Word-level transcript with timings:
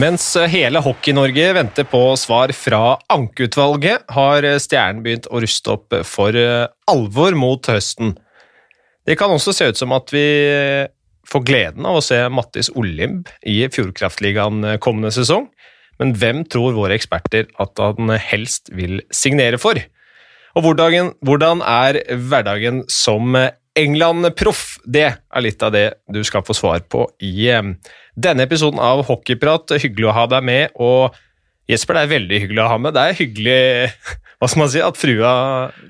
Mens 0.00 0.22
hele 0.48 0.80
Hockey-Norge 0.80 1.50
venter 1.52 1.84
på 1.84 1.98
svar 2.16 2.54
fra 2.56 2.94
ankeutvalget, 3.12 4.06
har 4.14 4.46
Stjernen 4.62 5.02
begynt 5.04 5.26
å 5.28 5.42
ruste 5.42 5.74
opp 5.74 5.96
for 6.08 6.36
alvor 6.88 7.36
mot 7.36 7.68
høsten. 7.68 8.14
Det 9.04 9.18
kan 9.20 9.34
også 9.34 9.52
se 9.52 9.68
ut 9.68 9.80
som 9.80 9.92
at 9.92 10.08
vi 10.14 10.24
får 11.28 11.44
gleden 11.44 11.88
av 11.90 11.98
å 11.98 12.04
se 12.04 12.16
Mattis 12.32 12.70
Olimb 12.80 13.28
i 13.44 13.58
Fjordkraftligaen 13.68 14.78
kommende 14.80 15.12
sesong. 15.12 15.50
Men 16.00 16.14
hvem 16.16 16.46
tror 16.48 16.78
våre 16.78 16.96
eksperter 16.96 17.50
at 17.60 17.82
han 17.82 18.14
helst 18.30 18.72
vil 18.72 19.02
signere 19.12 19.60
for? 19.60 19.76
Og 20.56 20.64
hvordan, 20.64 21.12
hvordan 21.20 21.60
er 21.66 22.00
hverdagen 22.30 22.86
som 22.88 23.36
England-proff? 23.78 24.80
Det 24.84 25.06
er 25.10 25.44
litt 25.44 25.62
av 25.62 25.74
det 25.74 25.86
du 26.10 26.22
skal 26.26 26.44
få 26.46 26.56
svar 26.56 26.82
på 26.90 27.06
i 27.22 27.50
eh, 27.52 27.74
denne 28.18 28.46
episoden 28.46 28.80
av 28.82 29.04
Hockeyprat. 29.08 29.76
Hyggelig 29.78 30.10
å 30.10 30.16
ha 30.16 30.26
deg 30.30 30.46
med. 30.46 30.78
og 30.80 31.16
Jesper, 31.70 31.94
det 31.94 32.02
er 32.02 32.14
veldig 32.16 32.38
hyggelig 32.42 32.62
å 32.64 32.70
ha 32.72 32.78
med. 32.82 32.96
Det 32.96 33.02
er 33.04 33.18
hyggelig 33.20 33.60
hva 34.40 34.48
skal 34.48 34.62
man 34.62 34.70
si, 34.72 34.82
at 34.82 34.98
frua 34.98 35.32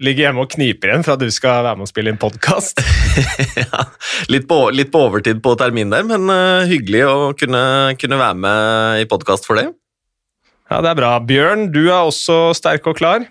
ligger 0.02 0.26
hjemme 0.26 0.44
og 0.44 0.52
kniper 0.52 0.90
igjen 0.90 1.04
for 1.06 1.14
at 1.14 1.22
du 1.22 1.32
skal 1.32 1.64
være 1.64 1.78
med 1.78 1.86
og 1.86 1.90
spille 1.92 2.12
inn 2.12 2.20
podkast. 2.20 2.82
ja, 3.62 3.84
litt 4.32 4.48
på, 4.50 4.58
litt 4.76 4.92
på, 4.92 5.04
overtid 5.08 5.40
på 5.44 5.54
termin 5.60 5.92
der, 5.92 6.04
men 6.08 6.28
uh, 6.28 6.68
hyggelig 6.68 7.04
å 7.08 7.16
kunne, 7.38 7.62
kunne, 8.00 8.20
være 8.20 8.40
med 8.44 9.04
i 9.04 9.08
podkast 9.08 9.48
for 9.48 9.60
det. 9.60 9.70
Ja, 10.70 10.82
det 10.84 10.92
er 10.92 10.98
bra. 11.00 11.14
Bjørn, 11.26 11.70
du 11.72 11.84
er 11.86 12.02
også 12.02 12.50
sterk 12.58 12.84
og 12.90 13.00
klar? 13.00 13.24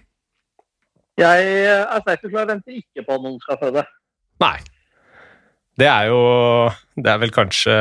Jeg 1.19 1.53
er 1.69 2.02
sterk 2.02 2.25
og 2.25 2.33
klar, 2.33 2.49
venter 2.49 2.79
ikke 2.79 3.05
på 3.05 3.19
at 3.19 3.25
noen 3.27 3.39
skal 3.43 3.59
føde. 3.61 3.85
Nei. 4.43 4.57
Det 5.79 5.87
er 5.87 6.09
jo 6.11 6.19
Det 6.99 7.07
er 7.07 7.19
vel 7.21 7.31
kanskje 7.31 7.73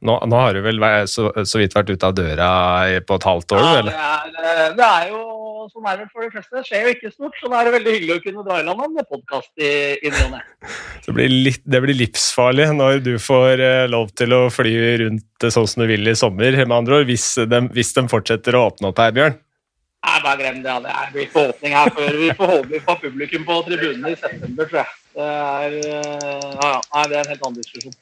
Nå, 0.00 0.14
nå 0.24 0.38
har 0.40 0.56
du 0.56 0.62
vel 0.64 0.80
så, 1.04 1.28
så, 1.44 1.60
vidt 1.60 1.76
vært 1.76 1.92
ute 1.92 2.08
av 2.08 2.16
døra 2.16 2.50
på 3.04 3.18
et 3.18 3.26
halvt 3.28 3.56
år, 3.58 3.64
ja, 3.64 3.80
eller? 3.82 3.96
Det 4.32 4.52
er, 4.52 4.76
det 4.78 4.86
er 4.86 5.10
jo 5.12 5.24
sånn 5.72 5.86
er 5.90 5.96
det 6.00 6.06
for 6.12 6.24
de 6.24 6.28
fleste. 6.30 6.52
Det 6.54 6.66
skjer 6.66 6.84
jo 6.84 6.92
ikke 6.94 7.10
stort, 7.12 7.38
så 7.40 7.50
da 7.50 7.60
er 7.60 7.68
det 7.68 7.72
veldig 7.76 7.94
hyggelig 7.96 8.16
å 8.16 8.22
kunne 8.24 8.44
dra 8.46 8.58
i 8.60 8.66
land 8.66 8.82
med 8.94 9.08
podkast 9.10 9.50
i, 9.58 9.70
i 9.98 10.12
ny 10.12 10.20
og 10.26 10.36
ne. 10.36 10.42
Det 11.72 11.80
blir 11.82 11.98
livsfarlig 11.98 12.68
når 12.76 13.00
du 13.04 13.12
får 13.22 13.62
uh, 13.62 13.86
lov 13.90 14.12
til 14.18 14.34
å 14.36 14.42
fly 14.52 14.74
rundt 15.02 15.48
sånn 15.52 15.68
som 15.70 15.82
du 15.82 15.90
vil 15.90 16.06
i 16.06 16.16
sommer, 16.18 16.56
med 16.62 16.76
andre 16.76 17.00
ord, 17.00 17.10
hvis 17.10 17.32
de, 17.50 17.60
hvis 17.74 17.92
de 17.96 18.06
fortsetter 18.10 18.56
å 18.56 18.68
åpne 18.70 18.92
opp 18.92 19.02
her, 19.02 19.14
Bjørn? 19.16 19.40
Nei, 20.06 20.18
bare 20.22 20.38
glem 20.38 20.62
det. 20.62 20.70
Ja. 20.70 21.02
Det 21.02 21.16
blir 21.16 21.26
ikke 21.26 21.44
åpning 21.50 21.74
her 21.74 21.90
før 21.96 22.20
vi 22.20 22.30
får 22.38 22.52
håpe 22.52 22.70
vi 22.70 22.82
får 22.86 23.02
publikum 23.02 23.46
på 23.48 23.58
tribunene 23.66 24.14
i 24.14 24.20
september, 24.20 24.70
tror 24.70 24.84
jeg. 24.84 24.94
Det 25.16 25.24
er, 25.24 25.76
eh, 25.80 26.48
ja, 26.60 26.72
ja, 26.76 27.02
det 27.08 27.16
er 27.16 27.22
en 27.22 27.30
helt 27.32 27.44
annen 27.46 27.62
diskusjon. 27.62 27.94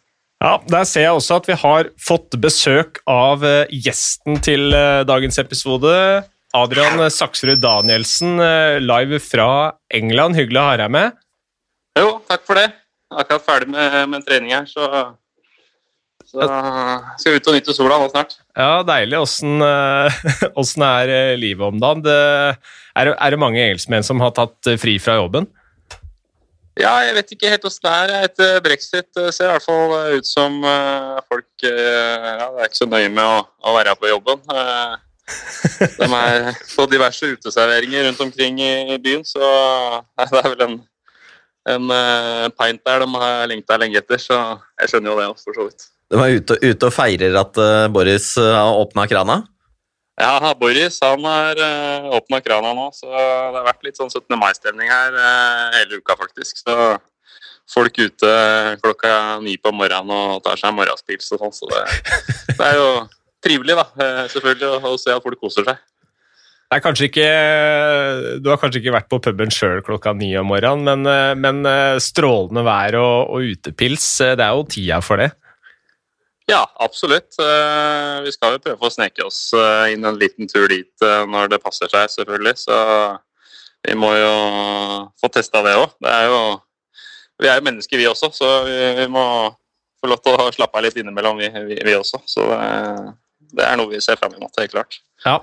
Ja, 0.42 0.58
Der 0.68 0.84
ser 0.84 1.06
jeg 1.06 1.16
også 1.16 1.38
at 1.38 1.46
vi 1.48 1.56
har 1.56 1.90
fått 2.02 2.34
besøk 2.42 2.98
av 3.08 3.44
eh, 3.46 3.70
gjesten 3.70 4.40
til 4.42 4.74
eh, 4.74 5.04
dagens 5.06 5.38
episode. 5.38 5.92
Adrian 6.54 7.02
Saksrud 7.10 7.58
Danielsen, 7.62 8.36
live 8.82 9.18
fra 9.18 9.74
England. 9.90 10.36
Hyggelig 10.38 10.60
å 10.60 10.66
ha 10.68 10.76
deg 10.78 10.92
med. 10.94 11.16
Jo, 11.98 12.20
takk 12.30 12.44
for 12.46 12.60
det. 12.60 12.68
Akkurat 13.10 13.46
ferdig 13.46 13.72
med, 13.74 13.96
med 14.10 14.26
trening 14.26 14.54
her, 14.54 14.68
så 14.70 15.14
så 16.24 16.46
skal 17.20 17.34
vi 17.34 17.38
ut 17.38 17.48
og 17.50 17.54
nyte 17.54 17.74
sola 17.76 17.98
nå 18.00 18.06
snart. 18.10 18.32
Ja, 18.58 18.80
deilig. 18.86 19.18
Åssen, 19.22 20.86
er 20.88 21.12
livet 21.38 21.66
om 21.66 21.82
dagen? 21.82 22.00
Det, 22.06 22.14
er, 22.96 23.10
er, 23.12 23.34
det 23.34 23.38
mange 23.38 23.60
engelskmenn 23.62 24.06
som 24.06 24.22
har 24.24 24.32
tatt 24.34 24.72
fri 24.82 24.96
fra 25.02 25.18
jobben? 25.20 25.46
Ja, 26.74 26.92
jeg 27.06 27.14
vet 27.14 27.32
ikke 27.36 27.50
helt 27.52 27.66
åssen 27.68 27.86
det 27.86 27.92
er. 27.94 28.12
Etter 28.26 28.56
brexit 28.64 29.06
ser 29.30 29.46
i 29.46 29.52
hvert 29.52 29.66
fall 29.66 29.92
ut 30.16 30.26
som 30.26 30.56
folk 31.28 31.62
ja, 31.62 32.48
er 32.50 32.66
ikke 32.66 32.80
så 32.80 32.88
nøye 32.90 33.12
med 33.14 33.22
å, 33.22 33.44
å 33.62 33.74
være 33.76 33.94
på 34.00 34.10
jobben. 34.10 34.42
De 35.94 36.08
er 36.08 36.48
på 36.74 36.88
diverse 36.90 37.30
uteserveringer 37.36 38.08
rundt 38.08 38.24
omkring 38.26 38.58
i 38.58 38.98
byen, 38.98 39.22
så 39.22 39.40
det 40.18 40.42
er 40.42 40.50
vel 40.50 40.66
en, 40.66 40.76
en 41.76 41.94
pint 42.58 42.82
der 42.90 43.06
de 43.06 43.22
har 43.22 43.46
lengta 43.54 43.78
lenge 43.78 44.02
etter. 44.02 44.18
Så 44.18 44.34
jeg 44.82 44.90
skjønner 44.90 45.14
jo 45.14 45.20
det, 45.22 45.30
for 45.46 45.60
så 45.60 45.70
vidt. 45.70 45.88
De 46.10 46.20
er 46.20 46.36
ute, 46.40 46.58
ute, 46.58 46.90
og 46.90 46.92
feirer 46.98 47.38
at 47.38 47.64
Boris 47.94 48.32
har 48.34 48.82
åpna 48.82 49.06
krana? 49.14 49.44
Ja, 50.20 50.54
Boris 50.60 51.00
han 51.02 51.24
har 51.26 51.58
åpna 52.14 52.38
krana 52.40 52.70
nå, 52.76 52.90
så 52.94 53.08
det 53.10 53.58
har 53.58 53.66
vært 53.66 53.82
litt 53.82 53.98
sånn 53.98 54.12
17. 54.12 54.36
mai-stemning 54.38 54.92
her 54.92 55.16
uh, 55.16 55.74
hele 55.74 55.98
uka, 55.98 56.14
faktisk. 56.20 56.60
Så 56.62 56.76
folk 57.70 57.98
ute 57.98 58.30
klokka 58.82 59.40
ni 59.42 59.56
på 59.58 59.72
morgenen 59.74 60.12
og 60.14 60.44
tar 60.44 60.60
seg 60.60 60.70
en 60.70 60.78
morgenspils 60.78 61.32
og 61.34 61.42
sånn, 61.42 61.56
så 61.56 61.70
det, 61.72 61.82
det, 62.52 62.62
er 62.68 62.78
jo 62.78 62.88
trivelig, 63.44 63.76
da, 63.80 63.86
selvfølgelig, 64.30 64.70
å, 64.70 64.94
å 64.94 65.00
se 65.00 65.14
at 65.14 65.24
folk 65.24 65.40
koser 65.40 65.66
seg. 65.66 65.82
Det 66.64 66.78
er 66.78 66.82
kanskje 66.82 67.06
ikke, 67.10 67.28
du 68.42 68.48
har 68.50 68.58
kanskje 68.58 68.80
ikke 68.80 68.94
vært 68.94 69.10
på 69.12 69.20
puben 69.22 69.52
sjøl 69.52 69.82
klokka 69.84 70.14
ni 70.16 70.32
om 70.38 70.48
morgenen, 70.50 71.04
men, 71.04 71.40
men 71.42 72.00
strålende 72.02 72.64
vær 72.66 72.98
og, 72.98 73.34
og 73.34 73.54
utepils, 73.54 74.06
det 74.38 74.42
er 74.44 74.54
jo 74.54 74.64
tida 74.70 75.00
for 75.04 75.22
det? 75.22 75.32
Ja, 76.46 76.72
absolutt. 76.74 77.38
Eh, 77.40 78.22
vi 78.24 78.32
skal 78.34 78.56
jo 78.56 78.62
prøve 78.66 78.84
å 78.84 78.92
sneke 78.92 79.24
oss 79.24 79.48
eh, 79.56 79.94
inn 79.94 80.04
en 80.04 80.18
liten 80.20 80.48
tur 80.50 80.68
dit 80.68 81.04
eh, 81.04 81.22
når 81.30 81.54
det 81.54 81.62
passer 81.62 81.88
seg, 81.88 82.10
selvfølgelig. 82.12 82.54
Så 82.66 82.76
vi 83.84 83.96
må 83.96 84.12
jo 84.16 84.34
få 85.20 85.30
testa 85.32 85.64
det 85.64 85.76
òg. 85.80 85.96
Vi 86.04 87.48
er 87.48 87.56
jo 87.58 87.64
mennesker, 87.64 88.00
vi 88.00 88.08
også, 88.08 88.30
så 88.32 88.50
vi 88.64 89.08
må 89.10 89.24
få 90.00 90.08
lov 90.08 90.20
til 90.24 90.36
å 90.36 90.52
slappe 90.54 90.78
av 90.78 90.86
litt 90.86 91.00
innimellom, 91.00 91.40
vi, 91.40 91.48
vi, 91.70 91.80
vi 91.84 91.96
også. 91.96 92.20
Så 92.28 92.46
det, 92.52 92.68
det, 93.56 93.64
er 93.64 93.80
noe 93.80 93.90
vi 93.90 94.04
ser 94.04 94.20
fram 94.20 94.36
imot, 94.36 94.52
helt 94.60 94.76
klart. 94.76 95.00
Ja. 95.24 95.40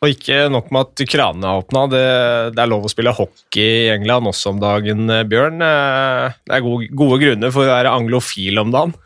Og 0.00 0.14
ikke 0.14 0.46
nok 0.48 0.70
med 0.72 0.88
at 0.88 1.04
kranene 1.10 1.50
er 1.50 1.60
åpna, 1.60 1.84
det, 1.92 2.06
det, 2.54 2.62
er 2.62 2.70
lov 2.70 2.86
å 2.86 2.90
spille 2.90 3.12
hockey 3.14 3.84
i 3.84 3.92
England 3.98 4.30
også 4.30 4.54
om 4.54 4.62
dagen, 4.62 5.10
Bjørn. 5.28 5.60
Det 5.60 6.56
er 6.56 6.64
gode, 6.64 6.88
gode 6.96 7.20
grunner 7.20 7.54
for 7.54 7.66
å 7.66 7.74
være 7.74 7.98
anglofil 7.98 8.62
om 8.62 8.74
dagen. 8.74 8.96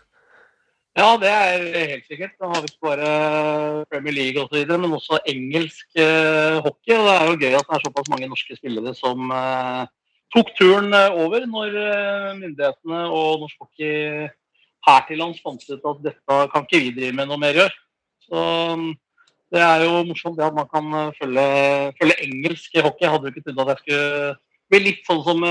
Ja, 0.94 1.16
det 1.18 1.26
er 1.26 1.88
helt 1.90 2.06
sikkert. 2.06 2.36
Da 2.38 2.52
har 2.52 2.60
vi 2.62 2.68
ikke 2.70 2.86
bare 2.86 3.86
Premier 3.90 4.14
League 4.14 4.42
osv., 4.42 4.60
men 4.78 4.92
også 4.94 5.18
engelsk 5.26 5.88
uh, 5.98 6.62
hockey. 6.62 6.94
og 6.94 7.08
Det 7.08 7.14
er 7.14 7.26
jo 7.26 7.38
gøy 7.40 7.56
at 7.58 7.66
det 7.66 7.74
er 7.74 7.82
såpass 7.82 8.10
mange 8.12 8.28
norske 8.30 8.54
spillere 8.54 8.92
som 8.94 9.32
uh, 9.34 9.82
tok 10.34 10.52
turen 10.58 10.94
eh, 10.94 11.16
over 11.18 11.46
når 11.46 11.74
myndighetene 12.38 13.00
og 13.06 13.42
norsk 13.42 13.58
hockey 13.62 14.28
her 14.86 15.04
til 15.08 15.20
lands 15.22 15.42
fant 15.42 15.66
ut 15.66 15.90
at 15.90 16.00
dette 16.06 16.38
kan 16.54 16.66
ikke 16.66 16.80
vi 16.82 16.94
drive 16.94 17.18
med 17.18 17.30
noe 17.30 17.42
mer 17.42 17.58
gjør. 17.58 17.76
Så 18.28 18.46
um, 18.74 18.88
det 19.54 19.62
er 19.66 19.84
jo 19.88 20.00
morsomt 20.06 20.38
det 20.38 20.46
at 20.46 20.56
man 20.56 20.70
kan 20.70 21.12
følge, 21.18 21.46
følge 21.98 22.20
engelsk 22.28 22.78
hockey. 22.78 23.02
Jeg 23.06 23.14
hadde 23.16 23.30
jo 23.30 23.34
ikke 23.34 23.46
trodd 23.50 23.62
at 23.64 23.74
jeg 23.74 23.82
skulle 23.82 24.34
bli 24.70 24.82
litt 24.86 25.06
sånn 25.10 25.22
som 25.26 25.46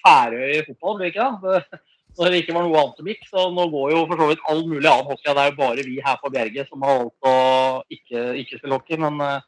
Færøy 0.00 0.56
i 0.56 0.66
fotball, 0.68 1.00
blir 1.00 1.12
ikke 1.12 1.30
det? 1.44 1.80
Når 2.18 2.32
det 2.32 2.40
ikke 2.42 2.56
var 2.56 2.66
noe 2.66 2.80
annet 2.80 2.98
som 3.00 3.10
gikk. 3.10 3.22
Så 3.28 3.44
nå 3.54 3.66
går 3.72 3.92
jo 3.94 4.02
for 4.08 4.22
så 4.22 4.28
vidt 4.30 4.48
all 4.52 4.64
mulig 4.66 4.90
annen 4.90 5.08
hockey. 5.10 5.28
Det 5.30 5.44
er 5.44 5.52
jo 5.52 5.58
bare 5.60 5.86
vi 5.86 6.00
her 6.06 6.18
på 6.22 6.32
Bjerget 6.34 6.70
som 6.70 6.84
har 6.86 6.98
valgt 7.02 7.30
å 7.30 7.36
ikke, 7.96 8.24
ikke 8.42 8.58
spille 8.60 8.78
hockey. 8.78 8.98
Men 9.04 9.22
uh, 9.22 9.38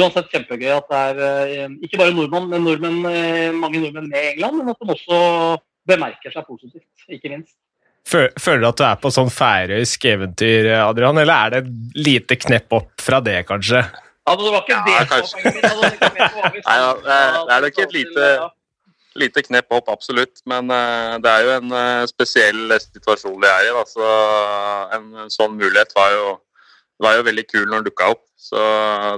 uansett 0.00 0.30
kjempegøy 0.34 0.74
at 0.76 0.92
det 0.92 1.00
er 1.08 1.24
uh, 1.64 1.78
ikke 1.86 2.02
bare 2.02 2.16
nordmenn, 2.16 2.52
men 2.52 2.68
nordmenn, 2.68 3.00
uh, 3.06 3.56
mange 3.56 3.82
nordmenn 3.82 4.12
med 4.12 4.20
i 4.20 4.34
England, 4.34 4.60
men 4.60 4.74
at 4.74 4.84
de 4.84 4.94
også 4.96 5.22
bemerker 5.90 6.34
seg 6.34 6.46
positivt, 6.46 7.08
ikke 7.08 7.32
minst. 7.32 7.56
Føler 8.10 8.62
du 8.62 8.68
at 8.70 8.78
du 8.78 8.84
er 8.86 9.00
på 9.00 9.10
sånn 9.12 9.28
færøysk 9.30 10.06
eventyr, 10.08 10.70
Adrian, 10.80 11.18
eller 11.20 11.34
er 11.34 11.52
det 11.52 11.58
et 11.60 11.98
lite 12.08 12.38
knepp 12.40 12.72
opp 12.80 13.02
fra 13.02 13.20
det, 13.22 13.42
kanskje? 13.48 13.84
Ja, 14.28 14.36
det 14.36 14.52
var 14.52 14.62
ikke 14.62 14.78
det 14.86 15.04
Kanskje. 15.10 15.42
Min, 15.44 15.64
altså, 15.64 15.90
det. 15.90 16.62
Nei, 16.68 16.78
det 17.04 17.54
er 17.56 17.64
nok 17.64 17.78
et 17.84 17.94
lite 17.96 18.26
lite 19.18 19.42
knepp 19.42 19.72
opp, 19.72 19.88
absolutt. 19.88 20.42
Men 20.48 20.70
uh, 20.70 21.18
det 21.22 21.30
er 21.30 21.46
jo 21.46 21.54
en 21.58 21.74
uh, 21.74 22.06
spesiell 22.10 22.76
situasjon 22.82 23.40
de 23.42 23.50
er 23.50 23.68
i. 23.68 23.74
Da. 23.74 23.84
Så 23.88 24.12
en, 24.96 25.10
en, 25.24 25.32
sånn 25.32 25.56
mulighet 25.58 25.94
var 25.96 26.14
jo, 26.14 26.34
var 27.02 27.18
jo 27.18 27.26
veldig 27.26 27.46
kul 27.48 27.66
når 27.66 27.80
den 27.80 27.90
dukka 27.90 28.12
opp. 28.14 28.24
Så 28.40 28.60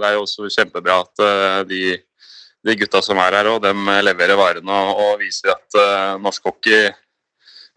det 0.02 0.08
er 0.08 0.16
jo 0.16 0.24
også 0.24 0.50
kjempebra 0.50 1.00
at 1.04 1.24
uh, 1.24 1.60
de, 1.68 1.96
de, 2.66 2.76
gutta 2.80 3.02
som 3.04 3.20
er 3.22 3.40
her 3.40 3.52
og 3.52 3.62
dem 3.64 3.88
leverer 4.02 4.38
varene 4.38 4.84
og, 4.84 5.02
og 5.06 5.18
viser 5.22 5.54
at 5.54 5.82
norsk 6.22 6.46
hockey 6.46 6.88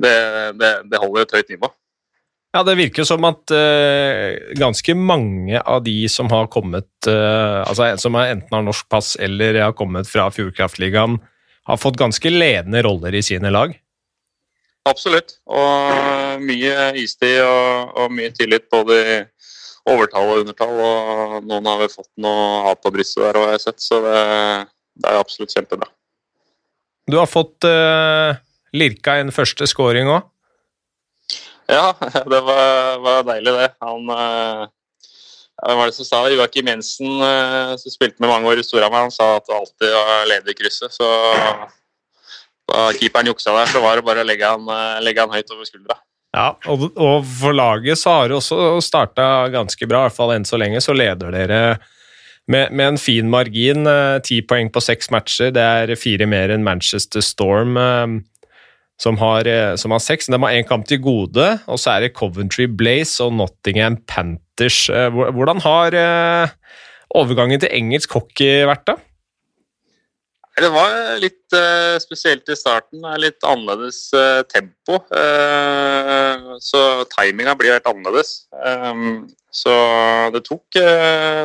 det, 0.01 0.13
det, 0.59 0.71
det, 0.91 0.99
holder 0.99 1.23
et 1.23 1.35
høyt 1.37 1.51
nivå. 1.55 1.69
Ja, 2.55 2.63
Det 2.63 2.77
virker 2.79 3.03
som 3.07 3.23
at 3.27 3.51
ganske 4.55 4.93
mange 4.95 5.59
av 5.59 5.81
de 5.83 5.95
som 6.11 6.29
har 6.31 6.47
kommet, 6.51 6.87
altså 7.03 7.89
som 7.99 8.15
enten 8.15 8.55
har 8.55 8.63
norsk 8.63 8.87
pass 8.91 9.15
eller 9.19 9.59
har 9.59 9.75
kommet 9.75 10.07
fra 10.07 10.29
Fjordkraftligaen, 10.31 11.17
har 11.65 11.81
fått 11.81 11.97
ganske 11.97 12.29
ledende 12.29 12.81
roller 12.85 13.15
i 13.15 13.23
sine 13.25 13.49
lag? 13.53 13.73
Absolutt. 14.85 15.39
Og 15.49 16.43
mye 16.45 16.91
istid 17.01 17.39
og, 17.41 17.95
og, 17.97 18.11
mye 18.13 18.29
tillit 18.35 18.67
både 18.69 18.99
i 19.01 19.17
overtall 19.89 20.29
og 20.29 20.43
undertall. 20.43 20.75
Og 20.77 21.49
noen 21.49 21.69
har 21.71 21.81
vel 21.81 21.91
fått 21.93 22.11
noe 22.21 22.61
hat 22.67 22.83
på 22.85 22.93
brystet 22.93 23.23
der, 23.23 23.41
har 23.41 23.55
jeg 23.55 23.65
sett, 23.65 23.81
så 23.81 24.01
det, 24.05 24.21
det, 25.01 25.09
er 25.09 25.19
absolutt 25.21 25.57
kjempebra. 25.57 25.89
Du 27.09 27.17
har 27.17 27.29
fått 27.29 27.65
uh, 27.65 28.37
lirka 28.77 29.17
en 29.21 29.33
første 29.33 29.67
scoring 29.69 30.09
òg? 30.09 30.29
Ja, 31.69 31.95
det 32.31 32.41
var, 32.45 33.01
var, 33.01 33.25
deilig, 33.25 33.57
det. 33.57 33.69
Han 33.81 34.09
uh, 34.13 34.65
hvem 35.65 35.79
var 35.79 35.89
det 35.89 35.95
som 35.97 36.05
sa 36.07 36.21
det? 36.25 36.35
Joakim 36.37 36.67
Jensen, 36.69 37.09
eh, 37.25 37.75
som 37.81 37.93
spilte 37.93 38.21
med 38.21 38.29
mange 38.29 38.49
år 38.51 38.61
i 38.61 38.65
Storhamar, 38.65 39.07
han 39.07 39.13
sa 39.13 39.35
at 39.39 39.47
det 39.49 39.55
alltid 39.57 39.95
var 39.95 40.27
ledig 40.29 40.53
i 40.53 40.59
krysset. 40.59 40.93
Så 40.93 41.07
da 42.69 42.83
keeperen 42.97 43.31
juksa 43.31 43.53
der, 43.55 43.71
så 43.71 43.81
var 43.81 43.97
det 43.97 44.05
bare 44.05 44.21
å 44.21 44.27
legge 44.27 44.45
han, 44.45 44.67
eh, 44.69 45.01
legge 45.05 45.25
han 45.25 45.33
høyt 45.33 45.49
over 45.55 45.65
skuldra. 45.65 45.97
Ja, 46.35 46.51
og, 46.67 46.89
og 46.99 47.25
for 47.39 47.55
laget 47.55 47.97
så 48.01 48.13
har 48.17 48.29
det 48.29 48.37
også 48.37 48.77
starta 48.83 49.47
ganske 49.53 49.87
bra, 49.87 50.03
i 50.03 50.09
hvert 50.09 50.17
fall 50.17 50.35
enn 50.35 50.45
så 50.45 50.59
lenge. 50.59 50.81
Så 50.83 50.93
leder 50.93 51.31
dere 51.33 51.59
med, 52.51 52.69
med 52.75 52.85
en 52.91 53.01
fin 53.01 53.29
margin. 53.31 53.87
eh, 53.89 54.19
Ti 54.25 54.41
poeng 54.45 54.69
på 54.69 54.83
seks 54.83 55.09
matcher. 55.15 55.53
Det 55.55 55.65
er 55.65 55.95
fire 55.97 56.27
mer 56.29 56.53
enn 56.53 56.65
Manchester 56.67 57.23
Storm, 57.25 57.79
som 59.01 59.17
har, 59.19 59.47
som 59.81 59.91
har 59.91 59.99
seks. 60.03 60.29
De 60.29 60.37
har 60.39 60.53
én 60.55 60.67
kamp 60.67 60.85
til 60.87 61.01
gode, 61.03 61.47
og 61.65 61.79
så 61.81 61.95
er 61.95 62.05
det 62.05 62.13
Coventry 62.15 62.67
Blaze 62.69 63.23
og 63.25 63.33
Nottingham 63.41 63.97
Panthers. 64.05 64.44
Eh, 64.61 65.09
Hvordan 65.35 65.59
har 65.59 65.95
eh, 65.99 66.47
overgangen 67.11 67.59
til 67.59 67.73
engelsk 67.75 68.13
hockey 68.15 68.63
vært, 68.67 68.87
da? 68.87 68.95
Det 70.55 70.69
var 70.71 71.17
litt 71.19 71.51
eh, 71.51 71.97
spesielt 71.99 72.47
i 72.47 72.55
starten. 72.55 73.03
Litt 73.19 73.43
annerledes 73.43 74.07
tempo. 74.47 75.01
Så 76.63 76.81
timinga 77.11 77.57
blir 77.59 77.75
helt 77.75 77.89
annerledes. 77.91 78.45
Så 79.51 79.73
det 80.31 80.45
tok 80.47 80.79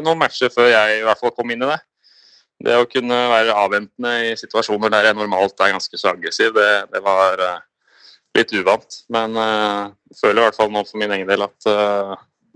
noen 0.06 0.20
matcher 0.20 0.52
før 0.54 0.70
jeg 0.70 1.00
i 1.00 1.02
hvert 1.06 1.18
fall 1.18 1.34
kom 1.34 1.50
inn 1.50 1.66
i 1.66 1.72
det. 1.72 1.80
Det 2.60 2.76
å 2.76 2.86
kunne 2.86 3.18
være 3.32 3.56
avventende 3.56 4.14
i 4.28 4.32
situasjoner 4.38 4.92
der 4.92 5.08
jeg 5.08 5.18
normalt 5.18 5.58
er 5.58 5.72
ganske 5.74 5.98
så 5.98 6.12
aggressiv, 6.12 6.52
det, 6.54 6.70
det 6.92 7.02
var 7.02 7.40
litt 8.36 8.52
uvant. 8.54 9.02
Men 9.10 9.34
jeg 9.34 10.20
føler 10.22 10.38
i 10.38 10.46
hvert 10.46 10.58
fall 10.60 10.70
nå 10.70 10.86
for 10.86 11.02
min 11.02 11.18
egen 11.18 11.30
del 11.30 11.48
at 11.48 11.70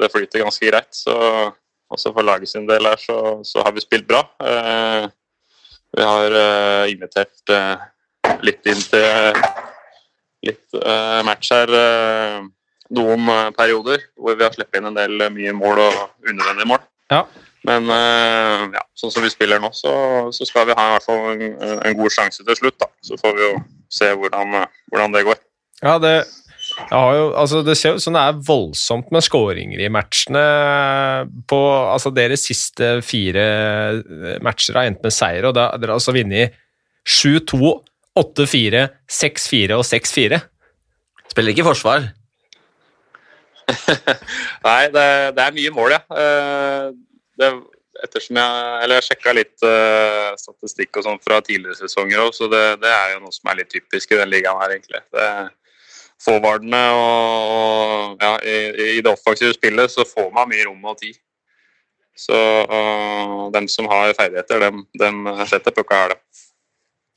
det 0.01 0.11
flyter 0.13 0.45
ganske 0.45 0.71
greit. 0.71 0.91
Så 0.95 1.15
også 1.95 2.13
for 2.15 2.27
laget 2.27 2.51
sin 2.51 2.67
del 2.69 2.87
her, 2.89 2.99
så, 3.01 3.41
så 3.47 3.63
har 3.65 3.75
vi 3.75 3.85
spilt 3.85 4.09
bra. 4.09 4.25
Eh, 4.43 5.07
vi 5.95 6.03
har 6.03 6.39
eh, 6.41 6.93
invitert 6.95 7.55
eh, 7.55 7.87
litt 8.43 8.67
inn 8.67 8.83
til 8.83 9.41
litt 10.45 10.77
eh, 10.81 11.21
match 11.25 11.53
her 11.55 11.71
eh, 11.79 12.43
noen 12.95 13.31
eh, 13.31 13.51
perioder, 13.57 14.03
hvor 14.19 14.37
vi 14.37 14.47
har 14.47 14.55
sluppet 14.57 14.81
inn 14.81 14.91
en 14.91 14.99
del 14.99 15.29
mye 15.33 15.55
mål 15.57 15.85
og 15.87 16.01
unødvendige 16.27 16.71
mål. 16.73 16.85
Ja. 17.13 17.25
Men 17.65 17.89
eh, 17.89 18.65
ja, 18.77 18.83
sånn 18.99 19.13
som 19.15 19.25
vi 19.25 19.33
spiller 19.33 19.63
nå, 19.63 19.71
så, 19.77 19.95
så 20.37 20.49
skal 20.49 20.69
vi 20.69 20.77
ha 20.77 20.89
i 20.89 20.95
hvert 20.97 21.07
fall 21.07 21.31
en, 21.33 21.45
en 21.79 21.99
god 22.01 22.13
sjanse 22.13 22.45
til 22.45 22.59
slutt. 22.59 22.77
Da. 22.83 22.91
Så 23.07 23.17
får 23.21 23.39
vi 23.39 23.47
jo 23.47 23.55
se 23.93 24.11
hvordan, 24.13 24.59
hvordan 24.93 25.15
det 25.15 25.25
går. 25.31 25.41
Ja, 25.85 25.97
det, 26.03 26.13
jo, 27.15 27.27
altså 27.39 27.61
det 27.67 27.77
ser 27.79 27.97
ut 27.97 28.03
som 28.03 28.17
det 28.17 28.23
er 28.23 28.41
voldsomt 28.47 29.13
med 29.15 29.25
skåringer 29.25 29.83
i 29.85 29.91
matchene. 29.93 30.45
På 31.51 31.61
altså 31.93 32.13
deres 32.15 32.47
siste 32.49 32.97
fire 33.07 33.45
eh, 34.01 34.41
matcher 34.45 34.81
har 34.81 34.91
endt 34.91 35.05
med 35.05 35.15
seier, 35.15 35.49
og 35.49 35.55
da 35.59 35.71
har 35.71 35.83
dere 35.83 35.97
altså 35.99 36.15
vunnet 36.17 36.57
7-2, 37.07 37.61
8-4, 38.19 38.85
6-4 39.11 39.79
og 39.79 39.87
6-4. 39.87 40.43
Spiller 41.31 41.55
ikke 41.55 41.69
forsvar. 41.69 42.11
Nei, 44.67 44.83
det, 44.93 45.07
det 45.37 45.47
er 45.47 45.57
mye 45.57 45.75
mål, 45.75 45.97
ja. 45.97 46.03
Eh, 46.21 46.91
Det, 47.35 47.49
ettersom 48.05 48.39
jeg 48.39 48.83
Eller 48.85 49.01
jeg 49.01 49.07
sjekka 49.09 49.33
litt 49.35 49.65
uh, 49.67 50.35
statistikk 50.39 51.01
og 51.01 51.07
sånn 51.07 51.21
fra 51.25 51.41
tidligere 51.45 51.79
sesonger 51.79 52.23
òg, 52.27 52.33
så 52.37 52.49
det, 52.53 52.63
det 52.83 52.91
er 52.91 53.15
jo 53.15 53.25
noe 53.25 53.35
som 53.35 53.51
er 53.51 53.63
litt 53.63 53.73
typisk 53.73 54.13
i 54.15 54.21
den 54.21 54.31
ligaen 54.33 54.61
her, 54.61 54.75
egentlig. 54.77 55.01
Det, 55.15 55.29
Forwardene 56.23 56.81
og, 56.95 57.53
og 57.55 58.23
ja, 58.23 58.35
i, 58.41 58.97
i 58.97 59.03
det 59.05 59.11
offensive 59.11 59.55
spillet 59.57 59.93
så 59.93 60.07
får 60.09 60.31
man 60.35 60.49
mye 60.51 60.67
rom 60.69 60.91
og 60.93 60.99
tid. 61.01 61.17
Så 62.15 62.39
uh, 62.71 63.51
dem 63.53 63.67
som 63.69 63.89
har 63.91 64.15
ferdigheter, 64.15 64.63
dem, 64.63 64.85
dem 65.01 65.25
setter 65.51 65.75
pucka 65.75 66.05
her, 66.05 66.15
da. 66.15 66.45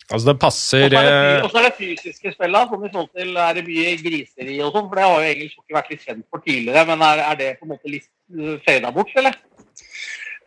Altså, 0.07 0.23
det 0.29 0.37
passer 0.39 0.85
så 0.85 0.85
er 0.87 0.93
det, 0.93 0.99
eh, 1.03 1.41
og 1.43 1.49
så 1.51 1.59
er 1.59 1.65
det 1.65 1.73
fysiske 1.75 2.31
spillet, 2.31 2.69
som 2.71 2.83
i 2.85 2.89
forhold 2.93 3.09
til 3.11 3.39
er 3.43 3.57
det 3.57 3.63
mye 3.67 3.89
griseri 3.99 4.53
og 4.63 4.69
sånn, 4.71 4.85
for 4.87 4.95
det 4.95 5.03
har 5.03 5.17
jo 5.17 5.31
engelsk 5.33 5.57
hockey 5.59 5.75
vært 5.75 5.89
litt 5.91 6.05
kjent 6.07 6.23
for 6.31 6.43
tidligere, 6.45 6.83
men 6.87 7.03
er, 7.03 7.23
er 7.25 7.39
det 7.41 7.49
på 7.59 7.67
en 7.67 7.73
måte 7.73 7.91
litt 7.91 8.07
uh, 8.39 8.53
fada 8.63 8.93
bort, 8.95 9.11
eller? 9.19 9.35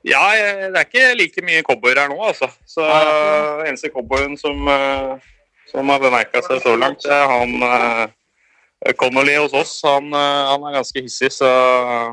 Ja, 0.09 0.23
det 0.33 0.81
er 0.81 0.87
ikke 0.87 1.11
like 1.19 1.45
mye 1.45 1.65
cowboyer 1.67 2.01
her 2.01 2.09
nå, 2.09 2.17
altså. 2.25 2.49
Så 2.69 2.87
Nei, 2.89 3.69
eneste 3.69 3.91
cowboyen 3.93 4.39
som, 4.41 4.65
øh, 4.65 5.21
som 5.69 5.93
har 5.93 6.01
bemerka 6.01 6.41
seg 6.47 6.63
så 6.65 6.73
langt, 6.81 7.05
er 7.05 7.27
han 7.29 7.53
øh, 7.67 8.07
Connolly 8.97 9.37
hos 9.37 9.53
oss. 9.53 9.81
Han, 9.85 10.09
øh, 10.15 10.43
han 10.51 10.67
er 10.69 10.77
ganske 10.79 11.03
hissig, 11.05 11.33
så, 11.33 11.51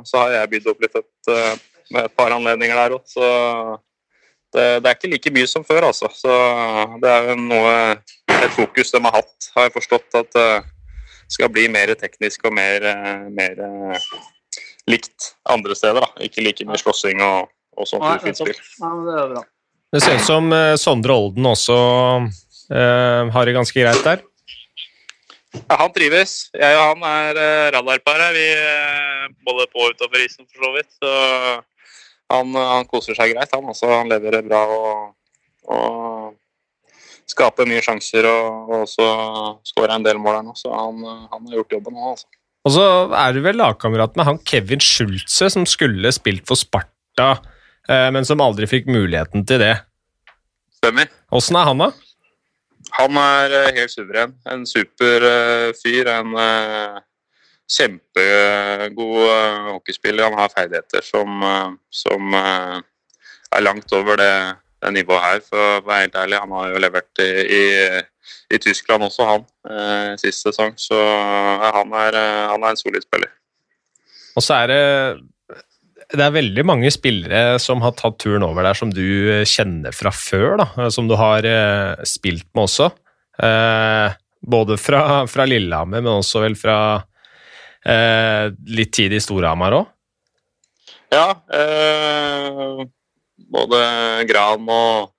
så 0.07 0.23
har 0.23 0.35
jeg 0.35 0.51
bydd 0.55 0.71
opp 0.73 0.81
litt 0.83 0.95
et, 0.99 1.31
øh, 1.31 1.51
med 1.95 2.09
et 2.09 2.15
par 2.19 2.35
anledninger 2.35 2.75
der 2.75 2.95
òg. 2.97 3.03
Så 3.07 3.27
det, 4.55 4.65
det 4.83 4.89
er 4.89 4.95
ikke 4.97 5.11
like 5.13 5.33
mye 5.35 5.47
som 5.47 5.65
før, 5.67 5.89
altså. 5.91 6.11
Så 6.15 6.31
det 7.03 7.11
er 7.11 7.31
jo 7.31 7.37
noe 7.41 7.75
et 8.37 8.55
fokus 8.55 8.91
de 8.91 9.03
har 9.03 9.19
hatt, 9.19 9.51
har 9.55 9.67
jeg 9.67 9.75
forstått, 9.77 10.09
at 10.19 10.31
det 10.35 10.49
skal 11.35 11.51
bli 11.51 11.67
mer 11.71 11.91
teknisk 11.99 12.47
og 12.47 12.55
mer, 12.55 12.83
mer 13.35 13.59
likt 14.87 15.33
andre 15.51 15.75
steder. 15.75 16.03
da. 16.03 16.25
Ikke 16.27 16.43
like 16.43 16.67
mye 16.67 16.79
slåssing 16.79 17.21
og, 17.23 17.51
og 17.77 17.89
sånt 17.89 18.03
Nei, 18.05 18.15
ufint 18.19 18.39
spill. 18.39 18.59
Ja, 18.81 18.93
det 19.07 19.21
er. 19.23 19.47
Det 19.95 20.03
ser 20.03 20.17
ut 20.19 20.27
som 20.27 20.51
eh, 20.51 20.75
Sondre 20.79 21.15
Olden 21.15 21.47
også 21.47 21.75
eh, 22.75 23.29
har 23.31 23.47
det 23.47 23.55
ganske 23.55 23.79
greit 23.79 24.03
der. 24.03 24.23
Ja, 25.63 25.79
han 25.81 25.93
trives. 25.95 26.37
Jeg 26.53 26.77
og 26.77 26.85
han 26.93 27.07
er 27.09 27.41
uh, 27.41 27.69
radarpar. 27.75 28.27
Vi 28.35 28.45
uh, 28.57 29.25
både 29.47 29.67
på 29.71 29.85
og 29.85 29.95
utover 29.95 30.23
isen, 30.23 30.47
for 30.47 30.67
så 30.67 30.75
vidt. 30.77 30.91
Så 30.97 31.13
han, 32.33 32.55
eh, 32.55 32.73
han 32.73 32.87
koser 32.89 33.17
seg 33.17 33.33
greit, 33.33 33.53
han. 33.53 33.71
også. 33.71 33.89
han 33.91 34.11
leverer 34.11 34.45
bra 34.45 34.63
og, 34.67 35.13
og 35.71 36.35
skaper 37.27 37.67
mye 37.69 37.83
sjanser 37.83 38.27
og, 38.29 38.71
og 38.71 38.83
også 38.85 39.07
skårer 39.71 39.97
en 39.97 40.07
del 40.07 40.19
mål 40.21 40.39
her 40.39 40.47
nå. 40.47 40.55
Så 40.59 40.71
han, 40.73 40.99
eh, 41.03 41.23
han 41.31 41.47
har 41.47 41.61
gjort 41.61 41.77
jobben 41.77 41.97
nå, 41.97 42.13
altså. 42.15 42.29
Og 42.67 42.73
så 42.75 42.85
er 43.15 43.31
du 43.31 43.39
vel 43.45 43.55
lagkamerat 43.61 44.17
med 44.19 44.27
han 44.27 44.41
Kevin 44.43 44.81
Schulze, 44.83 45.47
som 45.53 45.63
skulle 45.69 46.11
spilt 46.11 46.43
for 46.49 46.59
Sparta, 46.59 47.37
eh, 47.87 48.09
men 48.11 48.27
som 48.27 48.43
aldri 48.43 48.67
fikk 48.67 48.89
muligheten 48.91 49.47
til 49.47 49.61
det. 49.63 49.75
Stemmer. 50.81 51.07
Åssen 51.33 51.55
er 51.59 51.69
han, 51.69 51.85
da? 51.85 51.93
Han 52.95 53.17
er 53.19 53.53
eh, 53.55 53.73
helt 53.75 53.91
suveren. 53.91 54.35
En 54.47 54.65
super 54.67 55.25
eh, 55.27 55.69
fyr. 55.77 56.09
En 56.11 56.35
eh, 56.41 56.99
kjempegod 57.77 59.25
hockeyspiller. 59.73 60.29
Han 60.29 60.39
har 60.39 60.53
ferdigheter 60.53 61.03
som, 61.03 61.43
som 61.91 62.37
er 62.37 63.59
langt 63.59 63.91
over 63.91 64.15
det, 64.15 64.35
det 64.79 64.93
nivået 64.95 65.25
her, 65.25 65.41
for 65.43 65.59
å 65.59 65.81
være 65.83 66.05
helt 66.05 66.15
ærlig. 66.15 66.39
Han 66.45 66.53
har 66.55 66.69
jo 66.71 66.79
levert 66.79 67.23
i, 67.25 67.27
i, 67.57 67.65
i 68.55 68.59
Tyskland 68.63 69.03
også, 69.09 69.27
han, 69.27 69.43
sist 70.21 70.47
sesong. 70.47 70.77
Så 70.79 70.95
han, 70.95 71.91
er, 72.05 72.19
han 72.53 72.63
er 72.63 72.71
en 72.71 72.79
solid 72.79 73.03
spiller. 73.03 73.35
Og 74.39 74.47
så 74.47 74.61
er 74.61 74.71
det 74.71 74.81
det 76.13 76.23
er 76.23 76.35
veldig 76.35 76.63
mange 76.67 76.91
spillere 76.93 77.57
som 77.59 77.81
har 77.83 77.95
tatt 77.99 78.15
turen 78.23 78.45
over 78.47 78.63
der 78.63 78.77
som 78.79 78.93
du 78.93 79.43
kjenner 79.49 79.95
fra 79.95 80.13
før, 80.15 80.55
da, 80.61 80.87
som 80.93 81.09
du 81.09 81.17
har 81.19 81.43
eh, 81.47 82.05
spilt 82.07 82.47
med 82.55 82.63
også. 82.67 82.87
Eh, 83.43 84.15
både 84.47 84.77
fra, 84.79 85.01
fra 85.27 85.45
Lillehammer, 85.49 86.01
men 86.01 86.19
også 86.21 86.45
vel 86.45 86.55
fra 86.59 86.77
eh, 87.83 88.53
litt 88.71 88.93
tid 88.95 89.17
i 89.17 89.21
Storhamar 89.23 89.75
òg. 89.81 89.91
Ja, 91.11 91.27
eh, 91.55 92.87
både 93.51 93.81
Gran 94.27 94.63
og 94.71 95.11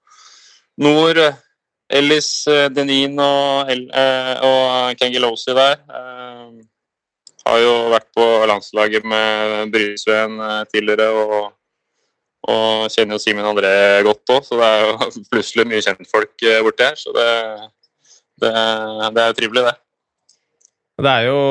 Nord, 0.81 1.21
Ellis 1.89 2.31
eh, 2.49 2.69
Denin 2.73 3.17
og, 3.21 3.71
El, 3.73 3.87
eh, 3.93 4.35
og 4.45 4.99
Kengelosi 5.01 5.57
der. 5.57 5.81
Eh, 7.49 7.55
har 7.55 7.63
jo 7.65 7.75
vært 7.93 8.09
på 8.17 8.27
landslaget 8.49 9.07
med 9.09 9.73
Brysveen 9.73 10.39
eh, 10.41 10.63
tidligere 10.73 11.09
og, 11.17 11.51
og 12.49 12.87
kjenner 12.93 13.17
jo 13.17 13.23
Simen 13.23 13.49
André 13.49 13.73
godt 14.05 14.37
òg, 14.37 14.45
så 14.45 14.59
det 14.61 14.69
er 14.69 14.85
jo 14.85 15.11
plutselig 15.33 15.69
mye 15.69 15.83
kjentfolk 15.85 16.47
eh, 16.47 16.63
borti 16.65 16.89
her. 16.89 16.97
Så 17.01 17.13
det, 17.17 17.29
det, 18.43 18.53
det 18.53 19.23
er 19.23 19.31
jo 19.33 19.39
trivelig, 19.41 19.69
det. 19.69 19.77
Det 20.99 21.11
er, 21.13 21.29
jo, 21.29 21.43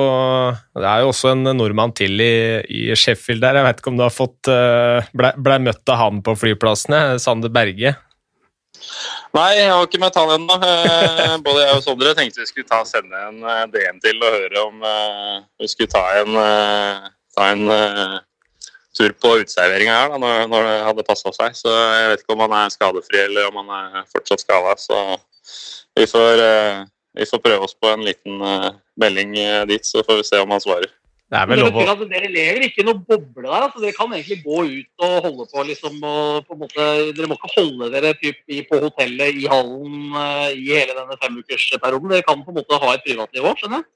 det 0.76 0.88
er 0.92 1.02
jo 1.06 1.12
også 1.14 1.30
en 1.32 1.48
nordmann 1.56 1.94
til 1.96 2.20
i, 2.20 2.34
i 2.68 2.82
Sheffield 3.00 3.40
der. 3.46 3.56
Jeg 3.56 3.68
vet 3.70 3.78
ikke 3.80 3.94
om 3.94 4.00
du 4.00 4.04
har 4.04 4.12
fått 4.12 4.50
Blei 4.50 5.06
ble, 5.16 5.30
ble 5.40 5.60
møtt 5.70 5.94
av 5.94 6.02
han 6.02 6.20
på 6.20 6.34
flyplassene? 6.36 7.16
Sander 7.24 7.54
Berge. 7.56 7.94
Nei, 9.36 9.50
jeg 9.58 9.70
har 9.70 9.84
ikke 9.86 10.00
møtt 10.02 10.18
han 10.18 10.32
ennå. 10.38 10.56
Eh, 10.68 11.36
Både 11.46 11.66
jeg 11.66 11.76
og 11.78 11.84
Sondre 11.86 12.14
tenkte 12.18 12.42
vi 12.42 12.50
skulle 12.50 12.70
ta 12.70 12.82
sende 12.88 13.20
en 13.28 13.44
eh, 13.44 13.66
DM 13.74 14.00
til 14.04 14.24
og 14.24 14.34
høre 14.38 14.64
om 14.64 14.82
uh, 14.86 15.38
vi 15.62 15.70
skulle 15.72 15.92
ta 15.92 16.04
en, 16.22 16.38
uh, 16.38 17.10
ta 17.36 17.50
en 17.54 17.66
uh, 17.70 18.18
tur 18.98 19.14
på 19.22 19.36
uteserveringa 19.42 19.98
her 20.00 20.14
da, 20.14 20.20
når, 20.22 20.46
når 20.52 20.70
det 20.70 20.78
hadde 20.90 21.08
passa 21.08 21.34
seg. 21.36 21.58
Så 21.60 21.74
jeg 21.74 22.14
vet 22.14 22.24
ikke 22.24 22.38
om 22.38 22.46
han 22.48 22.56
er 22.62 22.74
skadefri 22.74 23.24
eller 23.26 23.52
om 23.52 23.60
han 23.62 23.74
er 23.78 24.08
fortsatt 24.14 24.42
skada. 24.42 24.74
Så 24.82 25.02
vi 25.98 26.08
får, 26.10 26.42
vi 27.18 27.26
får 27.30 27.42
prøve 27.42 27.66
oss 27.66 27.78
på 27.78 27.90
en 27.90 28.06
liten 28.06 28.42
melding 29.02 29.34
dit, 29.70 29.86
så 29.86 30.04
får 30.06 30.20
vi 30.20 30.26
se 30.28 30.42
om 30.42 30.54
han 30.54 30.62
svarer. 30.62 30.90
Det 31.28 31.36
er 31.36 31.50
Men 31.50 31.60
vel 31.60 31.66
lov 31.66 31.78
å 31.82 31.86
at 31.92 32.02
dere 32.08 32.30
lever 32.32 32.66
ikke 32.70 32.80
i 32.80 32.86
noen 32.88 33.02
boble 33.04 33.44
der. 33.44 33.66
altså 33.66 33.82
Dere 33.84 33.96
kan 33.98 34.14
egentlig 34.16 34.38
gå 34.46 34.62
ut 34.64 35.04
og 35.04 35.16
holde 35.26 35.46
på 35.52 35.66
liksom 35.68 35.98
og 36.08 36.46
på 36.48 36.56
en 36.56 36.62
måte, 36.62 36.86
Dere 37.18 37.28
må 37.28 37.36
ikke 37.36 37.52
holde 37.58 37.90
dere 37.92 38.14
typ, 38.22 38.40
i, 38.48 38.62
på 38.70 38.80
hotellet 38.86 39.36
i 39.36 39.50
hallen 39.52 40.16
eh, 40.24 40.56
i 40.56 40.70
hele 40.72 40.96
denne 40.96 41.20
femukersperioden. 41.20 42.14
Dere 42.14 42.28
kan 42.28 42.46
på 42.46 42.54
en 42.54 42.60
måte 42.62 42.80
ha 42.80 42.94
et 42.96 43.04
privatliv 43.04 43.44
òg, 43.44 43.60
skjønner 43.60 43.84
jeg? 43.84 43.90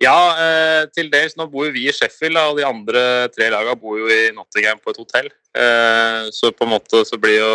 Ja, 0.00 0.16
eh, 0.40 0.82
til 0.96 1.10
dels. 1.12 1.36
Nå 1.36 1.46
bor 1.52 1.66
jo 1.68 1.74
vi 1.74 1.84
i 1.86 1.92
Sheffield, 1.92 2.38
da, 2.38 2.46
og 2.48 2.58
de 2.58 2.64
andre 2.64 3.02
tre 3.34 3.50
lagene 3.52 3.76
bor 3.78 3.98
jo 4.00 4.08
i 4.08 4.32
Nottingham 4.32 4.80
på 4.80 4.94
et 4.94 5.00
hotell. 5.02 5.28
Eh, 5.54 6.30
så 6.32 6.50
på 6.56 6.66
en 6.66 6.72
måte 6.72 7.04
så 7.04 7.18
blir 7.20 7.40
jo 7.40 7.54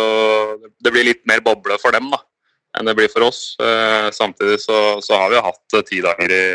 Det 0.78 0.92
blir 0.92 1.06
litt 1.08 1.22
mer 1.26 1.40
boble 1.40 1.78
for 1.80 1.96
dem 1.96 2.10
da, 2.12 2.20
enn 2.78 2.86
det 2.86 2.94
blir 2.96 3.10
for 3.12 3.26
oss. 3.26 3.56
Eh, 3.60 4.08
samtidig 4.14 4.60
så, 4.62 5.02
så 5.02 5.18
har 5.18 5.32
vi 5.32 5.36
jo 5.40 5.44
hatt 5.48 5.76
eh, 5.76 5.86
ti 5.90 6.00
dager 6.04 6.32
i, 6.32 6.46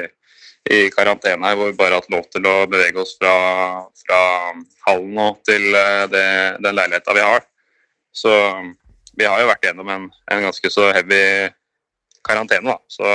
i 0.69 0.89
karantene 0.93 1.47
her, 1.47 1.55
hvor 1.57 1.71
vi 1.71 1.77
bare 1.77 1.95
har 1.95 2.03
hatt 2.03 2.13
lov 2.13 2.27
til 2.29 2.45
å 2.45 2.67
bevege 2.69 3.01
oss 3.01 3.15
fra, 3.17 3.33
fra 4.03 4.19
hallen 4.85 5.15
nå 5.17 5.31
til 5.47 5.71
eh, 5.73 6.03
det, 6.11 6.27
den 6.61 6.77
leiligheta 6.77 7.15
vi 7.17 7.25
har. 7.25 7.47
Så 8.13 8.31
vi 9.17 9.25
har 9.25 9.41
jo 9.41 9.49
vært 9.49 9.65
gjennom 9.65 9.89
en, 9.89 10.05
en 10.31 10.45
ganske 10.45 10.71
så 10.71 10.91
heavy 10.93 11.23
karantene, 12.27 12.75
da. 12.75 12.77
Så, 12.91 13.09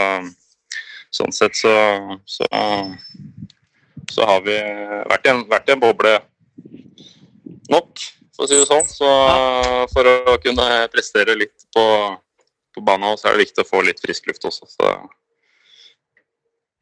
sånn 1.15 1.33
sett 1.33 1.57
så, 1.57 1.73
så, 2.29 2.49
så 4.11 4.29
har 4.29 4.43
vi 4.45 4.57
vært 5.13 5.29
i, 5.29 5.33
en, 5.33 5.45
vært 5.49 5.71
i 5.71 5.77
en 5.77 5.83
boble 5.83 6.17
nok, 7.73 8.03
for 8.37 8.45
å 8.45 8.51
si 8.51 8.59
det 8.59 8.67
sånn. 8.69 8.89
Så 8.91 9.13
for 9.95 10.11
å 10.11 10.37
kunne 10.43 10.67
prestere 10.93 11.39
litt 11.39 11.69
på, 11.73 11.87
på 12.75 12.85
banen, 12.85 13.15
så 13.17 13.31
er 13.31 13.37
det 13.37 13.47
viktig 13.47 13.65
å 13.65 13.71
få 13.71 13.85
litt 13.87 14.03
frisk 14.03 14.29
luft 14.29 14.45
også. 14.51 14.69
Så 14.75 14.93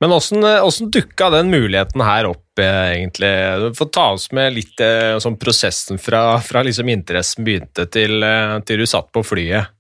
Men 0.04 0.12
åssen 0.12 0.44
åssen 0.44 0.90
dukka 0.92 1.30
den 1.32 1.48
muligheten 1.48 2.02
her 2.04 2.26
opp, 2.28 2.58
eh, 2.58 2.90
egentlig? 2.92 3.28
Får 3.78 3.88
ta 3.88 4.10
oss 4.12 4.26
med 4.36 4.52
litt 4.52 4.80
eh, 4.84 5.14
sånn 5.16 5.38
prosessen 5.40 5.96
fra, 5.96 6.42
fra 6.44 6.60
liksom 6.66 6.90
interessen 6.92 7.46
begynte 7.46 7.86
til, 7.88 8.18
eh, 8.20 8.58
til 8.68 8.82
du 8.82 8.84
satt 8.84 9.08
på 9.16 9.22
flyet. 9.24 9.72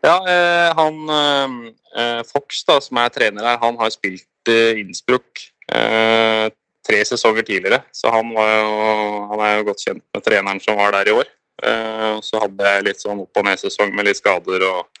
Ja, 0.00 0.16
eh, 0.16 0.70
han 0.80 1.12
eh, 1.12 2.22
Fox, 2.24 2.64
da, 2.64 2.78
som 2.80 3.02
er 3.04 3.12
trener 3.12 3.50
her, 3.50 3.60
han 3.60 3.76
har 3.82 3.92
spilt 3.92 4.48
eh, 4.48 4.80
Innsbruck 4.80 5.44
eh, 5.68 6.48
tre 6.88 7.04
sesonger 7.04 7.44
tidligere. 7.44 7.82
Så 7.92 8.16
han, 8.16 8.32
jo, 8.32 8.74
han 9.34 9.44
er 9.44 9.58
jo 9.58 9.68
godt 9.68 9.84
kjent 9.90 10.06
med 10.08 10.24
treneren 10.24 10.64
som 10.64 10.80
var 10.80 10.96
der 10.96 11.12
i 11.12 11.18
år. 11.20 11.28
Eh, 11.68 12.16
så 12.24 12.46
hadde 12.46 12.76
jeg 12.78 12.88
litt 12.88 13.04
sånn 13.04 13.20
opp- 13.28 13.44
og 13.44 13.44
ned-sesong 13.44 13.92
med 13.92 14.08
litt 14.08 14.24
skader 14.24 14.70
og 14.72 14.93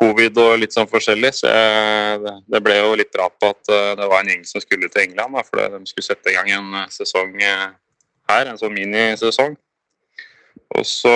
covid 0.00 0.38
og 0.40 0.58
litt 0.62 0.74
sånn 0.74 0.88
forskjellig. 0.90 1.30
Så 1.36 1.50
jeg, 1.50 2.20
det- 2.48 2.62
ble 2.64 2.76
jo 2.78 2.94
litt 2.98 3.12
prat 3.12 3.34
på 3.40 3.50
at 3.52 3.72
eh, 3.72 3.94
det 4.00 4.08
var 4.08 4.22
en 4.24 4.32
gjeng 4.32 4.44
som 4.48 4.62
skulle 4.64 4.88
til 4.88 5.02
England. 5.08 5.36
For 5.48 5.60
de 5.76 5.80
skulle 5.90 6.06
sette 6.08 6.32
i 6.32 6.36
gang 6.38 6.50
en 6.56 6.74
eh, 6.82 6.88
sesong 6.94 7.36
eh, 7.42 7.66
her, 8.30 8.46
en 8.50 8.58
sånn 8.60 8.74
minisesong. 8.74 9.56
Og 10.78 10.86
så 10.86 11.12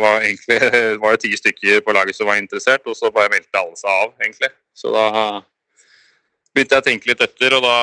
var 0.00 0.22
egentlig 0.22 0.58
var 1.02 1.16
det 1.16 1.24
ti 1.24 1.32
stykker 1.36 1.80
på 1.84 1.94
laget 1.96 2.16
som 2.16 2.28
var 2.30 2.38
interessert, 2.40 2.86
og 2.86 2.96
så 2.96 3.10
bare 3.12 3.32
meldte 3.32 3.58
alle 3.58 3.76
seg 3.78 3.90
av, 3.90 4.12
egentlig. 4.22 4.50
Så 4.78 4.92
da 4.94 5.06
begynte 6.54 6.76
jeg 6.76 6.82
å 6.82 6.86
tenke 6.86 7.10
litt 7.10 7.24
etter, 7.24 7.56
og 7.58 7.64
da 7.66 7.76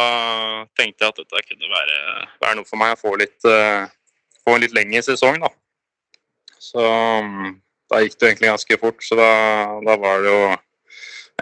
tenkte 0.80 1.04
jeg 1.06 1.14
at 1.14 1.20
dette 1.22 1.44
kunne 1.50 1.72
være, 1.72 2.00
være 2.44 2.60
noe 2.60 2.68
for 2.68 2.80
meg. 2.80 2.96
Få, 3.00 3.14
litt, 3.20 3.38
få 3.44 4.56
en 4.56 4.64
litt 4.64 4.76
lengre 4.76 5.04
sesong, 5.06 5.40
da. 5.44 5.52
Så 6.58 6.84
mm, 6.84 7.52
da 7.92 8.02
gikk 8.04 8.18
det 8.18 8.32
egentlig 8.32 8.52
ganske 8.52 8.80
fort. 8.82 9.04
Så 9.04 9.18
da, 9.20 9.30
da 9.86 9.98
var 10.00 10.24
det 10.24 10.32
jo 10.32 10.40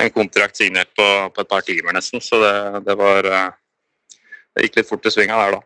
en 0.01 0.11
kontrakt 0.15 0.59
signert 0.59 0.91
på, 0.97 1.05
på 1.31 1.43
et 1.43 1.51
par 1.51 1.63
timer, 1.65 1.95
nesten. 1.95 2.23
Så 2.23 2.41
det, 2.41 2.57
det 2.87 2.97
var 2.99 3.29
eh, 3.29 3.47
Det 4.55 4.67
gikk 4.67 4.77
litt 4.79 4.87
fort 4.87 5.07
i 5.07 5.11
svinga 5.11 5.39
der, 5.39 5.57
da. 5.57 5.65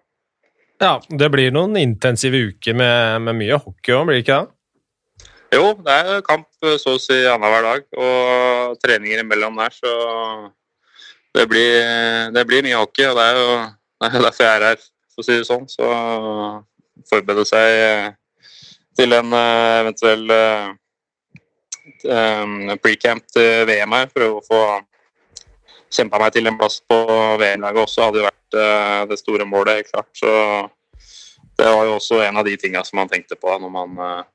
Ja, 0.79 0.93
det 1.21 1.27
blir 1.29 1.51
noen 1.53 1.75
intensive 1.77 2.39
uker 2.49 2.77
med, 2.77 3.19
med 3.25 3.37
mye 3.37 3.59
hockey 3.59 3.93
òg, 3.93 4.07
blir 4.07 4.17
det 4.17 4.23
ikke 4.23 4.37
det? 4.39 4.55
Jo, 5.53 5.65
det 5.85 5.97
er 5.97 6.23
kamp 6.25 6.47
eh, 6.65 6.77
så 6.81 6.95
å 6.95 7.01
si 7.01 7.17
annenhver 7.27 7.67
dag, 7.67 7.85
og 7.99 8.79
treninger 8.81 9.21
imellom 9.21 9.59
der, 9.59 9.75
så 9.75 9.91
det 11.37 11.45
blir, 11.51 12.31
det 12.33 12.45
blir 12.49 12.65
mye 12.65 12.79
hockey. 12.79 13.05
Og 13.09 13.19
det 13.19 13.27
er 13.27 13.37
jo 13.37 13.51
det 13.99 14.07
er 14.07 14.23
derfor 14.23 14.45
jeg 14.45 14.55
er 14.55 14.65
her, 14.69 14.83
for 15.11 15.21
å 15.21 15.27
si 15.27 15.35
det 15.35 15.47
sånn. 15.49 15.67
Så 15.69 15.87
forberede 17.09 17.45
seg 17.47 18.15
til 18.99 19.15
en 19.15 19.33
eh, 19.35 19.79
eventuell 19.79 20.31
eh, 20.35 20.67
pre-camp 22.83 23.27
til 23.33 23.67
VM 23.69 23.95
her, 23.95 24.09
prøve 24.13 24.39
å 24.39 24.45
få 24.45 24.63
kjempa 25.89 26.19
meg 26.21 26.35
til 26.35 26.49
en 26.49 26.57
plass 26.59 26.81
på 26.85 26.97
VM-laget 27.41 27.81
også, 27.85 28.07
hadde 28.07 28.19
jo 28.21 28.27
vært 28.27 28.59
eh, 28.63 28.99
det 29.09 29.17
store 29.21 29.47
målet, 29.49 29.79
helt 29.79 29.93
klart. 29.93 30.11
Så 30.17 30.29
det 31.59 31.69
var 31.69 31.87
jo 31.87 31.95
også 31.97 32.21
en 32.23 32.37
av 32.39 32.45
de 32.47 32.57
tinga 32.59 32.83
som 32.87 32.99
man 33.01 33.09
tenkte 33.11 33.35
på 33.39 33.55
når 33.59 33.71
man 33.73 33.89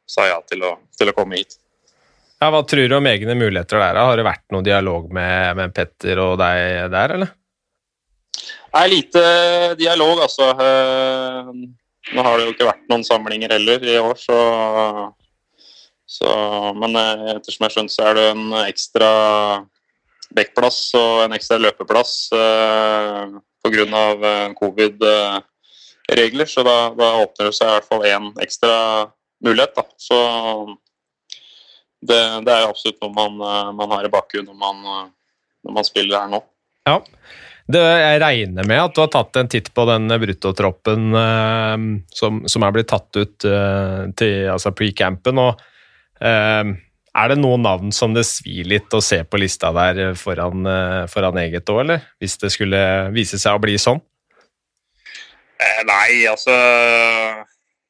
sa 0.04 0.26
ja 0.28 0.40
til 0.44 0.64
å, 0.66 0.74
til 0.98 1.08
å 1.08 1.16
komme 1.16 1.38
hit. 1.40 1.56
Ja, 2.42 2.50
Hva 2.52 2.60
tror 2.68 2.88
du 2.90 2.96
om 2.98 3.06
egne 3.08 3.36
muligheter 3.38 3.80
der? 3.80 3.96
Har 3.96 4.18
det 4.18 4.26
vært 4.26 4.44
noen 4.52 4.66
dialog 4.66 5.08
med, 5.14 5.56
med 5.56 5.72
Petter 5.76 6.20
og 6.20 6.36
deg 6.42 6.90
der, 6.92 7.14
eller? 7.16 7.30
Nei, 8.74 8.86
lite 8.90 9.22
dialog, 9.78 10.20
altså. 10.26 10.50
Nå 12.12 12.24
har 12.24 12.36
det 12.36 12.48
jo 12.48 12.52
ikke 12.52 12.68
vært 12.68 12.88
noen 12.90 13.04
samlinger 13.06 13.54
heller 13.54 13.86
i 13.88 13.96
år, 13.96 14.18
så, 14.20 14.38
så 16.04 16.32
Men 16.76 16.98
eh, 17.00 17.30
ettersom 17.38 17.64
jeg 17.64 17.72
har 17.72 17.88
så 17.92 18.10
er 18.10 18.18
det 18.18 18.26
en 18.34 18.44
ekstra 18.66 19.10
backplass 20.34 20.78
og 20.98 21.24
en 21.24 21.34
ekstra 21.36 21.58
løpeplass 21.62 22.14
eh, 22.36 23.34
pga. 23.64 24.04
Eh, 24.30 24.48
covid-regler. 24.58 26.48
Så 26.50 26.64
da, 26.66 26.76
da 26.98 27.10
åpner 27.22 27.48
det 27.48 27.56
seg 27.56 27.68
i 27.68 27.74
hvert 27.76 27.90
fall 27.90 28.08
én 28.08 28.30
ekstra 28.44 28.74
mulighet, 29.44 29.74
da. 29.76 29.84
Så 30.00 30.18
det, 32.04 32.20
det 32.44 32.52
er 32.52 32.64
jo 32.64 32.72
absolutt 32.74 33.00
noe 33.00 33.14
man, 33.14 33.40
eh, 33.40 33.72
man 33.80 33.96
har 33.96 34.04
i 34.04 34.12
bakgrunnen 34.12 34.52
når 34.52 34.60
man, 34.60 35.10
når 35.64 35.78
man 35.80 35.88
spiller 35.88 36.20
her 36.20 36.36
nå. 36.36 36.44
Ja. 36.84 36.98
Det, 37.64 37.80
jeg 37.80 38.20
regner 38.20 38.66
med 38.68 38.76
at 38.76 38.92
du 38.92 39.00
har 39.00 39.12
tatt 39.12 39.38
en 39.40 39.48
titt 39.48 39.70
på 39.72 39.86
den 39.88 40.12
bruttotroppen 40.20 41.14
eh, 41.16 41.84
som, 42.12 42.42
som 42.50 42.64
er 42.66 42.74
blitt 42.76 42.90
tatt 42.92 43.16
ut 43.16 43.46
eh, 43.48 44.00
til 44.20 44.50
altså 44.52 44.74
pre-campen. 44.76 45.40
og 45.40 45.62
eh, 46.20 46.74
Er 47.16 47.32
det 47.32 47.38
noen 47.40 47.64
navn 47.64 47.94
som 47.96 48.12
det 48.12 48.26
svir 48.28 48.68
litt 48.68 48.92
å 48.92 49.00
se 49.04 49.22
på 49.24 49.40
lista 49.40 49.70
der 49.72 50.12
foran, 50.20 50.68
eh, 50.68 51.04
foran 51.08 51.40
eget 51.40 51.72
òg, 51.72 51.80
eller? 51.86 52.04
Hvis 52.20 52.36
det 52.42 52.52
skulle 52.52 52.82
vise 53.16 53.40
seg 53.40 53.56
å 53.56 53.62
bli 53.64 53.78
sånn? 53.80 54.02
Eh, 55.56 55.80
nei, 55.88 56.26
altså 56.28 56.52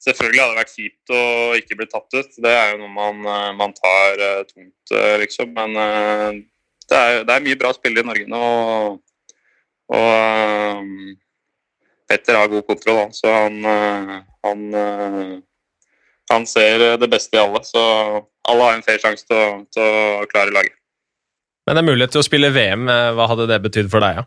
Selvfølgelig 0.04 0.42
hadde 0.42 0.52
det 0.52 0.60
vært 0.60 0.76
kjipt 0.76 1.12
å 1.16 1.20
ikke 1.56 1.76
bli 1.80 1.86
tatt 1.88 2.14
ut. 2.14 2.34
Det 2.44 2.50
er 2.52 2.74
jo 2.74 2.82
noe 2.82 2.92
man, 2.92 3.22
man 3.56 3.72
tar 3.72 4.20
tungt, 4.50 4.92
liksom. 5.22 5.54
Men 5.56 5.72
det, 5.72 6.98
er, 6.98 7.22
det 7.24 7.32
er 7.32 7.46
mye 7.46 7.56
bra 7.56 7.70
spillere 7.72 8.04
i 8.04 8.08
Norge 8.10 8.28
nå. 8.28 8.40
Og, 8.42 8.98
og 9.88 10.10
eh, 10.14 11.16
Petter 12.08 12.36
har 12.36 12.48
god 12.52 12.66
kontroll, 12.68 12.98
han, 13.06 13.12
så 13.16 13.32
han, 13.32 13.58
eh, 13.64 14.14
han, 14.44 14.64
eh, 14.76 15.34
han 16.30 16.46
ser 16.46 16.96
det 17.00 17.08
beste 17.12 17.36
i 17.36 17.40
alle. 17.40 17.62
Så 17.64 17.80
alle 18.48 18.66
har 18.68 18.74
en 18.76 18.84
fair 18.84 19.00
sjanse 19.00 19.24
til, 19.26 19.36
å- 19.40 19.64
til 19.72 19.82
å 20.22 20.26
klare 20.30 20.52
laget. 20.52 20.76
Men 21.66 21.76
det 21.78 21.82
er 21.82 21.88
mulighet 21.88 22.12
til 22.12 22.20
å 22.20 22.26
spille 22.28 22.50
VM. 22.52 22.88
eh, 22.92 23.10
Hva 23.16 23.26
hadde 23.30 23.46
det 23.48 23.62
betydd 23.64 23.88
for 23.90 24.04
deg? 24.04 24.18
Ja? 24.20 24.24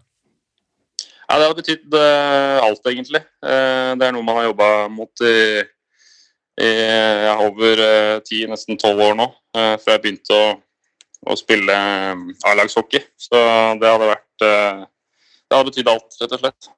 Ja, 1.30 1.38
det 1.38 1.48
hadde 1.48 1.60
betydd 1.62 1.94
eh, 2.00 2.60
alt, 2.66 2.82
egentlig. 2.90 3.22
Eh, 3.46 3.94
det 4.00 4.08
er 4.08 4.12
noe 4.16 4.24
man 4.26 4.40
har 4.40 4.48
jobba 4.50 4.70
mot 4.90 5.22
i, 5.22 5.62
i 6.66 6.72
over 7.46 7.84
eh, 7.86 8.20
ti, 8.26 8.46
nesten 8.50 8.80
tolv 8.82 9.04
år 9.12 9.18
nå, 9.20 9.28
eh, 9.54 9.76
før 9.78 9.94
jeg 9.98 10.02
begynte 10.08 10.34
å, 10.34 10.48
å 11.30 11.38
spille 11.38 11.76
eh, 11.78 12.24
A-lagshockey. 12.50 13.04
Så 13.22 13.38
det 13.82 13.92
hadde 13.92 14.10
vært 14.16 14.48
eh, 14.50 14.86
Det 15.48 15.56
har 15.56 15.68
betydd 15.68 15.90
alt, 15.92 16.16
rett 16.22 16.36
og 16.36 16.44
slett. 16.44 16.70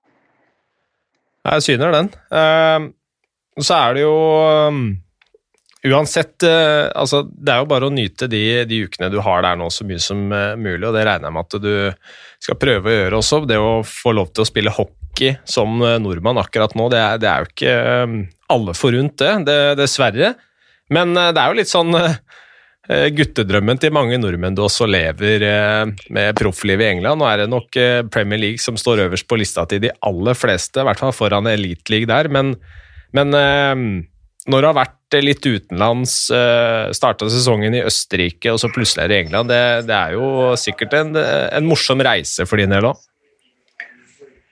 Jeg 1.49 1.65
syner 1.65 1.93
den. 1.95 2.09
Uh, 2.29 2.89
så 3.59 3.77
er 3.79 3.95
det 3.97 4.03
jo 4.03 4.15
um, 4.69 4.81
Uansett, 5.87 6.43
uh, 6.43 6.91
altså, 6.91 7.23
det 7.23 7.53
er 7.53 7.63
jo 7.63 7.69
bare 7.71 7.87
å 7.87 7.93
nyte 7.93 8.27
de, 8.31 8.41
de 8.67 8.81
ukene 8.83 9.07
du 9.13 9.21
har 9.23 9.45
der 9.45 9.55
nå 9.59 9.69
så 9.71 9.87
mye 9.87 10.01
som 10.03 10.25
uh, 10.33 10.57
mulig, 10.59 10.83
og 10.83 10.95
det 10.95 11.05
regner 11.07 11.29
jeg 11.29 11.35
med 11.37 11.47
at 11.47 11.63
du 11.63 11.71
skal 12.43 12.59
prøve 12.59 12.91
å 12.91 12.97
gjøre 12.97 13.21
også. 13.21 13.41
Det 13.47 13.59
å 13.63 13.71
få 13.87 14.13
lov 14.17 14.33
til 14.33 14.43
å 14.43 14.49
spille 14.49 14.75
hockey 14.75 15.37
som 15.47 15.81
eh, 15.83 15.97
nordmann 15.99 16.39
akkurat 16.39 16.75
nå, 16.79 16.85
det 16.91 16.99
er, 16.99 17.17
det 17.19 17.27
er 17.31 17.43
jo 17.43 17.49
ikke 17.49 17.73
eh, 17.79 18.13
alle 18.55 18.75
forunt, 18.77 19.15
det, 19.19 19.31
det, 19.47 19.57
dessverre. 19.79 20.33
Men 20.95 21.11
det 21.15 21.37
er 21.37 21.51
jo 21.51 21.57
litt 21.59 21.69
sånn 21.69 21.91
guttedrømmen 22.89 23.77
til 23.77 23.93
mange 23.93 24.17
nordmenn 24.17 24.55
du 24.57 24.63
også 24.65 24.87
lever 24.89 25.43
eh, 25.45 25.91
med 26.15 26.37
profflivet 26.39 26.87
i 26.87 26.91
England. 26.95 27.21
Nå 27.21 27.27
er 27.29 27.43
det 27.43 27.49
nok 27.51 27.77
eh, 27.77 28.01
Premier 28.09 28.41
League 28.41 28.61
som 28.63 28.79
står 28.81 29.03
øverst 29.05 29.27
på 29.29 29.37
lista 29.37 29.67
til 29.69 29.83
de 29.83 29.91
aller 30.05 30.37
fleste, 30.37 30.81
i 30.81 30.87
hvert 30.87 31.01
fall 31.01 31.13
foran 31.13 31.49
Elite 31.51 31.93
League 31.93 32.09
der, 32.09 32.31
men, 32.33 32.55
men 33.13 33.37
eh, 33.37 33.83
når 34.49 34.65
du 34.65 34.69
har 34.71 34.79
vært 34.79 35.19
litt 35.21 35.45
utenlands, 35.45 36.15
starta 36.93 37.27
sesongen 37.33 37.73
i 37.73 37.81
Østerrike 37.85 38.51
og 38.53 38.59
så 38.61 38.69
plutselig 38.73 39.03
er 39.03 39.09
det 39.09 39.17
i 39.17 39.23
England, 39.25 39.49
det, 39.49 39.61
det 39.89 39.95
er 39.95 40.15
jo 40.15 40.55
sikkert 40.57 40.93
en, 40.97 41.17
en 41.17 41.65
morsom 41.65 42.01
reise 42.05 42.45
for 42.49 42.61
din 42.61 42.73
del 42.73 42.87
òg. 42.89 42.97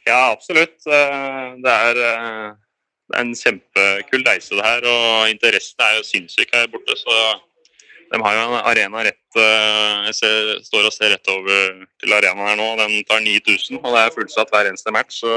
Ja, 0.10 0.32
absolutt. 0.34 0.78
Det 0.86 1.74
er, 1.74 2.02
det 2.02 3.20
er 3.22 3.22
en 3.22 3.34
kjempekul 3.38 4.26
reise 4.26 4.58
det 4.58 4.66
her, 4.66 4.90
og 4.90 5.30
interessen 5.30 5.86
er 5.86 5.98
jo 6.00 6.08
sinnssyk 6.10 6.54
her 6.58 6.70
borte. 6.74 6.98
så 6.98 7.18
de 8.12 8.20
har 8.24 8.36
jo 8.38 8.44
en 8.46 8.68
arena 8.72 9.04
rett 9.04 9.38
Jeg 9.38 10.14
ser, 10.16 10.52
står 10.66 10.88
og 10.88 10.94
ser 10.96 11.12
rett 11.14 11.32
over 11.32 11.82
til 12.02 12.14
arenaen 12.16 12.48
her 12.48 12.60
nå. 12.60 12.68
Den 12.80 12.94
tar 13.10 13.24
9000, 13.24 13.82
og 13.82 13.90
det 13.94 14.04
er 14.04 14.14
fullsatt 14.16 14.54
hver 14.54 14.70
eneste 14.70 14.94
match. 14.96 15.20
Så 15.22 15.34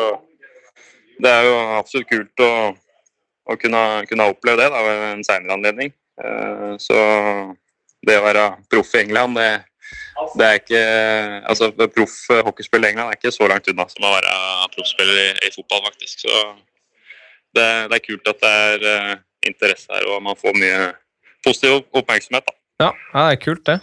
det 1.20 1.32
er 1.32 1.48
jo 1.48 1.56
absolutt 1.78 2.08
kult 2.08 2.44
å, 2.44 2.52
å 3.50 3.56
kunne, 3.60 3.82
kunne, 4.08 4.28
oppleve 4.32 4.62
det 4.62 4.68
da, 4.72 4.84
ved 4.86 5.02
en 5.10 5.26
seinere 5.26 5.56
anledning. 5.58 5.92
Så 6.80 7.00
det 8.06 8.16
å 8.20 8.24
være 8.24 8.46
proff 8.72 8.94
i 8.94 9.02
England, 9.02 9.36
det, 9.36 9.50
det 10.38 10.46
er 10.46 10.60
ikke 10.60 10.82
altså 11.50 11.70
Proff 11.92 12.16
hockeyspiller 12.46 12.88
i 12.88 12.94
England 12.94 13.10
er 13.12 13.18
ikke 13.18 13.34
så 13.34 13.48
langt 13.50 13.68
unna 13.72 13.86
som 13.90 14.06
å 14.06 14.14
være 14.14 14.36
proffspiller 14.76 15.20
i, 15.24 15.28
i, 15.48 15.52
fotball, 15.56 15.84
faktisk. 15.90 16.24
Så 16.24 16.40
det, 17.56 17.66
det, 17.90 17.98
er 17.98 18.06
kult 18.06 18.32
at 18.32 18.40
det 18.44 18.54
er 18.54 19.12
interesse 19.50 19.92
her, 19.92 20.08
og 20.12 20.22
man 20.24 20.38
får 20.38 20.56
mye 20.56 20.90
positiv 21.44 21.82
oppmerksomhet. 21.96 22.46
da. 22.46 22.59
Ja, 22.80 22.90
det 23.12 23.24
er 23.36 23.40
kult, 23.42 23.64
det. 23.68 23.78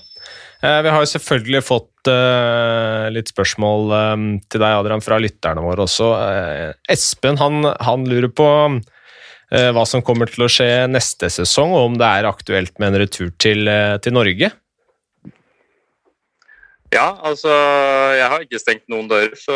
Eh, 0.65 0.79
vi 0.81 0.89
har 0.89 1.03
jo 1.03 1.09
selvfølgelig 1.11 1.61
fått 1.61 2.09
uh, 2.09 3.07
litt 3.13 3.29
spørsmål 3.29 3.91
um, 3.93 4.27
til 4.49 4.63
deg, 4.63 4.77
Adrian, 4.81 5.03
fra 5.05 5.19
lytterne 5.21 5.61
våre 5.61 5.85
også. 5.85 6.11
Espen 6.89 7.37
han, 7.41 7.67
han 7.77 8.07
lurer 8.09 8.33
på 8.33 8.47
hva 9.47 9.85
som 9.87 10.01
kommer 10.03 10.27
til 10.27 10.43
å 10.43 10.49
skje 10.51 10.89
neste 10.91 11.29
sesong, 11.31 11.71
og 11.71 11.85
om 11.93 11.93
det 11.95 12.07
er 12.17 12.25
aktuelt 12.27 12.73
med 12.81 12.89
en 12.89 12.97
retur 12.99 13.29
til, 13.39 13.69
til 14.03 14.11
Norge? 14.11 14.49
Ja, 16.91 17.05
altså 17.23 17.53
Jeg 18.17 18.27
har 18.27 18.43
ikke 18.43 18.59
stengt 18.59 18.85
noen 18.91 19.07
dører, 19.07 19.31
så 19.39 19.55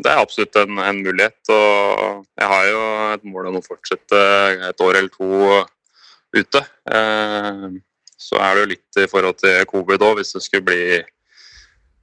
det 0.00 0.08
er 0.08 0.22
absolutt 0.22 0.56
en, 0.56 0.80
en, 0.80 1.02
mulighet. 1.04 1.36
Og 1.52 2.24
jeg 2.40 2.48
har 2.54 2.66
jo 2.70 2.82
et 3.12 3.28
mål 3.28 3.50
om 3.50 3.60
å 3.60 3.64
fortsette 3.66 4.20
et 4.70 4.84
år 4.84 5.00
eller 5.00 5.12
to 5.12 5.60
ute. 6.36 6.62
Eh, 6.90 7.66
så 8.22 8.38
er 8.38 8.54
det 8.54 8.62
jo 8.62 8.70
litt 8.70 9.00
i 9.02 9.08
forhold 9.10 9.40
til 9.40 9.64
covid 9.70 10.04
òg, 10.06 10.20
hvis 10.20 10.34
det 10.36 10.44
skulle 10.44 10.66
bli 10.68 10.84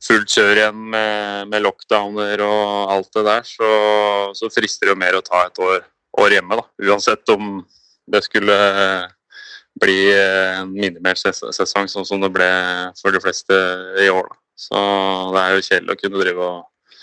fullt 0.03 0.31
kjør 0.31 0.61
igjen 0.61 0.81
med, 0.93 1.49
med, 1.51 1.63
lockdowner 1.65 2.43
og 2.45 2.93
alt 2.95 3.09
det 3.17 3.25
der, 3.27 3.47
så, 3.47 3.69
så 4.37 4.51
frister 4.51 4.87
det 4.87 4.95
jo 4.95 4.99
mer 4.99 5.17
å 5.17 5.23
ta 5.25 5.45
et 5.47 5.63
år, 5.63 5.83
år 6.23 6.35
hjemme, 6.37 6.59
da. 6.59 6.67
Uansett 6.87 7.33
om 7.35 7.59
det 8.09 8.23
skulle 8.25 8.55
bli 9.79 9.99
en 10.15 10.71
minimert 10.73 11.19
sesong, 11.19 11.87
sånn 11.91 12.07
som 12.07 12.23
det 12.23 12.31
ble 12.33 12.49
for 12.99 13.15
de 13.15 13.21
fleste 13.23 13.55
i 14.01 14.09
år. 14.11 14.27
Da. 14.31 14.39
Så 14.59 14.79
det 15.35 15.43
er 15.43 15.55
jo 15.55 15.67
kjedelig 15.67 15.95
å 15.95 15.99
kunne 16.01 16.23
drive 16.23 16.47
og 16.47 16.97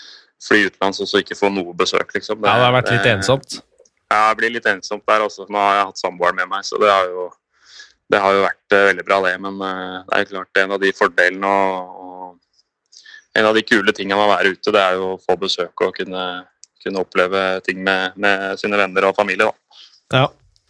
fly 0.47 0.59
utenlands 0.67 1.01
og 1.01 1.09
så 1.09 1.21
ikke 1.23 1.37
få 1.37 1.49
noe 1.53 1.73
besøk, 1.77 2.11
liksom. 2.13 2.41
Det, 2.41 2.49
ja, 2.49 2.59
det 2.59 2.67
har 2.67 2.75
vært 2.75 2.93
litt 2.93 3.09
ensomt? 3.15 3.57
Ja, 4.07 4.29
det 4.29 4.39
blir 4.39 4.53
litt 4.55 4.67
ensomt 4.69 5.03
der 5.07 5.25
også. 5.25 5.47
Nå 5.51 5.59
har 5.59 5.79
jeg 5.79 5.87
hatt 5.91 6.01
samboeren 6.01 6.39
med 6.39 6.49
meg, 6.51 6.65
så 6.67 6.79
det 6.79 6.89
har 6.91 7.09
jo, 7.11 7.27
det 8.07 8.21
har 8.23 8.35
jo 8.37 8.43
vært 8.45 8.75
uh, 8.75 8.83
veldig 8.89 9.05
bra, 9.07 9.19
det. 9.27 9.33
Men 9.43 9.59
uh, 9.59 9.97
det 10.07 10.15
er 10.15 10.23
jo 10.23 10.29
klart 10.31 10.61
en 10.63 10.75
av 10.77 10.83
de 10.83 10.91
fordelene 10.95 11.51
og, 11.51 11.97
og, 12.05 12.35
en 13.37 13.49
av 13.49 13.57
de 13.57 13.65
kule 13.67 13.93
tingene 13.93 14.17
med 14.17 14.29
å 14.29 14.33
være 14.33 14.55
ute, 14.55 14.73
det 14.73 14.81
er 14.81 14.97
jo 14.97 15.11
å 15.11 15.19
få 15.21 15.35
besøk 15.37 15.85
og 15.85 15.93
kunne, 15.99 16.23
kunne 16.81 17.03
oppleve 17.03 17.43
ting 17.67 17.83
med, 17.85 18.15
med, 18.17 18.55
sine 18.57 18.79
venner 18.79 19.09
og 19.11 19.17
familie. 19.19 19.51
Da. 19.51 19.83
Ja. 20.23 20.27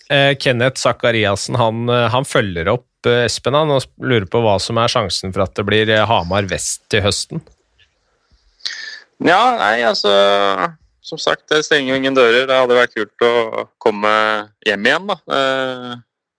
Eh, 0.10 0.34
Kenneth 0.40 0.80
Sakariassen 0.82 1.56
han, 1.60 1.88
eh, 1.92 2.08
han, 2.14 2.26
følger 2.28 2.70
opp 2.72 3.08
eh, 3.08 3.26
Espen 3.26 3.56
han, 3.58 3.72
og 3.76 3.88
lurer 4.00 4.28
på 4.32 4.40
hva 4.44 4.56
som 4.64 4.80
er 4.80 4.92
sjansen 4.92 5.34
for 5.36 5.44
at 5.44 5.56
det 5.60 5.66
blir 5.68 5.92
Hamar 6.08 6.48
vest 6.48 6.86
til 6.92 7.04
høsten. 7.04 7.44
Ja, 9.20 9.42
nei, 9.60 9.82
altså 9.84 10.12
Som 11.08 11.20
sagt, 11.22 11.46
det 11.48 11.62
stenger 11.64 11.94
jo 11.94 12.00
ingen 12.02 12.18
dører. 12.18 12.44
Det 12.50 12.58
hadde 12.58 12.76
vært 12.76 12.96
kult 12.98 13.24
å 13.24 13.68
komme 13.80 14.12
hjem 14.68 14.90
igjen, 14.90 15.08
da. 15.08 15.16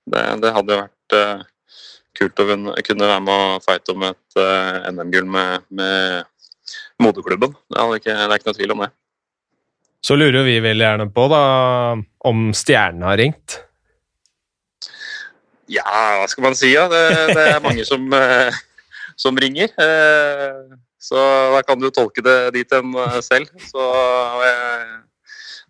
Det, 0.08 0.24
det 0.42 0.52
hadde 0.52 0.80
vært 0.82 1.16
kult 2.18 2.42
å 2.42 2.46
kunne 2.84 3.08
være 3.08 3.22
med 3.24 3.32
og 3.32 3.64
fighte 3.64 3.94
om 3.94 4.04
et 4.10 4.40
NM-gull 4.92 5.30
med, 5.32 5.64
med 5.72 6.28
moderklubben. 7.00 7.56
Det, 7.70 7.86
ikke, 8.02 8.12
det 8.12 8.26
er 8.26 8.36
ikke 8.36 8.50
noe 8.50 8.58
tvil 8.58 8.74
om 8.76 8.84
det. 8.84 8.90
Så 10.04 10.14
lurer 10.18 10.44
vi 10.46 10.58
veldig 10.62 10.84
gjerne 10.84 11.08
på 11.14 11.24
da, 11.32 11.40
om 12.30 12.50
stjernen 12.54 13.06
har 13.08 13.18
ringt. 13.18 13.58
Ja, 15.68 15.84
hva 16.20 16.28
skal 16.30 16.46
man 16.46 16.56
si? 16.56 16.70
Ja? 16.72 16.86
Det, 16.88 17.02
det 17.34 17.46
er 17.52 17.64
mange 17.64 17.84
som, 17.88 18.06
eh, 18.14 18.54
som, 19.20 19.36
ringer. 19.36 19.72
Eh, 20.98 21.02
så 21.02 21.16
da 21.54 21.62
kan 21.62 21.80
du 21.80 21.90
tolke 21.90 22.22
det 22.22 22.50
dit 22.54 22.72
hen 22.72 22.94
eh, 22.94 23.20
selv. 23.20 23.48
Så 23.70 23.82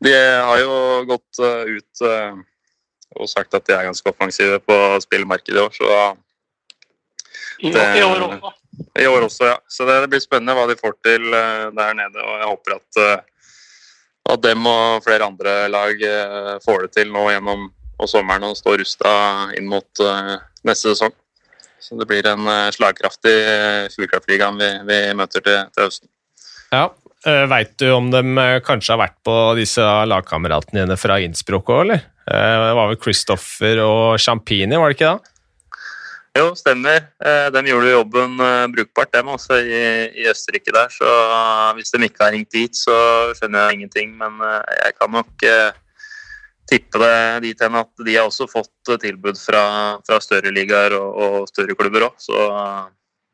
de 0.00 0.14
har 0.14 0.58
jo 0.62 1.04
gått 1.08 1.40
ut 1.42 2.02
og 3.18 3.28
sagt 3.28 3.54
at 3.54 3.66
de 3.66 3.74
er 3.74 3.88
ganske 3.88 4.08
offensive 4.08 4.60
på 4.62 4.76
spillmarkedet 5.02 5.58
i 5.58 5.64
år, 5.64 5.72
så 5.74 5.88
det, 7.58 7.86
I 7.98 8.04
år 8.06 8.20
også. 8.22 8.52
I 9.00 9.06
år 9.10 9.24
også, 9.26 9.48
ja. 9.48 9.56
Så 9.66 9.86
det, 9.88 9.96
blir 10.12 10.22
spennende 10.22 10.54
hva 10.54 10.68
de 10.70 10.76
får 10.78 10.94
til 11.02 11.24
der 11.32 11.96
nede. 11.98 12.22
Og 12.22 12.36
jeg 12.38 12.50
håper 12.52 12.76
at 12.76 13.24
at 14.28 14.42
dem 14.44 14.66
og 14.68 15.02
flere 15.02 15.24
andre 15.24 15.54
lag 15.72 16.02
eh, 16.04 16.54
får 16.62 16.84
det 16.84 16.90
til 16.98 17.12
nå 17.12 17.24
gjennom 17.32 17.70
og 17.98 18.10
sommeren 18.10 18.44
og 18.46 18.58
står 18.58 18.78
rusta 18.82 19.10
inn 19.58 19.66
mot 19.66 20.02
neste 20.62 20.92
sesong. 20.92 21.14
Så 21.82 21.98
det 21.98 22.08
blir 22.10 22.26
en 22.26 22.46
uh, 22.48 22.68
slagkraftig 22.74 23.34
Fjordkraftligaen 23.94 24.58
vi, 24.58 24.70
vi, 24.88 24.98
møter 25.18 25.44
til, 25.44 25.60
til 25.74 25.86
høsten. 25.86 26.10
Ja, 26.74 26.88
uh, 26.90 27.44
Veit 27.50 27.76
du 27.80 27.88
om 27.94 28.10
de 28.12 28.22
kanskje 28.66 28.96
har 28.96 29.02
vært 29.06 29.18
på 29.26 29.36
disse 29.58 29.84
lagkameratene 30.10 30.84
dine 30.84 30.98
fra 31.00 31.20
Innsbruck 31.22 31.70
òg, 31.74 31.84
eller? 31.86 32.06
Det 32.28 32.72
var 32.76 32.90
vel 32.90 32.98
Christoffer 33.00 33.78
og 33.80 34.18
Champini, 34.20 34.76
var 34.76 34.90
det 34.90 34.98
ikke 34.98 35.14
det? 35.14 35.34
Jo, 36.38 36.52
stemmer. 36.54 37.08
Eh, 37.24 37.48
de 37.50 37.62
gjorde 37.66 37.90
jobben 37.90 38.40
eh, 38.44 38.66
brukbart, 38.70 39.10
dem 39.14 39.30
også, 39.32 39.58
i, 39.58 39.80
i, 40.20 40.26
Østerrike 40.30 40.74
der. 40.74 40.90
Så 40.92 41.08
eh, 41.08 41.70
hvis 41.78 41.90
de 41.94 42.02
ikke 42.04 42.24
har 42.24 42.34
ringt 42.36 42.52
dit, 42.54 42.76
så 42.76 42.94
skjønner 43.38 43.66
jeg 43.66 43.78
ingenting. 43.78 44.14
Men 44.20 44.38
jeg 44.44 44.94
kan 45.00 45.14
nok 45.14 45.46
tippe 46.68 47.00
det 47.00 47.16
dit 47.46 47.64
hen 47.64 47.78
at 47.80 47.90
de 48.04 48.14
har 48.16 48.28
også 48.28 48.48
fått 48.50 48.92
tilbud 49.00 49.38
fra, 49.40 49.62
fra 50.06 50.20
større 50.22 50.52
ligaer 50.54 50.96
og, 50.98 51.18
og, 51.18 51.36
større 51.50 51.76
klubber 51.78 52.08
òg. 52.10 52.16
Så 52.20 52.38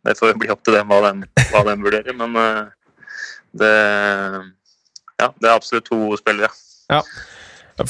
det 0.05 0.17
får 0.19 0.37
bli 0.41 0.53
opp 0.53 0.65
til 0.65 0.79
dem 0.79 0.91
hva 0.93 1.01
de, 1.09 1.31
hva 1.51 1.65
de 1.67 1.77
vurderer. 1.83 2.17
Men 2.19 2.37
det, 3.55 3.73
ja, 5.21 5.31
det 5.31 5.49
er 5.49 5.55
absolutt 5.55 5.89
to 5.89 6.17
spillere. 6.21 6.51
Ja. 6.93 7.03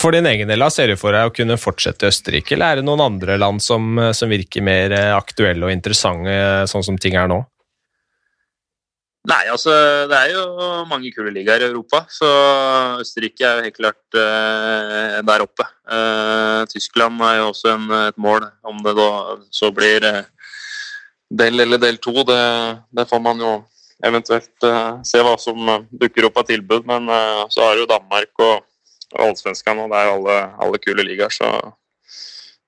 For 0.00 0.16
din 0.16 0.26
egen 0.26 0.48
del, 0.48 0.64
ser 0.72 0.88
du 0.88 0.96
for 0.96 1.12
deg 1.12 1.28
å 1.28 1.33
kunne 1.35 1.59
fortsette 1.61 2.07
i 2.07 2.12
Østerrike, 2.12 2.54
eller 2.57 2.72
er 2.72 2.80
det 2.80 2.87
noen 2.87 3.02
andre 3.04 3.37
land 3.37 3.61
som, 3.61 3.98
som 4.16 4.33
virker 4.33 4.64
mer 4.64 4.94
eh, 4.96 5.11
aktuelle 5.12 5.66
og 5.66 5.74
interessante, 5.74 6.37
sånn 6.70 6.87
som 6.87 6.96
ting 7.00 7.18
er 7.20 7.28
nå? 7.28 7.42
Nei, 9.25 9.47
altså 9.49 9.73
det 10.11 10.17
er 10.19 10.35
jo 10.35 10.43
mange 10.85 11.09
kule 11.15 11.31
ligaer 11.33 11.63
i 11.65 11.69
Europa, 11.71 12.03
så 12.13 12.29
Østerrike 13.01 13.47
er 13.49 13.57
jo 13.57 13.65
helt 13.65 13.79
klart 13.79 14.19
uh, 14.21 15.23
der 15.25 15.45
oppe. 15.47 15.65
Uh, 15.89 16.67
Tyskland 16.69 17.23
er 17.25 17.39
jo 17.39 17.47
også 17.55 17.73
en, 17.73 17.87
et 18.11 18.19
mål, 18.21 18.45
om 18.69 18.83
det 18.85 18.93
da 18.99 19.09
så 19.49 19.71
blir 19.73 20.05
uh, 20.05 20.21
del 21.33 21.65
eller 21.65 21.81
del 21.81 21.97
to. 22.05 22.13
Det, 22.21 22.43
det, 22.93 23.09
får 23.09 23.23
man 23.25 23.41
jo 23.41 23.55
eventuelt 24.05 24.69
se 25.09 25.25
hva 25.25 25.39
som 25.41 25.73
dukker 25.89 26.29
opp 26.29 26.43
av 26.43 26.49
tilbud, 26.51 26.85
men 26.85 27.09
så 27.49 27.65
har 27.65 27.79
jo 27.81 27.89
Danmark 27.89 28.43
og 28.45 29.23
allsvenskene, 29.25 29.87
og 29.87 29.95
det 29.95 30.03
er 30.03 30.11
alle, 30.13 30.35
alle 30.67 30.81
kule 30.85 31.07
ligaer. 31.07 31.33
Så 31.33 31.49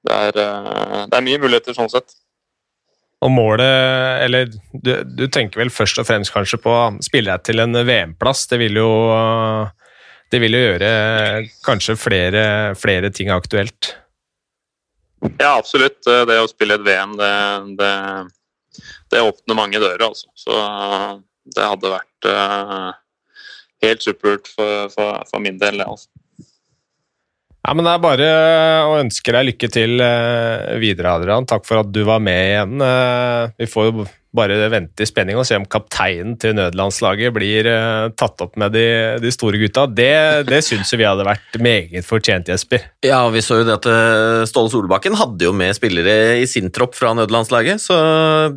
det 0.07 0.17
er, 0.31 0.39
det 0.39 1.19
er, 1.19 1.27
mye 1.27 1.43
muligheter 1.43 1.77
sånn 1.77 1.93
sett. 1.93 2.17
Og 3.27 3.33
målet 3.33 4.23
Eller 4.23 4.51
du, 4.71 4.93
du, 5.03 5.25
tenker 5.33 5.59
vel 5.65 5.73
først 5.75 5.99
og 5.99 6.07
fremst 6.07 6.35
kanskje 6.35 6.61
på 6.63 6.75
spille 7.03 7.33
deg 7.33 7.47
til 7.49 7.63
en 7.65 7.75
VM-plass. 7.75 8.47
Det 8.51 8.61
vil 8.63 8.79
jo 8.79 8.91
det 10.33 10.41
vil 10.43 10.57
jo 10.57 10.63
gjøre 10.65 10.89
kanskje 11.67 11.95
flere, 11.99 12.43
flere 12.79 13.13
ting 13.15 13.31
aktuelt. 13.31 13.93
Ja, 15.39 15.55
absolutt. 15.55 16.03
Det 16.03 16.39
å 16.41 16.49
spille 16.51 16.77
et 16.77 16.87
VM, 16.87 17.15
det, 17.19 17.31
det, 17.79 17.93
det 19.15 19.23
åpner 19.23 19.59
mange 19.59 19.81
dører, 19.83 20.03
altså. 20.09 20.29
Så 20.35 20.57
det 21.55 21.69
hadde 21.71 21.93
vært 21.95 22.29
uh, 22.29 22.91
helt 23.87 24.03
supert 24.03 24.51
for, 24.51 24.91
for, 24.95 25.23
for, 25.31 25.43
min 25.43 25.61
del, 25.63 25.79
det. 25.79 25.87
altså. 25.87 26.11
Ja, 27.67 27.75
men 27.75 27.83
Det 27.87 27.93
er 27.97 28.03
bare 28.05 28.27
å 28.87 28.99
ønske 29.01 29.33
deg 29.35 29.49
lykke 29.49 29.69
til 29.75 29.99
eh, 29.99 30.77
videre, 30.79 31.17
Adrian. 31.19 31.49
Takk 31.51 31.67
for 31.67 31.83
at 31.83 31.91
du 31.91 32.05
var 32.07 32.23
med 32.23 32.39
igjen. 32.53 32.79
Eh, 32.79 33.57
vi 33.59 33.67
får 33.67 33.89
jo 33.89 34.07
bare 34.37 34.59
vente 34.71 35.03
i 35.03 35.09
spenning 35.09 35.39
og 35.41 35.47
se 35.49 35.57
om 35.57 35.65
kapteinen 35.65 36.35
til 36.39 36.53
nødlandslaget 36.59 37.33
blir 37.33 37.65
uh, 37.73 38.11
tatt 38.21 38.43
opp 38.45 38.59
med 38.61 38.75
de, 38.75 38.83
de 39.23 39.31
store 39.33 39.57
gutta. 39.63 39.87
Det, 39.89 40.45
det 40.45 40.59
syns 40.67 40.93
vi 40.93 41.07
hadde 41.09 41.25
vært 41.25 41.57
meget 41.65 42.05
fortjent, 42.05 42.51
Jesper. 42.53 42.85
Ja, 43.07 43.23
vi 43.33 43.41
så 43.41 43.63
jo 43.63 43.65
det 43.65 43.79
at 43.79 43.89
Ståle 44.51 44.69
Solbakken 44.75 45.17
hadde 45.17 45.49
jo 45.49 45.55
med 45.57 45.73
spillere 45.79 46.37
i 46.43 46.45
sin 46.51 46.69
tropp 46.69 46.93
fra 46.99 47.15
nødlandslaget, 47.17 47.81
så 47.81 47.97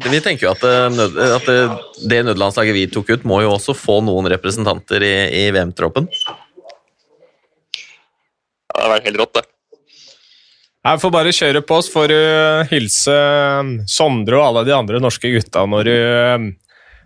vi 0.04 0.19
tenker 0.19 0.50
jo 0.50 0.52
at, 0.52 0.67
nød, 0.98 1.15
at 1.39 1.50
det 2.12 2.22
nødlandslaget 2.28 2.76
vi 2.76 2.86
tok 2.91 3.15
ut, 3.15 3.24
må 3.32 3.39
jo 3.45 3.56
også 3.56 3.78
få 3.80 4.02
noen 4.04 4.28
representanter 4.36 5.08
i, 5.08 5.15
i 5.45 5.48
VM-troppen. 5.56 6.12
Det 8.80 8.86
har 8.86 8.94
vært 8.94 9.08
helt 9.10 9.20
rått, 9.20 9.36
det. 9.36 9.42
Jeg 10.88 11.00
får 11.02 11.12
bare 11.12 11.32
kjøre 11.36 11.62
på, 11.68 11.78
så 11.84 11.92
får 11.92 12.06
du 12.08 12.20
hilse 12.70 13.15
um, 13.60 13.72
Sondre 13.92 14.38
og 14.39 14.46
alle 14.46 14.62
de 14.70 14.72
andre 14.72 15.02
norske 15.04 15.28
gutta 15.34 15.65
når 15.68 15.89
du, 15.89 15.96
um, 16.39 16.46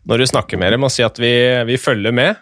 når 0.06 0.22
du 0.22 0.26
snakker 0.30 0.62
med 0.62 0.76
dem 0.76 0.86
og 0.86 0.94
si 0.94 1.02
at 1.02 1.18
vi, 1.18 1.32
vi, 1.66 1.80
følger 1.82 2.14
med. 2.14 2.38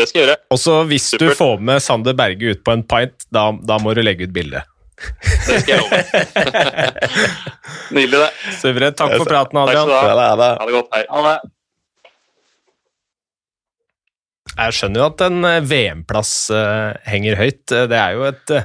Det 0.00 0.06
skal 0.08 0.22
jeg 0.22 0.30
gjøre. 0.30 0.38
Og 0.56 0.62
så 0.62 0.78
hvis 0.88 1.10
Super. 1.12 1.26
du 1.26 1.36
får 1.36 1.60
med 1.68 1.84
Sander 1.84 2.16
Berge 2.16 2.56
ut 2.56 2.64
på 2.64 2.72
en 2.72 2.86
pint, 2.88 3.28
da, 3.28 3.50
da 3.68 3.76
må 3.84 3.92
du 3.92 4.00
legge 4.00 4.24
ut 4.24 4.32
bilde. 4.32 4.64
Det 4.96 5.60
skal 5.60 5.74
jeg 5.74 5.82
love. 5.84 6.00
Nydelig, 7.98 8.22
det. 8.22 8.30
Suverent. 8.62 8.96
Takk 8.96 9.18
for 9.18 9.28
praten, 9.28 9.60
Adrian. 9.60 9.84
Takk 9.84 10.00
skal 10.00 10.16
du 10.16 10.24
ha. 10.24 10.48
Ha 10.48 10.64
det 10.64 10.76
godt. 10.78 10.90
Hei. 10.96 11.04
Ha 11.12 11.26
det. 11.28 11.36
Jeg 14.56 14.76
skjønner 14.76 15.02
jo 15.02 15.08
at 15.10 15.26
en 15.26 15.44
eh, 15.44 15.62
VM-plass 15.68 16.32
uh, 16.54 16.96
henger 17.04 17.36
høyt. 17.36 17.64
Det 17.68 18.00
er 18.00 18.16
jo 18.16 18.24
et 18.30 18.56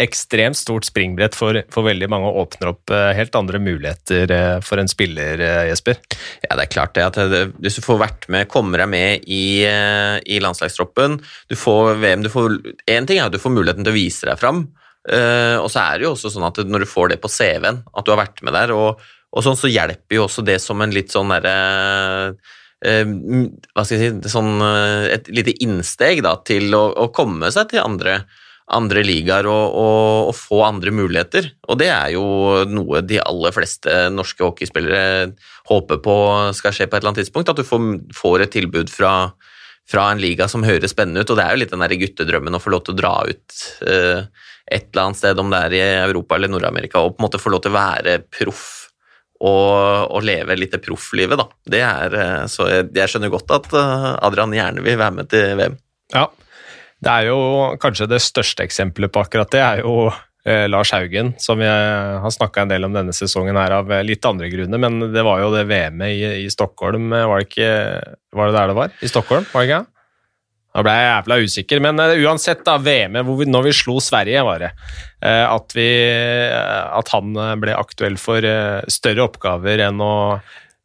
ekstremt 0.00 0.56
stort 0.56 0.86
springbrett 0.88 1.36
for, 1.36 1.56
for, 1.72 1.84
veldig 1.84 2.08
mange 2.10 2.30
og 2.30 2.46
åpner 2.46 2.70
opp 2.72 2.92
eh, 2.94 3.10
helt 3.16 3.34
andre 3.36 3.60
muligheter 3.62 4.30
eh, 4.32 4.58
for 4.64 4.80
en 4.80 4.90
spiller, 4.90 5.40
eh, 5.40 5.66
Jesper? 5.68 6.00
Ja, 6.46 6.56
det 6.56 6.64
er 6.64 6.72
klart 6.72 6.94
det. 6.96 7.04
at 7.10 7.54
Hvis 7.60 7.78
du 7.78 7.84
får 7.84 8.00
vært 8.00 8.28
med, 8.32 8.48
kommer 8.52 8.82
deg 8.82 8.90
med 8.92 9.26
i, 9.28 9.62
i 9.62 10.40
landslagstroppen 10.42 11.18
Du 11.50 11.56
får 11.58 12.00
VM 12.02 12.24
du 12.24 12.30
får, 12.32 12.56
En 12.90 13.08
ting 13.08 13.20
er 13.20 13.28
at 13.28 13.34
du 13.36 13.42
får 13.42 13.54
muligheten 13.54 13.84
til 13.84 13.92
å 13.94 13.98
vise 13.98 14.28
deg 14.28 14.40
fram, 14.40 14.64
og 15.02 15.66
så 15.72 15.80
er 15.82 15.98
det 15.98 16.04
jo 16.06 16.12
også 16.12 16.30
sånn 16.30 16.44
at 16.46 16.60
når 16.62 16.84
du 16.84 16.86
får 16.86 17.08
det 17.10 17.16
på 17.18 17.30
CV-en, 17.32 17.80
at 17.82 18.06
du 18.06 18.12
har 18.12 18.20
vært 18.20 18.38
med 18.46 18.54
der, 18.54 18.70
og, 18.70 19.00
og 19.34 19.42
sånn 19.42 19.58
så 19.58 19.70
hjelper 19.70 20.14
jo 20.14 20.28
også 20.28 20.44
det 20.46 20.60
som 20.62 20.78
en 20.84 20.94
litt 20.94 21.10
sånn 21.10 21.32
derre 21.34 21.56
hva 22.82 23.84
skal 23.86 24.00
jeg 24.00 24.14
si, 24.18 24.30
sånn, 24.32 24.56
et 25.06 25.28
lite 25.30 25.54
innsteg 25.62 26.24
da, 26.26 26.32
til 26.42 26.74
å, 26.74 26.88
å 27.04 27.10
komme 27.14 27.52
seg 27.54 27.70
til 27.70 27.84
andre 27.84 28.24
andre 28.72 29.02
ligaer 29.04 29.46
og, 29.50 29.74
og, 29.76 30.28
og, 30.30 30.36
få 30.36 30.60
andre 30.66 30.92
muligheter. 30.94 31.50
Og 31.68 31.78
det 31.80 31.88
er 31.92 32.12
jo 32.14 32.24
noe 32.70 33.02
de 33.04 33.20
aller 33.22 33.54
fleste 33.54 34.06
norske 34.14 34.44
hockeyspillere 34.44 35.32
håper 35.70 36.02
på 36.04 36.16
skal 36.56 36.74
skje 36.76 36.88
på 36.88 36.96
et 36.96 37.02
eller 37.02 37.12
annet 37.12 37.24
tidspunkt. 37.24 37.52
At 37.52 37.60
du 37.60 37.66
får, 37.66 37.88
får 38.16 38.46
et 38.46 38.54
tilbud 38.54 38.92
fra, 38.92 39.14
fra, 39.88 40.08
en 40.12 40.22
liga 40.22 40.48
som 40.50 40.64
høres 40.66 40.94
spennende 40.94 41.24
ut. 41.24 41.32
Og 41.32 41.38
det 41.38 41.46
er 41.46 41.56
jo 41.56 41.62
litt 41.64 41.74
den 41.74 41.84
der 41.84 41.98
guttedrømmen 42.04 42.58
å 42.58 42.62
få 42.62 42.74
lov 42.74 42.86
til 42.86 42.96
å 42.96 43.00
dra 43.02 43.16
ut 43.28 43.58
uh, 43.88 44.22
et 44.72 44.88
eller 44.92 45.08
annet 45.08 45.20
sted, 45.20 45.42
om 45.42 45.50
det 45.52 45.64
er 45.66 45.76
i 45.76 45.82
Europa 46.06 46.38
eller 46.38 46.52
Nord-Amerika, 46.52 47.02
og 47.02 47.16
på 47.16 47.22
en 47.22 47.26
måte 47.26 47.42
få 47.42 47.52
lov 47.52 47.64
til 47.64 47.74
å 47.74 47.80
være 47.80 48.20
proff. 48.30 48.68
Og, 49.42 50.12
og 50.14 50.22
leve 50.22 50.54
litt 50.54 50.70
det 50.70 50.78
profflivet, 50.84 51.34
da. 51.40 51.48
Det 51.74 51.80
er, 51.82 52.14
uh, 52.14 52.44
så 52.46 52.68
jeg, 52.70 52.92
jeg, 52.94 53.10
skjønner 53.10 53.32
godt 53.32 53.50
at 53.56 53.64
uh, 53.74 54.12
Adrian 54.22 54.54
gjerne 54.54 54.84
vil 54.84 55.00
være 55.00 55.16
med 55.16 55.30
til 55.32 55.56
VM. 55.58 55.74
Ja, 56.14 56.28
det 57.02 57.10
er 57.10 57.30
jo 57.32 57.38
kanskje 57.82 58.06
det 58.10 58.20
største 58.22 58.62
eksempelet 58.62 59.10
på 59.12 59.22
akkurat 59.24 59.50
det, 59.50 59.62
er 59.62 59.80
jo 59.82 59.94
eh, 60.46 60.68
Lars 60.70 60.92
Haugen, 60.94 61.32
som 61.42 61.58
vi 61.58 61.66
har 61.66 62.30
snakka 62.30 62.62
en 62.62 62.70
del 62.70 62.86
om 62.86 62.94
denne 62.94 63.14
sesongen 63.16 63.58
her 63.58 63.74
av 63.80 63.90
eh, 63.90 64.04
litt 64.06 64.26
andre 64.28 64.50
grunner, 64.52 64.78
men 64.78 65.08
det 65.14 65.24
var 65.26 65.42
jo 65.42 65.50
det 65.54 65.64
VM-et 65.70 66.14
i, 66.14 66.28
i, 66.44 66.50
Stockholm, 66.52 67.10
eh, 67.10 67.26
var 67.26 67.42
det 67.42 67.48
ikke 67.48 67.72
Var 68.38 68.48
det 68.48 68.56
der 68.56 68.70
det 68.70 68.78
var? 68.78 68.94
I 69.02 69.10
Stockholm, 69.10 69.48
var 69.50 69.64
det 69.64 69.70
ikke? 69.72 69.82
Da 70.72 70.84
ble 70.84 70.96
jeg 70.96 71.08
jævla 71.10 71.38
usikker, 71.44 71.84
men 71.84 72.00
uh, 72.00 72.14
uansett, 72.24 72.64
da, 72.64 72.78
VM-et 72.80 73.48
når 73.52 73.68
vi 73.68 73.76
slo 73.76 73.98
Sverige, 74.00 74.44
var 74.46 74.62
det 74.64 74.72
uh, 74.72 75.46
at, 75.52 75.76
vi, 75.76 75.88
uh, 76.48 76.98
at 76.98 77.12
han 77.12 77.36
ble 77.60 77.76
aktuell 77.76 78.16
for 78.20 78.46
større 78.92 79.26
oppgaver 79.28 79.84
enn 79.88 80.00
å 80.00 80.14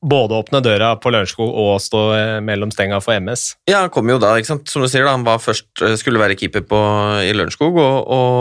både 0.06 0.38
åpne 0.38 0.62
døra 0.62 0.92
på 1.02 1.12
Lørenskog 1.14 1.50
og 1.50 1.78
stå 1.82 2.02
eh, 2.16 2.34
mellom 2.46 2.72
stenga 2.74 3.00
for 3.04 3.18
MS. 3.18 3.50
Ja, 3.70 3.84
han 3.86 3.94
kom 3.94 4.10
jo 4.12 4.20
da, 4.22 4.36
ikke 4.38 4.54
sant? 4.54 4.70
som 4.70 4.84
du 4.84 4.90
sier, 4.90 5.06
da, 5.08 5.16
han 5.16 5.26
var 5.26 5.42
først, 5.42 5.70
eh, 5.82 5.96
skulle 6.00 6.22
være 6.22 6.38
keeper 6.38 6.66
på, 6.68 6.82
i 7.26 7.34
Lørenskog, 7.34 7.80
og, 7.82 7.98
og, 8.04 8.36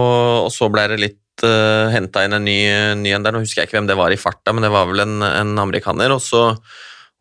og, 0.47 0.51
så 0.53 0.69
ble 0.73 0.87
det 0.93 1.01
litt 1.01 1.47
uh, 1.47 1.87
eh, 1.87 1.95
henta 1.97 2.27
inn 2.27 2.37
en 2.37 2.45
ny, 2.47 2.59
ny 3.01 3.15
en 3.17 3.25
der. 3.25 3.35
Nå 3.35 3.45
husker 3.45 3.63
jeg 3.63 3.71
ikke 3.71 3.81
hvem 3.81 3.89
det 3.91 3.99
var 3.99 4.13
i 4.13 4.21
farta, 4.21 4.55
men 4.57 4.67
det 4.67 4.73
var 4.75 4.89
vel 4.91 5.05
en, 5.07 5.17
en 5.27 5.57
amerikaner. 5.65 6.13
og 6.13 6.23
så 6.25 6.51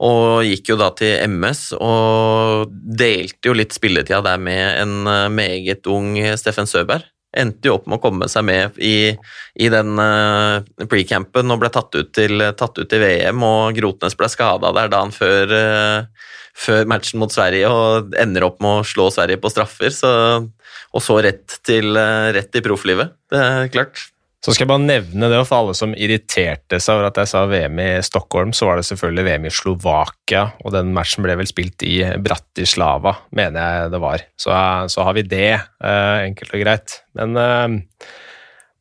og 0.03 0.43
gikk 0.43 0.73
jo 0.73 0.79
da 0.79 0.89
til 0.97 1.21
MS 1.31 1.69
og 1.79 2.71
delte 2.71 3.47
jo 3.47 3.55
litt 3.55 3.75
spilletida 3.75 4.19
der 4.25 4.41
med 4.43 4.81
en 4.81 4.95
meget 5.31 5.87
ung 5.87 6.17
Steffen 6.35 6.67
Søberg 6.67 7.05
endte 7.35 7.69
jo 7.69 7.77
opp 7.77 7.89
med 7.89 7.99
å 7.99 8.03
komme 8.03 8.29
seg 8.31 8.45
med 8.47 8.79
i, 8.81 9.11
i 9.59 9.69
den 9.71 9.99
uh, 9.99 10.63
pre-campen 10.89 11.51
og 11.51 11.61
ble 11.61 11.71
tatt 11.73 11.95
ut, 11.97 12.11
til, 12.15 12.41
tatt 12.57 12.79
ut, 12.79 12.87
til, 12.89 13.03
VM, 13.03 13.43
og 13.45 13.75
Grotnes 13.77 14.17
ble 14.17 14.31
skada 14.31 14.71
der 14.75 14.91
dagen 14.93 15.13
før, 15.15 15.51
uh, 15.51 16.31
før, 16.55 16.87
matchen 16.89 17.21
mot 17.21 17.33
Sverige 17.33 17.71
og 17.71 18.15
ender 18.21 18.47
opp 18.47 18.61
med 18.63 18.81
å 18.81 18.87
slå 18.87 19.09
Sverige 19.13 19.41
på 19.43 19.51
straffer. 19.53 19.91
Så, 19.93 20.11
og 20.95 21.03
så 21.03 21.19
rett 21.25 21.59
til, 21.67 21.95
rett 22.35 22.55
i 22.55 22.63
profflivet. 22.65 23.17
Det 23.31 23.41
er 23.41 23.73
klart. 23.73 24.07
Så 24.45 24.53
skal 24.53 24.67
jeg 24.67 24.69
bare 24.69 24.85
nevne 24.85 25.27
det 25.31 25.39
for 25.47 25.57
alle 25.63 25.73
som 25.73 25.95
irriterte 25.97 26.77
seg 26.77 26.99
over 26.99 27.07
at 27.07 27.17
jeg 27.17 27.31
sa 27.31 27.39
VM 27.49 27.79
i 27.81 27.87
Stockholm, 28.05 28.51
så 28.53 28.67
var 28.67 28.77
det 28.77 28.85
selvfølgelig 28.85 29.23
VM 29.25 29.47
i 29.49 29.51
Slovakia, 29.57 30.43
og 30.61 30.75
den 30.75 30.91
matchen 30.93 31.25
ble 31.25 31.33
vel 31.39 31.49
spilt 31.49 31.81
i 31.81 31.95
Bratislava, 32.21 33.15
mener 33.33 33.57
jeg 33.57 33.93
det 33.95 34.01
var. 34.03 34.25
Så, 34.37 34.53
så 34.93 35.05
har 35.07 35.17
vi 35.17 35.23
det, 35.25 35.55
uh, 35.81 36.19
enkelt 36.27 36.53
og 36.53 36.61
greit. 36.61 36.97
Men 37.17 37.33
uh, 37.41 38.11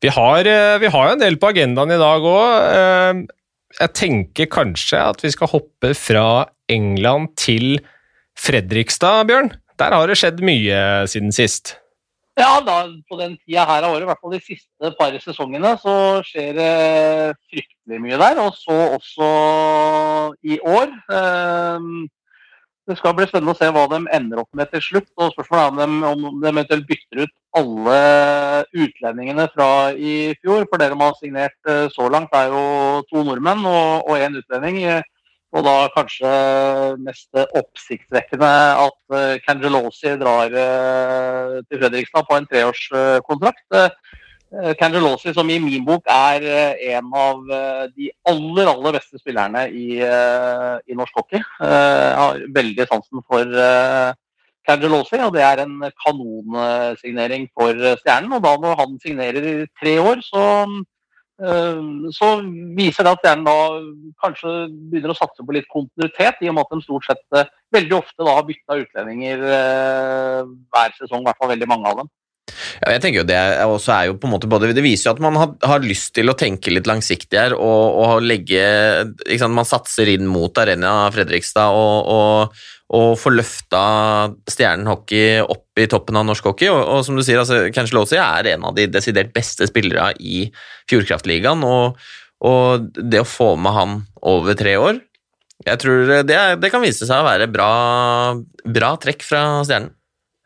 vi, 0.05 0.11
har, 0.13 0.51
uh, 0.51 0.75
vi 0.83 0.91
har 0.93 1.09
jo 1.09 1.15
en 1.15 1.23
del 1.23 1.39
på 1.41 1.49
agendaen 1.49 1.95
i 1.95 1.99
dag 2.03 2.29
òg. 2.29 3.25
jeg 3.79 3.95
tenker 3.97 4.51
kanskje 4.53 5.01
at 5.01 5.25
vi 5.25 5.33
skal 5.33 5.49
hoppe 5.49 5.95
fra 5.97 6.27
England 6.69 7.33
til 7.41 7.79
Fredrikstad, 8.37 9.25
Bjørn. 9.31 9.49
Der 9.81 9.97
har 9.97 10.05
det 10.05 10.19
skjedd 10.21 10.45
mye 10.45 10.77
siden 11.09 11.33
sist. 11.33 11.79
Ja, 12.35 12.59
da, 12.59 12.81
på 13.07 13.15
den 13.15 13.37
tida 13.39 13.63
her 13.63 13.85
av 13.87 13.93
året, 13.93 14.03
i 14.03 14.09
hvert 14.09 14.19
fall 14.19 14.33
de 14.35 14.41
siste 14.43 14.89
par 14.99 15.13
sesongene, 15.23 15.69
så 15.79 15.93
skjer 16.27 16.57
det 16.57 16.71
fryktelig 17.47 17.99
mye 18.03 18.19
der. 18.19 18.41
Og 18.43 18.57
så 18.59 18.75
også 18.97 19.29
i 20.43 20.57
år. 20.59 20.91
Ehm, 21.15 22.09
det 22.85 22.97
skal 22.99 23.15
bli 23.15 23.25
spennende 23.29 23.55
å 23.55 23.57
se 23.57 23.69
hva 23.71 23.85
de 23.93 24.01
ender 24.17 24.43
opp 24.43 24.51
med 24.51 24.67
til 24.73 24.83
slutt. 24.83 25.07
og 25.15 25.31
Spørsmålet 25.31 25.85
er 25.87 26.11
om 26.11 26.27
de, 26.41 26.51
eventuelt 26.51 26.85
bytter 26.91 27.23
ut 27.23 27.33
alle 27.55 27.99
utlendingene 28.83 29.47
fra 29.55 29.69
i 29.95 30.35
fjor. 30.43 30.67
For 30.67 30.83
dere 30.83 30.91
de 30.91 31.05
har 31.05 31.15
signert 31.21 31.71
eh, 31.71 31.87
så 31.95 32.11
langt, 32.11 32.35
er 32.35 32.51
jo 32.51 32.65
to 33.13 33.23
nordmenn 33.23 33.63
og 33.71 34.11
én 34.19 34.35
utlending. 34.41 34.83
Og 35.55 35.63
da 35.63 35.75
kanskje 35.93 36.29
mest 36.99 37.29
oppsiktsvekkende 37.55 38.51
at 38.85 38.97
uh, 39.15 39.35
Cangelosi 39.45 40.17
drar 40.19 40.51
uh, 40.51 41.61
til 41.69 41.79
Fredrikstad 41.79 42.27
på 42.27 42.39
en 42.39 42.47
treårskontrakt. 42.51 43.63
Uh, 43.71 44.73
Cangelosi, 44.79 45.31
som 45.35 45.49
i 45.51 45.59
min 45.59 45.85
bok 45.87 46.05
er 46.11 46.43
en 46.93 47.07
av 47.17 47.39
de 47.91 48.11
aller 48.29 48.69
aller 48.71 48.93
beste 48.95 49.19
spillerne 49.19 49.65
i, 49.67 49.97
i 49.99 50.95
norsk 50.95 51.17
hockey. 51.17 51.41
Jeg 51.59 52.13
har 52.21 52.39
veldig 52.55 52.85
sansen 52.87 53.23
for 53.25 53.57
Cangelosi, 54.69 55.19
og 55.25 55.33
det 55.35 55.43
er 55.43 55.63
en 55.65 55.83
kanonsignering 56.05 57.49
for 57.51 57.73
Stjernen. 57.99 58.37
Og 58.37 58.45
da 58.45 58.53
når 58.61 58.79
han 58.79 58.95
signerer 59.03 59.49
i 59.49 59.55
tre 59.81 59.97
år, 59.99 60.23
så 60.23 60.45
så 61.35 62.27
viser 62.77 63.03
det 63.03 63.11
at 63.11 63.23
Stjernen 63.23 63.47
da 63.47 63.55
kanskje 64.23 64.51
begynner 64.71 65.11
å 65.11 65.17
satse 65.17 65.43
på 65.43 65.55
litt 65.55 65.67
kontinuitet, 65.71 66.39
i 66.39 66.47
og 66.47 66.55
med 66.55 66.63
at 66.63 66.75
de 66.75 66.85
stort 66.85 67.07
sett 67.09 67.35
eh, 67.35 67.49
veldig 67.75 67.97
ofte 67.97 68.23
da 68.23 68.37
har 68.37 68.45
bytta 68.47 68.77
utlendinger 68.85 69.43
eh, 69.43 70.53
hver 70.71 70.95
sesong, 70.95 71.25
i 71.25 71.27
hvert 71.27 71.41
fall 71.41 71.51
veldig 71.51 71.67
mange 71.67 71.91
av 71.91 71.99
dem. 71.99 72.11
Ja, 72.45 72.91
jeg 72.93 73.01
tenker 73.01 73.23
jo 73.23 73.27
Det 73.27 73.37
også 73.65 73.93
er 73.95 74.07
jo 74.09 74.17
på 74.21 74.27
en 74.27 74.33
måte 74.35 74.49
både, 74.49 74.69
det 74.75 74.83
viser 74.85 75.09
jo 75.09 75.15
at 75.15 75.21
man 75.23 75.37
har, 75.39 75.53
har 75.65 75.85
lyst 75.85 76.13
til 76.17 76.29
å 76.29 76.35
tenke 76.37 76.73
litt 76.73 76.85
langsiktig 76.89 77.39
her 77.39 77.55
og, 77.57 77.97
og 78.03 78.25
legge 78.25 78.61
sant, 79.39 79.55
Man 79.55 79.67
satser 79.67 80.11
inn 80.13 80.29
mot 80.29 80.53
Arena 80.61 80.93
Fredrikstad 81.15 81.73
og, 81.73 82.11
og, 82.11 82.67
og 82.95 83.15
får 83.17 83.35
løfta 83.39 83.81
stjernen 84.51 84.91
hockey 84.91 85.41
opp 85.41 85.81
i 85.81 85.87
toppen 85.91 86.19
av 86.21 86.27
norsk 86.29 86.51
hockey. 86.51 86.69
Og, 86.69 86.79
og 86.79 87.01
som 87.07 87.17
du 87.17 87.23
sier, 87.25 87.41
altså, 87.41 87.65
Cancellosi 87.73 88.19
er 88.21 88.53
en 88.53 88.69
av 88.69 88.77
de 88.77 88.85
desidert 88.93 89.33
beste 89.35 89.67
spillere 89.67 90.11
i 90.21 90.45
Fjordkraftligaen. 90.91 91.65
Og, 91.65 91.97
og, 92.45 92.87
det 93.01 93.23
å 93.23 93.27
få 93.27 93.55
med 93.57 93.75
han 93.75 93.99
over 94.21 94.57
tre 94.59 94.77
år 94.79 95.01
jeg 95.65 95.79
tror 95.81 96.09
det, 96.27 96.39
det 96.61 96.69
kan 96.69 96.83
vise 96.83 97.07
seg 97.07 97.21
å 97.21 97.25
være 97.25 97.47
bra, 97.49 97.69
bra 98.67 98.89
trekk 99.01 99.23
fra 99.25 99.63
stjernen. 99.65 99.93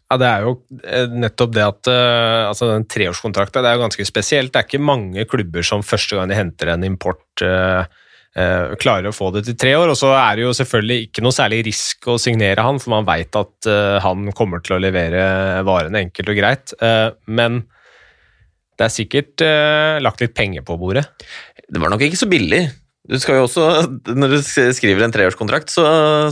Ja, 0.09 0.17
Det 0.17 0.25
er 0.27 0.45
jo 0.45 0.53
eh, 0.81 1.15
nettopp 1.21 1.53
det 1.53 1.65
at 1.65 1.89
uh, 1.91 2.49
altså 2.49 2.71
den 2.71 2.87
treårskontrakten 2.89 3.61
det 3.61 3.69
er 3.69 3.77
jo 3.77 3.85
ganske 3.85 4.05
spesielt. 4.09 4.51
Det 4.53 4.63
er 4.63 4.65
ikke 4.65 4.81
mange 4.81 5.25
klubber 5.29 5.65
som 5.65 5.85
første 5.85 6.17
gang 6.17 6.31
de 6.31 6.37
henter 6.37 6.71
en 6.73 6.85
import, 6.87 7.43
eh, 7.45 7.83
uh, 8.39 8.73
klarer 8.81 9.11
å 9.11 9.13
få 9.13 9.29
det 9.35 9.45
til 9.45 9.59
tre 9.61 9.75
år. 9.77 9.93
Og 9.93 9.99
så 9.99 10.09
er 10.17 10.39
det 10.39 10.47
jo 10.47 10.55
selvfølgelig 10.57 11.07
ikke 11.07 11.25
noe 11.25 11.37
særlig 11.37 11.61
risk 11.69 12.09
å 12.09 12.17
signere 12.21 12.65
han, 12.65 12.81
for 12.81 12.95
man 12.97 13.09
veit 13.09 13.37
at 13.37 13.69
han 14.01 14.31
kommer 14.37 14.65
til 14.65 14.79
å 14.79 14.81
levere 14.81 15.61
varene 15.67 16.07
enkelt 16.07 16.33
og 16.33 16.41
greit. 16.41 16.73
men 17.27 17.61
det 18.79 18.85
er 18.85 18.93
sikkert 18.95 19.43
lagt 20.01 20.21
litt 20.23 20.33
penger 20.33 20.63
på 20.65 20.77
bordet. 20.79 21.03
Det 21.67 21.81
var 21.81 21.91
nok 21.91 22.05
ikke 22.05 22.17
så 22.21 22.29
billig. 22.31 22.63
Du 23.09 23.15
skal 23.17 23.39
jo 23.39 23.45
også, 23.47 23.63
Når 24.13 24.33
du 24.35 24.37
skriver 24.43 25.01
en 25.01 25.13
treårskontrakt, 25.13 25.71
så, 25.73 25.83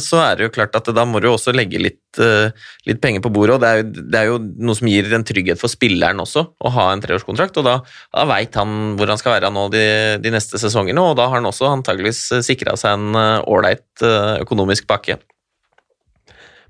så 0.03 0.19
er 0.21 0.37
det 0.37 0.47
jo 0.47 0.53
klart 0.53 0.75
at 0.77 0.89
da 0.93 1.05
må 1.09 1.21
du 1.23 1.29
også 1.31 1.53
legge 1.55 1.81
litt, 1.81 2.01
uh, 2.21 2.53
litt 2.85 3.01
penger 3.01 3.23
på 3.25 3.31
bordet. 3.33 3.55
og 3.55 3.63
det 3.63 3.69
er, 3.69 3.81
jo, 3.81 3.87
det 3.97 4.19
er, 4.19 4.29
jo, 4.29 4.37
noe 4.67 4.77
som 4.77 4.89
gir 4.91 5.09
en 5.17 5.25
trygghet 5.25 5.61
for 5.61 5.73
spilleren 5.73 6.21
også, 6.21 6.45
å 6.45 6.73
ha 6.75 6.91
en 6.91 7.01
treårskontrakt. 7.01 7.57
og 7.57 7.65
Da, 7.65 7.75
da 8.13 8.27
veit 8.29 8.57
han 8.59 8.93
hvor 8.99 9.09
han 9.09 9.21
skal 9.21 9.39
være 9.39 9.51
nå 9.53 9.65
de, 9.73 9.87
de, 10.21 10.33
neste 10.33 10.61
sesongene, 10.61 11.01
og 11.01 11.17
da 11.17 11.25
har 11.31 11.39
han 11.39 11.49
også 11.49 11.71
antageligvis 11.71 12.21
sikra 12.45 12.77
seg 12.77 12.93
en 12.93 13.17
eh, 13.17 13.49
ålreit 13.49 14.05
økonomisk 14.43 14.85
pakke. 14.89 15.17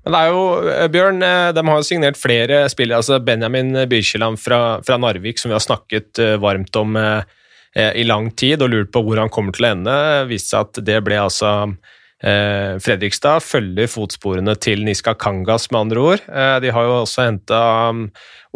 Men 0.06 0.14
det 0.14 0.20
er 0.22 0.32
jo, 0.32 0.42
Bjørn, 0.94 1.20
de 1.52 1.64
har 1.68 1.80
jo 1.82 1.84
signert 1.84 2.16
flere 2.16 2.62
spillere. 2.72 3.02
altså 3.02 3.18
Benjamin 3.20 3.74
Byrkjeland 3.90 4.40
fra, 4.40 4.78
fra 4.86 4.96
Narvik, 4.96 5.40
som 5.40 5.52
vi 5.52 5.58
har 5.58 5.64
snakket 5.64 6.22
varmt 6.40 6.78
om. 6.80 6.96
Eh, 7.78 8.00
i 8.00 8.06
lang 8.06 8.32
tid 8.34 8.62
og 8.64 8.72
lurt 8.72 8.90
på 8.94 9.04
hvor 9.06 9.20
han 9.20 9.30
kommer 9.32 9.54
til 9.54 9.68
å 9.68 9.72
ende. 9.76 9.94
Viste 10.30 10.56
seg 10.56 10.66
at 10.66 10.80
det 10.88 10.98
ble 11.06 11.20
altså 11.22 11.52
eh, 12.26 12.74
Fredrikstad 12.82 13.44
følger 13.44 13.90
fotsporene 13.92 14.56
til 14.58 14.82
Niska 14.86 15.14
Kangas, 15.20 15.68
med 15.70 15.84
andre 15.84 16.02
ord. 16.14 16.26
Eh, 16.26 16.56
de 16.64 16.74
har 16.74 16.88
jo 16.88 16.96
også 17.04 17.28
henta 17.28 17.62
um, 17.92 18.08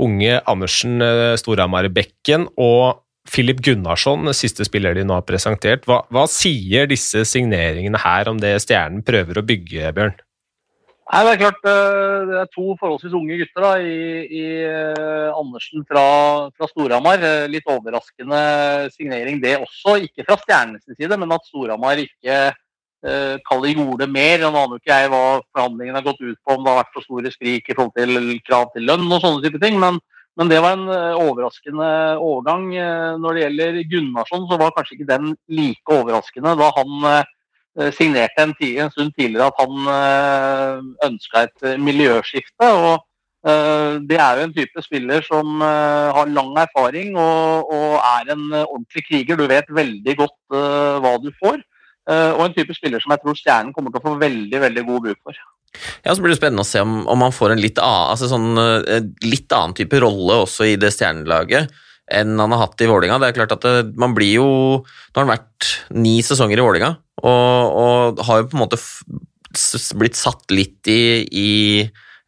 unge 0.03 0.41
Andersen 0.51 0.99
Storhamar 1.39 1.87
Bekken 1.95 2.49
og 2.59 2.99
Filip 3.31 3.61
Gunnarsson, 3.63 4.27
siste 4.35 4.67
spiller 4.67 4.97
de 4.99 5.05
nå 5.07 5.15
har 5.15 5.27
presentert. 5.29 5.87
Hva, 5.87 6.01
hva 6.11 6.27
sier 6.27 6.89
disse 6.91 7.23
signeringene 7.29 8.01
her 8.03 8.27
om 8.33 8.41
det 8.43 8.57
Stjernen 8.65 9.05
prøver 9.07 9.39
å 9.39 9.47
bygge, 9.47 9.93
Bjørn? 9.95 10.17
Nei, 11.11 11.23
Det 11.27 11.33
er 11.33 11.41
klart 11.41 11.65
eh, 11.67 12.19
det 12.29 12.37
er 12.41 12.51
to 12.55 12.75
forholdsvis 12.79 13.15
unge 13.19 13.37
gutter 13.41 13.65
da, 13.65 13.73
i, 13.83 13.97
i 14.39 14.43
eh, 14.65 15.31
Andersen 15.35 15.83
fra, 15.89 16.05
fra 16.55 16.69
Storhamar. 16.71 17.25
Eh, 17.27 17.49
litt 17.51 17.67
overraskende 17.69 18.43
signering 18.95 19.41
det 19.43 19.57
også. 19.59 19.99
Ikke 20.07 20.27
fra 20.29 20.39
Stjernenes 20.41 20.87
side, 20.87 21.19
men 21.19 21.35
at 21.35 21.49
Storhamar 21.51 22.01
ikke 22.01 22.39
eh, 22.53 23.35
kaller 23.49 23.75
gjorde 23.75 24.09
mer. 24.09 24.47
Nå 24.47 24.63
aner 24.63 24.79
ikke 24.79 25.01
jeg 25.03 25.11
hva 25.13 25.25
forhandlingene 25.51 25.99
har 25.99 26.07
gått 26.07 26.23
ut 26.23 26.39
på, 26.39 26.55
om 26.55 26.63
det 26.63 26.73
har 26.73 26.81
vært 26.85 26.95
for 26.95 27.09
store 27.09 27.35
skrik 27.35 27.69
i 27.69 27.77
forhold 27.77 27.95
til 27.99 28.33
krav 28.47 28.71
til 28.73 28.89
lønn 28.89 29.11
og 29.11 29.21
sånne 29.27 29.45
type 29.45 29.61
ting. 29.61 29.83
Men, 29.83 29.99
men 30.39 30.55
det 30.55 30.63
var 30.65 30.79
en 30.79 30.89
overraskende 31.19 31.93
overgang. 32.23 32.71
Når 33.21 33.37
det 33.37 33.47
gjelder 33.49 33.83
Gunnarsson, 33.91 34.47
så 34.49 34.61
var 34.63 34.73
kanskje 34.79 35.01
ikke 35.01 35.11
den 35.11 35.35
like 35.51 35.99
overraskende 35.99 36.55
da 36.63 36.73
han 36.79 37.27
signerte 37.97 38.43
en, 38.43 38.53
en, 38.61 38.91
stund 38.93 39.15
tidligere 39.17 39.49
at 39.49 39.61
han 39.63 39.89
eh, 39.95 40.83
ønska 41.09 41.47
et 41.47 41.65
eh, 41.71 41.81
miljøskifte. 41.81 42.69
og 42.69 43.09
Det 43.43 44.19
er 44.23 44.39
jo 44.39 44.43
en 44.47 44.53
type 44.55 44.83
spiller 44.85 45.25
som 45.27 45.61
har 45.61 46.29
lang 46.31 46.53
erfaring 46.63 47.17
og, 47.19 47.73
og 47.75 47.97
er 47.99 48.29
en 48.31 48.45
ordentlig 48.61 49.03
kriger. 49.09 49.37
Du 49.37 49.49
vet 49.51 49.67
veldig 49.67 50.15
godt 50.21 50.55
hva 51.03 51.17
du 51.19 51.33
får. 51.41 51.59
Og 52.37 52.43
en 52.45 52.55
type 52.55 52.77
spiller 52.77 53.03
som 53.03 53.11
jeg 53.11 53.23
tror 53.25 53.41
Stjernen 53.41 53.73
kommer 53.75 53.91
til 53.91 53.99
å 53.99 54.05
få 54.05 54.15
veldig 54.21 54.61
veldig 54.63 54.85
god 54.87 55.03
bruk 55.09 55.19
for. 55.27 55.43
Ja, 56.05 56.15
så 56.15 56.23
blir 56.23 56.31
det 56.31 56.39
spennende 56.39 56.63
å 56.63 56.71
se 56.71 56.85
om, 56.87 57.01
om 57.11 57.27
han 57.27 57.35
får 57.35 57.57
en 57.57 57.65
litt 57.65 57.83
annen, 57.83 58.13
altså 58.15 58.31
sånn, 58.31 58.55
litt 59.27 59.59
annen 59.59 59.75
type 59.75 59.99
rolle 60.07 60.39
også 60.45 60.69
i 60.71 60.79
det 60.79 60.93
stjernelaget 60.95 61.75
enn 62.13 62.39
han 62.41 62.55
har 62.55 62.67
hatt 62.67 62.85
i 62.85 62.89
Vålinga. 62.91 63.19
Det 63.21 63.31
er 63.31 63.37
klart 63.41 63.55
at 63.57 63.67
det, 63.67 63.93
man 64.01 64.15
blir 64.17 64.37
jo 64.37 64.49
Nå 64.83 65.19
har 65.19 65.25
han 65.25 65.35
vært 65.35 65.69
ni 65.97 66.19
sesonger 66.25 66.61
i 66.61 66.65
Vålinga, 66.65 66.95
og, 67.23 67.77
og, 67.83 68.25
har 68.27 68.43
jo 68.43 68.51
på 68.51 68.59
en 68.59 68.65
måte 68.65 68.81
blitt 70.01 70.17
satt 70.17 70.53
litt 70.55 70.89
i, 70.89 71.03
i 71.29 71.51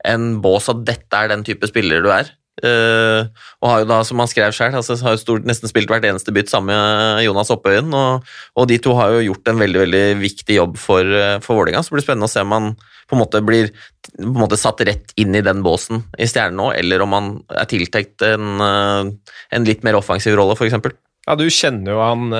en 0.04 0.34
bås 0.44 0.68
at 0.68 0.82
dette 0.84 1.16
er 1.16 1.30
den 1.32 1.44
type 1.46 1.68
spiller 1.70 2.04
du 2.04 2.10
er. 2.12 2.28
Uh, 2.62 3.26
og 3.58 3.66
har 3.66 3.80
jo 3.82 3.86
da, 3.90 3.96
som 4.06 4.20
han 4.22 4.30
skrev 4.30 4.52
selv, 4.54 4.76
altså, 4.78 4.94
nesten 5.42 5.68
spilt 5.68 5.90
hvert 5.90 6.04
eneste 6.06 6.32
bytt 6.32 6.52
sammen 6.52 6.70
med 6.70 7.24
Jonas 7.26 7.50
Oppøyen. 7.50 7.90
Og, 7.90 8.28
og, 8.54 8.68
de 8.70 8.78
to 8.82 8.94
har 8.98 9.16
jo 9.16 9.24
gjort 9.30 9.50
en 9.50 9.62
veldig 9.64 9.80
veldig 9.82 10.04
viktig 10.20 10.60
jobb 10.60 10.78
for, 10.80 11.02
eh, 11.02 11.40
for 11.44 11.58
Vålerenga. 11.58 11.82
Så 11.82 11.90
det 11.90 11.98
blir 11.98 12.06
spennende 12.06 12.30
å 12.30 12.34
se 12.34 12.44
om 12.44 12.54
han 12.54 12.70
på 13.10 13.16
en 13.16 13.20
måte 13.24 13.42
blir 13.44 13.72
på 14.18 14.26
en 14.26 14.42
måte 14.44 14.58
satt 14.60 14.82
rett 14.86 15.14
inn 15.20 15.34
i 15.34 15.42
den 15.44 15.62
båsen 15.64 16.04
i 16.18 16.28
Stjernen 16.30 16.60
nå, 16.60 16.68
eller 16.78 17.02
om 17.02 17.16
han 17.16 17.30
er 17.50 17.66
tiltenkt 17.70 18.22
en, 18.26 18.60
eh, 18.62 19.38
en 19.56 19.66
litt 19.66 19.82
mer 19.86 19.98
offensiv 19.98 20.36
rolle, 20.38 20.54
f.eks. 20.58 20.76
Ja, 21.24 21.34
Du 21.40 21.46
kjenner 21.48 21.94
jo 21.94 22.02
han 22.04 22.34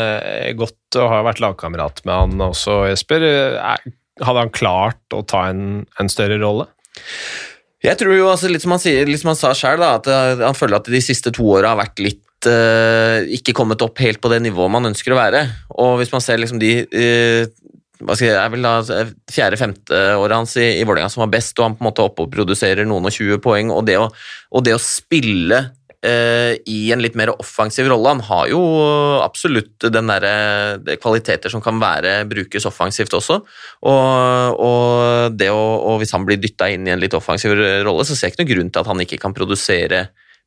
godt 0.58 0.98
og 1.00 1.08
har 1.08 1.24
vært 1.24 1.40
lagkamerat 1.40 2.02
med 2.04 2.12
han 2.12 2.42
også, 2.50 2.82
Jesper. 2.90 3.24
Hadde 4.20 4.42
han 4.42 4.52
klart 4.52 5.16
å 5.16 5.22
ta 5.24 5.46
en, 5.48 5.86
en 5.98 6.10
større 6.12 6.36
rolle? 6.42 6.66
Jeg 7.84 7.96
tror 8.00 8.12
jo, 8.12 8.28
altså, 8.28 8.50
litt 8.52 8.60
som 8.60 8.74
han, 8.76 8.82
sier, 8.82 9.08
litt 9.08 9.22
som 9.22 9.32
han 9.32 9.40
sa 9.40 9.54
sjøl, 9.56 9.80
at 9.88 10.04
han 10.04 10.58
føler 10.58 10.76
at 10.76 10.92
de 10.92 11.00
siste 11.00 11.32
to 11.32 11.48
åra 11.56 11.72
har 11.72 11.80
vært 11.80 12.04
litt 12.04 12.50
Ikke 13.38 13.56
kommet 13.56 13.80
opp 13.80 14.04
helt 14.04 14.20
på 14.20 14.28
det 14.28 14.42
nivået 14.44 14.72
man 14.76 14.92
ønsker 14.92 15.16
å 15.16 15.20
være. 15.22 15.46
Og 15.80 15.96
hvis 16.02 16.12
man 16.12 16.20
ser 16.20 16.44
liksom 16.44 16.60
de 16.60 16.74
hva 18.04 18.16
skal 18.16 18.28
jeg, 18.28 18.36
er 18.38 18.52
vel 18.52 18.66
da 18.66 18.74
fjerde-femte 19.32 20.02
året 20.20 20.36
hans 20.36 20.56
i, 20.60 20.66
i 20.78 20.84
Vålerenga 20.84 21.12
som 21.12 21.24
var 21.24 21.32
best, 21.32 21.56
og 21.58 21.68
han 21.68 21.78
på 21.78 21.84
en 21.84 21.88
måte 21.88 22.04
oppoverproduserer 22.04 22.88
noen 22.88 23.08
og 23.08 23.16
20 23.16 23.40
poeng. 23.44 23.72
Og 23.74 23.86
det 23.88 23.96
å, 24.00 24.10
og 24.52 24.66
det 24.66 24.76
å 24.76 24.82
spille 24.82 25.64
Eh, 26.04 26.58
i 26.68 26.90
en 26.92 27.00
litt 27.00 27.14
mer 27.16 27.30
offensiv 27.32 27.86
rolle. 27.88 28.10
Han 28.12 28.20
har 28.26 28.48
jo 28.50 28.60
absolutt 29.24 29.86
den 29.88 30.10
der, 30.10 30.26
de 30.84 30.98
kvaliteter 31.00 31.52
som 31.52 31.62
kan 31.64 31.78
være, 31.80 32.26
brukes 32.28 32.66
offensivt 32.68 33.14
også. 33.16 33.38
Og, 33.88 34.58
og, 34.66 35.40
å, 35.48 35.62
og 35.88 36.02
hvis 36.02 36.12
han 36.12 36.26
blir 36.28 36.42
dytta 36.42 36.68
inn 36.74 36.84
i 36.84 36.92
en 36.92 37.00
litt 37.00 37.16
offensiv 37.16 37.56
rolle, 37.56 38.04
så 38.04 38.12
ser 38.12 38.28
jeg 38.28 38.34
ikke 38.34 38.42
noen 38.42 38.52
grunn 38.52 38.74
til 38.74 38.82
at 38.82 38.92
han 38.92 39.04
ikke 39.06 39.20
kan 39.22 39.36
produsere 39.36 40.02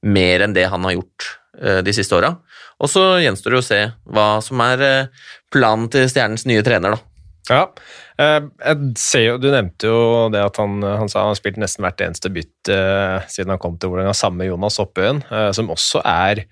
mer 0.05 0.45
enn 0.45 0.53
det 0.53 0.67
han 0.69 0.85
har 0.85 0.99
gjort 0.99 1.31
eh, 1.57 1.81
de 1.87 1.95
siste 1.95 2.19
åra. 2.19 2.35
Og 2.77 2.93
så 2.93 3.07
gjenstår 3.23 3.55
det 3.55 3.63
å 3.63 3.65
se 3.65 3.83
hva 4.13 4.29
som 4.45 4.61
er 4.67 4.85
eh, 4.85 5.29
planen 5.49 5.89
til 5.89 6.05
Stjernens 6.11 6.45
nye 6.45 6.61
trener, 6.65 6.93
da. 6.93 7.06
Ja, 7.47 7.63
eh, 8.19 8.39
jo, 9.23 9.37
Du 9.39 9.49
nevnte 9.51 9.89
jo 9.89 9.99
det 10.33 10.43
at 10.43 10.59
han, 10.59 10.81
han 10.83 11.11
sa 11.11 11.23
han 11.23 11.33
har 11.33 11.39
spilt 11.39 11.59
nesten 11.61 11.85
hvert 11.85 12.03
eneste 12.03 12.31
bytt 12.33 12.71
eh, 12.73 13.23
siden 13.31 13.53
han 13.55 13.61
kom 13.61 13.77
til 13.79 13.93
Vålerenga, 13.93 14.15
sammen 14.17 14.43
med 14.43 14.51
Jonas 14.51 14.79
Oppøyen, 14.83 15.23
eh, 15.31 15.49
som 15.55 15.71
også 15.73 16.03
er 16.03 16.43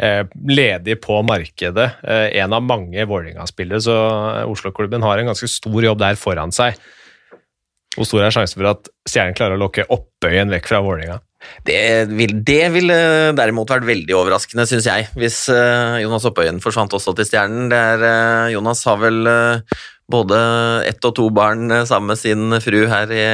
eh, 0.00 0.24
ledig 0.50 0.98
på 1.04 1.20
markedet. 1.26 1.88
En 2.02 2.56
av 2.56 2.66
mange 2.66 3.06
Vålerenga-spillere, 3.06 3.82
så 3.84 3.96
Oslo-klubben 4.50 5.06
har 5.06 5.20
en 5.20 5.30
ganske 5.30 5.50
stor 5.50 5.86
jobb 5.90 6.02
der 6.02 6.18
foran 6.18 6.54
seg. 6.54 6.78
Hvor 7.96 8.06
stor 8.06 8.22
er 8.22 8.34
sjansen 8.34 8.60
for 8.60 8.70
at 8.70 8.86
Stjernen 9.08 9.34
klarer 9.34 9.58
å 9.58 9.64
lokke 9.64 9.88
Oppøyen 9.90 10.50
vekk 10.54 10.70
fra 10.70 10.82
Vålerenga? 10.84 11.18
Det 11.64 12.10
vil 12.12 12.34
derimot 12.44 13.70
vært 13.72 13.86
veldig 13.88 14.12
overraskende, 14.12 14.66
syns 14.68 14.86
jeg, 14.86 15.06
hvis 15.16 15.38
Jonas 15.48 16.26
Oppøyen 16.28 16.60
forsvant 16.62 16.92
også 16.98 17.14
til 17.16 17.26
Stjernen. 17.26 17.70
Der, 17.72 18.04
Jonas 18.52 18.84
har 18.86 19.00
vel 19.00 19.24
både 20.10 20.40
ett 20.88 21.04
og 21.06 21.14
to 21.16 21.28
barn 21.34 21.70
eh, 21.70 21.86
sammen 21.88 22.12
med 22.12 22.20
sin 22.20 22.58
fru 22.62 22.82
her 22.90 23.12
i, 23.14 23.24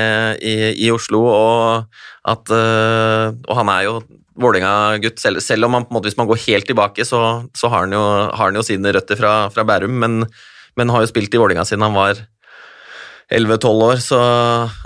i, 0.41 0.55
i 0.87 0.93
Oslo, 0.95 1.23
og, 1.31 1.99
at, 2.29 2.53
eh, 2.53 3.33
og 3.47 3.59
han 3.62 3.73
er 3.73 3.89
jo 3.89 3.99
Vålerenga-gutt, 4.37 5.17
selv, 5.17 5.41
selv, 5.41 5.65
om 5.65 5.73
man, 5.79 5.87
måte, 5.89 6.11
hvis 6.11 6.19
man 6.19 6.29
går 6.29 6.43
helt 6.43 6.67
tilbake, 6.69 7.07
så, 7.09 7.21
så 7.57 7.71
har, 7.73 7.87
han 7.87 7.95
jo, 7.97 8.03
har, 8.05 8.51
han 8.51 8.59
jo, 8.59 8.65
sine 8.67 8.93
røtter 8.93 9.17
fra, 9.17 9.35
fra 9.53 9.65
Bærum, 9.65 9.95
men, 10.03 10.27
men, 10.77 10.93
har 10.93 11.05
jo 11.05 11.09
spilt 11.09 11.33
i 11.33 11.41
Vålerenga 11.41 11.65
siden 11.65 11.87
han 11.87 11.97
var 11.97 12.21
11-12 13.33 13.87
år, 13.87 14.03
så 14.05 14.19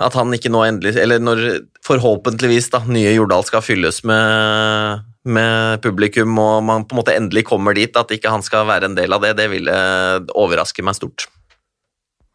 at 0.01 0.15
han 0.17 0.31
ikke 0.33 0.49
nå 0.49 0.63
endelig 0.65 0.95
Eller 0.97 1.19
når 1.21 1.43
forhåpentligvis 1.85 2.71
da, 2.73 2.79
nye 2.89 3.11
Jordal 3.13 3.43
skal 3.45 3.61
fylles 3.61 3.99
med, 4.07 5.03
med 5.27 5.83
publikum, 5.83 6.39
og 6.39 6.63
man 6.65 6.87
på 6.87 6.95
en 6.95 7.01
måte 7.03 7.17
endelig 7.19 7.43
kommer 7.51 7.75
dit, 7.77 7.91
at 7.91 8.15
ikke 8.15 8.31
han 8.31 8.45
skal 8.45 8.65
være 8.71 8.89
en 8.89 8.97
del 8.97 9.13
av 9.13 9.27
det, 9.27 9.35
det 9.37 9.51
ville 9.51 9.77
overraske 10.31 10.87
meg 10.87 10.97
stort. 10.97 11.27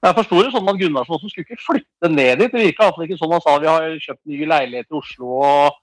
Jeg 0.05 0.17
forsto 0.19 0.39
det 0.43 0.53
sånn 0.53 0.69
at 0.71 0.79
Gunnarsson 0.81 1.17
også 1.17 1.31
skulle 1.33 1.47
ikke 1.49 1.65
flytte 1.65 2.11
ned 2.13 2.43
dit. 2.43 2.53
Det 2.53 2.63
virka 2.63 2.87
iallfall 2.87 3.07
ikke 3.07 3.19
sånn 3.21 3.33
han 3.33 3.43
sa 3.43 3.57
vi 3.63 3.71
har 3.71 3.87
kjøpt 4.05 4.23
ny 4.29 4.49
leilighet 4.53 4.93
i 4.93 5.01
Oslo 5.01 5.41
og 5.41 5.83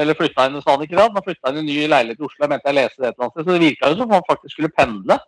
Eller 0.00 0.16
flytta 0.16 0.46
inn, 0.48 0.54
sa 0.64 0.72
han 0.72 0.82
ikke 0.86 0.96
det? 0.96 1.04
Han 1.04 1.24
flytta 1.26 1.50
inn 1.52 1.58
en 1.60 1.66
ny 1.68 1.74
leilighet 1.84 2.20
i 2.22 2.24
Oslo. 2.24 2.40
Jeg 2.40 2.48
mente 2.48 2.70
jeg 2.70 2.78
leste 2.78 3.02
det 3.02 3.10
et 3.10 3.12
eller 3.12 3.26
annet 3.26 3.34
sted. 3.34 3.44
Så 3.44 3.52
det 3.52 3.60
virka 3.60 3.90
jo 3.90 3.98
som 3.98 4.06
om 4.06 4.14
han 4.16 4.24
faktisk 4.24 4.54
skulle 4.54 4.70
pendle. 4.72 5.18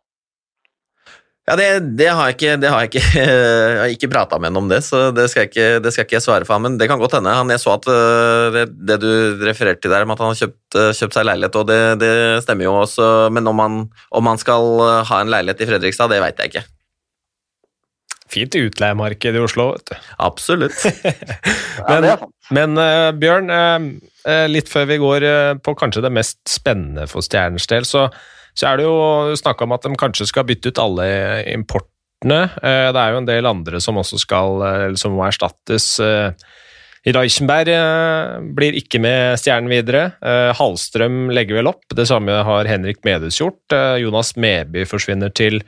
Ja, 1.45 1.59
det, 1.61 1.67
det, 2.01 2.07
har 2.09 2.31
jeg 2.31 2.37
ikke, 2.39 2.53
det 2.57 2.71
har 2.73 2.81
jeg 2.81 2.89
ikke, 2.89 3.03
jeg 3.21 3.81
har 3.83 3.91
ikke 3.93 4.09
prata 4.15 4.39
med 4.41 4.49
ham 4.49 4.63
om 4.63 4.71
det, 4.71 4.79
så 4.87 5.11
det 5.13 5.27
skal, 5.29 5.51
ikke, 5.51 5.67
det 5.85 5.93
skal 5.93 6.07
ikke 6.07 6.23
svare 6.25 6.49
for. 6.49 6.63
Men 6.65 6.79
det 6.81 6.89
kan 6.89 7.03
godt 7.03 7.19
hende. 7.19 7.35
Han, 7.37 7.53
jeg 7.53 7.61
så 7.61 7.75
at 7.77 7.89
det, 8.57 8.65
det, 8.89 8.97
du 9.03 9.45
refererte 9.45 9.85
til 9.85 9.93
der, 9.93 10.07
om 10.09 10.15
at 10.15 10.23
han 10.25 10.33
har 10.33 10.41
kjøpt, 10.41 10.79
øh, 10.81 10.93
kjøpt 10.97 11.19
seg 11.19 11.29
leilighet, 11.29 11.59
og 11.61 11.69
det, 12.01 12.15
stemmer 12.47 12.65
jo 12.65 12.79
også. 12.87 13.11
Men 13.37 13.53
om 13.53 13.61
han, 13.61 13.77
om 14.09 14.33
han 14.33 14.41
skal 14.41 14.73
øh, 14.87 15.03
ha 15.11 15.21
en 15.21 15.35
leilighet 15.37 15.61
i 15.61 15.69
Fredrikstad, 15.75 16.09
det 16.15 16.25
veit 16.25 16.41
jeg 16.41 16.55
ikke. 16.55 16.65
Fint 18.35 18.57
utleiemarked 18.59 19.37
i 19.37 19.43
Oslo, 19.43 19.71
vet 19.77 19.93
du. 19.93 20.11
Absolutt. 20.25 20.81
men, 21.91 22.09
men 22.57 22.81
uh, 22.81 23.11
Bjørn, 23.15 23.51
uh, 23.53 24.47
litt 24.51 24.71
før 24.71 24.89
vi 24.91 25.01
går 25.03 25.27
uh, 25.27 25.55
på 25.63 25.77
kanskje 25.79 26.03
det 26.05 26.13
mest 26.15 26.41
spennende 26.51 27.07
for 27.11 27.25
Stjernens 27.25 27.69
del, 27.71 27.87
så, 27.87 28.09
så 28.59 28.73
er 28.73 28.81
det 28.81 28.89
jo 28.89 29.39
snakk 29.39 29.63
om 29.65 29.77
at 29.77 29.87
de 29.87 29.95
kanskje 30.01 30.29
skal 30.31 30.47
bytte 30.49 30.73
ut 30.73 30.83
alle 30.83 31.07
importene. 31.53 31.91
Det 32.25 33.01
er 33.01 33.13
jo 33.13 33.21
en 33.21 33.29
del 33.29 33.47
andre 33.47 33.81
som 33.85 33.99
også 34.01 34.17
skal, 34.23 34.63
som 34.97 35.13
må 35.13 35.27
erstattes. 35.27 35.99
Reichenberg 37.05 37.69
blir 38.57 38.79
ikke 38.79 38.97
med 39.05 39.37
Stjernen 39.43 39.69
videre. 39.69 40.07
Hallstrøm 40.57 41.27
legger 41.37 41.59
vel 41.59 41.69
opp. 41.69 41.85
Det 41.93 42.07
samme 42.09 42.39
har 42.49 42.71
Henrik 42.71 43.03
Medhus 43.05 43.43
gjort. 43.43 43.77
Jonas 44.01 44.33
Meby 44.41 44.87
forsvinner 44.89 45.35
til 45.37 45.61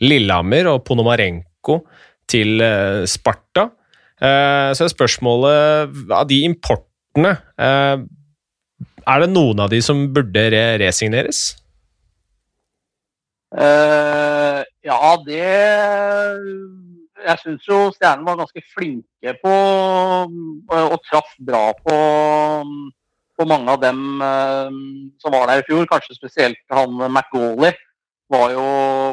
Lillehammer, 0.00 0.70
og 0.72 0.86
Ponomarenko 0.86 1.82
til 2.30 2.62
Sparta. 3.08 3.68
Eh, 4.18 4.70
så 4.74 4.82
er 4.84 4.90
spørsmålet 4.90 6.10
av 6.10 6.24
de 6.26 6.40
importene 6.42 7.36
eh, 7.54 8.00
Er 9.06 9.20
det 9.22 9.28
noen 9.30 9.62
av 9.62 9.70
de 9.70 9.78
som 9.84 10.00
burde 10.10 10.42
resigneres? 10.82 11.52
Uh, 13.54 14.60
ja, 14.84 14.98
det 15.24 15.46
Jeg 17.22 17.40
syns 17.40 17.68
jo 17.70 17.78
Stjernen 17.94 18.26
var 18.26 18.36
ganske 18.42 18.60
flinke 18.74 19.32
på 19.40 19.54
og 20.74 20.98
traff 21.06 21.30
bra 21.40 21.70
på, 21.78 21.96
på 23.38 23.46
mange 23.48 23.72
av 23.72 23.80
dem 23.80 24.02
som 25.22 25.32
var 25.32 25.48
der 25.48 25.62
i 25.62 25.66
fjor. 25.70 25.88
Kanskje 25.88 26.18
spesielt 26.18 26.60
han 26.74 26.92
McGauley 27.08 27.72
var 28.32 28.52
jo, 28.52 28.64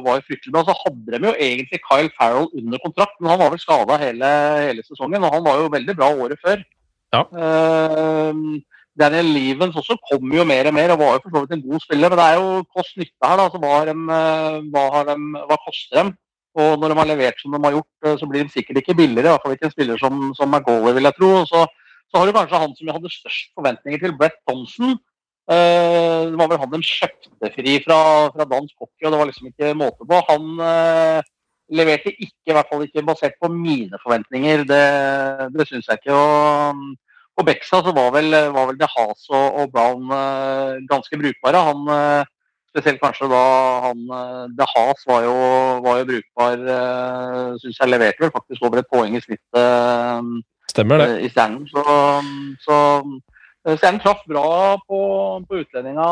var 0.06 0.20
jo 0.20 0.26
fryktelig 0.28 0.54
bra. 0.54 0.64
Så 0.68 0.76
hadde 0.84 1.16
de 1.16 1.30
jo 1.30 1.34
egentlig 1.48 1.82
Kyle 1.88 2.12
Farrell 2.18 2.48
under 2.60 2.82
kontrakt, 2.84 3.18
men 3.20 3.32
han 3.32 3.42
var 3.42 3.52
vel 3.54 3.62
skada 3.64 4.00
hele, 4.02 4.32
hele, 4.68 4.86
sesongen. 4.88 5.24
Og 5.24 5.36
han 5.36 5.46
var 5.46 5.62
jo 5.62 5.74
veldig 5.76 5.96
bra 6.00 6.10
året 6.26 6.42
før. 6.44 6.64
Ja. 7.16 7.22
Uh, 7.32 8.60
Daniel 9.00 9.32
Levens 9.36 9.76
også 9.76 9.98
kom 10.10 10.36
jo 10.36 10.44
mer 10.48 10.70
og 10.70 10.76
mer 10.76 10.94
og 10.94 11.02
var 11.02 11.16
jo 11.16 11.24
for 11.24 11.34
så 11.34 11.42
vidt 11.44 11.56
en 11.56 11.64
god 11.70 11.84
spiller. 11.84 12.12
Men 12.12 12.20
det 12.20 12.28
er 12.28 12.38
jo 12.40 12.68
kost-nytte 12.76 13.30
her. 13.30 13.40
da, 13.40 13.48
så 13.52 13.62
hva, 13.64 13.80
de, 13.90 13.96
hva, 14.76 14.86
de, 15.10 15.18
hva, 15.50 15.58
koster 15.68 16.00
dem? 16.00 16.14
Og 16.56 16.78
når 16.80 16.94
de 16.94 17.00
har 17.02 17.10
levert 17.10 17.42
som 17.42 17.52
de 17.52 17.60
har 17.66 17.76
gjort, 17.76 17.92
eh, 18.06 18.14
så 18.20 18.28
blir 18.32 18.46
de 18.46 18.54
sikkert 18.54 18.80
ikke 18.80 18.96
billigere. 18.96 19.28
I 19.28 19.34
hvert 19.34 19.44
fall 19.44 19.56
ikke 19.58 19.68
en 19.68 19.74
spiller 19.74 20.00
som, 20.00 20.22
som 20.38 20.48
McGauley, 20.48 20.96
vil 20.96 21.08
jeg 21.10 21.18
tro. 21.18 21.32
Og 21.42 21.50
så, 21.50 21.66
så 22.08 22.22
har 22.22 22.30
du 22.30 22.38
kanskje 22.38 22.62
han 22.62 22.78
som 22.78 22.88
jeg 22.88 22.96
hadde 22.96 23.12
størst 23.12 23.52
forventninger 23.60 24.04
til, 24.04 24.16
Brett 24.16 24.40
Thompson. 24.48 24.96
Uh, 25.46 26.32
det 26.32 26.38
var 26.40 26.50
vel 26.50 26.58
han 26.58 26.72
de 26.74 26.82
kjøpte 26.82 27.50
fri 27.54 27.74
fra, 27.84 27.98
fra 28.34 28.46
dansk 28.50 28.74
hockey, 28.82 29.06
og 29.06 29.12
det 29.14 29.18
var 29.20 29.28
liksom 29.30 29.50
ikke 29.52 29.74
måte 29.78 30.08
på. 30.10 30.22
Han 30.30 30.48
uh, 30.58 31.20
leverte 31.70 32.14
ikke, 32.16 32.50
i 32.50 32.56
hvert 32.56 32.72
fall 32.72 32.86
ikke 32.86 33.04
basert 33.06 33.36
på 33.42 33.52
mine 33.54 34.00
forventninger. 34.02 34.64
Det, 34.66 34.86
det 35.54 35.68
syns 35.70 35.92
jeg 35.92 36.02
ikke. 36.02 36.16
Og 36.18 36.82
på 37.38 37.46
Bexa 37.46 37.84
så 37.86 37.94
var 37.94 38.16
vel, 38.16 38.34
var 38.56 38.72
vel 38.72 38.80
De 38.80 38.90
Haas 38.90 39.28
og, 39.30 39.60
og 39.62 39.76
Brown 39.76 40.10
uh, 40.10 40.82
ganske 40.90 41.22
brukbare. 41.22 41.62
Han, 41.70 42.26
spesielt 42.76 43.00
kanskje 43.00 43.30
da 43.32 43.44
han 43.86 44.02
De 44.58 44.66
Haas 44.74 45.06
var 45.08 45.22
jo, 45.24 45.36
var 45.86 46.02
jo 46.02 46.10
brukbar, 46.10 46.66
uh, 46.66 47.54
syns 47.62 47.78
jeg 47.84 47.94
leverte 47.94 48.26
vel 48.26 48.34
faktisk 48.34 48.66
over 48.66 48.82
et 48.82 48.90
poeng 48.92 49.14
i 49.14 49.22
snittet 49.24 50.42
Stemmer 50.74 51.06
det. 51.06 51.22
i 51.22 51.30
Stjernen. 51.30 51.70
Så, 51.70 51.86
så 52.66 52.82
Eh, 53.66 53.76
Stjernen 53.80 54.02
traff 54.02 54.24
bra 54.30 54.48
på, 54.86 55.02
på 55.50 55.62
utlendinga 55.64 56.08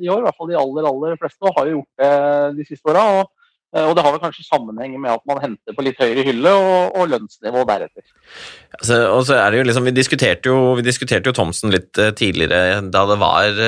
i 0.00 0.08
år, 0.08 0.20
i 0.20 0.26
hvert 0.26 0.38
fall 0.38 0.50
de 0.50 0.60
aller 0.60 0.90
aller 0.90 1.16
fleste, 1.20 1.40
og 1.44 1.58
har 1.58 1.68
jo 1.68 1.80
gjort 1.80 2.04
det 2.04 2.12
de 2.60 2.68
siste 2.68 2.92
åra. 2.92 3.02
Og, 3.18 3.50
eh, 3.76 3.84
og, 3.84 3.92
det 3.96 4.04
har 4.06 4.14
vel 4.14 4.22
kanskje 4.22 4.46
sammenheng 4.46 4.96
med 4.96 5.12
at 5.12 5.24
man 5.28 5.42
henter 5.42 5.76
på 5.76 5.84
litt 5.84 6.00
høyere 6.00 6.24
hylle 6.28 6.54
og, 6.56 6.96
og 6.96 7.10
lønnsnivå 7.12 7.66
deretter. 7.68 8.06
Altså, 8.78 9.02
og 9.10 9.26
så 9.28 9.36
er 9.42 9.52
det 9.52 9.60
jo 9.60 9.66
liksom, 9.68 9.90
Vi 9.90 9.96
diskuterte 9.98 10.54
jo, 10.54 11.28
jo 11.28 11.36
Thomsen 11.36 11.74
litt 11.74 12.00
uh, 12.00 12.14
tidligere 12.16 12.80
da 12.94 13.04
det 13.12 13.20
var 13.20 13.60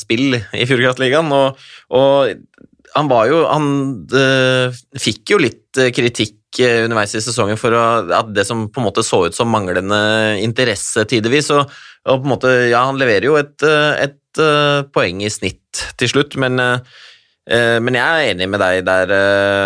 spill 0.00 0.38
i 0.38 0.68
Fjordkraftligaen. 0.70 1.34
Og, 1.34 1.66
og, 1.98 2.62
han 2.94 3.08
var 3.10 3.26
jo 3.26 3.40
Han 3.50 3.68
uh, 4.14 4.82
fikk 5.02 5.34
jo 5.34 5.42
litt 5.42 5.74
kritikk 5.74 6.38
underveis 6.62 7.16
i 7.18 7.22
sesongen 7.24 7.58
for 7.58 7.74
å, 7.74 7.82
at 8.14 8.30
det 8.30 8.44
som 8.46 8.68
på 8.70 8.82
en 8.82 8.86
måte 8.86 9.02
så 9.02 9.24
ut 9.26 9.34
som 9.34 9.50
manglende 9.50 9.98
interesse 10.44 11.02
tidvis. 11.10 11.50
og 11.50 11.66
og 12.04 12.20
på 12.20 12.26
en 12.26 12.34
måte, 12.34 12.52
ja, 12.68 12.84
han 12.84 13.00
leverer 13.00 13.30
jo 13.30 13.38
et, 13.40 13.56
eh, 13.64 14.04
et, 14.08 14.40
eh, 14.40 14.84
poeng 14.92 15.22
i 15.24 15.32
snitt 15.32 15.84
til 15.96 16.10
slutt, 16.10 16.36
men, 16.36 16.60
eh, 16.60 17.78
men 17.80 17.94
jeg 17.96 18.04
er 18.04 18.34
enig 18.34 18.48
med 18.48 18.60
deg 18.60 18.84
der, 18.84 19.06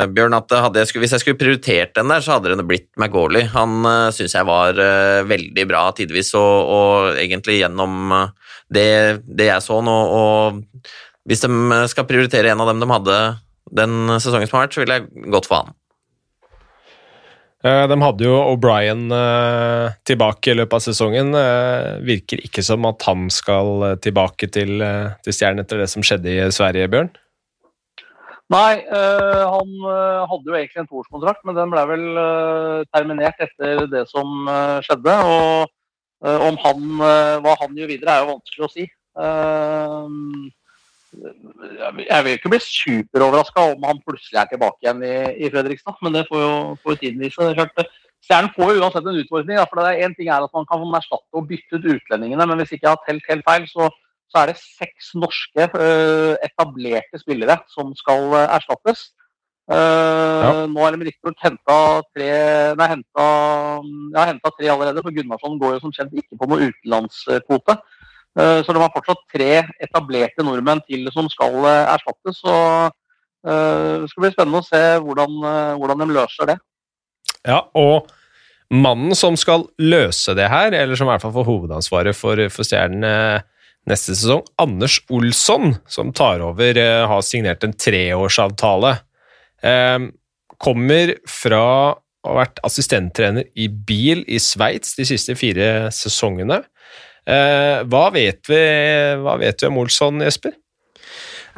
Bjørn, 0.06 0.34
at 0.34 0.50
jeg 0.50 0.86
skulle, 0.86 1.02
hvis 1.02 1.14
jeg 1.16 1.20
skulle 1.20 1.38
prioritert 1.38 1.94
den 1.94 2.08
der, 2.08 2.20
så 2.20 2.36
hadde 2.36 2.54
den 2.54 2.66
blitt 2.66 2.90
McGauley. 2.96 3.46
Han 3.54 3.86
uh, 3.86 4.10
syns 4.10 4.34
jeg 4.34 4.46
var 4.46 4.74
veldig 4.74 5.66
bra 5.68 5.92
tidvis, 5.94 6.34
og, 6.34 6.66
og 6.66 7.18
egentlig 7.22 7.60
gjennom 7.60 8.10
det, 8.68 9.22
det, 9.26 9.46
jeg 9.46 9.62
så 9.62 9.78
nå. 9.78 9.94
Og 9.94 10.90
hvis 11.24 11.46
de 11.46 11.86
skal 11.86 12.08
prioritere 12.10 12.50
en 12.50 12.60
av 12.60 12.72
dem 12.72 12.82
de 12.82 12.90
hadde 12.90 13.18
den 13.70 14.18
sesongen 14.18 14.50
som 14.50 14.58
har 14.58 14.66
vært, 14.66 14.74
så 14.74 14.82
ville 14.82 14.98
jeg 14.98 15.30
gått 15.30 15.46
for 15.46 15.62
han. 15.62 15.77
Eh, 17.66 17.84
de 17.90 17.96
hadde 17.98 18.22
jo 18.22 18.36
O'Brien 18.52 19.08
eh, 19.10 19.94
tilbake 20.06 20.52
i 20.52 20.58
løpet 20.58 20.78
av 20.78 20.82
sesongen. 20.84 21.32
Eh, 21.34 21.96
virker 22.06 22.42
ikke 22.46 22.62
som 22.62 22.86
at 22.86 23.02
han 23.08 23.26
skal 23.34 23.98
tilbake 24.04 24.50
til, 24.54 24.78
til 25.24 25.34
Stjernen 25.34 25.64
etter 25.64 25.82
det 25.82 25.88
som 25.90 26.04
skjedde 26.06 26.36
i 26.36 26.52
Sverige, 26.54 26.90
Bjørn? 26.92 27.10
Nei, 28.48 28.78
han 28.88 29.72
hadde 29.84 30.48
jo 30.48 30.54
egentlig 30.56 30.80
en 30.80 30.86
toårskontrakt, 30.88 31.42
men 31.44 31.58
den 31.58 31.68
ble 31.68 31.82
vel 31.90 32.06
terminert 32.96 33.42
etter 33.44 33.82
det 33.92 34.06
som 34.08 34.48
skjedde. 34.86 35.16
Og 35.28 36.32
om 36.46 36.56
han, 36.62 36.86
hva 37.44 37.52
han 37.60 37.76
gjør 37.76 37.90
videre, 37.92 38.14
er 38.14 38.24
jo 38.24 38.30
vanskelig 38.30 38.64
å 38.64 38.70
si 38.72 38.86
jeg 41.18 42.24
vil 42.24 42.36
ikke 42.36 42.50
bli 42.52 42.60
superoverraska 42.62 43.64
om 43.72 43.86
han 43.88 44.02
plutselig 44.04 44.38
er 44.40 44.50
tilbake 44.52 44.84
igjen 44.84 45.02
i, 45.06 45.14
i 45.44 45.50
Fredrikstad, 45.52 45.98
men 46.04 46.14
det 46.14 46.26
får 46.28 46.44
jo, 46.44 46.52
får 46.82 46.94
jo 46.94 47.00
tiden 47.02 47.24
vise. 47.24 47.86
Stjernen 48.24 48.50
får 48.54 48.80
uansett 48.80 49.06
en 49.06 49.20
utfordring. 49.20 49.60
for 49.70 49.80
det 49.80 49.90
er 49.90 50.06
en 50.06 50.14
ting 50.14 50.28
er 50.28 50.44
at 50.44 50.54
Man 50.54 50.66
kan 50.68 50.82
erstatte 50.98 51.38
og 51.38 51.46
bytte 51.48 51.78
ut 51.78 51.90
utlendingene, 51.94 52.46
men 52.46 52.58
hvis 52.60 52.74
ikke 52.74 52.88
jeg 52.88 52.96
har 52.96 53.04
telt 53.06 53.30
helt 53.30 53.46
feil, 53.46 53.68
så, 53.70 53.90
så 54.30 54.42
er 54.42 54.50
det 54.50 54.58
seks 54.62 55.14
norske 55.14 55.68
uh, 55.74 56.34
etablerte 56.44 57.22
spillere 57.22 57.60
som 57.74 57.94
skal 57.98 58.26
uh, 58.34 58.44
erstattes. 58.58 59.12
Uh, 59.68 59.76
ja. 59.76 60.52
Nå 60.72 60.84
er 60.84 60.96
de 60.96 61.06
riktignok 61.10 61.42
henta 61.44 61.74
tre 62.16 62.28
Nei, 62.78 62.86
henta, 62.88 63.24
ja, 64.14 64.22
henta 64.30 64.52
tre 64.56 64.70
allerede, 64.72 65.02
for 65.04 65.12
Gunnarsson 65.12 65.58
går 65.60 65.76
jo 65.76 65.82
som 65.82 65.92
kjent 65.92 66.14
ikke 66.16 66.38
på 66.40 66.48
noe 66.48 66.70
utenlandskvote. 66.70 67.76
Eh, 68.38 68.60
så 68.62 68.74
de 68.74 68.82
har 68.82 68.94
fortsatt 68.94 69.24
tre 69.32 69.50
etablerte 69.82 70.44
nordmenn 70.46 70.82
til 70.86 71.08
som 71.14 71.28
skal 71.32 71.58
eh, 71.64 71.90
erstattes. 71.94 72.38
Så 72.44 72.54
eh, 72.54 74.04
det 74.04 74.12
skal 74.12 74.24
bli 74.24 74.32
spennende 74.34 74.62
å 74.62 74.68
se 74.68 74.82
hvordan, 75.02 75.36
hvordan 75.80 76.04
de 76.04 76.08
løser 76.14 76.52
det. 76.52 76.58
Ja, 77.48 77.64
og 77.78 78.08
mannen 78.74 79.16
som 79.18 79.38
skal 79.38 79.66
løse 79.80 80.36
det 80.38 80.50
her, 80.52 80.74
eller 80.76 80.98
som 80.98 81.08
i 81.08 81.14
hvert 81.14 81.24
fall 81.24 81.34
får 81.38 81.48
hovedansvaret 81.48 82.18
for, 82.18 82.42
for 82.52 82.68
Stjernene 82.68 83.42
neste 83.88 84.12
sesong, 84.12 84.42
Anders 84.60 84.98
Olsson, 85.14 85.78
som 85.88 86.12
tar 86.12 86.42
over, 86.44 86.76
har 87.08 87.22
signert 87.24 87.62
en 87.64 87.72
treårsavtale. 87.72 88.98
Kommer 90.60 91.14
fra 91.24 91.62
å 91.96 92.28
ha 92.28 92.34
vært 92.42 92.60
assistenttrener 92.66 93.48
i 93.56 93.70
bil 93.70 94.26
i 94.28 94.36
Sveits 94.42 94.92
de 94.98 95.06
siste 95.08 95.38
fire 95.40 95.88
sesongene. 95.94 96.60
Eh, 97.28 97.82
hva 97.84 98.06
vet 98.14 98.40
vi, 98.48 98.62
hva 99.20 99.36
vet 99.40 99.60
vi 99.60 99.68
om 99.68 99.82
Olsson, 99.82 100.24
Jesper? 100.24 100.54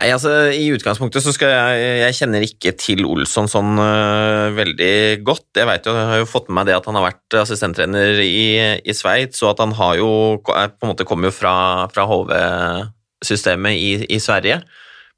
Nei, 0.00 0.08
altså 0.14 0.30
I 0.56 0.70
utgangspunktet 0.72 1.20
så 1.20 1.32
skal 1.36 1.50
jeg 1.52 1.80
Jeg 2.00 2.16
kjenner 2.16 2.44
ikke 2.46 2.72
til 2.80 3.04
Olsson 3.04 3.50
sånn 3.52 3.76
uh, 3.76 4.48
veldig 4.56 5.20
godt. 5.26 5.50
Jeg 5.58 5.68
vet 5.68 5.86
jo, 5.86 5.94
jeg 5.96 6.08
har 6.08 6.22
jo 6.22 6.30
fått 6.30 6.48
med 6.48 6.56
meg 6.60 6.70
det 6.70 6.78
at 6.78 6.88
han 6.88 6.96
har 6.96 7.04
vært 7.10 7.36
assistenttrener 7.42 8.22
i, 8.24 8.46
i 8.80 8.96
Sveits, 8.96 9.42
og 9.44 9.52
at 9.52 9.64
han 9.66 9.74
har 9.76 9.98
jo 10.00 10.10
på 10.40 10.56
en 10.56 10.88
måte 10.88 11.06
kommer 11.08 11.28
jo 11.28 11.36
fra, 11.36 11.54
fra 11.92 12.06
HV-systemet 12.08 13.76
i, 13.76 13.90
i, 14.08 14.22
Sverige. 14.22 14.62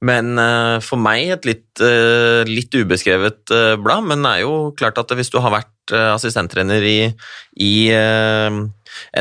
Men 0.02 0.34
uh, 0.34 0.82
for 0.82 0.98
meg 0.98 1.30
et 1.36 1.46
litt, 1.46 1.68
uh, 1.78 2.42
litt 2.48 2.74
ubeskrevet 2.74 3.54
blad, 3.78 4.10
men 4.10 4.26
det 4.26 4.34
er 4.34 4.44
jo 4.48 4.56
klart 4.74 4.98
at 4.98 5.14
hvis 5.14 5.30
du 5.30 5.38
har 5.38 5.54
vært 5.54 5.70
assistenttrener 5.92 6.84
i, 6.86 6.98
i 7.60 7.72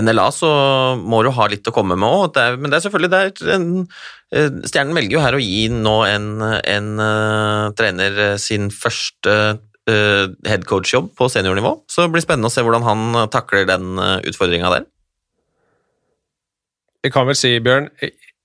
NLA 0.01 0.27
så 0.35 0.49
må 0.99 1.21
du 1.23 1.31
ha 1.35 1.47
litt 1.51 1.67
å 1.67 1.73
komme 1.75 1.97
med 1.99 2.07
òg, 2.07 2.39
men 2.59 2.71
det 2.71 2.79
er 2.79 2.85
selvfølgelig 2.85 3.11
det 3.11 3.21
er 3.21 3.51
en, 3.55 3.67
eh, 4.35 4.49
Stjernen 4.67 4.97
velger 4.97 5.17
jo 5.17 5.23
her 5.23 5.37
å 5.37 5.43
gi 5.43 5.65
nå 5.73 5.97
en, 6.07 6.29
en 6.43 6.89
uh, 6.99 7.71
trener 7.77 8.19
eh, 8.27 8.37
sin 8.41 8.69
første 8.73 9.35
uh, 9.57 10.25
headcoach-jobb 10.47 11.11
på 11.17 11.29
seniornivå, 11.31 11.75
så 11.89 12.05
det 12.05 12.15
blir 12.15 12.25
spennende 12.25 12.51
å 12.51 12.53
se 12.55 12.65
hvordan 12.65 12.87
han 12.87 13.21
takler 13.33 13.69
den 13.69 13.95
uh, 13.99 14.17
utfordringa 14.27 14.73
der. 14.75 14.89
Vi 17.01 17.09
kan 17.13 17.25
vel 17.25 17.37
si, 17.37 17.55
Bjørn, 17.63 17.89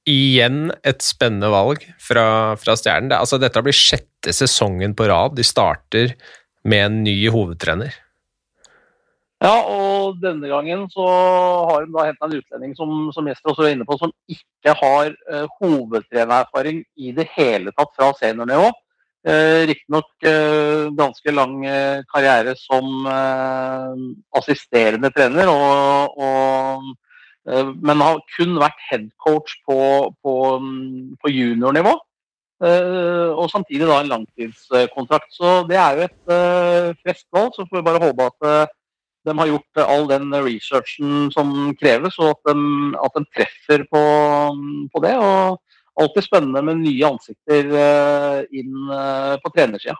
igjen 0.08 0.70
et 0.86 1.04
spennende 1.04 1.50
valg 1.52 1.82
fra, 2.00 2.56
fra 2.56 2.76
Stjernen. 2.78 3.10
Det, 3.10 3.18
altså, 3.18 3.36
dette 3.42 3.60
blir 3.60 3.76
sjette 3.76 4.32
sesongen 4.32 4.94
på 4.96 5.10
rad 5.10 5.34
de 5.36 5.44
starter 5.44 6.14
med 6.66 6.86
en 6.86 7.02
ny 7.04 7.18
hovedtrener. 7.34 7.92
Ja, 9.44 9.52
og 9.68 10.16
denne 10.22 10.48
gangen 10.48 10.86
så 10.88 11.04
har 11.68 11.84
de 11.84 11.92
da 11.92 12.06
henta 12.06 12.24
en 12.24 12.38
utlending 12.38 12.72
som, 12.78 12.92
som 13.12 13.26
Jesper 13.28 13.52
også 13.52 13.66
var 13.66 13.74
inne 13.74 13.84
på, 13.84 13.98
som 14.00 14.12
ikke 14.32 14.72
har 14.80 15.10
uh, 15.28 15.44
hovedtrenererfaring 15.58 16.80
i 16.96 17.12
det 17.16 17.26
hele 17.34 17.74
tatt 17.76 17.92
fra 17.98 18.14
seniornivå. 18.16 18.70
Uh, 19.26 19.66
Riktignok 19.68 20.08
uh, 20.24 20.88
ganske 20.96 21.34
lang 21.34 21.58
uh, 21.68 22.00
karriere 22.08 22.54
som 22.56 23.04
uh, 23.04 23.92
assisterende 24.40 25.12
trener, 25.12 25.52
og, 25.52 26.16
og, 26.16 26.94
men 27.76 28.02
har 28.02 28.24
kun 28.32 28.56
vært 28.58 28.80
headcoach 28.88 29.52
på, 29.68 29.78
på, 30.24 30.32
um, 30.56 31.12
på 31.20 31.30
juniornivå. 31.30 31.92
og 33.36 33.50
samtidig 33.52 33.86
da 33.86 34.00
en 34.00 34.08
langtidskontrakt. 34.08 35.28
Så 35.30 35.60
det 35.68 35.76
er 35.76 35.98
jo 35.98 36.06
et 36.08 36.32
uh, 36.32 36.88
friskt 37.04 37.28
valg. 37.36 37.52
Så 37.54 37.68
får 37.68 37.78
vi 37.78 37.86
bare 37.86 38.02
håpe 38.02 38.30
at 38.32 38.72
de 39.26 39.34
har 39.38 39.50
gjort 39.50 39.82
all 39.84 40.08
den 40.10 40.32
researchen 40.32 41.30
som 41.34 41.52
kreves, 41.80 42.18
og 42.22 42.34
at 42.34 42.50
de, 42.52 42.66
at 43.02 43.18
de 43.18 43.24
treffer 43.36 43.86
på, 43.90 44.02
på, 44.92 45.04
det. 45.04 45.14
og 45.18 45.62
Alltid 45.96 46.26
spennende 46.26 46.60
med 46.60 46.82
nye 46.82 47.08
ansikter 47.08 47.70
eh, 47.72 48.40
inn 48.60 48.90
eh, 48.92 49.36
på 49.40 49.52
trenersida. 49.54 49.96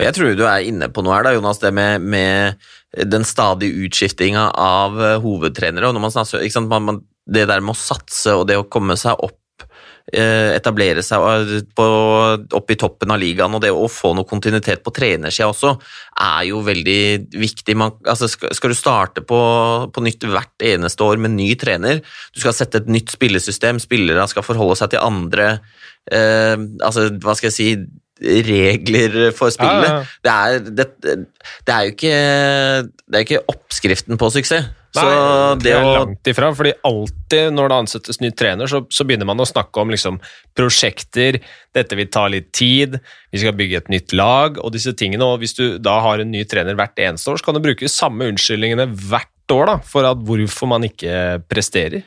Jeg 0.00 0.14
tror 0.16 0.36
du 0.38 0.46
er 0.46 0.64
inne 0.64 0.88
på 0.88 1.02
noe 1.04 1.16
her, 1.16 1.26
da, 1.26 1.34
Jonas, 1.36 1.60
det 1.60 1.74
med, 1.76 2.00
med 2.00 2.56
den 3.10 3.26
stadige 3.28 3.84
utskiftinga 3.84 4.46
av 4.56 4.96
eh, 4.96 5.18
hovedtrenere. 5.20 5.90
og 5.90 5.96
når 5.96 6.06
man 6.06 6.14
snakker, 6.14 6.64
man, 6.70 6.88
man, 6.88 7.02
Det 7.30 7.44
der 7.46 7.60
med 7.60 7.76
å 7.76 7.78
satse 7.78 8.32
og 8.34 8.46
det 8.48 8.56
å 8.58 8.66
komme 8.66 8.96
seg 8.98 9.20
opp 9.20 9.39
Eh, 9.39 9.39
etablere 10.10 11.02
seg 11.06 11.24
eh, 11.30 11.52
på, 11.76 11.86
opp 12.58 12.72
i 12.72 12.78
toppen 12.78 13.12
av 13.14 13.20
ligaen, 13.22 13.54
og 13.54 13.62
det 13.62 13.70
å 13.74 13.88
få 13.90 14.12
noe 14.16 14.28
kontinuitet 14.28 14.82
på 14.84 14.92
trenersida 14.94 15.50
også, 15.50 15.76
er 16.26 16.48
jo 16.50 16.62
veldig 16.66 17.00
viktig. 17.38 17.76
Man, 17.78 17.94
altså 18.04 18.28
skal, 18.30 18.54
skal, 18.56 18.74
du 18.74 18.78
starte 18.78 19.24
på, 19.26 19.40
på, 19.94 20.04
nytt 20.04 20.26
hvert 20.30 20.66
eneste 20.72 21.06
år 21.06 21.22
med 21.22 21.36
ny 21.36 21.52
trener, 21.60 22.02
du 22.34 22.42
skal 22.42 22.56
sette 22.56 22.82
et 22.82 22.90
nytt 22.90 23.14
spillesystem, 23.14 23.80
spillere 23.82 24.26
skal 24.30 24.46
forholde 24.46 24.78
seg 24.80 24.94
til 24.94 25.04
andre 25.04 25.52
eh, 26.10 26.56
altså, 26.82 27.10
hva 27.22 27.36
skal 27.38 27.50
jeg 27.52 27.58
si 27.58 27.72
regler 28.20 29.30
for 29.32 29.48
spillet. 29.48 29.86
Ja, 29.88 29.94
ja. 29.94 30.02
Det, 30.20 30.32
er, 30.34 30.58
det, 30.76 30.86
det, 31.64 31.72
er, 31.72 31.86
jo 31.86 31.94
ikke, 31.94 32.18
det 33.08 33.16
er 33.16 33.24
ikke 33.24 33.40
oppskriften 33.48 34.20
på 34.20 34.28
suksess. 34.34 34.68
Nei, 34.96 35.56
det, 35.62 35.70
er 35.70 35.84
langt 35.86 36.26
ifra, 36.26 36.48
fordi 36.56 36.72
alltid 36.86 37.54
når 37.54 37.70
det 37.70 37.78
ansettes 37.84 38.18
ny 38.22 38.32
trener, 38.34 38.70
så, 38.70 38.82
så 38.90 39.06
begynner 39.06 39.28
man 39.28 39.38
å 39.38 39.46
snakke 39.46 39.82
om 39.82 39.92
liksom, 39.92 40.18
prosjekter, 40.58 41.38
dette 41.76 41.98
vil 41.98 42.10
ta 42.10 42.24
litt 42.32 42.48
tid, 42.56 42.96
vi 43.30 43.42
skal 43.42 43.54
bygge 43.58 43.84
et 43.84 43.92
nytt 43.92 44.14
lag 44.18 44.58
og 44.58 44.74
disse 44.74 44.94
tingene. 44.98 45.26
og 45.26 45.44
Hvis 45.44 45.54
du 45.58 45.78
da 45.78 46.00
har 46.02 46.22
en 46.22 46.32
ny 46.34 46.42
trener 46.48 46.78
hvert 46.78 46.98
eneste 46.98 47.30
år, 47.30 47.38
så 47.38 47.46
kan 47.46 47.58
du 47.58 47.62
bruke 47.62 47.90
samme 47.90 48.32
unnskyldningene 48.32 48.88
hvert 48.90 49.54
år 49.54 49.70
da, 49.70 49.76
for 49.86 50.08
at 50.08 50.26
hvorfor 50.26 50.70
man 50.70 50.86
ikke 50.86 51.38
presterer. 51.50 52.02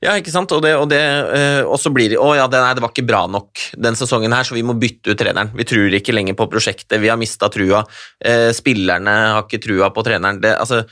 Ja, 0.00 0.14
ikke 0.16 0.32
sant. 0.32 0.50
Og, 0.56 0.62
det, 0.64 0.72
og, 0.80 0.88
det, 0.88 0.98
uh, 0.98 1.62
og 1.68 1.76
så 1.80 1.92
blir 1.92 2.08
det 2.08 2.18
Å 2.20 2.30
ja, 2.38 2.46
det, 2.48 2.60
nei, 2.64 2.72
det 2.76 2.82
var 2.82 2.92
ikke 2.94 3.06
bra 3.08 3.26
nok 3.28 3.66
den 3.84 3.98
sesongen 4.00 4.32
her, 4.32 4.46
så 4.48 4.56
vi 4.56 4.64
må 4.64 4.74
bytte 4.80 5.12
ut 5.12 5.20
treneren. 5.20 5.52
Vi 5.56 5.66
tror 5.68 5.96
ikke 5.96 6.14
lenger 6.16 6.38
på 6.38 6.48
prosjektet, 6.50 6.98
vi 7.02 7.12
har 7.12 7.20
mista 7.20 7.50
trua. 7.52 7.84
Uh, 8.18 8.48
spillerne 8.56 9.16
har 9.36 9.44
ikke 9.44 9.62
trua 9.62 9.90
på 9.94 10.04
treneren. 10.06 10.40
Det, 10.42 10.54
altså, 10.56 10.82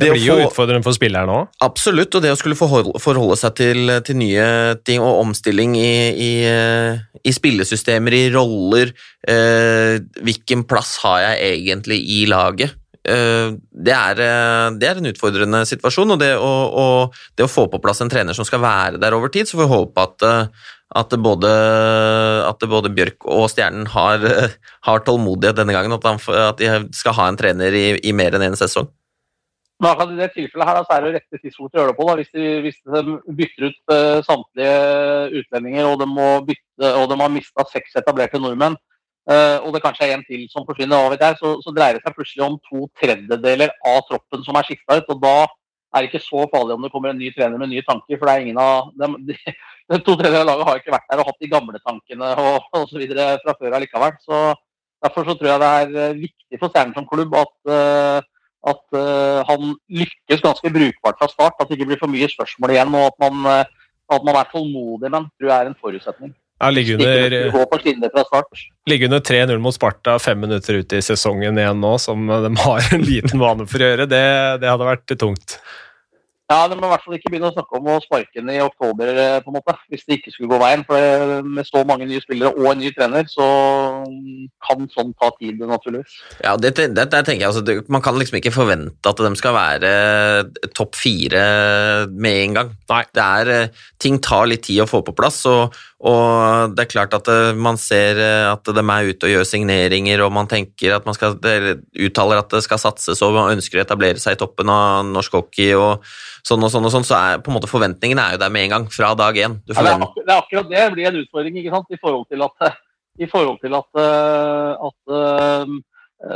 det, 0.00 0.08
det 0.08 0.10
blir 0.14 0.24
jo 0.24 0.36
utfordrende 0.46 0.84
for 0.86 0.96
spilleren 0.96 1.30
òg. 1.30 1.48
Absolutt, 1.62 2.14
og 2.16 2.24
det 2.24 2.32
å 2.32 2.38
skulle 2.40 2.58
forholde, 2.58 2.96
forholde 3.02 3.36
seg 3.38 3.56
til, 3.60 3.92
til, 4.06 4.18
nye 4.18 4.46
ting 4.82 5.04
og 5.04 5.20
omstilling 5.26 5.76
i, 5.78 5.94
i, 6.10 6.30
eh, 6.48 7.02
i 7.22 7.34
spillesystemer, 7.34 8.16
i 8.16 8.28
roller. 8.34 8.94
Eh, 9.28 10.00
hvilken 10.24 10.64
plass 10.68 10.96
har 11.04 11.20
jeg 11.26 11.58
egentlig 11.60 12.00
i 12.16 12.22
laget? 12.30 12.78
Eh, 13.02 13.50
det 13.86 13.94
er, 13.94 14.20
eh, 14.22 14.68
det 14.78 14.86
er, 14.86 15.00
en 15.00 15.10
utfordrende 15.10 15.64
situasjon, 15.66 16.14
og 16.14 16.20
det 16.22 16.36
å, 16.38 16.52
og 16.82 17.16
det 17.34 17.48
å, 17.48 17.50
få 17.50 17.66
på 17.70 17.80
plass 17.82 18.02
en 18.04 18.12
trener 18.12 18.36
som 18.36 18.46
skal 18.46 18.62
være 18.62 19.00
der 19.02 19.16
over 19.16 19.32
tid, 19.32 19.48
så 19.48 19.58
får 19.58 19.66
vi 19.66 19.74
håpe 19.74 20.04
at, 20.06 20.26
eh, 20.28 20.70
at, 21.02 21.16
både, 21.24 21.50
at 22.46 22.62
både, 22.70 22.92
Bjørk 22.94 23.26
og 23.26 23.48
Stjernen 23.50 23.88
har, 23.90 24.22
har, 24.86 25.02
tålmodighet 25.06 25.58
denne 25.58 25.74
gangen, 25.74 25.96
at, 25.98 26.06
at, 26.06 26.62
de 26.62 26.94
skal 26.94 27.16
ha 27.18 27.30
en 27.30 27.40
trener 27.40 27.74
i, 27.74 27.86
i 28.06 28.14
mer 28.14 28.36
enn 28.36 28.46
én 28.46 28.54
en 28.54 28.60
sesong. 28.60 28.90
Men 29.82 29.90
akkurat 29.90 30.12
I 30.14 30.20
det 30.20 30.30
tilfellet 30.36 30.68
her 30.68 30.84
så 30.86 30.94
er 30.94 31.04
det 31.04 31.12
rette 31.16 31.38
tidspunktet 31.40 31.78
å 31.78 31.82
gjøre 31.82 31.90
det 31.90 31.98
på. 31.98 32.04
Da. 32.06 32.14
Hvis, 32.20 32.32
de, 32.36 32.48
hvis 32.62 32.78
de 32.86 33.34
bytter 33.40 33.64
ut 33.66 33.80
uh, 33.90 34.18
samtlige 34.22 34.76
utlendinger 35.40 35.88
og 35.88 35.96
de, 35.98 36.08
bytte, 36.52 36.92
og 37.00 37.08
de 37.10 37.18
har 37.18 37.32
mista 37.34 37.66
seks 37.72 38.00
etablerte 38.02 38.40
nordmenn, 38.42 38.78
Uh, 39.22 39.62
og 39.62 39.68
det 39.70 39.78
kanskje 39.84 40.08
er 40.08 40.16
en 40.16 40.24
til 40.26 40.48
som 40.50 40.64
forsvinner, 40.66 40.98
hva 40.98 41.12
vet 41.12 41.20
jeg, 41.22 41.36
så, 41.38 41.52
så, 41.62 41.70
dreier 41.70 41.94
det 41.94 42.00
seg 42.02 42.14
plutselig 42.16 42.42
om 42.42 42.56
to 42.66 42.88
tredjedeler 42.98 43.70
av 43.86 44.00
troppen 44.08 44.42
som 44.42 44.56
er 44.58 44.66
skifta 44.66 44.96
ut. 44.98 45.12
og 45.14 45.20
Da 45.22 45.34
er 45.46 46.02
det 46.02 46.08
ikke 46.08 46.24
så 46.24 46.42
farlig 46.50 46.74
om 46.74 46.82
det 46.82 46.90
kommer 46.90 47.12
en 47.12 47.20
ny 47.20 47.30
trener 47.30 47.60
med 47.60 47.70
nye 47.70 47.84
tanker. 47.86 48.18
For 48.18 48.26
det 48.26 48.34
er 48.34 48.42
ingen 48.42 48.58
av 48.58 48.90
dem, 48.98 49.14
de, 49.28 49.38
de 49.38 50.00
to 50.02 50.16
tredjedeler 50.18 50.42
av 50.42 50.50
laget 50.50 50.66
har 50.72 50.82
ikke 50.82 50.96
vært 50.96 51.06
der 51.12 51.22
og 51.22 51.30
hatt 51.30 51.46
de 51.46 51.52
gamle 51.54 51.82
tankene 51.86 52.32
og 52.42 52.82
osv. 52.82 53.06
fra 53.46 53.56
før 53.60 53.78
allikevel. 53.78 54.18
Så 54.26 54.42
Derfor 55.02 55.26
så 55.26 55.34
tror 55.34 55.48
jeg 55.50 55.58
det 55.58 55.68
er 55.76 55.96
eh, 55.98 56.20
viktig 56.20 56.58
for 56.60 56.70
Stjernen 56.70 56.94
som 56.94 57.06
klubb 57.10 57.32
at, 57.34 57.54
uh, 57.66 58.22
at 58.70 58.82
uh, 58.94 59.40
han 59.48 59.74
lykkes 59.90 60.44
ganske 60.44 60.70
brukbart 60.74 61.18
fra 61.18 61.30
start. 61.30 61.58
At 61.58 61.70
det 61.70 61.78
ikke 61.78 61.92
blir 61.92 62.02
for 62.02 62.12
mye 62.12 62.28
spørsmål 62.30 62.76
igjen, 62.76 62.94
og 62.98 63.10
at 63.10 63.18
man, 63.24 63.66
at 64.12 64.28
man 64.28 64.38
er 64.38 64.52
tålmodig 64.52 65.10
med 65.10 65.28
tror 65.34 65.50
jeg 65.50 65.58
er 65.58 65.72
en 65.72 65.80
forutsetning. 65.80 66.34
Ja, 66.62 66.68
ligge 66.70 66.94
under, 66.94 67.32
ligge 68.86 69.08
under 69.08 69.22
3-0 69.26 69.58
mot 69.58 69.74
Sparta 69.74 70.14
fem 70.22 70.38
minutter 70.38 70.78
ut 70.78 70.92
i 70.94 71.00
sesongen 71.02 71.58
igjen 71.58 71.80
nå, 71.82 71.96
som 71.98 72.28
de 72.30 72.52
har 72.62 72.92
en 72.94 73.02
liten 73.02 73.42
vane 73.42 73.66
for 73.66 73.82
å 73.82 73.88
gjøre, 73.88 74.06
det, 74.06 74.26
det 74.62 74.70
hadde 74.70 74.86
vært 74.86 75.14
tungt. 75.18 75.56
Ja, 76.52 76.68
De 76.68 76.76
må 76.76 76.86
i 76.86 76.92
hvert 76.92 77.04
fall 77.06 77.16
ikke 77.16 77.32
begynne 77.32 77.48
å 77.48 77.54
snakke 77.54 77.78
om 77.78 77.88
å 77.88 77.98
sparke 78.04 78.40
den 78.40 78.50
i 78.52 78.60
oktober, 78.62 79.12
eh, 79.22 79.38
på 79.40 79.52
en 79.52 79.56
måte, 79.56 79.74
hvis 79.92 80.04
det 80.04 80.18
ikke 80.18 80.32
skulle 80.34 80.50
gå 80.52 80.60
veien. 80.60 80.84
For 80.88 81.42
Med 81.42 81.66
så 81.66 81.82
mange 81.88 82.06
nye 82.08 82.20
spillere 82.22 82.52
og 82.52 82.72
en 82.72 82.82
ny 82.82 82.90
trener, 82.94 83.24
så 83.30 83.46
kan 84.66 84.88
sånn 84.92 85.14
ta 85.20 85.30
tid, 85.38 85.62
naturligvis. 85.72 86.18
Ja, 86.44 86.56
det, 86.60 86.74
det, 86.76 86.90
det 86.98 87.08
tenker 87.12 87.46
jeg, 87.46 87.50
altså, 87.50 87.82
Man 87.88 88.04
kan 88.04 88.18
liksom 88.18 88.38
ikke 88.40 88.54
forvente 88.54 89.08
at 89.08 89.22
de 89.24 89.32
skal 89.40 89.56
være 89.56 89.92
topp 90.76 90.98
fire 90.98 91.42
med 92.12 92.38
en 92.42 92.58
gang. 92.60 92.74
Nei. 92.92 93.02
Det 93.12 93.24
er, 93.24 93.52
eh, 93.56 93.86
ting 94.02 94.20
tar 94.22 94.46
litt 94.50 94.66
tid 94.68 94.84
å 94.84 94.90
få 94.90 95.02
på 95.06 95.16
plass. 95.16 95.44
og 95.46 95.74
og 96.02 96.74
det 96.74 96.84
er 96.84 96.90
klart 96.90 97.14
at 97.14 97.30
eh, 97.30 97.52
man 97.54 97.78
ser 97.78 98.18
at 98.50 98.66
de 98.66 98.82
er 98.82 99.08
ute 99.12 99.28
og 99.28 99.34
gjør 99.36 99.46
signeringer, 99.46 100.24
og 100.26 100.34
man 100.34 100.50
tenker 100.50 100.96
at 100.96 101.06
man 101.06 101.14
skal, 101.14 101.38
uttaler 101.38 102.42
at 102.42 102.50
det 102.52 102.64
skal 102.66 102.82
satses, 102.82 103.22
og 103.22 103.36
man 103.38 103.54
ønsker 103.54 103.78
å 103.78 103.86
etablere 103.86 104.22
seg 104.22 104.36
i 104.36 104.42
toppen 104.42 104.72
av 104.72 105.06
norsk 105.08 105.40
hockey. 105.40 105.72
og 105.78 106.02
sånn 106.46 106.64
og 106.66 106.72
sånn, 106.72 106.86
og 106.86 106.92
sånn, 106.94 107.06
så 107.06 107.18
er 107.18 107.42
på 107.42 107.52
en 107.52 107.56
måte 107.58 107.70
forventningene 107.70 108.24
er 108.24 108.36
jo 108.36 108.42
der 108.42 108.52
med 108.52 108.66
en 108.66 108.74
gang, 108.74 108.86
fra 108.92 109.12
dag 109.18 109.38
én. 109.38 109.58
Ja, 109.70 109.74
det, 109.74 109.92
er 109.92 110.02
det, 110.02 110.26
er 110.26 110.38
akkurat 110.38 110.70
det 110.70 110.80
det 110.80 110.92
blir 110.96 111.10
en 111.10 111.20
utfordring 111.22 111.58
ikke 111.60 111.74
sant? 111.74 111.94
i 111.94 112.00
forhold 112.02 112.26
til 112.32 112.46
at, 112.46 112.78
i 113.22 113.28
forhold 113.30 113.60
til 113.62 113.76
at, 113.78 113.90
eh, 114.02 114.86
at 114.88 115.14
eh, 115.18 115.74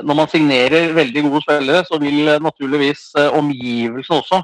når 0.07 0.19
man 0.19 0.31
signerer 0.31 0.95
veldig 0.97 1.25
gode 1.27 1.43
spillere, 1.47 1.87
så 1.89 1.99
vil 2.03 2.31
naturligvis 2.43 3.09
eh, 3.19 3.39
omgivelsene 3.41 4.21
også 4.23 4.43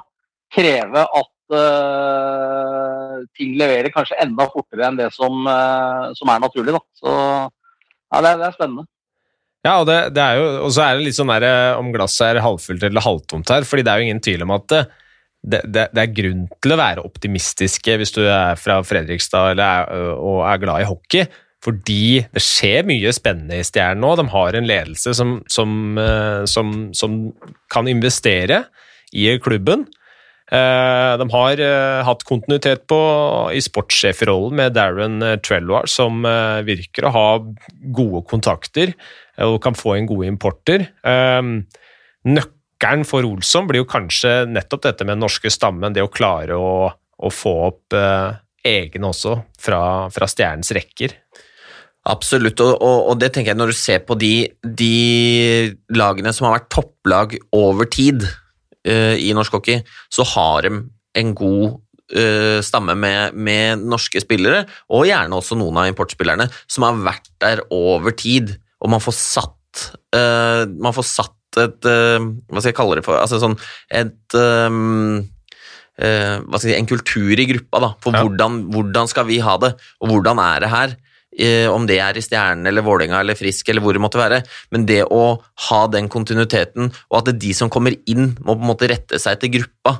kreve 0.52 1.06
at 1.06 1.30
uh, 1.50 3.18
ting 3.36 3.56
leverer 3.58 3.92
kanskje 3.94 4.20
enda 4.22 4.46
fortere 4.52 4.86
enn 4.88 4.98
det 5.00 5.10
som, 5.14 5.44
uh, 5.48 6.10
som 6.18 6.32
er 6.32 6.42
naturlig. 6.42 6.74
Da. 6.76 6.82
Så 7.00 7.12
ja, 7.12 8.22
det, 8.22 8.32
det 8.40 8.48
er 8.48 8.56
spennende. 8.56 8.86
Ja, 9.62 9.76
og, 9.78 9.86
det, 9.86 9.98
det 10.16 10.22
er 10.22 10.40
jo, 10.40 10.48
og 10.66 10.72
så 10.74 10.84
er 10.84 10.96
det 10.98 11.06
litt 11.06 11.18
sånn 11.18 11.30
der, 11.30 11.46
om 11.78 11.92
glasset 11.94 12.32
er 12.32 12.42
halvfullt 12.42 12.82
eller 12.88 13.04
halvtomt 13.04 13.52
her. 13.54 13.66
fordi 13.68 13.84
det 13.86 13.92
er 13.92 14.00
jo 14.00 14.08
ingen 14.08 14.22
tvil 14.24 14.42
om 14.46 14.54
at 14.56 14.66
det, 14.72 14.82
det, 15.42 15.86
det, 15.94 16.02
er 16.02 16.16
grunn 16.16 16.42
til 16.62 16.74
å 16.74 16.78
være 16.78 17.04
optimistiske 17.06 17.94
hvis 17.98 18.14
du 18.14 18.24
er 18.24 18.58
fra 18.58 18.80
Fredrikstad 18.86 19.62
er, 19.62 19.88
og 20.18 20.42
er 20.50 20.60
glad 20.62 20.82
i 20.82 20.90
hockey. 20.90 21.26
Fordi 21.62 22.24
det 22.34 22.42
skjer 22.42 22.86
mye 22.88 23.12
spennende 23.14 23.60
i 23.62 23.66
Stjernen 23.66 24.02
nå. 24.02 24.16
De 24.18 24.26
har 24.32 24.58
en 24.58 24.66
ledelse 24.66 25.14
som, 25.14 25.36
som, 25.46 25.98
som, 26.50 26.72
som 26.98 27.18
kan 27.70 27.90
investere 27.90 28.64
i 29.14 29.28
klubben. 29.42 29.86
De 30.52 31.26
har 31.32 31.60
hatt 32.04 32.24
kontinuitet 32.28 32.82
på, 32.90 32.98
i 33.56 33.60
sportssjefrollen 33.64 34.58
med 34.58 34.74
Darren 34.76 35.14
Trelloir, 35.40 35.88
som 35.88 36.26
virker 36.66 37.06
å 37.08 37.12
ha 37.14 37.24
gode 37.96 38.20
kontakter 38.28 38.92
og 39.40 39.56
kan 39.64 39.78
få 39.78 39.94
inn 39.96 40.10
gode 40.10 40.28
importer. 40.28 40.84
Nøkkelen 42.22 43.06
for 43.08 43.26
Olsson 43.26 43.68
blir 43.68 43.82
jo 43.82 43.88
kanskje 43.90 44.42
nettopp 44.50 44.86
dette 44.86 45.06
med 45.06 45.16
den 45.16 45.24
norske 45.24 45.50
stammen, 45.50 45.94
det 45.94 46.04
å 46.04 46.12
klare 46.12 46.58
å, 46.58 46.90
å 46.92 47.30
få 47.32 47.54
opp 47.68 47.96
eh, 47.96 48.38
egne 48.66 49.10
også 49.10 49.36
fra, 49.60 49.82
fra 50.14 50.28
stjernens 50.30 50.72
rekker. 50.74 51.16
Absolutt, 52.10 52.58
og, 52.62 52.74
og, 52.82 53.00
og, 53.12 53.18
det 53.22 53.30
tenker 53.34 53.52
jeg 53.52 53.60
når 53.60 53.70
du 53.70 53.78
ser 53.78 54.00
på 54.06 54.16
de, 54.18 54.50
de 54.62 55.74
lagene 55.94 56.32
som 56.34 56.48
har 56.48 56.56
vært 56.58 56.72
topplag 56.74 57.36
over 57.54 57.86
tid 57.86 58.26
i 58.82 59.28
norsk 59.36 59.54
hockey, 59.54 59.82
så 60.10 60.24
har 60.26 60.66
de 60.66 60.70
en 61.14 61.34
god 61.38 61.76
uh, 62.16 62.60
stamme 62.64 62.96
med, 62.98 63.34
med, 63.34 63.84
norske 63.88 64.22
spillere, 64.22 64.64
og 64.92 65.06
gjerne 65.08 65.38
også 65.38 65.58
noen 65.58 65.82
av 65.82 65.90
importspillerne, 65.90 66.48
som 66.70 66.86
har 66.86 67.00
vært 67.10 67.30
der 67.42 67.64
over 67.72 68.14
tid, 68.16 68.56
og 68.82 68.92
man 68.94 69.02
får 69.02 69.16
satt, 69.18 69.86
uh, 70.16 70.64
man 70.72 70.96
får 70.96 71.08
satt 71.08 71.38
et 71.60 71.84
uh, 71.84 72.16
Hva 72.48 72.62
skal 72.62 72.70
jeg 72.70 72.76
kalle 72.78 72.96
det 72.96 73.04
for? 73.04 73.18
Altså 73.20 73.36
sånn 73.42 73.58
et 73.92 74.36
um, 74.40 75.18
uh, 76.00 76.36
hva 76.46 76.56
skal 76.56 76.70
jeg 76.70 76.78
si, 76.78 76.78
En 76.78 76.88
kultur 76.88 77.42
i 77.42 77.44
gruppa, 77.50 77.82
da. 77.84 77.90
For 78.00 78.16
Ja. 78.16 78.22
hvordan, 78.24 78.62
hvordan 78.72 79.10
skal 79.10 79.28
vi 79.28 79.36
ha 79.44 79.58
det, 79.60 79.74
og 80.00 80.14
hvordan 80.14 80.40
er 80.40 80.64
det 80.64 80.70
her? 80.72 80.94
Eh, 81.32 81.64
om 81.72 81.86
det 81.88 81.96
er 82.04 82.16
i 82.18 82.22
Stjernen 82.22 82.68
eller 82.68 82.84
Vålerenga 82.84 83.22
eller 83.22 83.36
Frisk 83.38 83.70
eller 83.72 83.80
hvor 83.84 83.96
det 83.96 84.02
måtte 84.04 84.20
være. 84.20 84.42
Men 84.74 84.84
det 84.88 85.02
å 85.08 85.40
ha 85.68 85.82
den 85.88 86.10
kontinuiteten, 86.12 86.90
og 87.08 87.20
at 87.22 87.38
de 87.40 87.52
som 87.56 87.70
kommer 87.72 87.96
inn, 88.04 88.34
må 88.42 88.52
på 88.52 88.60
en 88.60 88.72
måte 88.74 88.90
rette 88.90 89.20
seg 89.20 89.40
til 89.40 89.54
gruppa. 89.56 89.94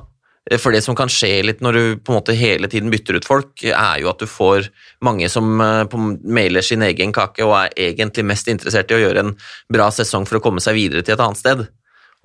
Eh, 0.45 0.59
For 0.61 0.75
det 0.75 0.83
som 0.85 0.97
kan 0.97 1.09
skje 1.09 1.41
litt 1.47 1.63
når 1.65 1.79
du 1.79 1.83
på 1.97 2.13
en 2.13 2.19
måte 2.19 2.37
hele 2.37 2.69
tiden 2.69 2.93
bytter 2.93 3.17
ut 3.17 3.25
folk, 3.25 3.65
er 3.65 4.03
jo 4.03 4.11
at 4.11 4.21
du 4.21 4.29
får 4.29 4.69
mange 5.01 5.29
som 5.31 5.57
eh, 5.57 5.97
mailer 6.21 6.61
sin 6.61 6.85
egen 6.85 7.15
kake 7.15 7.41
og 7.47 7.57
er 7.63 7.73
egentlig 7.89 8.27
mest 8.29 8.51
interessert 8.53 8.93
i 8.93 8.99
å 8.99 9.03
gjøre 9.07 9.25
en 9.25 9.33
bra 9.73 9.89
sesong 9.89 10.29
for 10.29 10.37
å 10.37 10.43
komme 10.43 10.61
seg 10.61 10.77
videre 10.77 11.01
til 11.01 11.17
et 11.17 11.25
annet 11.25 11.41
sted. 11.41 11.65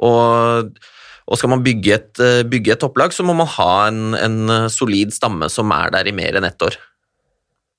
Og, 0.04 0.76
og 1.26 1.40
skal 1.40 1.50
man 1.50 1.64
bygge 1.64 1.96
et, 1.96 2.20
bygge 2.46 2.76
et 2.76 2.84
topplag, 2.84 3.16
så 3.16 3.24
må 3.26 3.32
man 3.34 3.48
ha 3.56 3.72
en, 3.88 4.12
en 4.14 4.68
solid 4.70 5.16
stamme 5.16 5.48
som 5.50 5.72
er 5.74 5.96
der 5.96 6.12
i 6.12 6.14
mer 6.14 6.38
enn 6.38 6.46
ett 6.46 6.62
år. 6.62 6.76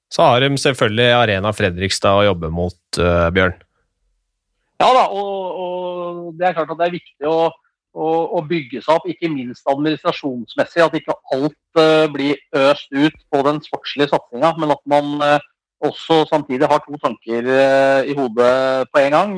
Så 0.10 0.26
har 0.26 0.42
de 0.42 0.58
selvfølgelig 0.58 1.10
Arena 1.14 1.52
Fredrikstad 1.54 2.22
å 2.22 2.28
jobbe 2.32 2.50
mot, 2.54 2.78
uh, 2.98 3.30
Bjørn. 3.34 3.58
Ja 4.80 4.90
da, 4.96 5.06
og, 5.12 5.60
og 5.64 6.30
det 6.40 6.48
er 6.48 6.56
klart 6.58 6.72
at 6.74 6.80
det 6.80 6.88
er 6.88 6.96
viktig 6.96 7.30
å, 7.30 7.50
å, 7.94 8.08
å 8.40 8.42
bygge 8.48 8.82
seg 8.82 8.96
opp, 8.96 9.10
ikke 9.12 9.30
minst 9.32 9.68
administrasjonsmessig. 9.70 10.82
At 10.86 10.98
ikke 10.98 11.18
alt 11.36 11.80
uh, 11.82 12.08
blir 12.14 12.40
øst 12.58 12.90
ut 12.96 13.18
på 13.30 13.44
den 13.46 13.62
sportslige 13.66 14.10
satsinga, 14.14 14.56
men 14.62 14.74
at 14.74 14.82
man 14.90 15.18
uh, 15.22 15.50
også 15.86 16.24
samtidig 16.32 16.68
har 16.68 16.82
to 16.84 16.98
tanker 17.00 17.46
i 18.04 18.12
hodet 18.18 18.90
på 18.92 19.00
en 19.00 19.14
gang. 19.16 19.36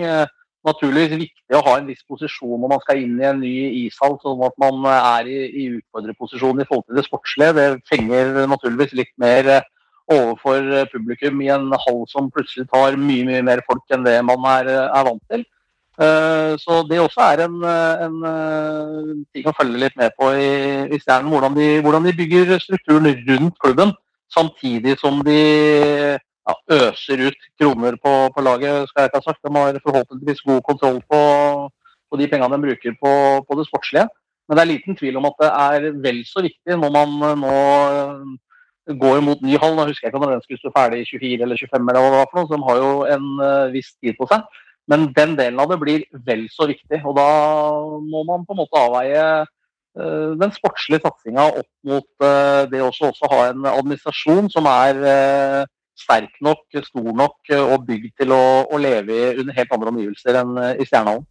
Naturligvis 0.65 1.17
viktig 1.17 1.57
å 1.57 1.63
ha 1.65 1.75
en 1.79 1.87
viss 1.89 2.01
posisjon 2.05 2.59
når 2.61 2.69
man 2.69 2.81
skal 2.83 2.99
inn 3.01 3.13
i 3.17 3.25
en 3.25 3.39
ny 3.41 3.53
ishall, 3.83 4.19
sånn 4.21 4.41
at 4.45 4.57
man 4.61 4.83
er 4.89 5.29
i, 5.29 5.37
i 5.57 5.63
utfordrerposisjon 5.79 6.61
i 6.61 6.67
forhold 6.69 6.85
til 6.87 6.99
det 6.99 7.05
sportslige. 7.07 7.55
Det 7.57 7.65
fenger 7.89 8.43
naturligvis 8.49 8.93
litt 8.99 9.13
mer 9.21 9.49
eh, 9.55 9.69
overfor 10.11 10.67
eh, 10.75 10.89
publikum 10.91 11.41
i 11.43 11.49
en 11.53 11.71
hall 11.85 12.03
som 12.11 12.29
plutselig 12.33 12.67
tar 12.71 12.99
mye 12.99 13.25
mye 13.27 13.41
mer 13.47 13.63
folk 13.67 13.95
enn 13.95 14.05
det 14.05 14.19
man 14.27 14.45
er, 14.57 14.69
er 14.83 15.07
vant 15.07 15.23
til. 15.31 15.45
Eh, 16.01 16.53
Så 16.61 16.81
det 16.89 16.99
også 17.01 17.21
er 17.27 17.45
en, 17.45 17.57
eh, 17.63 18.05
en 18.07 18.17
eh, 18.31 19.11
ting 19.33 19.47
å 19.49 19.55
følge 19.57 19.83
litt 19.83 19.97
med 19.99 20.15
på 20.19 20.31
i, 20.33 20.51
i 20.95 20.99
Stjernen. 21.01 21.31
Hvordan 21.33 21.57
de, 21.57 21.67
hvordan 21.85 22.07
de 22.07 22.17
bygger 22.17 22.57
strukturen 22.63 23.11
rundt 23.29 23.59
klubben, 23.59 23.93
samtidig 24.31 24.97
som 24.99 25.19
de 25.27 25.37
ja, 26.47 26.55
øser 26.77 27.27
ut 27.27 27.49
kroner 27.59 27.97
på, 28.01 28.13
på 28.35 28.41
laget. 28.41 28.89
skal 28.89 29.03
jeg 29.03 29.11
ikke 29.11 29.21
ha 29.21 29.27
sagt. 29.27 29.43
De 29.43 29.53
har 29.55 29.83
forhåpentligvis 29.83 30.41
god 30.47 30.61
kontroll 30.69 31.01
på, 31.11 31.21
på 32.09 32.19
de 32.19 32.27
pengene 32.31 32.55
de 32.55 32.67
bruker 32.67 32.97
på, 33.03 33.13
på 33.47 33.59
det 33.59 33.67
sportslige. 33.67 34.07
Men 34.47 34.57
det 34.57 34.63
er 34.63 34.71
liten 34.73 34.97
tvil 34.99 35.19
om 35.19 35.27
at 35.29 35.37
det 35.39 35.49
er 35.65 35.91
vel 36.03 36.23
så 36.27 36.41
viktig 36.43 36.79
når 36.79 36.95
man 36.97 37.11
eh, 37.27 37.37
nå 37.43 37.57
eh, 37.99 38.31
går 38.87 39.21
mot 39.25 39.41
ny 39.45 39.57
hall. 39.61 39.75
Nå 39.77 39.87
husker 39.89 40.07
jeg 40.07 40.13
ikke 40.13 40.21
om 40.21 40.27
den 40.31 40.43
skulle 40.45 40.61
stå 40.61 40.73
ferdig 40.75 41.03
i 41.03 41.07
24 41.09 41.45
eller 41.45 41.61
25, 41.61 41.89
eller 41.91 42.03
hva 42.03 42.11
det 42.11 42.19
var 42.19 42.29
for 42.31 42.39
noe, 42.39 42.49
så 42.49 42.57
de 42.57 42.67
har 42.67 42.81
jo 42.81 42.91
en 43.15 43.27
eh, 43.47 43.71
viss 43.75 43.91
tid 43.97 44.17
på 44.19 44.27
seg. 44.31 44.61
Men 44.91 45.09
den 45.15 45.35
delen 45.37 45.61
av 45.61 45.71
det 45.71 45.79
blir 45.81 46.05
vel 46.27 46.47
så 46.51 46.67
viktig. 46.69 47.01
Og 47.05 47.17
da 47.17 47.27
må 48.11 48.23
man 48.27 48.45
på 48.47 48.55
en 48.55 48.61
måte 48.63 48.81
avveie 48.81 49.25
eh, 49.41 50.31
den 50.41 50.55
sportslige 50.55 51.05
satsinga 51.05 51.47
opp 51.61 51.71
mot 51.87 52.25
eh, 52.27 52.63
det 52.71 52.81
også, 52.83 53.11
også 53.11 53.31
ha 53.31 53.43
en 53.51 53.69
administrasjon 53.71 54.49
som 54.53 54.69
er 54.71 55.03
sterk 56.01 56.33
nok, 56.41 56.63
stor 56.81 57.11
nok 57.13 57.51
og 57.59 57.83
bygd 57.85 58.15
til 58.23 58.31
å, 58.33 58.43
å 58.65 58.77
leve 58.81 59.13
i 59.13 59.41
under 59.43 59.53
helt 59.53 59.75
andre 59.75 59.91
omgivelser 59.91 60.39
enn 60.39 60.55
i 60.71 60.87
Stjernehallen. 60.87 61.27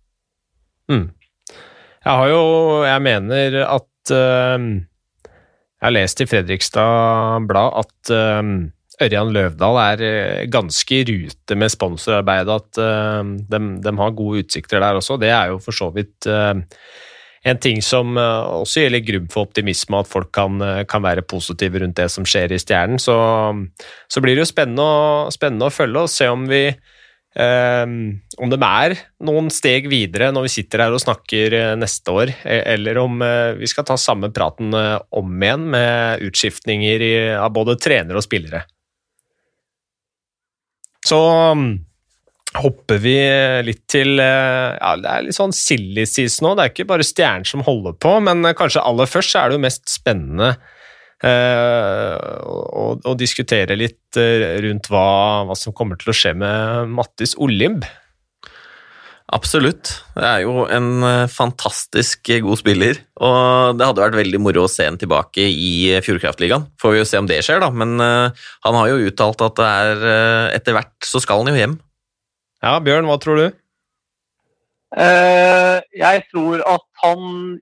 Jeg 2.01 2.16
har 2.16 2.28
jo 2.32 2.44
Jeg 2.86 3.03
mener 3.05 3.57
at 3.66 4.12
eh, 4.14 4.68
Jeg 5.81 5.89
har 5.89 5.97
lest 5.97 6.20
i 6.20 6.26
Fredrikstad 6.28 7.47
Blad 7.49 7.76
at 7.81 8.11
eh, 8.12 8.49
Ørjan 9.01 9.31
Løvdahl 9.33 9.78
er 9.81 10.03
eh, 10.05 10.43
ganske 10.53 10.99
i 10.99 11.07
rute 11.09 11.57
med 11.57 11.72
sponsorarbeidet, 11.72 12.57
at 12.61 12.81
eh, 12.85 13.31
de, 13.49 13.61
de 13.81 13.95
har 14.03 14.18
gode 14.18 14.45
utsikter 14.45 14.85
der 14.85 15.01
også. 15.01 15.16
Det 15.22 15.33
er 15.33 15.55
jo 15.55 15.62
for 15.64 15.72
så 15.72 15.89
vidt 15.95 16.28
en 17.41 17.57
ting 17.57 17.81
som 17.81 18.18
også 18.20 18.83
gjelder 18.83 19.07
grunn 19.07 19.31
for 19.33 19.49
optimisme, 19.49 19.97
at 19.97 20.11
folk 20.11 20.28
kan, 20.37 20.61
kan 20.85 21.01
være 21.01 21.24
positive 21.24 21.81
rundt 21.81 21.97
det 21.97 22.11
som 22.12 22.28
skjer 22.28 22.53
i 22.53 22.61
Stjernen. 22.61 23.01
Så, 23.01 23.16
så 24.12 24.20
blir 24.20 24.37
det 24.37 24.45
jo 24.45 24.51
spennende 24.51 24.85
å, 24.85 25.31
spennende 25.33 25.70
å 25.70 25.72
følge 25.72 26.05
og 26.05 26.12
se 26.12 26.28
om 26.28 26.45
vi 26.51 26.66
eh, 27.39 27.85
om 28.41 28.51
de 28.53 28.59
er 28.66 28.97
noen 29.26 29.51
steg 29.53 29.89
videre 29.91 30.31
når 30.35 30.47
vi 30.47 30.55
sitter 30.57 30.85
her 30.85 30.97
og 30.97 31.03
snakker 31.03 31.57
eh, 31.57 31.74
neste 31.78 32.14
år, 32.14 32.33
eh, 32.43 32.62
eller 32.74 33.01
om 33.03 33.20
uh, 33.22 33.53
vi 33.59 33.68
skal 33.70 33.87
ta 33.89 33.99
samme 34.01 34.33
praten 34.35 34.74
uh, 34.74 34.99
om 35.16 35.31
igjen 35.43 35.68
med 35.74 36.24
utskiftninger 36.31 37.07
i, 37.07 37.14
av 37.37 37.53
både 37.57 37.78
trenere 37.81 38.20
og 38.20 38.26
spillere. 38.26 38.64
Så 41.07 41.18
um, 41.55 41.70
hopper 42.61 42.99
vi 43.01 43.16
litt 43.64 43.87
til 43.89 44.18
uh, 44.20 44.76
Ja, 44.76 44.97
det 45.01 45.14
er 45.14 45.24
litt 45.24 45.39
sånn 45.39 45.55
silly 45.57 46.05
season 46.09 46.51
nå. 46.51 46.57
Det 46.59 46.66
er 46.66 46.74
ikke 46.74 46.91
bare 46.91 47.07
Stjernen 47.07 47.49
som 47.49 47.64
holder 47.66 47.97
på, 47.97 48.18
men 48.26 48.45
kanskje 48.59 48.85
aller 48.85 49.09
først 49.09 49.39
er 49.39 49.49
det 49.49 49.59
jo 49.59 49.66
mest 49.68 49.89
spennende 49.93 50.55
eh, 51.26 52.14
og, 52.46 53.04
å 53.06 53.16
diskutere 53.18 53.78
litt 53.78 54.18
eh, 54.20 54.60
rundt 54.64 54.90
hva, 54.92 55.46
hva 55.48 55.56
som 55.58 55.74
kommer 55.76 56.00
til 56.00 56.12
å 56.12 56.16
skje 56.16 56.34
med 56.38 56.92
Mattis 56.96 57.36
Olimb. 57.40 57.86
Absolutt. 59.30 59.92
Det 60.16 60.26
er 60.26 60.42
jo 60.42 60.64
en 60.66 61.06
eh, 61.06 61.30
fantastisk 61.30 62.32
god 62.46 62.60
spiller, 62.62 62.98
og 63.22 63.78
det 63.78 63.86
hadde 63.86 64.04
vært 64.04 64.18
veldig 64.18 64.42
moro 64.42 64.66
å 64.66 64.72
se 64.72 64.88
han 64.88 64.98
tilbake 64.98 65.46
i 65.46 66.00
Fjordkraftligaen. 66.02 66.66
Får 66.82 66.96
vi 66.96 67.02
jo 67.02 67.08
se 67.12 67.22
om 67.22 67.30
det 67.30 67.38
skjer, 67.46 67.62
da, 67.62 67.70
men 67.70 67.96
han 68.00 68.80
har 68.80 68.90
jo 68.90 69.06
uttalt 69.06 69.46
at 69.46 69.60
det 69.60 69.70
er 69.70 70.04
etter 70.58 70.76
hvert 70.76 71.06
så 71.06 71.22
skal 71.22 71.44
han 71.44 71.54
jo 71.54 71.62
hjem. 71.62 71.80
Ja, 72.60 72.76
Bjørn, 72.84 73.06
hva 73.08 73.16
tror 73.22 73.38
du? 73.40 73.46
Eh, 74.98 75.78
jeg 75.94 76.22
tror 76.32 76.62
at 76.66 76.86
han 77.04 77.58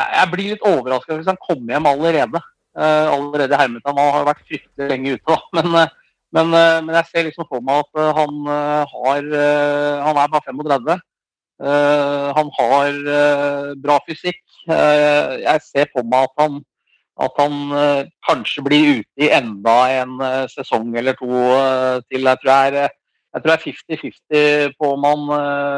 Jeg 0.00 0.30
blir 0.32 0.54
litt 0.54 0.64
overraska 0.64 1.18
hvis 1.18 1.28
han 1.28 1.40
kommer 1.42 1.74
hjem 1.74 1.88
allerede. 1.90 2.40
Uh, 2.72 3.12
allerede 3.12 3.58
hermet. 3.60 3.84
Han 3.84 3.98
har 4.00 4.24
vært 4.30 4.46
fryktelig 4.48 4.88
lenge 4.88 5.16
ute, 5.18 5.26
da. 5.28 5.38
Men, 5.58 5.74
uh, 5.76 6.14
men, 6.32 6.54
uh, 6.56 6.78
men 6.86 6.96
jeg 6.96 7.10
ser 7.10 7.26
liksom 7.28 7.48
for 7.50 7.64
meg 7.64 7.82
at 7.84 8.14
han 8.16 8.38
har 8.88 9.26
Han 10.08 10.20
er 10.22 10.32
bare 10.32 10.46
35. 10.48 11.02
Eh, 11.62 12.28
han 12.36 12.48
har 12.58 12.96
bra 13.78 13.98
fysikk. 14.08 14.40
Jeg 14.66 15.60
ser 15.62 15.90
for 15.92 16.06
meg 16.08 16.30
at 16.30 16.42
han 16.42 16.62
at 17.22 17.36
han 17.36 17.52
kanskje 18.26 18.62
blir 18.64 18.86
ute 18.98 19.20
i 19.20 19.28
enda 19.36 19.74
en 20.00 20.16
sesong 20.50 20.94
eller 20.96 21.14
to 21.18 21.28
til. 22.08 22.24
Jeg 22.24 22.40
tror 22.40 22.50
jeg 22.50 22.72
er 22.72 22.78
eh, 22.86 22.94
jeg 23.32 23.42
tror 23.42 23.52
jeg 23.52 23.60
er 23.60 23.76
50-50 24.68 24.72
på 24.76 24.88
om 24.92 25.04
han, 25.08 25.20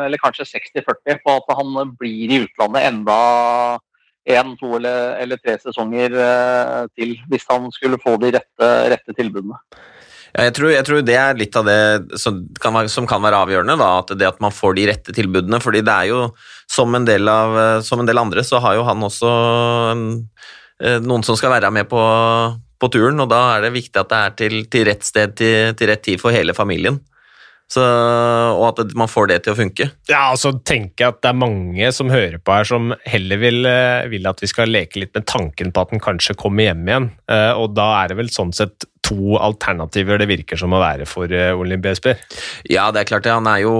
eller 0.06 0.18
kanskje 0.18 0.46
60-40 0.56 1.20
på 1.22 1.34
at 1.38 1.52
han 1.54 1.92
blir 2.00 2.32
i 2.34 2.40
utlandet 2.42 2.88
enda 2.88 3.18
én, 4.24 4.54
to 4.60 4.76
eller, 4.78 5.16
eller 5.20 5.40
tre 5.40 5.56
sesonger 5.60 6.14
eh, 6.16 6.84
til, 6.96 7.16
hvis 7.30 7.44
han 7.50 7.68
skulle 7.74 8.00
få 8.02 8.16
de 8.22 8.32
rette, 8.38 8.70
rette 8.92 9.16
tilbudene. 9.16 9.58
Ja, 10.34 10.48
jeg, 10.48 10.54
tror, 10.56 10.70
jeg 10.72 10.86
tror 10.88 11.04
det 11.06 11.14
er 11.20 11.38
litt 11.38 11.56
av 11.60 11.68
det 11.68 12.18
som 12.18 12.40
kan 12.60 12.74
være, 12.74 12.90
som 12.90 13.06
kan 13.06 13.22
være 13.22 13.44
avgjørende, 13.44 13.76
da, 13.78 13.90
at 14.00 14.14
det 14.18 14.26
at 14.26 14.40
man 14.42 14.54
får 14.54 14.74
de 14.78 14.88
rette 14.90 15.14
tilbudene. 15.14 15.60
fordi 15.62 15.84
det 15.86 15.94
er 15.94 16.10
jo, 16.10 16.24
som 16.70 16.94
en 16.96 17.06
del, 17.06 17.28
av, 17.30 17.82
som 17.86 18.02
en 18.02 18.08
del 18.08 18.18
andre, 18.18 18.42
så 18.42 18.58
har 18.64 18.80
jo 18.80 18.86
han 18.88 19.06
også 19.06 19.30
eh, 20.82 20.98
noen 21.04 21.22
som 21.26 21.38
skal 21.38 21.54
være 21.54 21.70
med 21.74 21.86
på, 21.90 22.02
på 22.82 22.90
turen, 22.90 23.20
og 23.22 23.30
da 23.30 23.44
er 23.54 23.68
det 23.68 23.76
viktig 23.76 24.00
at 24.00 24.10
det 24.10 24.22
er 24.22 24.38
til, 24.40 24.60
til 24.72 24.88
rett 24.90 25.06
sted 25.06 25.36
til, 25.38 25.76
til 25.78 25.92
rett 25.92 26.02
tid 26.02 26.22
for 26.22 26.34
hele 26.34 26.56
familien. 26.56 26.98
Så, 27.70 27.80
og 27.82 28.64
at 28.78 28.92
man 28.94 29.08
får 29.10 29.30
det 29.30 29.38
til 29.44 29.54
å 29.54 29.58
funke. 29.58 29.86
Ja, 30.10 30.26
og 30.34 30.38
så 30.38 30.52
tenker 30.68 31.06
jeg 31.06 31.14
at 31.14 31.22
det 31.24 31.30
er 31.32 31.38
mange 31.40 31.88
som 31.96 32.10
hører 32.12 32.36
på 32.38 32.52
her 32.54 32.68
som 32.68 32.92
heller 33.08 33.40
vil, 33.40 33.64
eh, 33.66 34.04
vil 34.12 34.28
at 34.30 34.42
vi 34.44 34.50
skal 34.50 34.70
leke 34.70 35.00
litt 35.00 35.14
med 35.16 35.24
tanken 35.26 35.72
på 35.74 35.82
at 35.82 35.94
den 35.94 36.02
kanskje 36.04 36.36
kommer 36.38 36.68
hjem 36.68 36.84
igjen. 36.86 37.08
Eh, 37.32 37.52
Og 37.56 37.72
da 37.74 37.88
er 38.02 38.12
det 38.12 38.18
vel 38.20 38.28
sånn 38.30 38.52
sett 38.54 38.84
to 39.04 39.34
alternativer 39.40 40.20
det 40.20 40.28
virker 40.30 40.60
som 40.60 40.76
å 40.76 40.80
være 40.82 41.08
for 41.08 41.32
eh, 41.32 41.50
Olimp 41.56 41.88
Esper. 41.90 42.20
Ja, 42.70 42.90
det 42.94 43.02
er 43.02 43.10
klart 43.10 43.26
det. 43.26 43.32
Han 43.34 43.48
er 43.50 43.64
jo 43.64 43.74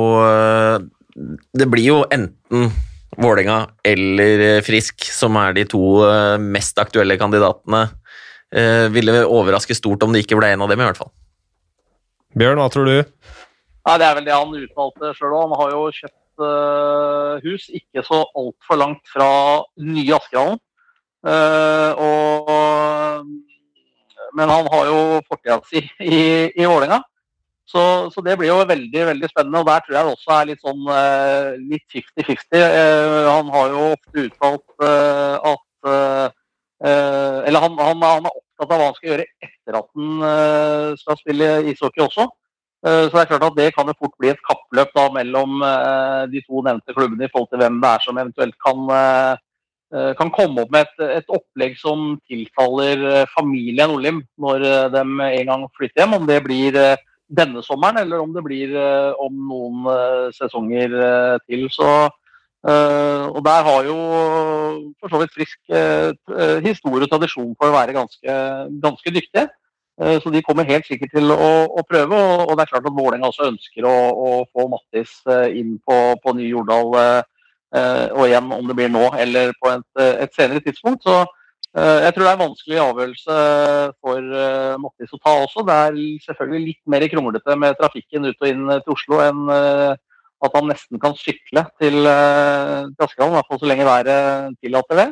Det 1.54 1.68
blir 1.70 1.84
jo 1.86 2.00
enten 2.10 2.72
Vålerenga 3.14 3.68
eller 3.86 4.60
Frisk 4.66 5.04
som 5.06 5.36
er 5.38 5.52
de 5.54 5.62
to 5.70 5.78
mest 6.42 6.80
aktuelle 6.82 7.14
kandidatene. 7.20 7.84
Eh, 8.54 8.88
ville 8.94 9.20
overraske 9.26 9.74
stort 9.74 10.02
om 10.02 10.12
det 10.14 10.24
ikke 10.24 10.38
ble 10.40 10.52
en 10.54 10.62
av 10.62 10.68
dem, 10.70 10.80
i 10.82 10.86
hvert 10.86 10.98
fall. 10.98 11.12
Bjørn, 12.38 12.58
hva 12.58 12.68
tror 12.70 12.86
du? 12.90 12.98
Nei, 13.84 13.98
Det 14.00 14.06
er 14.06 14.14
vel 14.16 14.26
det 14.26 14.36
han 14.36 14.54
utvalgte 14.56 15.14
sjøl 15.16 15.34
òg. 15.36 15.42
Han 15.44 15.58
har 15.60 15.72
jo 15.74 15.80
kjøpt 15.92 16.44
uh, 16.44 17.32
hus 17.44 17.66
ikke 17.76 18.04
så 18.06 18.22
altfor 18.32 18.80
langt 18.80 19.10
fra 19.12 19.30
nye 19.84 20.14
Askerhallen. 20.16 20.60
Uh, 21.24 21.92
men 24.34 24.50
han 24.50 24.68
har 24.72 24.88
jo 24.88 25.00
fortida 25.28 25.60
si 25.68 25.82
i, 26.00 26.22
i 26.48 26.64
Vålerenga. 26.64 27.02
Så, 27.68 27.82
så, 28.12 28.20
det 28.24 28.36
blir 28.38 28.50
jo 28.50 28.58
veldig 28.68 29.04
veldig 29.08 29.28
spennende. 29.30 29.60
og 29.60 29.68
Der 29.68 29.84
tror 29.84 29.96
jeg 29.96 30.04
det 30.04 30.14
også 30.16 30.32
er 30.34 30.48
litt 30.50 30.64
sånn 30.64 30.82
litt 31.70 31.86
50-50. 31.96 32.64
Han 33.24 33.48
har 33.54 33.72
jo 33.72 33.86
ofte 33.94 34.24
uttalt 34.26 34.84
at 34.84 35.72
Eller 37.48 37.64
han, 37.64 37.78
han, 37.80 38.04
han, 38.04 38.28
er 38.28 38.36
opptatt 38.36 38.68
av 38.68 38.76
hva 38.76 38.90
han 38.90 38.98
skal 38.98 39.10
gjøre 39.14 39.26
etter 39.48 39.78
at 39.80 39.88
han 39.96 40.12
skal 41.00 41.20
spille 41.22 41.48
ishockey 41.72 42.04
også. 42.04 42.28
Så 42.84 43.08
det 43.14 43.20
er 43.22 43.28
klart 43.30 43.44
at 43.46 43.54
det 43.56 43.70
kan 43.72 43.88
jo 43.88 43.94
fort 43.96 44.12
bli 44.20 44.28
et 44.28 44.42
kappløp 44.44 44.90
da 44.92 45.06
mellom 45.14 45.62
de 46.28 46.42
to 46.44 46.60
nevnte 46.66 46.92
klubbene 46.92 47.24
i 47.24 47.30
forhold 47.32 47.48
til 47.48 47.62
hvem 47.62 47.78
det 47.80 47.92
er 47.94 48.02
som 48.04 48.18
eventuelt 48.20 48.58
kan 48.60 48.82
Eh, 49.94 50.12
kan 50.18 50.30
komme 50.34 50.64
opp 50.64 50.72
med 50.74 50.88
et, 50.88 51.02
et, 51.20 51.28
opplegg 51.30 51.76
som 51.78 52.16
tilfaller 52.26 53.02
eh, 53.06 53.28
familien 53.30 53.92
Olim 53.94 54.22
når 54.42 54.64
eh, 54.66 54.86
de 54.90 55.02
en 55.04 55.50
gang 55.52 55.66
flytter 55.76 56.02
hjem. 56.02 56.16
Om 56.18 56.26
det 56.26 56.40
blir 56.42 56.78
denne 57.34 57.62
sommeren 57.62 58.00
eller 58.02 58.22
om 58.22 58.32
det 58.34 58.42
blir 58.44 58.74
om 59.22 59.36
noen 59.48 59.86
sesonger 60.36 60.92
til. 61.48 61.64
Så, 61.72 61.88
og 62.68 63.38
der 63.46 63.62
har 63.68 63.86
jo 63.88 63.96
for 65.00 65.10
så 65.10 65.20
vidt 65.22 65.32
Frisk 65.32 65.72
historie 66.66 67.06
og 67.06 67.10
tradisjon 67.10 67.54
for 67.56 67.70
å 67.70 67.74
være 67.74 67.96
ganske, 67.96 68.36
ganske 68.84 69.14
dyktige. 69.16 69.48
Så 69.94 70.30
de 70.34 70.40
kommer 70.42 70.66
helt 70.66 70.88
sikkert 70.88 71.12
til 71.14 71.30
å, 71.30 71.50
å 71.70 71.82
prøve. 71.86 72.16
Og, 72.18 72.40
og, 72.48 72.56
det 72.58 72.64
er 72.64 72.70
klart 72.72 72.86
at 72.88 72.96
Vålerenga 72.96 73.28
også 73.28 73.46
ønsker 73.46 73.86
å, 73.86 73.92
å 74.10 74.30
få 74.50 74.64
Mattis 74.72 75.12
inn 75.54 75.76
på, 75.86 75.98
på 76.18 76.34
Ny 76.34 76.48
Jordal 76.48 77.22
Eh, 77.74 78.06
og 78.14 78.28
igjen 78.28 78.52
om 78.54 78.68
det 78.68 78.76
blir 78.78 78.90
nå 78.92 79.08
eller 79.18 79.50
på 79.58 79.72
et, 79.72 79.88
eh, 79.98 80.20
et 80.24 80.36
senere 80.36 80.62
tidspunkt. 80.62 81.02
Så 81.02 81.16
eh, 81.74 82.04
jeg 82.06 82.14
tror 82.14 82.24
det 82.24 82.30
er 82.30 82.36
en 82.36 82.44
vanskelig 82.44 82.80
avgjørelse 82.84 83.38
for 83.98 84.36
Mattis 84.84 85.16
å 85.16 85.20
ta 85.24 85.34
også. 85.42 85.66
Det 85.66 85.80
er 85.88 85.98
selvfølgelig 86.28 86.68
litt 86.68 86.82
mer 86.94 87.08
kronglete 87.10 87.58
med 87.58 87.78
trafikken 87.80 88.30
ut 88.30 88.38
og 88.38 88.50
inn 88.50 88.64
til 88.76 88.94
Oslo 88.94 89.20
enn 89.24 89.42
at 90.44 90.56
han 90.58 90.66
nesten 90.68 91.00
kan 91.00 91.14
sykle 91.16 91.64
til, 91.80 92.04
til 92.04 93.06
Askeland, 93.06 93.32
i 93.32 93.36
hvert 93.38 93.48
fall 93.48 93.60
så 93.62 93.68
lenge 93.70 93.86
været 93.88 94.56
tillater 94.60 95.00
det. 95.00 95.06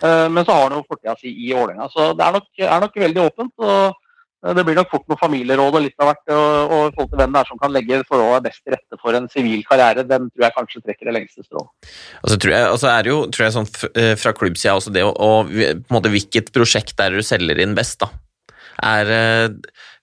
Men 0.00 0.46
så 0.46 0.54
har 0.54 0.70
han 0.70 0.78
jo 0.78 0.86
fortida 0.88 1.14
si 1.20 1.34
i 1.44 1.50
Ålerenga. 1.52 1.90
Så 1.92 2.12
det 2.16 2.24
er 2.24 2.38
nok, 2.38 2.46
er 2.64 2.86
nok 2.86 2.96
veldig 3.04 3.26
åpent. 3.26 3.52
og 3.60 3.98
Eh, 4.00 4.08
det 4.40 4.62
blir 4.64 4.78
nok 4.78 4.88
fort 4.88 5.04
noe 5.10 5.20
familieråd 5.20 5.74
og 5.76 5.82
litt 5.84 6.00
av 6.00 6.10
hvert. 6.10 6.22
Og, 6.32 6.72
og 6.72 6.94
forhold 6.94 7.10
til 7.12 7.20
hvem 7.20 7.34
det 7.34 7.42
er 7.42 7.50
som 7.50 7.60
kan 7.60 7.74
legge 7.74 7.98
forholdene 8.08 8.44
best 8.46 8.62
til 8.64 8.76
rette 8.76 9.00
for 9.02 9.18
en 9.18 9.28
sivil 9.32 9.66
karriere, 9.68 10.06
den 10.08 10.30
tror 10.30 10.46
jeg 10.46 10.56
kanskje 10.56 10.82
trekker 10.86 11.10
det 11.10 11.16
lengste 11.18 11.44
strået. 11.44 11.92
Og 12.22 12.32
så 12.32 12.40
tror 12.40 12.54
jeg, 12.56 12.70
altså 12.70 12.90
er 12.92 13.04
det 13.04 13.12
jo 13.12 13.20
tror 13.28 13.46
jeg 13.46 13.56
sånn 13.58 13.70
eh, 13.92 14.14
fra 14.20 14.32
klubbsida 14.36 14.78
også 14.78 14.94
det 14.96 15.04
og, 15.04 15.52
på 15.52 15.68
en 15.76 15.96
måte 15.98 16.10
Hvilket 16.10 16.50
prosjekt 16.54 16.98
er 16.98 17.12
det 17.12 17.20
du 17.20 17.26
selger 17.26 17.60
inn 17.62 17.76
best, 17.76 18.00
da? 18.00 18.08
Er 18.88 19.12
eh, 19.12 19.46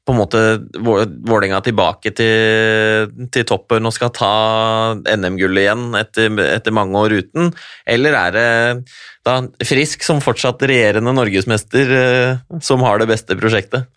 på 0.08 0.14
en 0.14 0.22
måte 0.22 0.42
Vålerenga 0.86 1.58
tilbake 1.66 2.14
til, 2.16 3.10
til, 3.34 3.44
toppen 3.50 3.90
og 3.90 3.92
skal 3.92 4.14
ta 4.16 4.32
NM-gullet 5.02 5.66
igjen 5.66 5.98
etter, 6.00 6.38
etter, 6.46 6.78
mange 6.78 7.02
år 7.02 7.18
uten? 7.26 7.50
Eller 7.90 8.16
er 8.22 8.38
det 8.38 8.48
da 9.28 9.42
Frisk 9.68 10.06
som 10.08 10.24
fortsatt 10.24 10.64
regjerende 10.64 11.12
norgesmester 11.18 11.92
som 12.64 12.86
har 12.88 13.02
det 13.02 13.10
beste 13.12 13.36
prosjektet? 13.36 13.90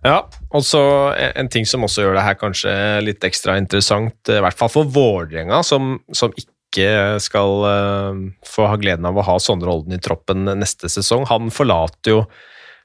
Ja, 0.00 0.22
og 0.56 0.62
så 0.64 0.80
en 1.12 1.50
ting 1.52 1.66
som 1.68 1.84
også 1.84 2.06
gjør 2.06 2.16
det 2.16 2.24
her 2.24 2.38
kanskje 2.40 2.72
litt 3.04 3.24
ekstra 3.26 3.58
interessant, 3.60 4.16
i 4.32 4.40
hvert 4.40 4.56
fall 4.56 4.72
for 4.72 4.88
Vålerenga, 4.88 5.60
som, 5.66 5.98
som, 6.16 6.32
ikke 6.36 7.18
skal 7.20 7.64
uh, 7.66 8.20
få 8.46 8.68
ha 8.70 8.78
gleden 8.80 9.08
av 9.08 9.18
å 9.18 9.26
ha 9.26 9.36
Sondre 9.42 9.72
Holden 9.72 9.98
i 9.98 10.00
troppen 10.00 10.46
neste 10.56 10.88
sesong. 10.88 11.26
Han 11.28 11.52
forlater 11.52 12.14
jo 12.14 12.22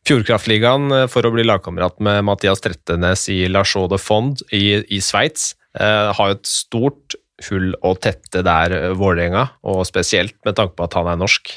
Fjordkraftligaen 0.06 0.92
eh, 0.94 1.04
for 1.10 1.26
å 1.26 1.32
bli 1.34 1.42
lagkamerat 1.48 1.96
med 2.06 2.20
Mathias 2.28 2.62
Trettenes 2.62 3.24
i 3.34 3.48
La 3.50 3.64
Chaux 3.66 3.88
de 3.90 3.98
Fond 3.98 4.44
i, 4.54 4.84
i 4.86 5.00
Sveits. 5.02 5.56
Uh, 5.74 6.12
har 6.14 6.30
jo 6.30 6.36
et 6.36 6.50
stort 6.50 7.16
hull 7.48 7.72
å 7.82 7.96
tette 7.98 8.44
der, 8.46 8.76
Vålerenga, 8.98 9.48
og 9.66 9.82
spesielt 9.90 10.38
med 10.46 10.60
tanke 10.60 10.78
på 10.78 10.86
at 10.86 11.00
han 11.00 11.10
er 11.10 11.18
norsk. 11.24 11.56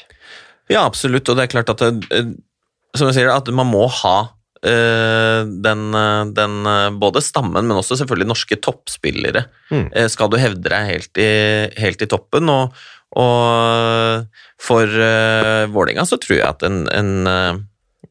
Ja, 0.71 0.85
absolutt, 0.85 1.29
og 1.29 1.37
det 1.37 1.45
er 1.45 1.53
klart 1.57 1.73
at 1.75 1.83
som 1.83 3.09
jeg 3.09 3.19
sier, 3.19 3.29
at 3.33 3.49
man 3.53 3.69
må 3.69 3.85
ha 4.01 4.17
Eh, 4.21 4.38
den, 4.61 5.83
eh, 5.95 6.25
den, 6.35 6.55
eh, 6.67 6.89
både 6.99 7.21
stammen, 7.23 7.65
men 7.65 7.77
også 7.77 7.95
selvfølgelig 7.99 8.27
norske 8.27 8.59
toppspillere. 8.59 9.45
Mm. 9.71 9.87
Skal 10.11 10.31
du 10.31 10.39
hevde 10.41 10.67
deg 10.67 10.87
helt 10.89 11.21
i, 11.21 11.31
helt 11.79 12.03
i 12.03 12.09
toppen. 12.11 12.51
Og, 12.51 12.75
og 13.19 14.27
for 14.61 14.85
uh, 14.85 15.65
Vålerenga 15.71 16.03
så 16.05 16.19
tror 16.21 16.35
jeg 16.37 16.45
at 16.45 16.65
en, 16.67 16.83
en, 16.93 17.63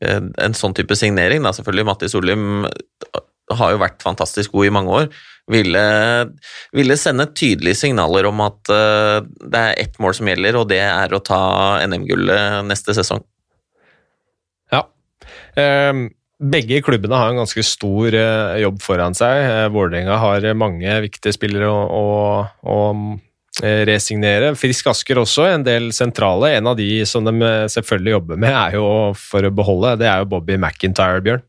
en 0.02 0.56
sånn 0.56 0.74
type 0.74 0.96
signering, 0.98 1.44
da 1.44 1.52
selvfølgelig 1.54 1.86
Matti 1.86 2.08
Solheim 2.10 2.64
har 3.54 3.72
jo 3.72 3.80
vært 3.80 4.02
fantastisk 4.04 4.56
god 4.56 4.68
i 4.68 4.72
mange 4.74 4.96
år, 5.02 5.08
ville, 5.48 5.84
ville 6.76 6.96
sende 7.00 7.28
tydelige 7.32 7.78
signaler 7.78 8.26
om 8.28 8.42
at 8.44 8.72
uh, 8.72 9.20
det 9.24 9.62
er 9.62 9.80
ett 9.84 9.96
mål 10.02 10.16
som 10.18 10.28
gjelder, 10.28 10.58
og 10.60 10.68
det 10.72 10.82
er 10.84 11.14
å 11.14 11.22
ta 11.24 11.40
NM-gullet 11.86 12.66
neste 12.68 12.96
sesong. 12.96 13.22
Ja. 14.74 14.84
Um 15.56 16.08
begge 16.38 16.80
klubbene 16.86 17.18
har 17.18 17.32
en 17.32 17.40
ganske 17.42 17.62
stor 17.66 18.14
eh, 18.14 18.58
jobb 18.62 18.80
foran 18.82 19.16
seg. 19.16 19.42
Eh, 19.42 19.64
Vålerenga 19.74 20.18
har 20.22 20.46
mange 20.58 21.00
viktige 21.08 21.34
spillere 21.34 21.68
å, 21.70 21.80
å, 21.82 22.04
å 22.62 22.78
eh, 23.62 23.82
resignere. 23.88 24.54
Frisk 24.58 24.90
Asker 24.92 25.18
også, 25.24 25.48
en 25.50 25.66
del 25.66 25.90
sentrale. 25.96 26.54
En 26.56 26.70
av 26.70 26.78
de 26.78 27.02
som 27.10 27.26
de 27.26 27.52
selvfølgelig 27.74 28.16
jobber 28.18 28.42
med, 28.46 28.54
er 28.54 28.78
jo 28.78 28.88
for 29.18 29.44
å 29.46 29.54
beholde, 29.54 29.96
det 30.02 30.10
er 30.10 30.22
jo 30.22 30.30
Bobby 30.36 30.58
McIntyre, 30.58 31.24
Bjørn. 31.26 31.46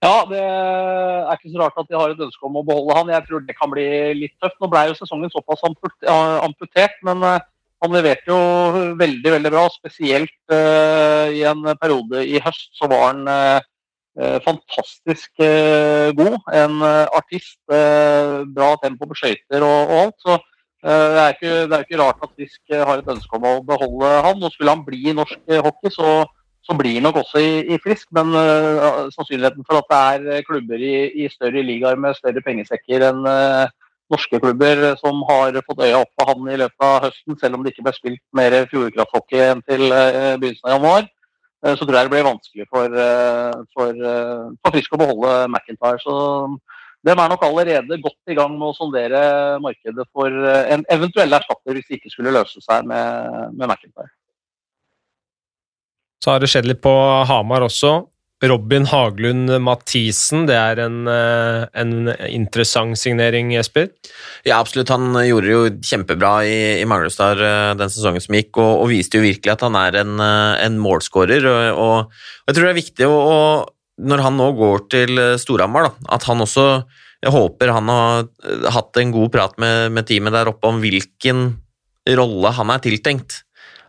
Ja, 0.00 0.22
det 0.24 0.40
er 0.40 1.34
ikke 1.36 1.50
så 1.52 1.58
rart 1.60 1.80
at 1.80 1.88
de 1.90 1.96
har 1.96 2.12
et 2.12 2.20
ønske 2.24 2.46
om 2.48 2.54
å 2.56 2.64
beholde 2.64 2.94
han. 2.96 3.10
Jeg 3.12 3.26
tror 3.26 3.42
det 3.44 3.56
kan 3.56 3.72
bli 3.72 3.84
litt 4.16 4.32
tøft. 4.40 4.56
Nå 4.60 4.68
ble 4.72 4.86
jo 4.88 4.94
sesongen 4.96 5.32
såpass 5.32 5.64
amputert, 5.64 6.96
men 7.04 7.24
han 7.80 7.96
leverte 7.96 8.28
jo 8.28 8.38
veldig 9.00 9.34
veldig 9.36 9.52
bra. 9.52 9.64
Spesielt 9.72 10.34
uh, 10.52 11.32
i 11.32 11.42
en 11.48 11.64
periode 11.80 12.24
i 12.28 12.40
høst 12.44 12.70
så 12.76 12.88
var 12.90 13.06
han 13.08 13.22
uh, 13.30 14.38
fantastisk 14.44 15.30
uh, 15.40 16.12
god. 16.16 16.36
En 16.52 16.82
artist. 16.84 17.58
bra 17.70 18.74
tempo 18.82 19.06
på 19.06 19.16
skøyter 19.16 19.62
og, 19.62 19.80
og, 19.88 19.98
alt. 20.04 20.16
Så 20.20 20.38
det 20.80 21.20
er, 21.20 21.34
ikke, 21.34 21.48
det, 21.68 21.76
er 21.76 21.82
ikke, 21.84 21.98
rart 22.00 22.22
at 22.24 22.30
Fisk 22.40 22.72
har 22.72 23.00
et 23.02 23.08
ønske 23.12 23.36
om 23.36 23.44
å 23.44 23.56
beholde 23.64 24.12
han. 24.26 24.42
Og 24.42 24.52
skulle 24.52 24.72
han 24.72 24.84
bli 24.84 25.10
i 25.10 25.16
norsk 25.16 25.52
hockey, 25.64 25.92
så, 25.92 26.24
så 26.64 26.76
blir 26.76 26.96
han 26.96 27.04
nok 27.08 27.20
også 27.22 27.42
i, 27.44 27.50
i 27.74 27.78
Frisk. 27.84 28.08
Men 28.16 28.32
sannsynligheten 29.14 29.66
for 29.68 29.80
at 29.80 30.24
det 30.24 30.38
er 30.38 30.46
klubber 30.48 30.80
i, 30.80 30.94
i 31.20 31.28
større 31.32 31.62
ligaer 31.64 32.00
med 32.00 32.16
større 32.18 32.42
pengesekker 32.44 33.06
enn 33.10 33.22
norske 34.10 34.40
klubber 34.42 34.82
som 35.00 35.22
har 35.28 35.56
fått 35.66 35.84
øya 35.86 36.02
opp 36.02 36.10
for 36.18 36.32
han 36.32 36.50
i 36.50 36.58
løpet 36.60 36.86
av 36.86 37.06
høsten, 37.06 37.38
selv 37.38 37.56
om 37.56 37.64
det 37.64 37.74
ikke 37.74 37.86
ble 37.86 37.94
spilt 37.96 38.22
mer 38.36 38.56
Fjordkrafthockey 38.70 39.42
enn 39.46 39.64
til 39.68 39.86
eh, 39.88 40.36
begynnelsen 40.40 40.68
av 40.68 40.76
januar. 40.76 41.08
Eh, 41.64 41.74
så 41.76 41.86
tror 41.86 41.98
jeg 41.98 42.08
det 42.08 42.14
blir 42.14 42.28
vanskelig 42.28 42.68
for, 42.68 43.00
eh, 43.06 43.56
for, 43.76 44.04
for 44.60 44.76
Frisk 44.76 44.96
å 44.96 45.02
beholde 45.02 45.34
McIntyre. 45.48 46.02
Så 46.02 46.14
de 47.06 47.14
er 47.14 47.32
nok 47.32 47.44
allerede 47.46 48.00
godt 48.04 48.32
i 48.32 48.36
gang 48.36 48.56
med 48.56 48.70
å 48.70 48.76
sondere 48.76 49.20
markedet 49.64 50.04
for 50.12 50.28
en 50.28 50.82
eventuell 50.92 51.38
erstatter 51.38 51.76
hvis 51.76 51.88
det 51.88 52.00
ikke 52.00 52.12
skulle 52.12 52.34
løse 52.34 52.60
seg 52.60 52.88
med, 52.90 53.54
med 53.56 53.70
McIntyre. 53.70 54.10
Så 56.20 56.34
har 56.34 56.42
det 56.42 56.50
skjedd 56.52 56.68
litt 56.68 56.82
på 56.84 56.92
Hamar 57.30 57.64
også. 57.64 58.02
Robin 58.40 58.86
Haglund 58.88 59.52
Mathisen, 59.60 60.46
det 60.48 60.56
er 60.56 60.80
en, 60.86 61.02
eh, 61.08 61.66
en, 61.76 62.08
interessant 62.24 62.96
signering, 62.96 63.50
Jesper? 63.52 63.90
Ja, 64.48 64.60
absolutt. 64.60 64.88
Han 64.88 65.12
gjorde 65.12 65.46
det 65.46 65.52
jo 65.52 65.66
kjempebra 65.90 66.32
i, 66.48 66.60
i 66.80 66.86
Manglerudstad 66.88 67.42
eh, 67.44 67.72
den 67.76 67.92
sesongen 67.92 68.24
som 68.24 68.38
gikk, 68.38 68.54
og, 68.56 68.70
og, 68.80 68.88
viste 68.92 69.20
jo 69.20 69.26
virkelig 69.26 69.52
at 69.52 69.66
han 69.66 69.76
er 69.76 70.00
en, 70.00 70.16
eh, 70.24 70.54
en 70.64 70.80
målskårer. 70.80 71.44
Og, 71.50 71.82
og, 71.84 72.24
jeg 72.48 72.56
tror 72.56 72.66
det 72.66 72.72
er 72.72 72.80
viktig, 72.80 73.10
å, 73.10 73.36
når 74.08 74.24
han 74.24 74.40
nå 74.40 74.48
går 74.56 74.88
til 74.96 75.22
Storhamar, 75.40 75.92
at 76.08 76.24
han 76.30 76.40
også 76.46 76.66
Jeg 77.20 77.34
håper 77.34 77.68
han 77.68 77.88
har 77.92 78.22
hatt 78.72 78.96
en 78.96 79.10
god 79.12 79.28
prat 79.28 79.58
med, 79.60 79.90
med 79.92 80.06
teamet 80.08 80.32
der 80.32 80.48
oppe 80.48 80.70
om 80.70 80.78
hvilken 80.80 81.50
rolle 82.16 82.52
han 82.56 82.72
er 82.72 82.80
tiltenkt. 82.80 83.42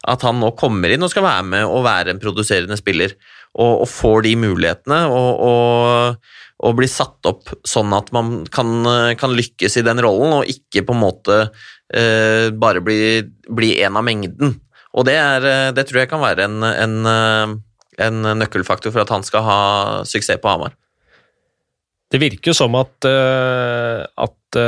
At 0.03 0.25
han 0.27 0.41
nå 0.41 0.49
kommer 0.59 0.91
inn 0.91 1.05
og 1.05 1.13
skal 1.13 1.23
være 1.23 1.45
med 1.47 1.63
og 1.63 1.85
være 1.85 2.11
en 2.11 2.19
produserende 2.19 2.75
spiller 2.75 3.15
og, 3.59 3.83
og 3.83 3.89
får 3.89 4.25
de 4.27 4.35
mulighetene 4.39 5.01
og, 5.11 5.43
og, 5.43 6.29
og, 6.63 6.75
blir 6.77 6.89
satt 6.91 7.27
opp 7.27 7.51
sånn 7.67 7.91
at 7.97 8.11
man 8.15 8.45
kan, 8.53 8.71
kan, 9.19 9.35
lykkes 9.35 9.79
i 9.81 9.85
den 9.85 10.01
rollen, 10.03 10.37
og 10.39 10.51
ikke 10.51 10.85
på 10.87 10.95
en 10.95 11.01
måte 11.03 11.39
eh, 11.93 12.47
bare 12.55 12.83
bli, 12.85 12.99
bli, 13.51 13.73
en 13.83 13.99
av 13.99 14.07
mengden. 14.07 14.55
Og 14.95 15.07
det, 15.07 15.17
er, 15.17 15.71
det 15.75 15.87
tror 15.87 16.03
jeg 16.03 16.11
kan 16.11 16.23
være 16.23 16.47
en, 16.47 16.63
en, 16.67 16.95
en, 17.95 18.21
nøkkelfaktor 18.39 18.91
for 18.91 19.03
at 19.03 19.11
han 19.13 19.23
skal 19.23 19.45
ha 19.47 19.59
suksess 20.07 20.41
på 20.43 20.51
Hamar. 20.51 20.75
Det 22.11 22.19
virker 22.19 22.51
jo 22.51 22.57
som 22.57 22.75
at, 22.75 23.07
uh, 23.07 24.03
at 24.19 24.59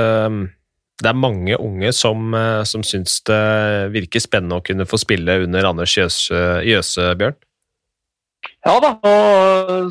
det 1.04 1.10
er 1.10 1.18
mange 1.20 1.58
unge 1.60 1.92
som, 1.92 2.32
som 2.64 2.86
syns 2.88 3.18
det 3.28 3.42
virker 3.92 4.24
spennende 4.24 4.62
å 4.62 4.64
kunne 4.64 4.88
få 4.88 4.96
spille 5.02 5.42
under 5.44 5.68
Anders 5.68 5.98
Jøse, 6.00 6.40
Jøse 6.64 7.10
Bjørn? 7.20 7.36
Ja 8.64 8.78
da, 8.80 8.94
og 8.96 9.90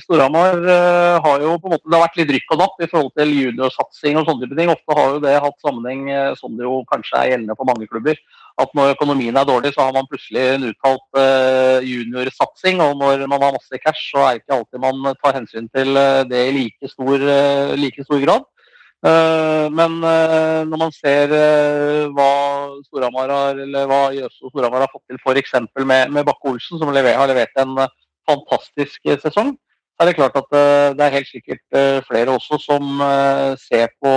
Storhamar 0.00 0.56
uh, 0.64 1.16
har 1.20 1.42
jo 1.44 1.58
på 1.60 1.68
en 1.68 1.74
måte 1.74 1.84
Det 1.84 1.92
har 1.92 2.04
vært 2.06 2.14
litt 2.22 2.30
rykk 2.32 2.52
og 2.54 2.60
napp 2.62 2.78
i 2.80 2.86
forhold 2.88 3.10
til 3.20 3.32
juniorsatsing 3.36 4.16
og 4.16 4.24
sånne 4.24 4.46
type 4.46 4.56
ting. 4.56 4.70
Ofte 4.72 4.94
har 4.96 5.10
jo 5.12 5.18
det 5.20 5.34
hatt 5.44 5.58
sammenheng, 5.60 6.06
uh, 6.08 6.30
som 6.40 6.54
det 6.56 6.64
jo 6.64 6.78
kanskje 6.88 7.18
er 7.20 7.34
gjeldende 7.34 7.56
for 7.58 7.68
mange 7.68 7.84
klubber, 7.90 8.16
at 8.64 8.70
når 8.78 8.94
økonomien 8.94 9.36
er 9.36 9.44
dårlig, 9.44 9.74
så 9.74 9.84
har 9.84 9.92
man 9.92 10.08
plutselig 10.08 10.40
en 10.54 10.64
uttalt 10.70 11.20
uh, 11.20 11.84
juniorsatsing. 11.84 12.80
Og 12.80 12.94
når 13.02 13.26
man 13.28 13.44
har 13.44 13.52
masse 13.58 13.80
cash, 13.82 14.06
så 14.14 14.22
er 14.24 14.38
det 14.38 14.40
ikke 14.46 14.56
alltid 14.56 14.84
man 14.86 15.18
tar 15.20 15.36
hensyn 15.36 15.68
til 15.74 15.92
det 16.30 16.40
i 16.46 16.54
like 16.56 16.92
stor, 16.94 17.26
like 17.76 18.06
stor 18.06 18.24
grad. 18.24 18.48
Men 19.04 19.98
når 20.00 20.78
man 20.80 20.92
ser 20.96 21.28
hva 22.16 22.28
Storhamar 22.86 23.28
har, 23.28 23.60
eller 23.66 23.90
hva 23.90 23.98
Jøse 24.16 24.48
Storhamar 24.48 24.86
har 24.86 24.92
fått 24.94 25.04
til 25.12 25.20
f.eks. 25.20 25.58
med, 25.76 26.14
med 26.14 26.24
Bakke 26.24 26.54
Olsen, 26.54 26.80
som 26.80 26.88
har 26.88 27.02
levert 27.02 27.60
en 27.60 27.76
fantastisk 28.28 29.14
sesong. 29.22 29.54
Så 29.94 30.02
er 30.02 30.10
det 30.10 30.16
klart 30.18 30.34
at 30.34 30.56
eh, 30.58 30.92
det 30.98 31.04
er 31.04 31.14
helt 31.14 31.28
sikkert 31.30 31.76
eh, 31.78 32.00
flere 32.08 32.34
også 32.34 32.58
som 32.58 32.98
eh, 33.04 33.52
ser 33.62 33.92
på, 34.02 34.14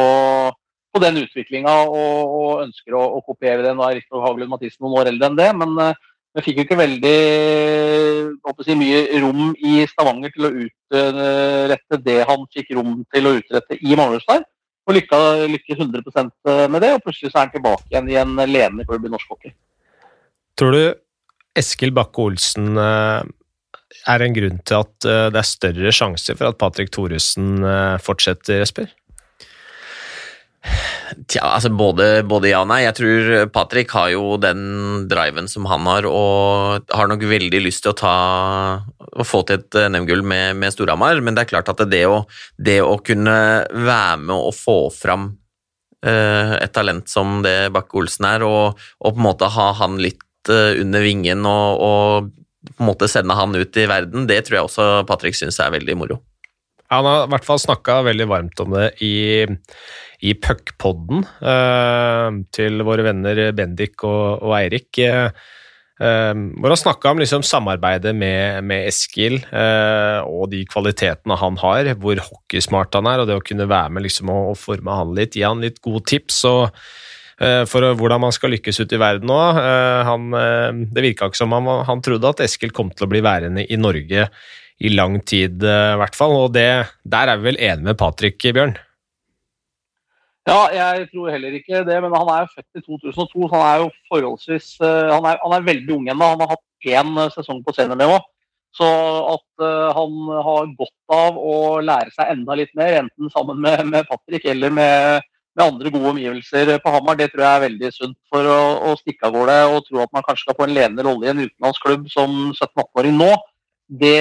på 0.89 1.01
den 1.03 1.20
utviklinga 1.22 1.74
og, 1.86 2.32
og, 2.39 2.64
ønsker 2.64 2.97
å, 2.97 3.03
å, 3.14 3.22
kopiere 3.28 3.62
den. 3.62 3.78
Nå 3.78 3.86
er 3.86 3.99
riktignok 3.99 4.26
Hagelund 4.26 4.55
Mathisen 4.55 4.82
noen 4.82 4.97
år 5.03 5.12
eldre 5.12 5.30
enn 5.30 5.38
det, 5.38 5.51
men 5.62 5.78
vi 6.34 6.45
fikk 6.47 6.60
jo 6.60 6.66
ikke 6.66 6.80
veldig 6.82 7.14
si, 8.66 8.78
mye 8.78 9.22
rom 9.22 9.53
i 9.53 9.86
Stavanger 9.89 10.34
til 10.34 10.49
å 10.49 10.53
utrette 10.66 12.01
det 12.05 12.20
han 12.30 12.49
fikk 12.53 12.74
rom 12.78 12.99
til 13.14 13.30
å 13.30 13.38
utrette 13.38 13.78
i 13.78 13.97
Manglerstad. 13.97 14.49
Og 14.88 14.95
lykkes 14.95 15.82
100% 15.82 16.70
med 16.72 16.80
det, 16.82 16.93
og 16.95 17.01
plutselig 17.03 17.34
så 17.34 17.41
er 17.41 17.47
han 17.47 17.53
tilbake 17.53 17.89
igjen 17.91 18.12
i 18.14 18.22
en 18.22 18.38
ledende 18.47 18.86
klubb 18.88 19.05
i 19.05 19.12
norsk 19.12 19.34
hockey. 19.34 19.51
Tror 20.58 20.74
du 20.74 20.84
Eskil 21.60 21.91
Bakke 21.93 22.24
Olsen 22.24 22.78
er 24.08 24.24
en 24.24 24.36
grunn 24.36 24.62
til 24.68 24.84
at 24.84 25.08
eh, 25.08 25.28
det 25.34 25.42
er 25.42 25.50
større 25.50 25.94
sjanse 25.96 26.36
for 26.38 26.52
at 26.52 26.60
Patrick 26.62 26.94
Thoresen 26.94 27.60
eh, 27.64 27.98
fortsetter, 28.04 28.62
Jesper? 28.62 28.90
Tja, 31.32 31.46
altså 31.46 31.70
både, 31.72 32.08
både, 32.28 32.50
ja 32.52 32.62
og 32.66 32.70
nei. 32.72 32.82
Jeg 32.84 32.98
tror 32.98 33.30
Patrick 33.56 33.94
har 33.96 34.12
jo 34.12 34.36
den 34.42 35.08
driven 35.08 35.48
som 35.48 35.68
han 35.72 35.88
har, 35.88 36.08
og 36.10 36.92
har 36.92 37.10
nok 37.10 37.24
veldig 37.30 37.62
lyst 37.64 37.86
til 37.86 37.94
å, 37.94 37.98
ta, 37.98 38.16
å 39.08 39.28
få 39.28 39.44
til 39.48 39.62
et 39.62 39.80
eh, 39.80 39.90
NM-gull 39.94 40.26
med, 40.28 40.58
med 40.60 40.76
Storhamar. 40.76 41.22
Men 41.24 41.38
det 41.38 41.46
er 41.46 41.54
klart 41.54 41.72
at 41.72 41.84
det 41.92 42.04
å, 42.10 42.22
det 42.60 42.82
å 42.84 42.98
kunne 43.00 43.38
være 43.72 44.24
med 44.26 44.36
og 44.36 44.56
få 44.58 44.80
fram 44.94 45.30
uh, 46.06 46.54
et 46.60 46.74
talent 46.76 47.08
som 47.10 47.40
det 47.46 47.70
Bakke-Olsen 47.76 48.28
er, 48.30 48.46
og, 48.48 48.82
og, 49.00 49.14
på 49.14 49.16
en 49.16 49.28
måte 49.30 49.52
ha 49.56 49.72
han 49.80 49.98
litt 50.02 50.52
uh, 50.52 50.76
under 50.82 51.06
vingen 51.06 51.48
og, 51.48 51.88
og 51.88 52.30
på 52.76 52.84
en 52.84 52.89
måte 52.89 53.09
sende 53.11 53.36
han 53.38 53.55
ut 53.55 53.78
i 53.80 53.88
verden, 53.89 54.28
det 54.30 54.43
tror 54.47 54.59
jeg 54.59 54.70
også 54.70 54.88
Patrick 55.09 55.38
syns 55.38 55.59
er 55.63 55.74
veldig 55.76 55.97
moro. 55.99 56.22
Han 56.93 57.03
har 57.07 57.26
i 57.26 57.32
hvert 57.34 57.47
fall 57.47 57.59
snakka 57.59 57.99
veldig 58.07 58.28
varmt 58.32 58.61
om 58.63 58.76
det 58.78 58.89
i, 59.03 59.43
i 60.24 60.34
puckpodden 60.39 61.26
eh, 61.43 62.41
til 62.55 62.84
våre 62.88 63.03
venner 63.09 63.49
Bendik 63.55 64.05
og, 64.07 64.43
og 64.45 64.53
Eirik. 64.55 65.01
Eh, 65.01 65.28
hvor 65.97 66.72
han 66.72 66.80
snakka 66.80 67.11
om 67.11 67.20
liksom 67.20 67.43
samarbeidet 67.43 68.13
med, 68.15 68.63
med 68.70 68.88
Eskil 68.88 69.41
eh, 69.41 70.22
og 70.24 70.53
de 70.53 70.63
kvalitetene 70.70 71.39
han 71.41 71.59
har, 71.59 71.91
hvor 71.99 72.24
hockeysmart 72.24 72.95
han 72.95 73.11
er, 73.11 73.20
og 73.20 73.28
det 73.28 73.36
å 73.36 73.43
kunne 73.43 73.68
være 73.68 73.91
med 73.97 74.07
liksom, 74.07 74.32
og, 74.32 74.53
og 74.53 74.61
forme 74.61 74.95
han 75.01 75.11
litt, 75.18 75.36
gi 75.36 75.43
han 75.43 75.65
litt 75.65 75.84
gode 75.84 76.05
tips. 76.13 76.45
og 76.47 76.72
Eh, 76.72 77.07
for 77.38 77.86
hvordan 78.00 78.24
man 78.24 78.34
skal 78.34 78.50
lykkes 78.56 78.80
ute 78.82 78.98
i 78.98 79.02
verden 79.02 79.30
nå. 79.30 79.38
Eh, 79.62 80.10
eh, 80.10 80.80
det 80.94 81.04
virka 81.06 81.30
ikke 81.30 81.38
som 81.38 81.54
han, 81.54 81.70
han 81.86 82.02
trodde 82.06 82.32
at 82.32 82.42
Eskil 82.48 82.74
kom 82.74 82.90
til 82.90 83.06
å 83.06 83.12
bli 83.12 83.22
værende 83.26 83.66
i 83.66 83.78
Norge 83.78 84.30
i 84.78 84.90
lang 84.94 85.20
tid, 85.26 85.62
i 85.62 85.98
hvert 86.02 86.18
fall. 86.18 86.36
Og 86.38 86.52
det, 86.54 86.70
der 87.06 87.32
er 87.32 87.40
vi 87.40 87.52
vel 87.52 87.60
enige 87.62 87.90
med 87.90 87.98
Patrick, 87.98 88.42
Bjørn? 88.42 88.76
Ja, 90.48 90.60
jeg 90.72 91.10
tror 91.12 91.32
heller 91.34 91.56
ikke 91.58 91.82
det, 91.84 91.98
men 92.04 92.14
han 92.14 92.30
er 92.32 92.46
jo 92.46 92.52
født 92.54 92.80
i 92.80 92.84
2002, 92.86 93.48
så 93.50 93.50
han 93.52 93.66
er 93.68 93.82
jo 93.82 93.88
forholdsvis 94.08 94.68
Han 94.80 95.26
er, 95.28 95.42
han 95.42 95.56
er 95.58 95.66
veldig 95.66 95.96
ung 95.98 96.06
ennå. 96.14 96.30
Han 96.34 96.44
har 96.46 96.54
hatt 96.54 96.94
én 96.94 97.24
sesong 97.34 97.64
på 97.66 97.74
seniornivå. 97.76 98.20
Så 98.78 98.88
at 99.34 99.66
han 99.98 100.30
har 100.46 100.70
godt 100.78 101.16
av 101.18 101.42
å 101.42 101.58
lære 101.82 102.14
seg 102.14 102.36
enda 102.36 102.58
litt 102.60 102.74
mer, 102.78 103.02
enten 103.02 103.34
sammen 103.34 103.60
med, 103.66 103.82
med 103.90 104.06
Patrick 104.10 104.46
eller 104.46 104.74
med, 104.78 105.26
med 105.58 105.66
andre 105.66 105.91
gode 105.93 106.14
omgivelser 106.14 106.78
på 106.84 106.93
Hamar, 106.93 107.18
det 107.18 107.32
tror 107.34 107.43
jeg 107.43 107.58
er 107.58 107.66
veldig 107.66 107.89
sunt 107.95 108.18
for 108.32 108.45
å, 108.45 108.62
å 108.91 108.95
stikke 108.99 109.28
av 109.28 109.36
gårde 109.36 109.58
og 109.74 109.84
tro 109.88 110.01
at 110.03 110.14
man 110.14 110.26
kanskje 110.26 110.45
skal 110.45 110.58
få 110.60 110.68
en 110.68 110.76
ledende 110.78 111.05
rolle 111.08 111.26
i 111.26 111.32
en 111.34 111.43
utenlandsklubb 111.45 112.10
som 112.14 112.36
17-18-åring 112.53 113.18
nå. 113.18 113.30
Det, 113.88 114.18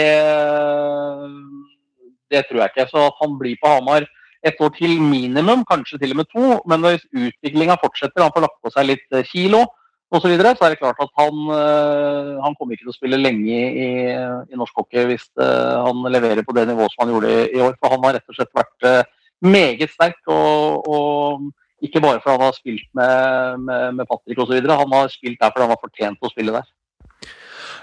det, 2.33 2.45
tror 2.47 2.63
jeg 2.63 2.73
ikke. 2.73 2.87
Så 2.89 3.09
at 3.11 3.19
han 3.21 3.35
blir 3.41 3.59
på 3.61 3.73
Hamar 3.73 4.07
et 4.47 4.61
år 4.63 4.71
til 4.77 5.01
minimum, 5.03 5.65
kanskje 5.69 5.99
til 6.01 6.15
og 6.15 6.21
med 6.23 6.31
to, 6.31 6.53
men 6.71 6.87
hvis 6.87 7.05
utviklinga 7.11 7.77
fortsetter, 7.83 8.23
han 8.23 8.33
får 8.33 8.47
lagt 8.47 8.63
på 8.63 8.73
seg 8.73 8.89
litt 8.93 9.19
eh, 9.19 9.27
kilo 9.27 9.65
osv., 10.15 10.31
så, 10.39 10.53
så 10.55 10.69
er 10.69 10.73
det 10.73 10.81
klart 10.81 11.01
at 11.03 11.13
han, 11.19 11.41
eh, 11.51 12.33
han 12.45 12.55
kommer 12.55 12.77
ikke 12.77 12.87
til 12.87 12.95
å 12.95 12.97
spille 12.97 13.19
lenge 13.19 13.59
i, 13.85 13.91
i 14.15 14.61
norsk 14.61 14.79
hockey 14.79 15.09
hvis 15.11 15.27
eh, 15.43 15.77
han 15.83 16.07
leverer 16.15 16.47
på 16.47 16.55
det 16.57 16.69
nivået 16.71 16.95
som 16.95 17.05
han 17.05 17.13
gjorde 17.17 17.37
i 17.51 17.61
år. 17.67 17.75
For 17.81 17.93
han 17.93 18.07
har 18.07 18.17
rett 18.21 18.31
og 18.31 18.39
slett 18.39 18.55
vært 18.57 18.91
meget 19.41 19.91
sterk. 19.91 20.21
Og, 20.27 20.89
og, 20.89 21.53
ikke 21.83 22.01
bare 22.01 22.21
fordi 22.25 22.33
han 22.33 22.41
har 22.41 22.57
spilt 22.57 22.89
med, 22.95 23.59
med, 23.67 23.93
med 23.93 24.05
Patrick 24.11 24.41
osv. 24.41 24.61
Han 24.65 24.93
har 24.93 25.09
spilt 25.13 25.41
der 25.41 25.51
fordi 25.53 25.65
han 25.67 25.75
har 25.75 25.83
fortjent 25.83 26.25
å 26.25 26.33
spille 26.33 26.55
der. 26.57 26.69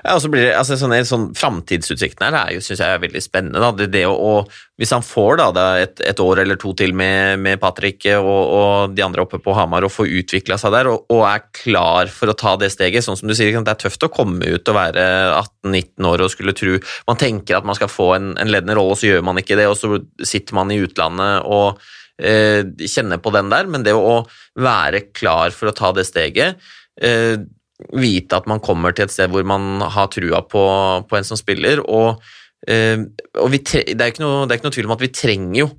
Ja, 0.03 0.17
og 0.17 0.19
så 0.19 0.27
blir 0.27 0.43
det, 0.43 0.51
altså, 0.59 0.75
sånn, 0.75 0.93
sånn 1.07 1.29
Framtidsutsiktene 1.37 2.27
her 2.27 2.57
er 2.57 2.63
synes 2.63 2.81
jeg 2.81 2.91
er 2.91 2.99
veldig 2.99 3.21
spennende. 3.23 3.61
Da. 3.63 3.69
Det, 3.77 3.87
det 3.93 4.01
å, 4.09 4.11
og, 4.13 4.51
hvis 4.81 4.91
han 4.91 5.05
får 5.05 5.39
da, 5.39 5.63
et, 5.79 6.01
et, 6.03 6.19
år 6.19 6.41
eller 6.43 6.59
to 6.59 6.73
til 6.75 6.91
med, 6.97 7.39
med 7.39 7.61
Patrick 7.61 8.03
og, 8.17 8.27
og, 8.27 8.97
de 8.97 9.05
andre 9.05 9.23
oppe 9.23 9.39
på 9.43 9.55
Hamar 9.55 9.87
og 9.87 9.93
får 9.95 10.11
utvikla 10.19 10.57
seg 10.59 10.75
der 10.75 10.91
og, 10.91 11.05
og, 11.13 11.23
er 11.29 11.45
klar 11.55 12.11
for 12.11 12.33
å 12.33 12.35
ta 12.35 12.57
det 12.59 12.73
steget, 12.73 13.05
sånn 13.05 13.19
som 13.19 13.31
du 13.31 13.35
sier, 13.37 13.55
det 13.55 13.75
er 13.75 13.79
tøft 13.85 14.03
å 14.03 14.11
komme 14.11 14.43
ut 14.43 14.73
og 14.73 14.77
være 14.77 15.07
18-19 15.39 16.11
år 16.11 16.25
og 16.25 16.33
skulle 16.33 16.57
tro 16.57 16.75
Man 17.07 17.19
tenker 17.21 17.59
at 17.61 17.67
man 17.67 17.77
skal 17.77 17.91
få 17.91 18.11
en, 18.17 18.33
en 18.41 18.51
ledende 18.51 18.75
rolle, 18.75 18.97
og 18.97 18.99
så 18.99 19.13
gjør 19.13 19.23
man 19.29 19.39
ikke 19.39 19.55
det, 19.59 19.69
og 19.71 19.79
så 19.79 20.01
sitter 20.19 20.59
man 20.59 20.73
i 20.73 20.81
utlandet 20.83 21.47
og 21.47 21.79
eh, 22.19 22.67
kjenner 22.83 23.23
på 23.23 23.31
den 23.35 23.51
der, 23.53 23.71
men 23.71 23.87
det 23.87 23.95
å 23.95 24.23
være 24.59 25.07
klar 25.15 25.55
for 25.55 25.71
å 25.71 25.77
ta 25.77 25.93
det 25.95 26.09
steget 26.09 26.59
eh, 26.99 27.37
vite 27.91 28.37
at 28.37 28.47
man 28.49 28.61
kommer 28.63 28.95
til 28.95 29.07
et 29.07 29.13
sted 29.13 29.31
hvor 29.33 29.45
man 29.47 29.81
har 29.81 30.11
trua 30.13 30.43
på, 30.47 30.63
på 31.09 31.19
en 31.19 31.27
som 31.27 31.39
spiller. 31.39 31.81
Og, 31.83 32.21
eh, 32.67 32.99
og 33.41 33.57
tre, 33.65 33.83
det, 33.89 33.99
er 33.99 34.23
noe, 34.23 34.45
det, 34.45 34.55
er 34.55 34.61
ikke 34.61 34.69
noe, 34.69 34.77
tvil 34.77 34.89
om 34.89 34.95
at 34.97 35.05
vi 35.05 35.13
trenger 35.13 35.59
jo 35.63 35.69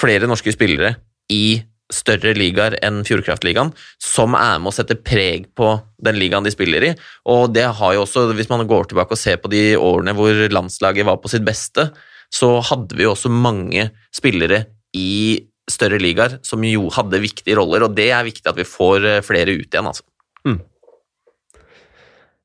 flere 0.00 0.30
norske 0.30 0.54
spillere 0.54 0.94
i 1.32 1.60
større 1.90 2.32
ligaer 2.38 2.76
enn 2.86 3.00
Fjordkraftligaen, 3.06 3.72
som 3.98 4.36
er 4.38 4.60
med 4.62 4.70
å 4.70 4.74
sette 4.74 4.94
preg 4.94 5.48
på 5.58 5.72
den 6.06 6.20
ligaen 6.20 6.46
de 6.46 6.52
spiller 6.54 6.86
i. 6.86 6.92
Og 7.30 7.50
det 7.54 7.66
har 7.80 7.96
jo 7.96 8.04
også, 8.04 8.28
hvis 8.38 8.50
man 8.52 8.62
går 8.70 8.90
tilbake 8.90 9.16
og 9.16 9.20
ser 9.20 9.40
på 9.42 9.50
de 9.50 9.74
årene 9.74 10.14
hvor 10.14 10.38
landslaget 10.54 11.08
var 11.08 11.18
på 11.22 11.32
sitt 11.32 11.42
beste, 11.46 11.88
så 12.30 12.52
hadde 12.62 12.94
vi 12.94 13.08
jo 13.08 13.14
også 13.16 13.32
mange 13.32 13.88
spillere 14.14 14.64
i 14.94 15.42
større 15.70 16.00
ligaer 16.02 16.38
som 16.46 16.62
jo 16.66 16.88
hadde 16.94 17.22
viktige 17.22 17.58
roller, 17.58 17.86
og 17.86 17.94
det 17.98 18.10
er 18.14 18.26
viktig 18.26 18.46
at 18.50 18.58
vi 18.58 18.66
får 18.66 19.06
eh, 19.06 19.22
flere 19.26 19.54
ut 19.54 19.68
igjen, 19.68 19.90
altså. 19.90 20.06
Mm. 20.46 20.58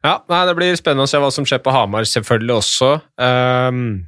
Ja, 0.06 0.20
nei, 0.30 0.42
Det 0.46 0.58
blir 0.58 0.76
spennende 0.78 1.08
å 1.08 1.10
se 1.10 1.22
hva 1.22 1.32
som 1.34 1.48
skjer 1.48 1.64
på 1.66 1.74
Hamar, 1.74 2.06
selvfølgelig 2.06 2.60
også. 2.60 2.90
Um, 3.18 4.06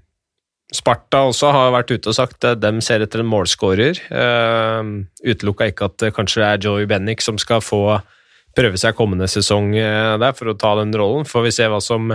Sparta 0.74 1.24
også 1.26 1.50
har 1.56 1.72
vært 1.74 1.93
ute 1.95 2.12
og 2.12 2.18
sagt 2.18 2.45
at 2.45 2.62
de 2.62 2.72
ser 2.86 3.02
etter 3.02 3.24
en 3.24 3.32
målskårer. 3.32 4.04
Um, 4.12 4.91
Utelukka 5.24 5.72
ikke 5.72 5.88
at 5.89 5.98
det 6.04 6.14
kanskje 6.14 6.43
er 6.45 6.62
Joey 6.62 6.86
Bennick 6.89 7.24
som 7.26 7.39
skal 7.41 7.64
få 7.66 7.82
prøve 8.58 8.78
seg 8.78 8.98
kommende 8.98 9.30
sesong 9.32 9.72
uh, 9.74 10.18
der 10.22 10.38
for 10.38 10.52
å 10.52 10.58
ta 10.60 10.76
den 10.82 10.93
rollen. 10.98 11.26
Får 11.26 11.48
vi 11.48 11.56
se 11.56 11.70
hva 11.72 11.82
som 11.82 12.14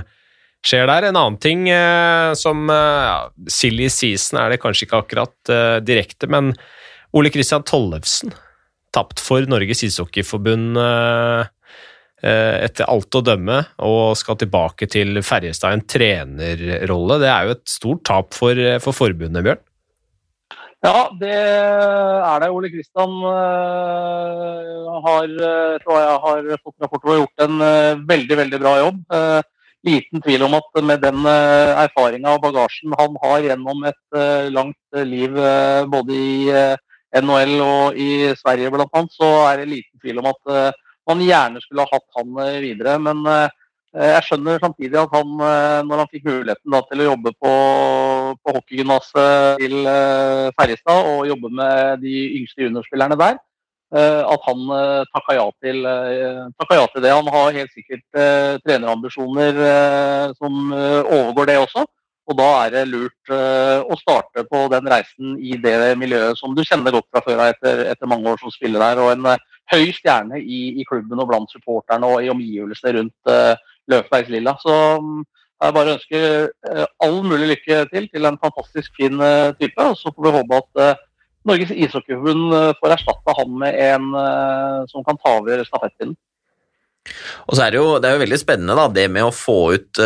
skjer 0.63 0.87
der. 0.87 1.09
En 1.09 1.19
annen 1.19 1.41
ting 1.43 1.67
uh, 1.67 2.37
som 2.39 2.69
uh, 2.71 3.03
ja, 3.09 3.19
Silly 3.51 3.91
season 3.91 4.39
er 4.45 4.55
det 4.55 4.63
kanskje 4.63 4.87
ikke 4.87 5.03
akkurat 5.03 5.55
direkte, 5.83 6.31
men 6.31 6.55
Ole 7.19 7.35
Kristian 7.35 7.67
Tollefsen 7.67 8.31
tapt 8.93 9.21
for 9.25 9.45
Norges 9.49 9.83
ishockeyforbund. 9.87 10.77
Eh, 10.77 11.51
etter 12.23 12.87
alt 12.87 13.19
å 13.19 13.23
dømme, 13.27 13.59
og 13.83 14.15
skal 14.19 14.39
tilbake 14.39 14.87
til 14.91 15.19
Ferjestad 15.27 15.75
en 15.75 15.85
trenerrolle. 15.91 17.19
Det 17.23 17.31
er 17.33 17.49
jo 17.49 17.55
et 17.57 17.65
stort 17.71 18.05
tap 18.07 18.37
for, 18.37 18.59
for 18.85 18.95
forbundet, 18.95 19.43
Bjørn? 19.43 19.63
Ja, 20.83 21.07
det 21.15 21.31
er 21.31 22.43
det. 22.43 22.51
Ole 22.51 22.71
Kristian 22.73 23.13
uh, 23.23 24.87
har, 25.05 25.35
tror 25.85 25.99
jeg 26.01 26.21
har 26.27 26.49
fått 26.59 26.83
rapporter 26.83 27.13
og 27.13 27.21
gjort 27.21 27.45
en 27.47 27.67
veldig, 28.09 28.39
veldig 28.41 28.63
bra 28.63 28.77
jobb. 28.81 29.03
Liten 29.87 30.23
tvil 30.23 30.45
om 30.47 30.55
at 30.59 30.81
med 30.87 31.03
den 31.03 31.27
erfaringa 31.27 32.37
og 32.37 32.43
bagasjen 32.45 32.95
han 32.99 33.19
har 33.23 33.47
gjennom 33.49 33.83
et 33.91 34.19
langt 34.55 35.01
liv 35.11 35.39
både 35.91 36.19
i 36.19 36.37
NHL 37.19 37.57
og 37.63 37.99
i 37.99 38.11
Sverige 38.39 38.71
bl.a., 38.71 39.03
så 39.11 39.31
er 39.49 39.63
det 39.63 39.73
liten 39.73 40.03
tvil 40.03 40.23
om 40.23 40.31
at 40.31 40.53
man 41.09 41.23
gjerne 41.25 41.61
skulle 41.63 41.85
ha 41.85 41.93
hatt 41.93 42.19
han 42.19 42.41
eh, 42.45 42.61
videre. 42.63 42.97
Men 43.03 43.23
eh, 43.31 43.59
jeg 43.93 44.25
skjønner 44.25 44.61
samtidig 44.63 44.97
at 44.97 45.13
han, 45.13 45.33
når 45.85 46.01
han 46.01 46.09
fikk 46.09 46.23
muligheten 46.25 46.73
da, 46.73 46.79
til 46.89 47.03
å 47.03 47.09
jobbe 47.11 47.33
på, 47.37 47.51
på 48.41 48.55
hockeygymnaset 48.57 49.61
til 49.61 49.75
Ferjestad 50.57 51.11
og 51.11 51.27
jobbe 51.29 51.51
med 51.59 52.01
de 52.01 52.15
yngste 52.39 52.65
juniorspillerne 52.65 53.19
der, 53.21 53.37
at 53.93 54.49
han 54.49 54.65
takka 55.13 55.37
ja, 55.37 55.45
til, 55.61 55.85
takka 56.57 56.81
ja 56.81 56.89
til 56.89 57.05
det. 57.05 57.13
Han 57.19 57.29
har 57.37 57.59
helt 57.59 57.77
sikkert 57.77 58.07
trenerambisjoner 58.65 59.61
som 60.41 60.73
overgår 60.73 61.53
det 61.53 61.61
også. 61.67 61.85
Og 62.33 62.41
da 62.41 62.49
er 62.63 62.73
det 62.79 62.89
lurt 62.95 63.37
å 63.37 64.01
starte 64.01 64.49
på 64.49 64.65
den 64.73 64.89
reisen 64.89 65.37
i 65.37 65.61
det 65.61 65.99
miljøet 66.01 66.41
som 66.41 66.57
du 66.57 66.65
kjenner 66.65 66.97
godt 66.97 67.13
fra 67.13 67.21
før 67.29 67.45
etter, 67.51 67.91
etter, 67.93 68.09
mange 68.09 68.33
år 68.33 68.41
som 68.41 68.57
spiller 68.57 68.89
der. 68.89 69.05
Og 69.05 69.13
en 69.19 69.35
høy 69.73 69.93
stjerne 69.97 70.41
i, 70.41 70.63
i, 70.81 70.87
klubben 70.89 71.21
og 71.23 71.29
blant 71.31 71.53
supporterne 71.53 72.09
og 72.09 72.25
i 72.25 72.31
omgivelsene 72.33 72.97
rundt 72.99 73.31
uh, 73.31 73.55
Løvbergs 73.91 74.33
Lilla. 74.33 74.55
Så 74.63 74.75
um, 75.01 75.23
jeg 75.63 75.77
bare 75.77 75.95
ønsker 75.97 76.27
uh, 76.69 76.87
all 77.05 77.21
mulig 77.27 77.53
lykke 77.55 77.85
til 77.93 78.09
til 78.11 78.29
en 78.29 78.41
fantastisk 78.43 78.99
fin 78.99 79.21
type. 79.61 79.87
Og 79.87 79.97
så 79.99 80.13
får 80.15 80.27
vi 80.27 80.35
håpe 80.39 80.61
at 80.63 81.01
Norges 81.49 81.73
ishockeyforbund 81.75 82.53
får 82.79 82.93
erstatta 82.95 83.35
han 83.35 83.55
med 83.59 83.79
en 83.83 84.13
som 84.87 85.03
kan 85.03 85.17
ta 85.19 85.33
over 85.41 85.65
stafettpinnen. 85.67 86.15
Og 87.51 87.57
så 87.57 87.65
er 87.65 87.73
det 87.75 87.81
jo, 87.81 87.97
det 87.99 88.07
er 88.07 88.15
jo 88.15 88.21
veldig 88.23 88.39
spennende 88.39 88.77
da, 88.79 88.85
det 88.95 89.09
med 89.11 89.27
å 89.27 89.35
få 89.35 89.57
ut 89.75 90.03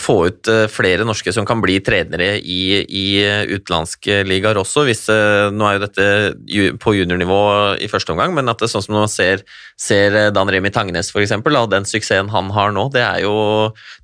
få 0.00 0.16
ut 0.26 0.48
eh, 0.50 0.66
flere 0.72 1.06
norske 1.06 1.32
som 1.34 1.46
kan 1.46 1.60
bli 1.62 1.76
trenere 1.84 2.38
i, 2.40 2.82
i 2.82 3.06
utenlandske 3.52 4.22
ligaer 4.26 4.58
også. 4.60 4.86
Hvis, 4.88 5.04
eh, 5.12 5.50
nå 5.54 5.66
er 5.68 5.76
jo 5.76 5.84
dette 5.84 6.76
på 6.82 6.94
juniornivå 6.96 7.40
i 7.84 7.90
første 7.90 8.14
omgang, 8.14 8.34
men 8.36 8.50
at 8.50 8.60
det 8.60 8.68
er 8.68 8.74
sånn 8.74 8.86
som 8.86 8.98
man 8.98 9.10
ser, 9.12 9.44
ser 9.80 10.32
Dan 10.34 10.50
Remi 10.50 10.72
Tangnes 10.74 11.12
f.eks., 11.12 11.36
den 11.70 11.88
suksessen 11.88 12.32
han 12.32 12.50
har 12.54 12.74
nå, 12.74 12.88
det 12.94 13.04
er 13.04 13.22
jo, 13.26 13.36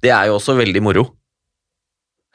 det 0.04 0.12
er 0.14 0.30
jo 0.30 0.38
også 0.38 0.58
veldig 0.58 0.84
moro. 0.84 1.08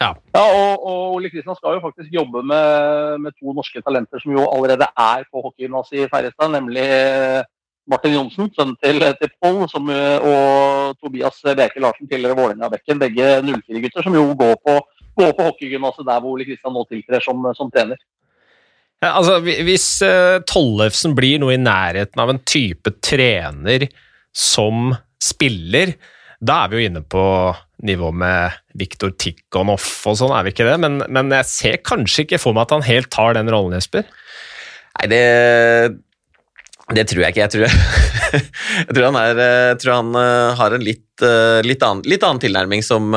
Ja, 0.02 0.12
ja 0.36 0.44
og, 0.44 0.84
og, 0.84 1.02
Ole 1.16 1.30
Kristian 1.32 1.56
skal 1.56 1.78
jo 1.78 1.84
faktisk 1.86 2.12
jobbe 2.12 2.42
med, 2.44 3.22
med, 3.24 3.36
to 3.40 3.54
norske 3.56 3.80
talenter 3.80 4.20
som 4.20 4.34
jo 4.36 4.44
allerede 4.44 4.90
er 4.92 5.24
på 5.32 5.44
hockeygymnaset 5.46 6.02
i 6.02 6.08
Færrestad, 6.12 6.52
nemlig 6.52 6.84
Martin 7.90 8.16
Johnsen, 8.16 8.50
sønnen 8.56 8.76
til, 8.82 9.04
til 9.20 9.32
Pål, 9.42 9.62
og 9.66 10.98
Tobias 11.02 11.38
Bjerke 11.46 11.82
Larsen, 11.84 12.10
tidligere 12.10 12.38
Vålerenga-bekken. 12.40 13.02
Begge 13.02 13.30
04-gutter 13.46 14.06
som 14.08 14.18
jo 14.18 14.26
går 14.40 14.56
på, 14.66 14.80
går 15.22 15.36
på 15.38 15.48
hockeygymnaset 15.50 16.08
der 16.08 16.24
hvor 16.24 16.34
Ole 16.34 16.48
Kristian 16.48 16.74
nå 16.74 16.86
tiltrer 16.90 17.24
som, 17.24 17.46
som 17.58 17.70
trener. 17.74 18.02
Ja, 19.04 19.12
altså, 19.20 19.38
hvis 19.44 19.86
uh, 20.06 20.42
Tollefsen 20.50 21.14
blir 21.18 21.42
noe 21.44 21.54
i 21.54 21.62
nærheten 21.62 22.22
av 22.22 22.32
en 22.32 22.42
type 22.48 22.96
trener 23.06 23.90
som 24.36 24.96
spiller, 25.22 25.94
da 26.46 26.64
er 26.64 26.72
vi 26.72 26.80
jo 26.80 26.90
inne 26.90 27.04
på 27.06 27.26
nivå 27.86 28.10
med 28.16 28.56
Viktor 28.80 29.14
Tikhonov 29.20 29.84
og 30.10 30.18
sånn, 30.18 30.34
er 30.34 30.46
vi 30.46 30.54
ikke 30.56 30.68
det? 30.68 30.78
Men, 30.82 31.00
men, 31.12 31.32
jeg 31.38 31.50
ser 31.52 31.80
kanskje 31.86 32.26
ikke 32.26 32.42
for 32.42 32.56
meg 32.56 32.66
at 32.66 32.76
han 32.78 32.88
helt 32.88 33.12
tar 33.14 33.38
den 33.38 33.52
rollen, 33.52 33.76
Jesper? 33.78 34.08
Nei, 34.96 35.08
det 35.12 35.24
det 36.94 37.08
tror 37.10 37.24
jeg 37.24 37.34
ikke. 37.34 37.42
Jeg 37.42 37.52
tror, 37.54 37.64
jeg 38.86 38.94
tror, 38.94 39.06
han, 39.08 39.16
er, 39.18 39.40
jeg 39.40 39.70
eh, 39.72 39.78
tror 39.82 39.94
han, 39.96 40.12
uh, 40.14 40.52
har 40.60 40.76
en 40.76 40.84
litt, 40.86 41.02
uh, 41.24 41.58
litt, 41.66 41.82
annen, 41.82 42.06
litt 42.06 42.26
annen, 42.28 42.42
tilnærming 42.44 42.86
som, 42.86 43.16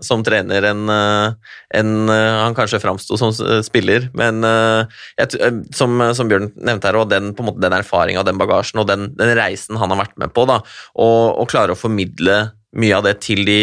som 0.00 0.24
trener 0.24 0.64
enn 0.70 0.88
en 0.88 1.92
han 2.08 2.56
kanskje 2.56 2.80
framsto 2.80 3.18
som 3.20 3.34
spiller. 3.64 4.08
Men 4.16 4.40
jeg, 4.46 5.52
som, 5.76 6.00
som, 6.16 6.30
Bjørn 6.30 6.50
nevnte 6.56 6.88
her, 6.88 7.00
og 7.02 7.12
den, 7.12 7.34
på 7.36 7.44
en 7.44 7.50
måte, 7.50 7.64
den 7.64 7.76
erfaringa 7.76 8.22
og 8.22 8.28
den 8.30 8.40
bagasjen 8.40 8.80
og 8.80 8.88
den, 8.88 9.10
den, 9.18 9.34
reisen 9.36 9.80
han 9.80 9.92
har 9.92 10.04
vært 10.04 10.16
med 10.22 10.32
på, 10.32 10.46
da, 10.48 10.62
og, 10.96 11.20
og 11.42 11.52
klare 11.52 11.76
å 11.76 11.78
formidle 11.78 12.40
mye 12.80 12.96
av 12.96 13.04
det 13.04 13.18
til 13.26 13.44
de, 13.44 13.60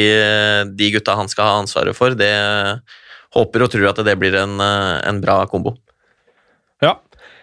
de, 0.78 0.94
gutta 0.94 1.18
han 1.18 1.32
skal 1.32 1.50
ha 1.50 1.60
ansvaret 1.64 1.98
for, 1.98 2.14
det 2.18 2.34
håper 3.34 3.66
og 3.66 3.74
tror 3.74 3.92
at 3.96 4.06
det 4.06 4.18
blir 4.22 4.38
en, 4.38 4.60
en 4.62 5.22
bra 5.24 5.42
kombo. 5.50 5.80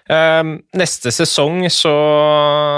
Ehm, 0.07 0.61
neste 0.79 1.11
sesong 1.11 1.65
så 1.75 1.93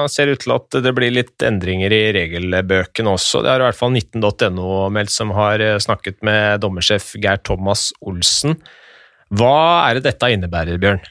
ser 0.08 0.28
det 0.28 0.38
ut 0.38 0.44
til 0.46 0.54
at 0.54 0.76
det 0.80 0.92
blir 0.96 1.12
litt 1.12 1.44
endringer 1.44 1.92
i 1.92 2.02
regelbøkene 2.16 3.12
også. 3.12 3.42
Det 3.44 3.52
er 3.52 3.60
i 3.60 3.66
hvert 3.66 3.76
fall 3.78 3.92
19.no 3.92 4.86
meldt 4.94 5.12
som 5.12 5.34
har 5.36 5.60
eh, 5.60 5.76
snakket 5.82 6.22
med 6.24 6.62
dommersjef 6.64 7.12
Geir 7.20 7.42
Thomas 7.44 7.90
Olsen. 8.00 8.56
Hva 9.28 9.88
er 9.90 9.98
det 9.98 10.06
dette 10.08 10.30
innebærer, 10.32 10.80
Bjørn? 10.80 11.02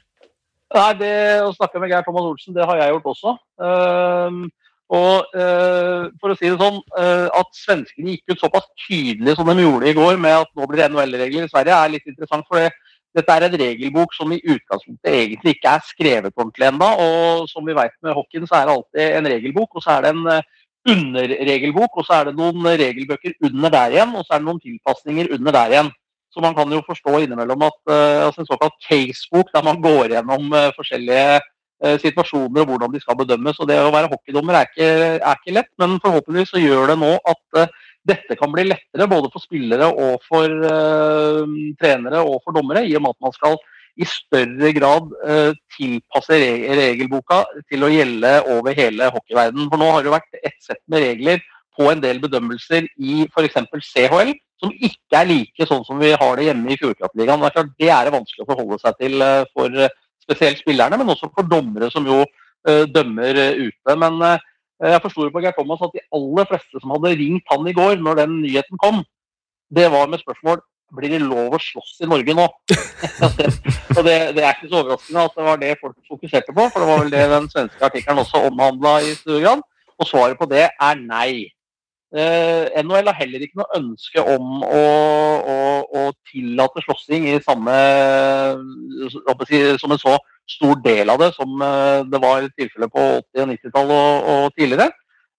Nei, 0.74 0.93
det 0.99 1.11
Å 1.45 1.51
snakke 1.53 1.80
med 1.80 1.93
Geir 1.93 2.07
Thomas 2.07 2.26
Olsen, 2.32 2.55
det 2.57 2.65
har 2.65 2.82
jeg 2.82 2.95
gjort 2.95 3.11
også. 3.13 3.36
Uh, 3.61 4.41
og 4.97 5.38
uh, 5.38 6.09
for 6.18 6.32
å 6.32 6.36
si 6.39 6.47
det 6.47 6.57
sånn, 6.59 6.78
uh, 6.95 7.28
At 7.36 7.49
svenskene 7.59 8.13
gikk 8.13 8.34
ut 8.34 8.41
såpass 8.41 8.68
tydelig 8.86 9.36
som 9.38 9.49
de 9.51 9.63
gjorde 9.63 9.89
i 9.91 9.95
går 9.95 10.20
med 10.24 10.45
at 10.45 10.51
nå 10.55 10.68
blir 10.68 10.82
det 10.82 10.89
NHL-regler 10.93 11.45
i 11.45 11.51
Sverige, 11.51 11.78
er 11.78 11.93
litt 11.93 12.09
interessant. 12.09 12.47
for 12.49 12.59
det 12.59 12.72
dette 13.18 13.34
er 13.34 13.47
en 13.47 13.57
regelbok 13.59 14.13
som 14.15 14.32
i 14.34 14.39
utgangspunktet 14.43 15.09
egentlig 15.09 15.55
ikke 15.55 15.74
er 15.74 15.86
skrevet 15.88 16.36
ordentlig 16.36 16.70
ennå. 16.70 16.89
Og 17.03 17.49
som 17.51 17.65
vi 17.65 17.76
vet 17.78 17.95
med 18.05 18.15
hockeyen, 18.18 18.47
så 18.49 18.59
er 18.59 18.68
det 18.68 18.76
alltid 18.76 19.18
en 19.18 19.30
regelbok, 19.34 19.76
og 19.76 19.84
så 19.84 19.95
er 19.95 20.05
det 20.05 20.13
en 20.13 20.32
eh, 20.34 20.47
underregelbok, 20.93 21.97
og 21.97 22.07
så 22.07 22.20
er 22.20 22.30
det 22.30 22.38
noen 22.38 22.70
regelbøker 22.84 23.36
under 23.49 23.74
der 23.74 23.95
igjen, 23.95 24.13
og 24.15 24.26
så 24.26 24.36
er 24.36 24.43
det 24.43 24.49
noen 24.49 24.63
tilpasninger 24.63 25.34
under 25.38 25.57
der 25.57 25.76
igjen. 25.76 25.91
Så 26.32 26.43
man 26.43 26.53
kan 26.53 26.72
jo 26.72 26.84
forstå 26.86 27.18
innimellom 27.24 27.63
at 27.65 27.78
uh, 27.89 28.28
altså 28.28 28.43
en 28.43 28.49
såkalt 28.49 28.76
casebok, 28.84 29.47
der 29.55 29.63
man 29.65 29.80
går 29.82 30.11
gjennom 30.13 30.51
uh, 30.53 30.74
forskjellige 30.78 31.39
situasjoner 32.01 32.63
og 32.63 32.72
hvordan 32.72 32.89
de 32.89 32.99
skal 33.03 33.13
bedømmes. 33.20 33.59
og 33.61 33.68
Det 33.70 33.76
å 33.78 33.91
være 33.93 34.09
hockeydommer 34.09 34.55
er 34.57 34.65
ikke, 34.65 34.88
er 35.22 35.36
ikke 35.36 35.53
lett, 35.59 35.68
men 35.78 35.99
forhåpentligvis 36.01 36.49
så 36.55 36.61
gjør 36.61 36.89
det 36.89 36.95
nå 36.97 37.11
at 37.22 37.68
dette 38.08 38.38
kan 38.39 38.51
bli 38.53 38.68
lettere 38.68 39.08
både 39.10 39.32
for 39.34 39.43
spillere 39.43 39.89
og 39.89 40.24
for 40.28 40.47
uh, 40.47 41.43
trenere 41.82 42.22
og 42.24 42.39
for 42.43 42.55
dommere, 42.55 42.86
i 42.88 42.95
og 42.97 43.03
med 43.03 43.16
at 43.16 43.28
man 43.28 43.36
skal 43.36 43.60
i 43.97 44.08
større 44.08 44.72
grad 44.78 45.14
uh, 45.26 45.51
tilpasse 45.76 46.39
re 46.39 46.80
regelboka 46.80 47.43
til 47.68 47.86
å 47.86 47.91
gjelde 47.91 48.34
over 48.53 48.78
hele 48.78 49.12
hockeyverdenen. 49.14 49.70
For 49.72 49.82
nå 49.82 49.91
har 49.93 50.05
det 50.05 50.14
vært 50.14 50.41
ett 50.43 50.60
sett 50.64 50.84
med 50.91 51.03
regler 51.03 51.43
på 51.78 51.89
en 51.91 52.01
del 52.01 52.22
bedømmelser 52.22 52.88
i 52.97 53.24
f.eks. 53.28 53.60
CHL, 53.91 54.34
som 54.58 54.74
ikke 54.74 55.20
er 55.20 55.30
like 55.30 55.68
sånn 55.70 55.86
som 55.86 55.99
vi 56.01 56.14
har 56.18 56.39
det 56.39 56.47
hjemme 56.49 56.74
i 56.74 56.80
Fjordkraftligaen. 56.80 57.41
Det 57.43 57.49
er 57.49 57.58
klart 57.60 57.74
det 57.78 57.91
er 57.93 58.08
det 58.08 58.16
vanskelig 58.16 58.45
å 58.45 58.51
forholde 58.51 58.82
seg 58.82 59.01
til 59.01 59.22
uh, 59.22 59.45
for 59.53 59.88
spesielt 60.28 60.62
spillerne, 60.62 60.99
men 60.99 61.14
også 61.14 61.32
for 61.32 61.47
dommere 61.47 61.89
som 61.93 62.08
jo 62.08 62.26
dømmer 62.68 63.38
ute. 63.55 63.93
Men 63.95 64.18
jeg 64.86 65.02
forsto 65.02 65.28
på 65.34 65.42
Geir 65.42 65.56
Thomas 65.58 65.84
at 65.86 65.94
de 65.96 66.04
aller 66.14 66.50
fleste 66.50 66.82
som 66.82 66.94
hadde 66.94 67.16
ringt 67.18 67.54
han 67.54 67.70
i 67.70 67.76
går, 67.78 67.98
når 68.04 68.20
den 68.22 68.42
nyheten 68.44 68.82
kom, 68.82 69.04
det 69.74 69.88
var 69.92 70.10
med 70.12 70.22
spørsmål 70.22 70.62
blir 70.96 71.12
det 71.12 71.20
lov 71.24 71.56
å 71.56 71.60
slåss 71.60 71.98
i 72.06 72.08
Norge 72.08 72.36
nå? 72.38 72.46
og 73.98 74.02
det, 74.06 74.16
det, 74.38 74.44
er 74.44 74.54
ikke 74.54 74.70
så 74.70 74.80
overraskende 74.84 75.26
at 75.28 75.36
det 75.36 75.48
var 75.50 75.60
det 75.60 75.74
folk 75.82 75.98
fokuserte 76.08 76.56
på, 76.56 76.68
for 76.72 76.84
det 76.84 76.88
var 76.88 77.04
vel 77.04 77.12
det 77.12 77.26
den 77.34 77.50
svenske 77.52 77.90
artikkelen 77.90 78.24
også 78.24 78.46
omhandla 78.48 78.94
i 79.04 79.14
stor 79.18 79.42
grad. 79.44 79.66
Og 79.98 80.08
svaret 80.08 80.40
på 80.40 80.48
det 80.50 80.68
er 80.70 81.00
nei. 81.02 81.50
Eh, 82.16 82.70
NHL 82.86 83.10
har 83.10 83.18
heller 83.18 83.44
ikke 83.44 83.60
noe 83.60 83.80
ønske 83.82 84.24
om 84.24 84.62
å, 84.64 84.84
å, 85.52 85.58
å 85.92 86.04
tillate 86.30 86.84
slåssing 86.86 87.28
i 87.34 87.40
samme 87.44 87.76
som 89.82 89.92
en 89.92 90.00
så 90.00 90.16
stor 90.48 90.80
del 90.84 91.12
av 91.12 91.20
det, 91.22 91.34
som 91.36 91.62
eh, 91.62 92.06
det 92.08 92.22
var 92.24 92.48
tilfellet 92.56 92.93
på 92.93 93.04
80- 93.20 93.43
og 93.43 93.52
90-tallet 93.52 93.98
og, 93.98 94.30
og, 94.34 94.56
tidligere. 94.58 94.88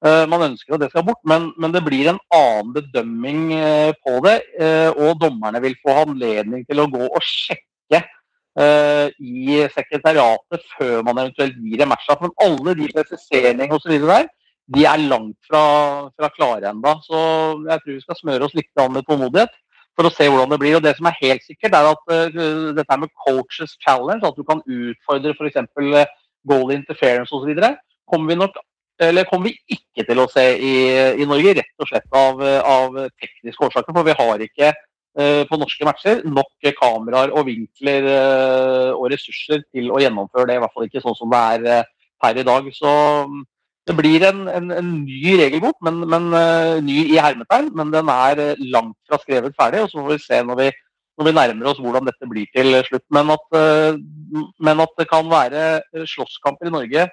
Eh, 0.04 0.24
man 0.30 0.44
ønsker 0.50 0.76
at 0.76 0.84
det 0.84 0.90
skal 0.92 1.06
bort, 1.09 1.20
men, 1.28 1.50
men, 1.59 1.74
det 1.74 1.82
blir 1.86 2.11
en 2.12 2.20
annen 2.34 2.74
bedømming 2.76 3.42
eh, 3.56 3.92
på 4.04 4.18
det. 4.26 4.38
Og 4.98 5.18
dommerne 5.22 5.62
vil 5.64 5.78
få 5.82 5.96
anledning 6.04 6.66
til 6.68 6.84
å 6.84 6.90
gå 6.92 7.09
og 7.09 7.20
sjekke 7.24 8.04
i 8.59 9.59
sekretariatet 9.70 10.64
før 10.72 11.04
man 11.06 11.20
eventuelt 11.22 11.61
gir 11.62 11.84
en 11.84 11.92
match. 11.92 12.09
Men 12.18 12.32
alle 12.42 12.72
de 12.74 12.88
presiseringene 12.90 13.76
osv. 13.76 13.92
der, 14.02 14.26
de 14.74 14.82
er 14.82 15.04
langt 15.04 15.36
fra, 15.46 15.62
fra 16.18 16.30
klare 16.34 16.72
ennå. 16.72 16.96
Så 17.06 17.20
jeg 17.68 17.84
tror 17.84 17.94
vi 17.94 18.02
skal 18.02 18.18
smøre 18.18 18.48
oss 18.48 18.56
litt 18.59 18.82
med 18.90 19.06
tålmodighet 19.06 19.54
for 19.99 20.07
å 20.07 20.14
se 20.14 20.28
hvordan 20.30 20.53
det 20.53 20.61
blir. 20.62 20.78
Og 20.78 20.84
Det 20.86 20.94
som 20.96 21.09
er 21.11 21.18
helt 21.18 21.44
sikkert, 21.46 21.74
er 21.74 21.90
at 21.90 22.12
uh, 22.14 22.70
dette 22.76 22.99
med 23.03 23.14
coaches 23.26 23.74
challenge, 23.82 24.22
at 24.26 24.38
du 24.38 24.46
kan 24.46 24.62
utfordre 24.62 25.34
f.eks. 25.34 25.59
Eh, 25.59 26.16
goal 26.49 26.70
interference 26.72 27.34
osv., 27.34 27.51
kommer 28.09 28.30
vi 28.30 29.24
kommer 29.28 29.46
vi 29.46 29.53
ikke 29.70 30.03
til 30.09 30.18
å 30.18 30.26
se 30.30 30.42
i, 30.59 30.72
i 31.22 31.26
Norge, 31.28 31.53
rett 31.59 31.82
og 31.82 31.90
slett 31.90 32.16
av, 32.18 32.40
av, 32.42 32.96
tekniske 33.20 33.68
årsaker. 33.68 33.94
For 33.94 34.07
vi 34.07 34.16
har 34.18 34.42
ikke 34.42 34.72
uh, 34.72 35.42
på 35.51 35.59
norske 35.61 35.86
matcher 35.86 36.24
nok 36.26 36.70
kameraer 36.80 37.30
og 37.30 37.46
vinkler 37.46 38.09
uh, 38.09 38.96
og 38.96 39.11
ressurser 39.12 39.62
til 39.68 39.92
å 39.92 40.01
gjennomføre 40.03 40.49
det. 40.51 40.57
I 40.59 40.64
hvert 40.64 40.74
fall 40.74 40.88
ikke 40.88 41.05
sånn 41.05 41.18
som 41.18 41.30
det 41.30 41.44
er 41.53 41.86
per 42.22 42.40
i 42.42 42.46
dag. 42.49 42.66
Så 42.74 42.94
um, 43.28 43.44
det 43.89 43.97
blir 43.97 44.24
en, 44.28 44.45
en, 44.53 44.68
en 44.74 44.91
ny 45.05 45.34
regelbok, 45.41 45.78
men, 45.84 46.03
men 46.11 46.28
uh, 46.34 46.76
ny 46.84 46.99
i 47.09 47.18
hermetegn. 47.20 47.70
Men 47.76 47.93
den 47.95 48.11
er 48.12 48.43
uh, 48.43 48.66
langt 48.74 48.99
fra 49.09 49.20
skrevet 49.22 49.57
ferdig, 49.59 49.84
og 49.84 49.91
så 49.91 50.03
får 50.03 50.12
vi 50.12 50.18
se 50.24 50.41
når 50.47 50.61
vi, 50.61 50.68
når 51.18 51.28
vi 51.28 51.34
nærmer 51.39 51.70
oss 51.70 51.80
hvordan 51.82 52.09
dette 52.09 52.30
blir 52.30 52.51
til 52.55 52.76
slutt. 52.89 53.07
Men 53.14 53.32
at, 53.34 53.47
uh, 53.57 53.99
men 54.64 54.84
at 54.84 54.93
det 55.01 55.09
kan 55.11 55.30
være 55.30 56.05
slåsskamper 56.14 56.70
i 56.70 56.74
Norge, 56.74 57.09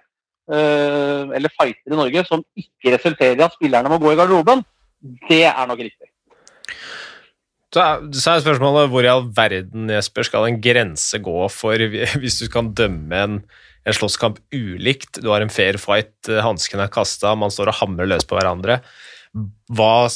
eller 0.46 1.50
fighter 1.58 1.90
i 1.90 1.98
Norge, 1.98 2.22
som 2.28 2.44
ikke 2.54 2.92
resulterer 2.94 3.40
i 3.40 3.42
at 3.42 3.56
spillerne 3.56 3.90
må 3.90 3.98
gå 3.98 4.12
i 4.14 4.18
garderoben, 4.20 4.60
Det 5.26 5.42
er 5.46 5.66
nok 5.66 5.80
riktig. 5.82 6.12
Så 7.74 7.82
er 8.32 8.44
spørsmålet 8.44 8.92
hvor 8.92 9.04
i 9.04 9.10
all 9.10 9.26
verden 9.36 9.90
Jesper, 9.90 10.28
skal 10.28 10.46
en 10.48 10.62
grense 10.62 11.18
gå 11.18 11.48
for 11.50 11.82
hvis 12.22 12.38
du 12.44 12.46
kan 12.54 12.70
dømme 12.78 13.24
en, 13.24 13.40
en 13.86 13.98
slåsskamp 13.98 14.40
ulikt? 14.56 15.22
Du 15.22 15.30
har 15.32 15.44
en 15.44 15.54
fair 15.54 15.80
fight, 15.82 16.14
eh, 16.30 16.42
hansken 16.44 16.82
er 16.84 16.94
kasta, 16.94 17.36
man 17.38 17.54
står 17.54 17.72
og 17.72 17.80
hamrer 17.82 18.10
løs 18.10 18.28
på 18.28 18.38
hverandre. 18.38 18.80
Hva, 19.76 20.08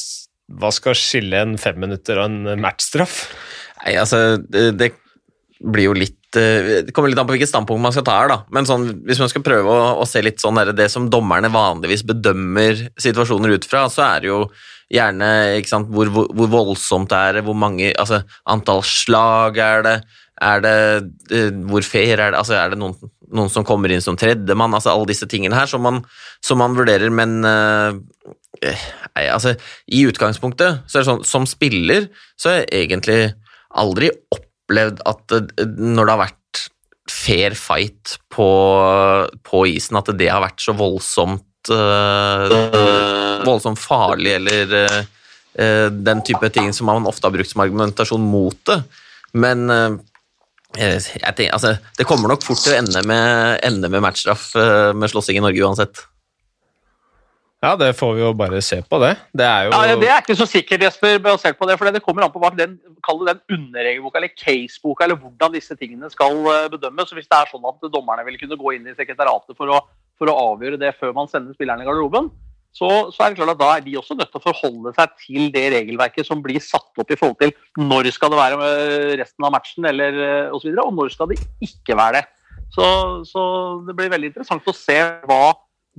hva 0.60 0.72
skal 0.74 0.98
skille 0.98 1.44
en 1.44 1.58
fem 1.62 1.80
minutter 1.82 2.22
og 2.22 2.30
en 2.30 2.64
matchstraff? 2.64 3.22
Nei, 3.84 3.96
altså, 4.00 4.40
det, 4.42 4.72
det 4.80 4.94
blir 5.60 5.90
jo 5.90 5.98
litt 5.98 6.38
eh, 6.40 6.86
Det 6.88 6.94
kommer 6.96 7.12
litt 7.12 7.20
an 7.20 7.28
på 7.28 7.36
hvilket 7.36 7.52
standpunkt 7.52 7.84
man 7.84 7.96
skal 7.96 8.06
ta 8.08 8.18
her, 8.22 8.32
da. 8.32 8.40
Men 8.56 8.68
sånn, 8.68 8.90
hvis 9.08 9.22
man 9.22 9.32
skal 9.32 9.46
prøve 9.46 9.72
å, 9.72 9.94
å 10.02 10.08
se 10.10 10.24
litt 10.24 10.42
sånn 10.42 10.60
der, 10.60 10.74
det 10.76 10.90
som 10.92 11.10
dommerne 11.12 11.52
vanligvis 11.54 12.06
bedømmer 12.08 12.88
situasjoner 13.00 13.58
ut 13.58 13.68
fra, 13.70 13.88
så 13.92 14.06
er 14.08 14.24
det 14.24 14.32
jo 14.32 14.42
gjerne 14.90 15.30
sant, 15.70 15.92
hvor, 15.94 16.10
hvor, 16.14 16.32
hvor 16.34 16.50
voldsomt 16.50 17.14
er 17.14 17.38
det, 17.38 17.46
hvor 17.46 17.58
mange 17.58 17.92
altså, 17.94 18.24
Antall 18.50 18.82
slag 18.88 19.60
er 19.62 19.86
det, 19.86 19.96
er 20.40 20.64
det 20.64 20.76
eh, 21.36 21.50
Hvor 21.70 21.86
fair 21.86 22.16
er 22.16 22.32
det? 22.32 22.40
Altså, 22.40 22.56
er 22.58 22.74
det 22.74 22.80
noen, 22.82 22.96
noen 23.36 23.52
som 23.52 23.66
kommer 23.68 23.92
inn 23.94 24.04
som 24.04 24.18
tredjemann? 24.20 24.74
Altså, 24.76 24.94
alle 24.94 25.10
disse 25.12 25.28
tingene 25.30 25.58
her 25.58 25.70
som 25.70 25.84
man, 25.86 26.02
som 26.46 26.62
man 26.62 26.78
vurderer, 26.78 27.12
men 27.14 27.40
uh, 27.46 27.98
nei, 28.64 29.26
altså, 29.28 29.56
I 29.88 30.06
utgangspunktet, 30.10 30.84
så 30.88 31.00
er 31.00 31.04
det 31.04 31.12
sånn 31.12 31.28
som 31.28 31.48
spiller, 31.50 32.10
så 32.40 32.54
har 32.54 32.62
jeg 32.64 32.88
egentlig 32.88 33.20
aldri 33.80 34.12
opplevd 34.34 35.04
at 35.10 35.38
uh, 35.38 35.66
når 35.78 36.04
det 36.04 36.16
har 36.16 36.24
vært 36.26 36.66
fair 37.10 37.56
fight 37.58 38.18
på, 38.30 38.50
på 39.46 39.64
isen, 39.72 39.98
at 40.00 40.12
det 40.18 40.30
har 40.30 40.44
vært 40.44 40.62
så 40.62 40.76
voldsomt 40.78 41.72
uh, 41.74 43.42
voldsomt 43.46 43.80
farlig 43.82 44.36
eller 44.38 44.76
uh, 44.78 45.90
den 45.90 46.22
type 46.26 46.52
ting 46.54 46.70
som 46.76 46.90
man 46.90 47.08
ofte 47.10 47.28
har 47.28 47.34
brukt 47.34 47.50
som 47.52 47.64
argumentasjon 47.66 48.24
mot 48.24 48.60
det. 48.70 48.82
Men 49.38 49.70
tenker, 50.76 51.50
altså, 51.56 51.76
det 51.98 52.06
kommer 52.08 52.32
nok 52.32 52.46
fort 52.46 52.62
til 52.64 52.76
å 52.76 52.80
ende 52.80 53.02
med, 53.08 53.60
ende 53.66 53.90
med 53.90 54.04
matchstraff 54.06 54.52
med 54.96 55.12
slåssing 55.12 55.40
i 55.40 55.44
Norge 55.44 55.66
uansett. 55.66 56.02
Ja, 57.60 57.74
det 57.76 57.90
får 58.00 58.14
vi 58.16 58.22
jo 58.22 58.30
bare 58.40 58.62
se 58.64 58.78
på, 58.88 59.00
det. 59.04 59.16
Det 59.36 59.44
er 59.44 59.66
jo 59.68 59.72
ja, 59.76 59.96
Det 60.00 60.08
er 60.08 60.22
ikke 60.22 60.38
så 60.40 60.46
sikkert, 60.48 60.86
Jesper, 60.86 61.18
basert 61.20 61.58
på 61.60 61.68
det. 61.68 61.76
For 61.76 61.92
det 61.92 62.04
kommer 62.06 62.24
an 62.24 62.32
på 62.32 62.40
hva 62.40 62.54
den, 62.56 62.78
den 62.80 63.42
underregelboka 63.52 64.22
eller 64.22 64.32
caseboka, 64.32 65.04
eller 65.04 65.20
hvordan 65.20 65.58
disse 65.58 65.76
tingene 65.76 66.08
skal 66.14 66.40
bedømmes. 66.72 67.10
Så 67.10 67.18
Hvis 67.18 67.28
det 67.28 67.36
er 67.36 67.52
sånn 67.52 67.68
at 67.68 67.90
dommerne 67.92 68.24
vil 68.30 68.40
kunne 68.40 68.60
gå 68.62 68.78
inn 68.78 68.88
i 68.88 68.96
sekretariatet 68.96 69.60
for 69.60 69.76
å 69.76 69.82
for 70.20 70.30
å 70.30 70.38
avgjøre 70.52 70.80
det 70.80 70.94
før 71.00 71.16
man 71.16 71.32
sender 71.32 71.56
spillerne 71.56 71.86
i 71.86 71.88
garderoben, 71.88 72.30
så, 72.76 72.88
så, 73.10 73.24
er 73.24 73.32
det 73.32 73.40
klart 73.40 73.56
at 73.56 73.60
da 73.60 73.70
er 73.76 73.86
de 73.86 73.96
også 73.98 74.16
nødt 74.18 74.30
til 74.30 74.40
å 74.40 74.44
forholde 74.44 74.92
seg 74.96 75.16
til 75.24 75.48
det 75.54 75.64
regelverket 75.74 76.28
som 76.28 76.42
blir 76.44 76.62
satt 76.62 77.02
opp 77.02 77.10
i 77.12 77.18
forhold 77.18 77.40
til 77.42 77.54
når 77.82 78.12
skal 78.14 78.32
det 78.32 78.40
være 78.40 78.74
resten 79.20 79.48
av 79.48 79.56
matchen 79.56 79.88
eller 79.90 80.20
eh, 80.26 80.52
osv., 80.54 80.70
og, 80.76 80.84
og 80.86 80.94
når 81.00 81.16
skal 81.16 81.32
det 81.32 81.40
ikke 81.66 81.98
være 81.98 82.20
det. 82.20 82.28
Så, 82.70 82.86
så, 83.26 83.42
det 83.88 83.96
blir 83.98 84.12
veldig 84.14 84.30
interessant 84.30 84.70
å 84.70 84.76
se 84.78 85.00
hva, 85.26 85.42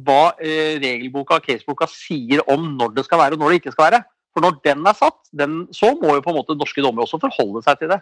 hva 0.07 0.21
eh, 0.39 0.79
regelboka 0.79 1.41
og 1.41 1.49
caseboka 1.49 1.91
sier 1.91 2.45
om 2.53 2.71
når 2.79 2.95
det 3.01 3.07
skal 3.09 3.25
være 3.25 3.37
og 3.37 3.43
når 3.43 3.53
det 3.53 3.63
ikke 3.65 3.75
skal 3.75 3.89
være. 3.89 4.03
For 4.31 4.47
når 4.47 4.61
den 4.63 4.87
er 4.87 4.95
satt, 4.95 5.19
den, 5.35 5.65
så 5.75 5.91
må 5.99 6.15
jo 6.15 6.23
på 6.23 6.31
en 6.31 6.39
måte 6.39 6.55
norske 6.55 6.85
dommere 6.85 7.09
også 7.09 7.19
forholde 7.23 7.65
seg 7.67 7.83
til 7.83 7.91
det. 7.91 7.99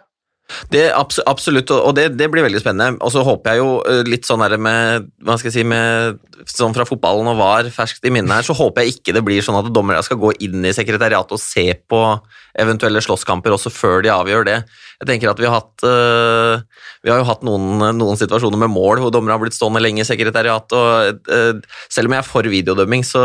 Det 0.73 0.87
Absolutt, 0.93 1.71
og 1.71 1.93
det, 1.97 2.09
det, 2.17 2.29
blir 2.31 2.45
veldig 2.45 2.61
spennende. 2.61 2.97
Og 3.05 3.13
så 3.13 3.23
håper 3.25 3.55
jeg 3.55 3.61
jo 3.61 3.71
eh, 3.89 4.01
litt 4.07 4.27
sånn 4.27 4.43
med 4.57 5.09
hva 5.25 5.37
skal 5.37 5.51
jeg 5.51 5.57
si, 5.59 5.65
med, 5.67 6.19
sånn 6.49 6.75
fra 6.75 6.87
fotballen 6.89 7.29
og 7.31 7.39
VAR 7.39 7.69
ferskt 7.73 8.05
i 8.07 8.13
minnet 8.13 8.39
her, 8.39 8.47
så 8.47 8.57
håper 8.57 8.85
jeg 8.85 8.97
ikke 8.97 9.15
det 9.17 9.23
blir 9.25 9.45
sånn 9.45 9.59
at 9.59 9.71
dommere 9.75 10.03
skal 10.05 10.19
gå 10.21 10.33
inn 10.45 10.65
i 10.65 10.75
sekretariatet 10.75 11.35
og 11.35 11.43
se 11.43 11.67
på 11.89 12.03
eventuelle 12.59 13.01
slåsskamper 13.03 13.55
også 13.55 13.71
før 13.73 14.03
de 14.05 14.13
avgjør 14.13 14.47
det. 14.47 14.59
Jeg 14.99 15.07
tenker 15.07 15.31
at 15.31 15.39
Vi 15.39 15.47
har 15.47 15.55
hatt, 15.55 15.83
uh, 15.87 16.59
vi 17.05 17.11
har 17.11 17.21
jo 17.21 17.27
hatt 17.29 17.43
noen, 17.47 17.79
noen, 17.95 18.17
situasjoner 18.19 18.59
med 18.59 18.71
mål 18.73 18.99
hvor 18.99 19.13
dommere 19.15 19.37
har 19.37 19.41
blitt 19.41 19.55
stående 19.55 19.81
lenge 19.83 20.03
i 20.03 20.07
sekretariatet. 20.07 20.75
og 20.75 21.29
uh, 21.31 21.77
Selv 21.87 22.09
om 22.09 22.15
jeg 22.17 22.23
er 22.23 22.27
for 22.27 22.49
videodømming, 22.51 23.05
så 23.07 23.23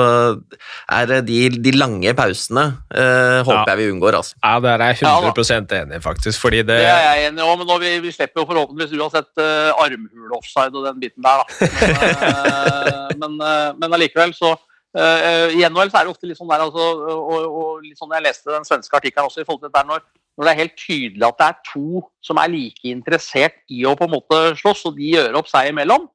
er 0.94 1.16
de, 1.26 1.40
de 1.50 1.72
lange 1.74 2.14
pausene 2.14 2.66
uh, 2.94 3.40
håper 3.42 3.64
ja. 3.64 3.64
jeg 3.72 3.80
vi 3.82 3.88
unngår. 3.94 4.18
Altså. 4.20 4.38
Ja, 4.38 4.58
Der 4.62 4.84
er 4.86 4.94
jeg 4.94 5.10
100% 5.10 5.74
enig, 5.80 6.02
faktisk. 6.04 6.38
fordi 6.40 6.62
det... 6.62 6.78
det 6.78 6.92
er 6.92 7.08
jeg 7.08 7.32
enig 7.32 7.42
i, 7.42 7.56
men 7.64 7.74
vi, 7.82 7.94
vi, 8.06 8.14
slipper 8.14 8.44
jo 8.44 8.48
forhåpentligvis 8.52 9.00
uansett 9.00 9.32
uh, 9.42 9.82
armhule-offside 9.82 10.78
og 10.78 10.86
den 10.86 11.02
biten 11.02 11.26
der. 11.26 11.42
da. 11.42 11.50
Men, 13.24 13.36
men 13.78 13.94
allikevel 13.94 14.32
så 14.34 14.56
Uh, 14.94 15.50
I 15.50 15.64
NHL 15.66 15.90
så 15.90 15.98
er 15.98 16.06
det 16.06 16.12
ofte 16.12 16.28
litt 16.30 16.38
sånn 16.38 16.50
der, 16.52 16.62
altså, 16.62 16.84
og, 17.10 17.46
og, 17.50 17.70
litt 17.82 17.98
sånn 17.98 18.12
jeg 18.14 18.22
leste 18.28 18.52
den 18.52 18.66
svenske 18.66 18.94
artikkelen 18.94 19.26
også, 19.26 19.42
i 19.42 19.46
forhold 19.48 19.64
til 19.64 19.72
dette 19.72 19.88
når, 19.88 20.04
når, 20.35 20.47
det 20.47 20.53
er 20.53 20.62
helt 20.62 20.78
tydelig 20.78 21.26
at 21.28 21.39
det 21.39 21.47
er 21.47 21.61
to 21.68 22.03
som 22.24 22.41
er 22.43 22.51
like 22.51 22.91
interessert 22.91 23.61
i 23.70 23.85
å 23.87 23.95
på 23.99 24.09
en 24.09 24.14
måte 24.16 24.41
slåss, 24.59 24.87
og 24.91 24.99
de 24.99 25.12
gjør 25.14 25.39
opp 25.41 25.51
seg 25.51 25.70
imellom, 25.70 26.09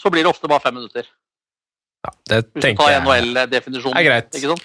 så 0.00 0.10
blir 0.10 0.24
det 0.24 0.32
ofte 0.32 0.50
bare 0.50 0.64
fem 0.64 0.76
minutter. 0.78 1.08
Ja, 2.04 2.12
det 2.30 2.40
tenker 2.60 2.90
jeg 2.92 3.04
NHL-definisjonen. 3.04 3.96
er 3.98 4.08
greit. 4.08 4.30
Ikke 4.36 4.52
sant? 4.52 4.64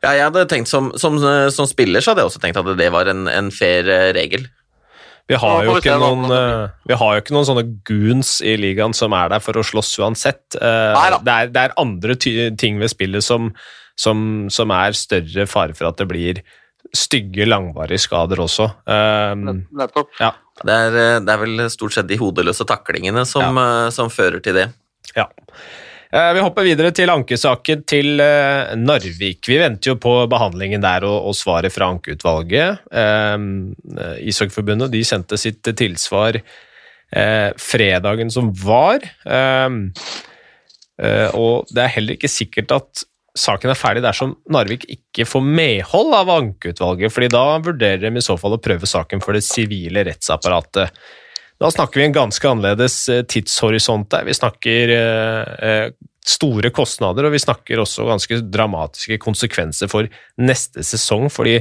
Ja, 0.00 0.14
jeg 0.16 0.24
hadde 0.30 0.46
tenkt 0.48 0.70
som, 0.70 0.88
som, 0.96 1.18
som, 1.52 1.68
spiller 1.68 2.00
så 2.00 2.12
hadde 2.12 2.24
jeg 2.24 2.30
også 2.30 2.40
tenkt 2.40 2.60
at 2.60 2.68
det 2.78 2.88
var 2.94 3.10
en, 3.10 3.26
en 3.28 3.50
fair 3.52 3.88
eh, 3.90 4.10
regel. 4.16 4.46
Vi 5.30 5.38
har, 5.38 5.60
jo 5.62 5.76
ikke 5.78 5.94
noen, 6.00 6.24
uh, 6.26 6.72
vi 6.90 6.96
har 6.98 7.12
jo 7.14 7.22
ikke 7.22 7.34
noen 7.36 7.46
sånne 7.46 7.62
goons 7.86 8.40
i 8.42 8.56
ligaen 8.58 8.94
som 8.96 9.14
er 9.14 9.28
der 9.30 9.42
for 9.44 9.60
å 9.60 9.62
slåss 9.62 9.92
uansett. 10.02 10.42
Uh, 10.56 11.20
det, 11.22 11.34
er, 11.34 11.52
det, 11.52 11.62
er, 11.62 11.76
andre 11.78 12.16
ting 12.18 12.80
ved 12.80 12.90
spillet 12.90 13.22
som, 13.22 13.52
som, 13.94 14.48
som, 14.50 14.72
er 14.74 14.96
større 14.98 15.46
fare 15.46 15.76
for 15.78 15.86
at 15.92 16.00
det 16.00 16.08
blir 16.10 16.40
stygge, 16.96 17.46
langvarige 17.48 18.02
skader 18.02 18.42
også. 18.42 18.70
Um, 18.84 19.64
Nettopp. 19.78 20.14
Ja. 20.20 20.32
Det, 20.60 20.74
er, 20.74 20.96
det, 21.24 21.32
er, 21.32 21.40
vel 21.40 21.66
stort 21.72 21.94
sett 21.96 22.08
de 22.10 22.18
hodeløse 22.20 22.66
taklingene 22.68 23.24
som, 23.28 23.56
ja. 23.56 23.86
uh, 23.86 23.92
som 23.94 24.10
fører 24.12 24.42
til 24.44 24.58
det. 24.58 24.66
Ja. 25.16 25.28
Eh, 26.10 26.32
vi 26.34 26.42
hopper 26.42 26.66
videre 26.66 26.90
til 26.94 27.10
ankesaken 27.12 27.84
til 27.88 28.18
eh, 28.22 28.72
Narvik. 28.78 29.46
Vi 29.46 29.60
venter 29.60 29.92
jo 29.92 29.98
på 30.02 30.14
behandlingen 30.30 30.82
der 30.82 31.06
og, 31.06 31.28
og 31.30 31.36
svaret 31.38 31.70
fra 31.74 31.86
ankeutvalget. 31.94 32.82
Eh, 32.90 33.36
Ishockeyforbundet 34.26 34.90
de 34.90 35.04
sendte 35.06 35.38
sitt 35.38 35.70
tilsvar 35.78 36.40
eh, 36.40 37.50
fredagen 37.62 38.32
som 38.34 38.50
var. 38.64 39.06
Eh, 39.22 39.68
eh, 41.06 41.28
og 41.38 41.70
det 41.70 41.84
er 41.84 41.94
heller 41.94 42.18
ikke 42.18 42.32
sikkert 42.32 42.74
at 42.74 43.06
saken 43.38 43.72
er 43.72 43.78
ferdig 43.78 44.02
dersom 44.04 44.34
Narvik 44.52 44.86
ikke 44.90 45.26
får 45.28 45.42
medhold 45.44 46.14
av 46.16 46.30
ankeutvalget, 46.34 47.12
fordi 47.14 47.30
da 47.32 47.44
vurderer 47.62 48.02
de 48.06 48.12
i 48.18 48.24
så 48.24 48.36
fall 48.40 48.56
å 48.56 48.62
prøve 48.62 48.88
saken 48.88 49.22
for 49.24 49.36
det 49.36 49.44
sivile 49.46 50.04
rettsapparatet. 50.08 50.94
Da 51.60 51.68
snakker 51.72 52.00
vi 52.00 52.06
en 52.08 52.16
ganske 52.16 52.48
annerledes 52.48 53.02
eh, 53.12 53.24
tidshorisont 53.28 54.08
der. 54.12 54.24
Vi 54.24 54.36
snakker 54.36 54.94
eh, 54.94 55.66
eh, 55.68 55.90
store 56.26 56.72
kostnader, 56.74 57.28
og 57.28 57.34
vi 57.34 57.42
snakker 57.42 57.82
også 57.82 58.08
ganske 58.08 58.40
dramatiske 58.48 59.20
konsekvenser 59.20 59.90
for 59.92 60.08
neste 60.40 60.84
sesong. 60.86 61.28
fordi 61.32 61.60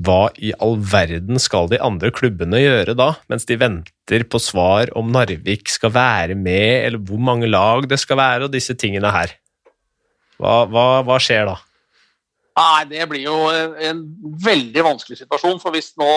hva 0.00 0.30
i 0.40 0.54
all 0.64 0.78
verden 0.80 1.36
skal 1.40 1.68
de 1.68 1.80
andre 1.84 2.08
klubbene 2.14 2.62
gjøre 2.62 2.94
da, 2.96 3.10
mens 3.28 3.44
de 3.48 3.58
venter 3.60 4.24
på 4.24 4.40
svar 4.40 4.88
om 4.96 5.10
Narvik 5.12 5.68
skal 5.68 5.92
være 5.92 6.36
med, 6.36 6.86
eller 6.86 7.02
hvor 7.04 7.20
mange 7.20 7.50
lag 7.50 7.84
det 7.88 8.00
skal 8.00 8.16
være, 8.20 8.46
og 8.48 8.54
disse 8.54 8.76
tingene 8.78 9.12
her? 9.12 9.36
Hva, 10.40 10.62
hva, 10.70 10.86
hva 11.06 11.18
skjer 11.22 11.46
da? 11.50 11.58
Nei, 12.58 12.84
Det 12.90 13.06
blir 13.08 13.24
jo 13.24 13.36
en 13.52 14.02
veldig 14.44 14.84
vanskelig 14.84 15.22
situasjon. 15.22 15.60
For 15.62 15.74
hvis 15.74 15.94
nå 16.00 16.10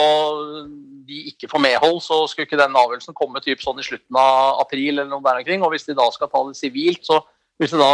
de 1.07 1.21
ikke 1.31 1.49
får 1.51 1.63
medhold, 1.63 2.01
så 2.03 2.23
skulle 2.27 2.49
ikke 2.49 2.59
den 2.59 2.75
avgjørelsen 2.75 3.15
komme 3.17 3.43
typ 3.43 3.61
sånn 3.63 3.79
i 3.79 3.85
slutten 3.85 4.19
av 4.19 4.59
april. 4.65 4.97
eller 4.97 5.11
noe 5.11 5.23
der 5.23 5.39
omkring, 5.43 5.63
Og 5.63 5.71
hvis 5.71 5.87
de 5.87 5.95
da 5.95 6.09
skal 6.11 6.31
ta 6.31 6.43
det 6.47 6.57
sivilt, 6.59 7.05
så, 7.05 7.21
da, 7.55 7.91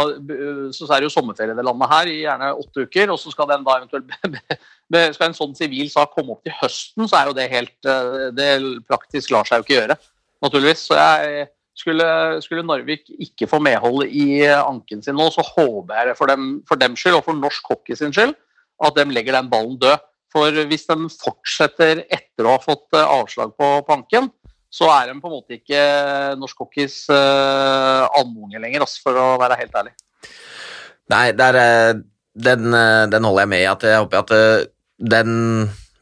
så 0.74 0.88
er 0.88 0.98
det 0.98 1.06
jo 1.06 1.14
sommerferie 1.14 1.54
i 1.54 1.58
det 1.58 1.64
landet 1.64 1.92
her 1.92 2.10
i 2.10 2.22
gjerne 2.24 2.52
åtte 2.58 2.86
uker. 2.88 3.12
Og 3.14 3.20
så 3.20 3.30
skal 3.30 3.50
den 3.52 3.66
da 3.68 3.78
eventuelt 3.78 4.10
skal 5.14 5.28
en 5.28 5.38
sånn 5.38 5.54
sivil 5.54 5.90
sak 5.92 6.16
komme 6.16 6.34
opp 6.34 6.42
til 6.42 6.56
høsten, 6.58 7.06
så 7.06 7.20
er 7.20 7.30
jo 7.30 7.36
det 7.36 7.48
helt 7.52 7.88
eh, 7.88 8.30
Det 8.36 8.48
praktisk 8.90 9.30
lar 9.32 9.46
seg 9.48 9.60
jo 9.60 9.68
ikke 9.68 9.78
gjøre, 9.78 9.96
naturligvis. 10.42 10.88
Så 10.90 10.98
jeg 10.98 11.46
skulle, 11.78 12.06
skulle, 12.44 12.64
Narvik 12.66 13.08
ikke 13.22 13.48
få 13.50 13.60
medhold 13.62 14.06
i 14.08 14.44
anken 14.46 15.02
sin 15.04 15.16
nå, 15.18 15.28
så 15.32 15.44
håper 15.46 15.96
jeg 15.98 16.10
det 16.10 16.16
for 16.18 16.30
dem, 16.30 16.54
for 16.68 16.80
dem 16.80 16.96
skyld 16.98 17.20
og 17.20 17.26
for 17.28 17.38
norsk 17.38 17.72
hockey 17.72 17.98
sin 17.98 18.14
skyld 18.14 18.34
at 18.82 18.98
de 18.98 19.06
legger 19.14 19.36
den 19.38 19.50
ballen 19.52 19.78
død. 19.80 20.00
For 20.32 20.64
hvis 20.68 20.86
de 20.88 20.96
fortsetter 21.12 22.06
etter 22.06 22.46
å 22.46 22.54
ha 22.54 22.62
fått 22.62 22.96
eh, 22.96 23.10
avslag 23.18 23.52
på, 23.58 23.66
anken, 23.92 24.30
så 24.72 24.88
er 24.88 25.10
de 25.10 25.18
på 25.20 25.28
en 25.28 25.34
måte 25.34 25.58
ikke 25.58 25.82
norsk 26.40 26.62
hockeys 26.64 27.02
uh, 27.12 28.08
anunge 28.16 28.56
lenger, 28.56 28.86
altså, 28.86 29.02
for 29.04 29.18
å 29.20 29.26
være 29.42 29.58
helt 29.60 29.76
ærlig. 29.76 29.92
Nei, 31.12 31.26
der, 31.36 31.58
den, 32.32 32.72
den, 33.12 33.26
holder 33.28 33.44
jeg 33.44 33.50
med 33.52 33.60
i. 33.60 33.66
Jeg 33.68 34.00
håper 34.00 34.22
at 34.22 34.32
den 35.12 35.34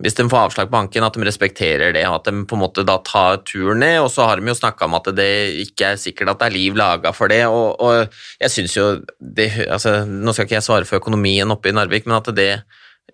hvis 0.01 0.17
de 0.17 0.27
får 0.33 0.47
avslag 0.47 0.71
på 0.73 0.79
anken, 0.81 1.05
at 1.05 1.17
de 1.17 1.27
respekterer 1.29 1.95
det, 1.97 2.07
at 2.09 2.29
de 2.29 2.45
på 2.49 2.57
en 2.57 2.63
måte 2.63 2.85
da 2.89 2.97
tar 3.05 3.43
turen 3.45 3.83
ned. 3.85 3.99
Og 4.05 4.11
så 4.13 4.27
har 4.29 4.41
de 4.41 4.49
jo 4.49 4.57
snakka 4.57 4.89
om 4.89 4.97
at 4.97 5.11
det 5.17 5.31
ikke 5.67 5.93
er 5.93 6.01
sikkert 6.01 6.33
at 6.33 6.41
det 6.41 6.49
er 6.49 6.57
liv 6.57 6.79
laga 6.79 7.13
for 7.17 7.33
det. 7.33 7.43
Og, 7.53 7.77
og 7.77 8.21
jeg 8.41 8.55
syns 8.55 8.77
jo 8.79 8.91
det, 9.21 9.51
altså, 9.69 10.01
Nå 10.09 10.33
skal 10.35 10.49
ikke 10.49 10.59
jeg 10.59 10.69
svare 10.69 10.89
for 10.89 11.01
økonomien 11.03 11.53
oppe 11.53 11.71
i 11.71 11.77
Narvik, 11.77 12.09
men 12.09 12.21
at 12.21 12.33
det 12.37 12.53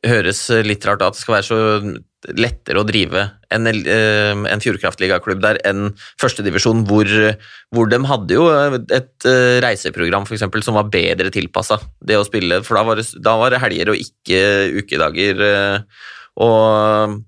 høres 0.06 0.46
litt 0.66 0.84
rart 0.86 1.02
at 1.02 1.16
det 1.16 1.22
skal 1.22 1.38
være 1.38 1.46
så 1.48 1.58
lettere 2.36 2.80
å 2.80 2.86
drive 2.86 3.22
en, 3.54 3.68
eh, 3.70 4.32
en 4.34 4.62
Fjordkraftligaklubb 4.62 5.40
der 5.42 5.60
enn 5.66 5.92
førstedivisjon, 6.20 6.82
hvor, 6.88 7.06
hvor 7.74 7.90
de 7.90 8.00
hadde 8.10 8.36
jo 8.36 8.48
et 8.94 9.28
eh, 9.30 9.58
reiseprogram 9.64 10.26
for 10.26 10.36
eksempel, 10.36 10.64
som 10.66 10.78
var 10.78 10.90
bedre 10.92 11.30
tilpassa 11.34 11.78
det 12.04 12.18
å 12.18 12.26
spille, 12.26 12.62
for 12.66 12.78
da 12.78 12.84
var, 12.88 13.00
det, 13.00 13.06
da 13.22 13.36
var 13.40 13.54
det 13.54 13.62
helger 13.62 13.94
og 13.94 14.02
ikke 14.02 14.42
ukedager. 14.82 15.46
Eh, 16.36 16.44
og 16.44 17.22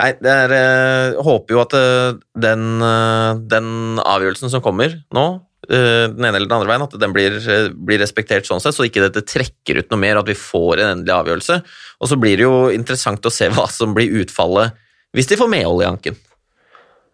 Nei, 0.00 0.14
er, 0.24 0.52
jeg 0.54 1.22
håper 1.26 1.52
jo 1.52 1.58
at 1.60 1.74
den, 2.40 2.62
den 3.52 3.98
avgjørelsen 4.00 4.48
som 4.48 4.62
kommer 4.64 4.94
nå, 5.12 5.24
den 5.68 6.24
ene 6.24 6.30
eller 6.38 6.46
den 6.46 6.54
andre 6.56 6.70
veien, 6.70 6.84
at 6.86 6.94
den 7.02 7.12
blir, 7.12 7.36
blir, 7.76 8.00
respektert 8.00 8.48
sånn 8.48 8.62
sett, 8.64 8.72
så 8.78 8.86
ikke 8.86 9.02
dette 9.04 9.26
trekker 9.28 9.82
ut 9.82 9.92
noe 9.92 10.00
mer, 10.00 10.22
at 10.22 10.30
vi 10.30 10.38
får 10.40 10.80
en 10.80 10.94
endelig 10.94 11.12
avgjørelse. 11.18 11.58
Og 12.00 12.08
så 12.08 12.16
blir 12.16 12.40
det 12.40 12.46
jo 12.46 12.70
interessant 12.72 13.28
å 13.28 13.34
se 13.34 13.50
hva 13.52 13.66
som 13.68 13.92
blir 13.92 14.22
utfallet 14.22 14.72
hvis 15.12 15.28
de 15.28 15.36
får 15.36 15.52
medhold 15.52 15.84
i 15.84 15.90
anken. 15.90 16.16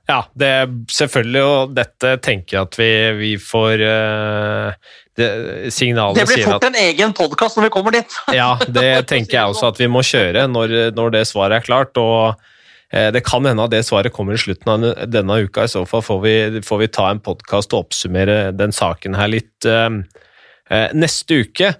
Ja, 0.06 0.20
det 0.38 0.48
er 0.60 0.74
selvfølgelig, 0.94 1.42
og 1.42 1.72
dette 1.74 2.12
tenker 2.22 2.56
jeg 2.56 2.68
at 2.68 2.76
vi, 2.78 2.90
vi 3.18 3.30
får 3.42 3.82
uh, 3.82 4.90
det, 5.18 5.30
signalet 5.74 6.20
Det 6.20 6.26
blir 6.30 6.46
fort 6.46 6.66
en 6.68 6.78
egen 6.78 7.14
podkast 7.16 7.58
når 7.58 7.66
vi 7.66 7.72
kommer 7.74 7.96
dit. 7.96 8.18
ja, 8.36 8.52
det 8.70 8.90
tenker 9.12 9.40
jeg 9.40 9.54
også 9.54 9.72
at 9.72 9.80
vi 9.82 9.88
må 9.90 10.04
kjøre 10.06 10.46
når, 10.52 10.76
når 10.94 11.16
det 11.16 11.24
svaret 11.26 11.58
er 11.58 11.66
klart. 11.66 11.98
og 11.98 12.38
uh, 12.38 13.08
det 13.16 13.24
kan 13.26 13.50
hende 13.50 13.66
at 13.66 13.74
det 13.74 13.82
svaret 13.88 14.14
kommer 14.14 14.38
i 14.38 14.40
slutten 14.44 14.72
av 14.76 15.10
denne 15.10 15.40
uka. 15.42 15.66
I 15.66 15.74
så 15.74 15.82
fall 15.90 16.06
får 16.06 16.22
vi, 16.22 16.36
får 16.62 16.82
vi 16.84 16.92
ta 17.00 17.10
en 17.10 17.24
podkast 17.26 17.74
og 17.74 17.88
oppsummere 17.88 18.54
den 18.54 18.74
saken 18.76 19.18
her 19.18 19.34
litt 19.34 19.66
uh, 19.66 19.90
neste 20.94 21.42
uke. 21.42 21.74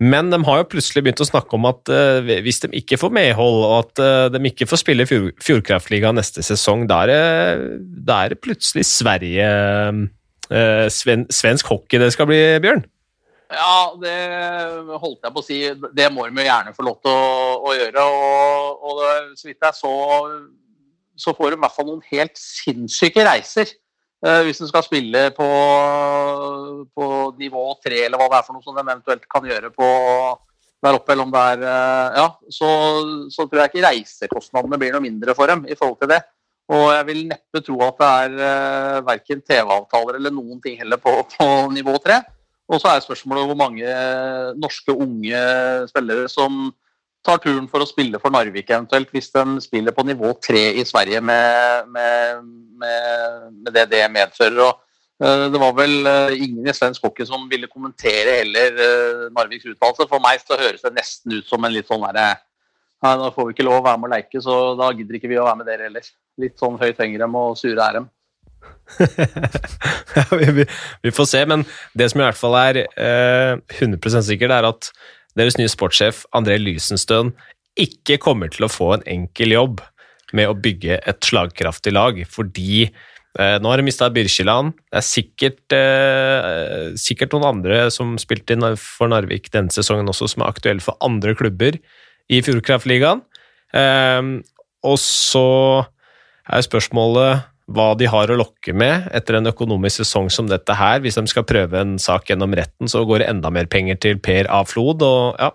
Men 0.00 0.30
de 0.32 0.38
har 0.46 0.62
jo 0.62 0.68
plutselig 0.72 1.02
begynt 1.04 1.20
å 1.20 1.28
snakke 1.28 1.58
om 1.58 1.66
at 1.68 1.90
uh, 1.92 2.24
hvis 2.24 2.62
de 2.62 2.70
ikke 2.80 2.96
får 3.00 3.12
medhold, 3.12 3.58
og 3.66 3.74
at 3.82 4.00
uh, 4.00 4.28
de 4.32 4.40
ikke 4.48 4.68
får 4.70 4.80
spille 4.80 5.04
Fjord 5.08 5.34
Fjordkraftligaen 5.44 6.16
neste 6.16 6.44
sesong, 6.46 6.86
da 6.88 7.02
er, 7.04 7.66
det, 8.32 8.40
plutselig 8.40 8.86
Sverige 8.88 9.50
uh, 10.48 10.86
sven 10.88 11.26
Svensk 11.28 11.68
hockey 11.68 12.00
det 12.00 12.14
skal 12.16 12.30
bli, 12.30 12.40
Bjørn? 12.64 12.86
Ja, 13.50 13.90
det 13.98 14.16
holdt 15.02 15.26
jeg 15.26 15.34
på 15.34 15.42
å 15.42 15.44
si. 15.44 15.58
Det 15.98 16.08
må 16.14 16.28
de 16.30 16.46
gjerne 16.46 16.72
få 16.72 16.86
lov 16.86 17.00
til 17.02 17.10
å, 17.10 17.30
å 17.66 17.74
gjøre. 17.74 18.04
Og, 18.06 18.84
og 18.86 19.00
det, 19.02 19.14
så 19.40 19.48
vidt 19.50 19.66
jeg 19.66 19.78
så, 19.80 19.94
så 21.18 21.34
får 21.34 21.50
de 21.50 21.58
i 21.58 21.62
hvert 21.64 21.74
fall 21.74 21.88
noen 21.88 22.04
helt 22.12 22.38
sinnssyke 22.38 23.26
reiser. 23.26 23.74
Uh, 24.20 24.42
hvis 24.44 24.58
en 24.60 24.68
skal 24.68 24.84
spille 24.84 25.20
på, 25.32 25.46
på, 26.92 27.06
nivå 27.40 27.62
tre, 27.80 28.02
eller 28.04 28.20
hva 28.20 28.26
det 28.28 28.40
er 28.40 28.44
for 28.44 28.56
noe 28.56 28.64
som 28.66 28.76
de 28.76 28.82
eventuelt 28.84 29.22
kan 29.32 29.46
gjøre 29.48 29.70
på 29.72 29.86
der 30.84 30.96
oppe, 30.96 31.14
eller 31.14 31.24
om 31.24 31.32
det 31.32 31.44
er 31.54 31.62
uh, 31.64 32.18
Ja, 32.18 32.26
så, 32.52 32.68
så, 33.32 33.46
tror 33.46 33.62
jeg 33.62 33.72
ikke 33.72 33.86
reisekostnadene 33.86 34.80
blir 34.80 34.92
noe 34.92 35.04
mindre 35.06 35.36
for 35.36 35.48
dem 35.48 35.64
i 35.64 35.76
forhold 35.76 35.96
til 36.02 36.12
det. 36.12 36.20
Og 36.70 36.84
jeg 36.92 37.06
vil 37.08 37.22
neppe 37.30 37.62
tro 37.64 37.80
at 37.86 38.02
det 38.02 38.10
er 38.26 38.36
uh, 38.44 38.98
verken 39.08 39.40
TV-avtaler 39.40 40.20
eller 40.20 40.36
noen 40.36 40.60
ting 40.60 40.76
heller 40.82 41.00
på, 41.00 41.16
på 41.32 41.48
nivå 41.72 41.96
tre. 42.04 42.20
Og 42.70 42.78
så 42.78 42.92
er 42.92 43.02
spørsmålet 43.02 43.48
hvor 43.48 43.58
mange 43.58 43.94
norske 44.60 44.94
unge 44.94 45.40
spillere 45.90 46.28
som 46.30 46.68
tar 47.26 47.40
turen 47.42 47.66
for 47.70 47.84
å 47.84 47.88
spille 47.88 48.20
for 48.20 48.32
Narvik 48.32 48.70
eventuelt, 48.72 49.10
hvis 49.12 49.30
de 49.34 49.60
spiller 49.64 49.94
på 49.96 50.04
nivå 50.08 50.32
tre 50.42 50.70
i 50.80 50.84
Sverige 50.88 51.20
med, 51.20 51.88
med, 51.92 52.46
med, 52.80 53.50
med 53.60 53.74
det 53.76 53.86
det 53.92 54.04
medfører. 54.12 54.60
Og, 54.64 54.80
uh, 55.22 55.46
det 55.52 55.60
var 55.60 55.74
vel 55.76 55.96
uh, 56.06 56.36
ingen 56.36 56.68
i 56.68 56.76
svensk 56.76 57.04
hockey 57.04 57.28
som 57.28 57.48
ville 57.50 57.70
kommentere 57.70 58.40
heller 58.40 58.80
uh, 58.80 59.26
Narviks 59.36 59.68
uttalelse. 59.68 60.08
For 60.08 60.22
meg 60.24 60.40
så 60.44 60.60
høres 60.60 60.86
det 60.86 60.94
nesten 60.96 61.36
ut 61.36 61.50
som 61.50 61.64
en 61.64 61.76
litt 61.76 61.90
sånn 61.90 62.06
herre 62.08 62.32
Nei, 63.00 63.14
da 63.16 63.30
får 63.32 63.46
vi 63.48 63.54
ikke 63.54 63.64
lov 63.64 63.78
å 63.78 63.84
være 63.86 63.96
med 63.96 64.10
og 64.10 64.12
leke, 64.12 64.40
så 64.44 64.54
da 64.76 64.90
gidder 64.92 65.16
ikke 65.16 65.30
vi 65.30 65.38
å 65.40 65.46
være 65.46 65.56
med 65.56 65.68
dere 65.70 65.86
heller. 65.86 66.08
Litt 66.36 66.60
sånn 66.60 66.74
høyt 66.76 66.98
henger 67.00 67.22
dem 67.22 67.38
og 67.40 67.54
sure 67.56 67.80
er 67.80 67.96
dem. 67.96 68.10
vi, 71.06 71.12
får 71.16 71.28
se, 71.30 71.40
men 71.48 71.64
det 71.96 72.10
som 72.12 72.20
i 72.20 72.26
hvert 72.26 72.36
fall 72.36 72.58
er 72.60 72.82
100 73.72 74.20
sikkert, 74.28 74.52
er 74.52 74.68
at 74.68 74.90
deres 75.38 75.58
nye 75.58 75.70
sportssjef 75.70 76.24
André 76.36 76.58
Lysenstøen 76.60 77.32
ikke 77.80 78.18
kommer 78.22 78.50
til 78.52 78.66
å 78.66 78.72
få 78.72 78.94
en 78.96 79.06
enkel 79.08 79.54
jobb 79.54 79.80
med 80.36 80.50
å 80.50 80.58
bygge 80.58 81.00
et 81.08 81.26
slagkraftig 81.26 81.92
lag, 81.94 82.18
fordi 82.30 82.84
eh, 82.86 83.56
nå 83.62 83.70
har 83.70 83.80
de 83.80 83.86
mista 83.86 84.10
Birkeland. 84.12 84.74
Det 84.90 85.00
er 85.00 85.06
sikkert, 85.06 85.62
eh, 85.74 86.90
sikkert, 87.00 87.34
noen 87.34 87.48
andre 87.50 87.82
som 87.94 88.16
spilte 88.20 88.58
for 88.78 89.10
Narvik 89.10 89.50
denne 89.54 89.74
sesongen 89.74 90.10
også, 90.10 90.30
som 90.30 90.44
er 90.44 90.52
aktuelle 90.52 90.84
for 90.84 90.98
andre 91.04 91.34
klubber 91.38 91.78
i 92.30 92.42
Fjordkraftligaen. 92.46 93.24
Eh, 93.74 94.22
og 94.86 94.98
så 95.02 95.48
er 96.50 96.66
spørsmålet 96.66 97.49
hva 97.70 97.92
de 97.98 98.08
har 98.10 98.30
å 98.30 98.38
lokke 98.38 98.74
med 98.76 99.08
etter 99.14 99.38
en 99.38 99.50
økonomisk 99.50 100.02
sesong 100.02 100.30
som 100.32 100.48
dette 100.50 100.74
her. 100.74 101.00
Hvis 101.04 101.18
de 101.20 101.26
skal 101.30 101.46
prøve 101.46 101.80
en 101.80 101.96
sak 102.02 102.30
gjennom 102.30 102.54
retten, 102.58 102.90
så 102.90 103.04
går 103.06 103.22
det 103.22 103.30
enda 103.30 103.52
mer 103.54 103.70
penger 103.70 104.00
til 104.02 104.18
Per 104.22 104.50
A. 104.50 104.62
Flod. 104.66 105.04
Og, 105.06 105.38
ja. 105.38 105.50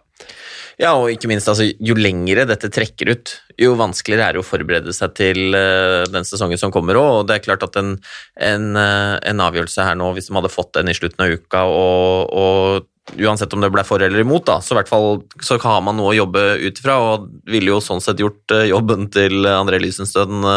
ja, 0.80 0.93
og 0.95 1.11
ikke 1.11 1.30
minst, 1.32 1.49
altså, 1.51 1.68
jo 1.68 1.97
lengre 1.99 2.47
dette 2.47 2.72
trekker 2.74 3.11
ut, 3.11 3.36
jo 3.59 3.76
vanskeligere 3.80 4.30
er 4.30 4.36
det 4.36 4.43
å 4.43 4.47
forberede 4.47 4.95
seg 4.95 5.16
til 5.18 5.55
uh, 5.55 6.03
den 6.11 6.28
sesongen 6.28 6.59
som 6.61 6.74
kommer 6.74 6.99
òg. 6.99 7.11
Og 7.20 7.30
det 7.30 7.38
er 7.38 7.45
klart 7.45 7.68
at 7.68 7.80
en, 7.82 7.97
en, 8.39 8.72
uh, 8.80 9.16
en, 9.20 9.45
avgjørelse 9.49 9.88
her 9.88 9.99
nå, 9.99 10.13
hvis 10.16 10.32
de 10.32 10.38
hadde 10.39 10.53
fått 10.53 10.76
den 10.80 10.91
i 10.91 10.97
slutten 10.97 11.26
av 11.26 11.36
uka, 11.36 11.66
og, 11.68 12.32
og 12.32 13.20
uansett 13.22 13.53
om 13.53 13.61
det 13.61 13.70
ble 13.70 13.84
for 13.86 14.01
eller 14.01 14.24
imot, 14.24 14.47
da, 14.47 14.57
så 14.63 14.74
i 14.74 14.80
hvert 14.80 14.89
fall 14.89 15.20
så 15.43 15.59
har 15.61 15.84
man 15.86 15.99
noe 15.99 16.13
å 16.13 16.18
jobbe 16.18 16.47
ut 16.63 16.80
ifra, 16.80 16.95
og 17.03 17.28
ville 17.51 17.76
jo 17.76 17.84
sånn 17.84 18.03
sett 18.03 18.24
gjort 18.24 18.55
uh, 18.55 18.63
jobben 18.72 19.11
til 19.13 19.45
André 19.51 19.84
Lysenstøden 19.84 20.47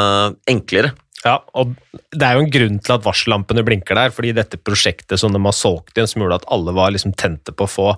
enklere. 0.48 0.94
Ja, 1.24 1.40
og 1.58 1.74
det 2.14 2.22
er 2.22 2.36
jo 2.36 2.44
en 2.44 2.52
grunn 2.54 2.78
til 2.78 2.94
at 2.94 3.04
varsellampene 3.06 3.64
blinker 3.66 3.98
der, 3.98 4.12
fordi 4.14 4.30
dette 4.36 4.60
prosjektet 4.60 5.18
som 5.18 5.34
de 5.34 5.40
har 5.42 5.56
solgt 5.56 5.98
inn, 5.98 6.06
som 6.06 6.22
gjorde 6.22 6.40
at 6.42 6.48
alle 6.54 6.74
var 6.76 6.92
liksom 6.94 7.16
tente 7.18 7.54
på 7.54 7.66
å 7.66 7.72
få 7.72 7.88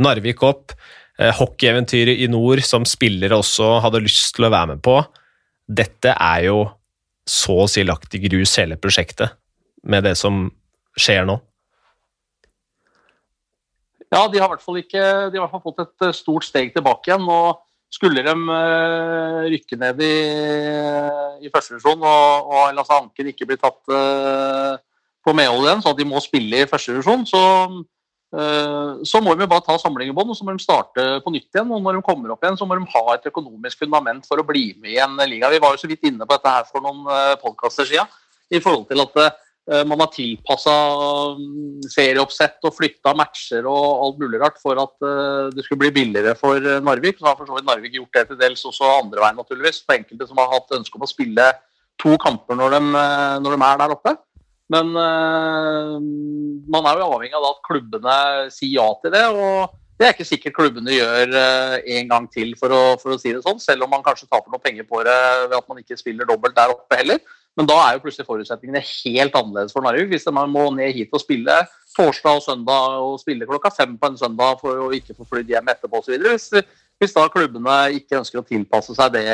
Narvik 0.00 0.42
opp, 0.46 0.72
eh, 1.18 1.32
hockeyeventyret 1.36 2.20
i 2.24 2.28
nord, 2.32 2.62
som 2.64 2.86
spillere 2.88 3.36
også 3.36 3.80
hadde 3.84 4.04
lyst 4.04 4.34
til 4.36 4.46
å 4.48 4.52
være 4.52 4.74
med 4.74 4.82
på, 4.84 4.96
dette 5.68 6.14
er 6.14 6.46
jo 6.48 6.62
så 7.28 7.62
å 7.64 7.68
si 7.68 7.84
lagt 7.84 8.14
i 8.16 8.22
grus, 8.22 8.56
hele 8.56 8.78
prosjektet, 8.80 9.36
med 9.84 10.04
det 10.04 10.16
som 10.16 10.48
skjer 10.98 11.28
nå. 11.28 11.38
Ja, 14.10 14.24
de 14.26 14.40
har 14.40 14.48
i 14.48 14.52
hvert 14.54 14.64
fall, 14.64 14.80
ikke, 14.80 15.02
de 15.30 15.38
har 15.38 15.38
i 15.38 15.42
hvert 15.44 15.52
fall 15.54 15.66
fått 15.68 15.84
et 15.84 16.08
eh, 16.08 16.16
stort 16.16 16.48
steg 16.48 16.72
tilbake 16.74 17.12
igjen. 17.12 17.28
og 17.28 17.60
skulle 17.90 18.22
de 18.26 18.34
uh, 18.34 19.46
rykke 19.50 19.78
ned 19.80 20.02
i, 20.06 20.14
i 21.46 21.50
første 21.52 21.74
divisjon 21.74 22.00
og, 22.00 22.52
og 22.54 22.76
Lasse 22.76 22.96
Anker 22.96 23.30
ikke 23.32 23.48
bli 23.50 23.58
tatt 23.60 23.80
uh, 23.92 24.76
på 25.26 25.34
medhold 25.36 25.66
igjen, 25.66 25.82
så 25.84 25.92
at 25.92 25.98
de 25.98 26.06
må 26.08 26.22
spille 26.24 26.62
i 26.62 26.68
første 26.70 26.94
divisjon, 26.94 27.26
så, 27.28 27.42
så 29.04 29.20
må 29.20 29.34
de 29.36 29.48
bare 29.50 29.66
ta 29.66 29.74
samling 29.76 30.08
i 30.08 30.14
bånn 30.16 30.30
og 30.32 30.38
så 30.38 30.46
må 30.46 30.54
de 30.54 30.62
starte 30.64 31.04
på 31.20 31.32
nytt 31.34 31.50
igjen. 31.50 31.68
og 31.68 31.82
Når 31.84 31.98
de 31.98 32.02
kommer 32.06 32.32
opp 32.32 32.46
igjen, 32.46 32.56
så 32.56 32.64
må 32.64 32.78
de 32.78 32.88
ha 32.94 33.02
et 33.12 33.28
økonomisk 33.28 33.82
fundament 33.82 34.24
for 34.24 34.40
å 34.40 34.46
bli 34.48 34.70
med 34.80 34.94
i 34.94 35.02
en 35.04 35.20
liga. 35.28 35.50
Vi 35.52 35.60
var 35.60 35.74
jo 35.74 35.82
så 35.82 35.90
vidt 35.90 36.08
inne 36.08 36.24
på 36.24 36.38
dette 36.38 36.54
her 36.54 36.64
for 36.70 36.80
noen 36.86 37.04
podkaster 37.42 37.90
siden, 37.90 38.08
i 38.48 38.62
forhold 38.64 38.88
til 38.88 39.04
at 39.04 39.20
Eh, 39.20 39.49
man 39.86 40.00
har 40.02 40.10
tilpassa 40.10 40.72
serieoppsett 41.90 42.64
og 42.66 42.74
flytta 42.74 43.12
matcher 43.18 43.66
og 43.70 44.04
alt 44.04 44.22
mulig 44.22 44.40
rart 44.42 44.58
for 44.62 44.78
at 44.82 45.06
eh, 45.06 45.50
det 45.54 45.64
skulle 45.64 45.84
bli 45.84 45.92
billigere 45.94 46.34
for 46.38 46.58
eh, 46.58 46.80
Narvik. 46.82 47.20
Så 47.20 47.28
har 47.28 47.36
for 47.38 47.46
så 47.46 47.58
vidt 47.58 47.68
Narvik 47.68 47.94
gjort 47.94 48.18
det 48.18 48.24
til 48.30 48.40
dels 48.40 48.64
også 48.66 48.88
andre 48.96 49.22
veien, 49.22 49.38
naturligvis. 49.38 49.82
For 49.84 49.96
enkelte 49.96 50.26
som 50.26 50.40
har 50.42 50.50
hatt 50.54 50.74
ønske 50.78 50.98
om 50.98 51.06
å 51.06 51.10
spille 51.10 51.46
to 52.00 52.16
kamper 52.22 52.58
når 52.58 52.76
de, 52.76 52.82
når 53.44 53.54
de 53.54 53.66
er 53.68 53.80
der 53.82 53.94
oppe. 53.94 54.16
Men 54.70 54.94
man 54.94 56.86
er 56.86 57.00
jo 57.00 57.08
avhengig 57.10 57.34
av 57.36 57.48
at 57.48 57.58
klubbene 57.66 58.14
sier 58.54 58.78
ja 58.78 58.86
til 59.02 59.12
det. 59.12 59.24
og 59.34 59.74
det 60.00 60.06
er 60.06 60.14
ikke 60.14 60.24
sikkert 60.24 60.54
klubbene 60.56 60.94
gjør 60.94 61.34
en 61.36 62.08
gang 62.08 62.28
til, 62.32 62.54
for 62.56 62.72
å, 62.72 62.80
for 63.02 63.12
å 63.12 63.18
si 63.20 63.34
det 63.34 63.42
sånn. 63.44 63.60
Selv 63.60 63.84
om 63.84 63.92
man 63.92 64.06
kanskje 64.06 64.30
taper 64.30 64.48
noen 64.48 64.62
penger 64.64 64.86
på 64.88 65.02
det 65.04 65.18
ved 65.50 65.58
at 65.58 65.68
man 65.68 65.82
ikke 65.82 65.98
spiller 66.00 66.30
dobbelt 66.30 66.56
der 66.56 66.72
oppe 66.72 66.96
heller. 67.02 67.20
Men 67.58 67.66
da 67.68 67.76
er 67.82 67.96
jo 67.96 68.02
plutselig 68.04 68.28
forutsetningene 68.28 68.82
helt 68.84 69.34
annerledes 69.36 69.74
for 69.74 69.84
Narvik. 69.84 70.12
Hvis 70.12 70.28
man 70.32 70.52
må 70.52 70.68
ned 70.74 70.94
hit 70.94 71.10
og 71.16 71.22
spille 71.22 71.56
torsdag 71.96 72.38
og 72.38 72.44
søndag 72.44 73.00
og 73.02 73.18
spille 73.20 73.48
klokka 73.48 73.72
fem 73.74 73.96
på 73.98 74.10
en 74.10 74.18
søndag 74.20 74.60
for 74.62 74.86
å 74.86 74.90
ikke 74.94 75.16
få 75.16 75.26
flydd 75.26 75.50
hjem 75.54 75.72
etterpå 75.72 76.00
osv. 76.00 76.14
Hvis, 76.22 76.50
hvis 77.00 77.16
da 77.16 77.26
klubbene 77.32 77.76
ikke 77.98 78.20
ønsker 78.20 78.40
å 78.40 78.46
tilpasse 78.46 78.94
seg 78.96 79.16
det 79.16 79.26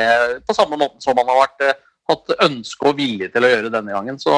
på 0.47 0.57
samme 0.57 0.79
måte 0.79 1.03
som 1.03 1.17
man 1.17 1.29
har 1.29 1.43
vært, 1.43 1.63
eh, 1.67 1.79
hatt 2.07 2.35
ønske 2.47 2.89
og 2.89 2.97
vilje 2.97 3.29
til 3.33 3.45
å 3.45 3.51
gjøre 3.51 3.73
denne 3.73 3.93
gangen. 3.93 4.19
Så 4.21 4.33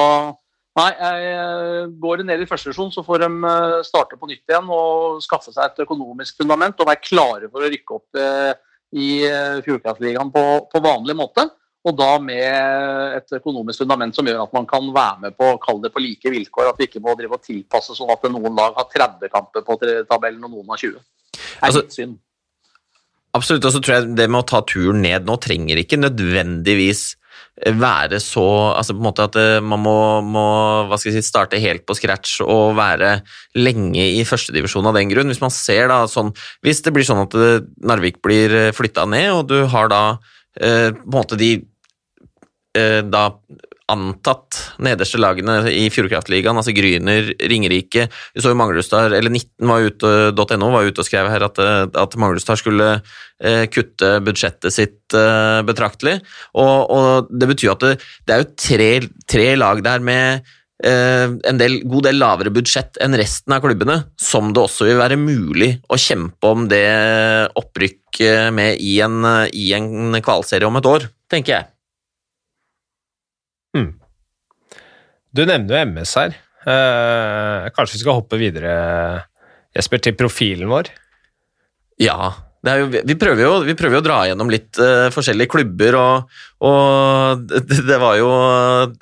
nei, 0.78 0.90
jeg 0.90 1.30
eh, 1.32 1.92
går 2.02 2.20
det 2.20 2.26
ned 2.30 2.42
i 2.44 2.48
første 2.50 2.68
divisjon, 2.68 2.92
så 2.92 3.04
får 3.06 3.24
de 3.24 3.30
eh, 3.52 3.76
starte 3.86 4.18
på 4.20 4.28
nytt 4.28 4.44
igjen 4.44 4.74
og 4.74 5.22
skaffe 5.24 5.54
seg 5.54 5.64
et 5.70 5.86
økonomisk 5.86 6.42
fundament 6.42 6.82
og 6.82 6.90
være 6.90 7.06
klare 7.06 7.48
for 7.48 7.64
å 7.64 7.70
rykke 7.72 7.96
opp 7.96 8.20
i 8.90 9.08
Fjordkraftligaen 9.62 10.32
på, 10.34 10.44
på 10.66 10.82
vanlig 10.82 11.14
måte. 11.14 11.46
Og 11.88 11.96
da 11.96 12.10
med 12.20 13.16
et 13.16 13.36
økonomisk 13.38 13.80
fundament 13.80 14.16
som 14.16 14.26
gjør 14.28 14.42
at 14.42 14.52
man 14.52 14.66
kan 14.68 14.90
være 14.92 15.22
med 15.22 15.36
på 15.38 15.54
kall 15.64 15.78
det 15.80 15.92
på 15.94 16.02
like 16.04 16.32
vilkår. 16.32 16.72
At 16.72 16.80
vi 16.80 16.90
ikke 16.90 17.00
må 17.00 17.14
drive 17.16 17.38
og 17.38 17.46
tilpasse 17.46 17.96
sånn 17.96 18.12
at 18.12 18.26
noen 18.28 18.58
lag 18.58 18.76
har 18.76 18.90
30 18.92 19.32
kamper 19.32 19.64
på 19.64 19.78
tabellen 20.10 20.44
og 20.44 20.58
noen 20.58 20.74
har 20.74 20.82
20. 20.82 20.98
Det 21.00 21.40
er 21.40 21.66
Altså- 21.66 21.82
litt 21.86 21.96
synd. 21.96 22.18
Absolutt. 23.32 23.64
Og 23.64 23.72
så 23.72 23.80
tror 23.80 23.94
jeg 23.94 24.16
det 24.16 24.28
med 24.28 24.42
å 24.42 24.46
ta 24.46 24.60
turen 24.60 25.02
ned 25.02 25.24
nå 25.24 25.38
trenger 25.40 25.78
ikke 25.78 25.96
nødvendigvis 26.00 27.14
være 27.60 28.20
så 28.22 28.44
altså 28.76 28.94
på 28.94 29.00
en 29.00 29.06
måte 29.06 29.24
at 29.26 29.36
eh, 29.36 29.60
man 29.60 29.82
må, 29.84 29.96
må 30.24 30.44
hva 30.88 30.96
skal 30.98 31.12
jeg 31.12 31.22
si, 31.22 31.28
starte 31.28 31.60
helt 31.60 31.84
på 31.86 31.96
scratch 31.98 32.40
og 32.40 32.76
være 32.78 33.20
lenge 33.58 34.00
i 34.00 34.24
førstedivisjon 34.24 34.86
av 34.86 34.96
den 34.96 35.10
grunn. 35.12 35.28
Hvis 35.28 35.42
man 35.42 35.52
ser 35.52 35.88
da 35.92 36.04
sånn 36.10 36.32
Hvis 36.64 36.82
det 36.82 36.92
blir 36.92 37.04
sånn 37.04 37.24
at 37.26 37.36
eh, 37.36 37.60
Narvik 37.84 38.20
blir 38.24 38.72
flytta 38.76 39.06
ned, 39.08 39.30
og 39.32 39.48
du 39.48 39.66
har 39.66 39.88
da 39.92 40.18
eh, 40.60 40.90
på 40.96 41.04
en 41.04 41.18
måte 41.18 41.38
de 41.40 41.52
eh, 42.78 43.00
da 43.06 43.28
antatt 43.90 44.58
nederste 44.82 45.18
lagene 45.20 45.56
i 45.72 45.88
Fjordkraftligaen, 45.92 46.58
altså 46.58 46.74
Gryner, 46.76 47.32
Ringerike 47.50 48.06
Vi 48.34 48.42
så 48.42 48.52
jo 48.52 48.58
Manglerudstad, 48.58 49.14
eller 49.16 49.32
19 49.32 49.66
var 49.70 49.86
ute, 49.86 50.12
var 50.36 50.86
ute 50.86 51.02
og 51.02 51.08
skrev 51.08 51.30
her 51.32 51.46
at, 51.46 51.58
eh, 51.58 51.82
at 51.88 52.16
Manglerudstad 52.16 52.60
skulle 52.60 52.90
eh, 53.40 53.66
kutte 53.72 54.12
budsjettet 54.26 54.74
sitt 54.74 55.16
eh, 55.16 55.60
betraktelig. 55.66 56.20
Og, 56.54 56.76
og 56.94 57.34
det 57.34 57.50
betyr 57.50 57.74
at 57.74 57.86
det, 57.86 57.92
det 58.26 58.36
er 58.36 58.44
jo 58.44 58.50
tre, 58.68 58.90
tre 59.30 59.50
lag 59.58 59.82
der 59.86 60.04
med 60.04 60.56
en 60.80 61.58
del, 61.60 61.74
god 61.84 62.06
del 62.06 62.16
lavere 62.16 62.52
budsjett 62.54 62.96
enn 63.04 63.12
resten 63.18 63.52
av 63.52 63.60
klubbene, 63.60 63.98
som 64.16 64.48
det 64.56 64.62
også 64.62 64.86
vil 64.88 65.00
være 65.00 65.18
mulig 65.20 65.74
å 65.92 65.98
kjempe 66.00 66.52
om 66.54 66.64
det 66.70 66.86
opprykket 67.60 68.48
med 68.56 68.80
i 68.80 68.94
en, 69.04 69.18
i 69.52 69.66
en 69.76 70.16
kvalserie 70.24 70.64
om 70.64 70.80
et 70.80 70.88
år, 70.88 71.04
tenker 71.28 71.58
jeg. 71.58 71.68
Du 75.30 75.44
nevner 75.46 75.76
jo 75.76 75.82
MS 75.92 76.14
her. 76.18 76.38
Eh, 76.66 77.70
kanskje 77.74 77.96
vi 77.96 78.02
skal 78.02 78.18
hoppe 78.18 78.38
videre, 78.40 78.72
Jesper, 79.76 80.02
til 80.02 80.16
profilen 80.18 80.70
vår? 80.70 80.90
Ja. 82.02 82.32
Jo, 82.60 82.90
vi, 82.92 83.14
prøver 83.16 83.40
jo, 83.40 83.52
vi 83.64 83.74
prøver 83.76 83.96
jo 83.96 84.02
å 84.02 84.04
dra 84.04 84.18
gjennom 84.28 84.50
litt 84.52 84.76
uh, 84.82 85.08
forskjellige 85.14 85.48
klubber, 85.54 85.96
og, 85.96 86.40
og 86.68 87.44
det, 87.70 87.78
det 87.88 87.96
var 88.02 88.18
jo 88.20 88.28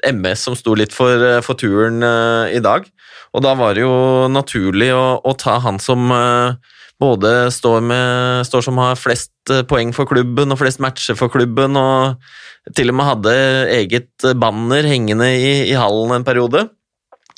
MS 0.07 0.47
som 0.47 0.57
sto 0.59 0.77
litt 0.79 0.95
for, 0.95 1.11
eh, 1.11 1.41
for 1.43 1.59
turen 1.59 1.99
uh, 2.07 2.47
i 2.55 2.63
dag. 2.63 2.87
Og 3.35 3.43
da 3.45 3.57
var 3.59 3.75
det 3.75 3.83
jo 3.83 4.29
naturlig 4.31 4.93
å, 4.95 5.19
å 5.19 5.35
ta 5.37 5.57
han 5.65 5.83
som 5.83 6.07
uh, 6.15 6.55
både 7.03 7.51
står, 7.55 7.83
med, 7.91 8.47
står 8.47 8.69
som 8.69 8.79
har 8.79 8.99
flest 8.99 9.53
poeng 9.71 9.91
for 9.97 10.07
klubben 10.11 10.55
og 10.55 10.61
flest 10.63 10.79
matcher 10.83 11.19
for 11.19 11.33
klubben, 11.33 11.75
og 11.79 12.75
til 12.79 12.93
og 12.93 12.99
med 12.99 13.11
hadde 13.11 13.35
eget 13.75 14.29
banner 14.39 14.87
hengende 14.87 15.33
i, 15.35 15.53
i 15.71 15.77
hallen 15.79 16.15
en 16.15 16.27
periode. 16.27 16.67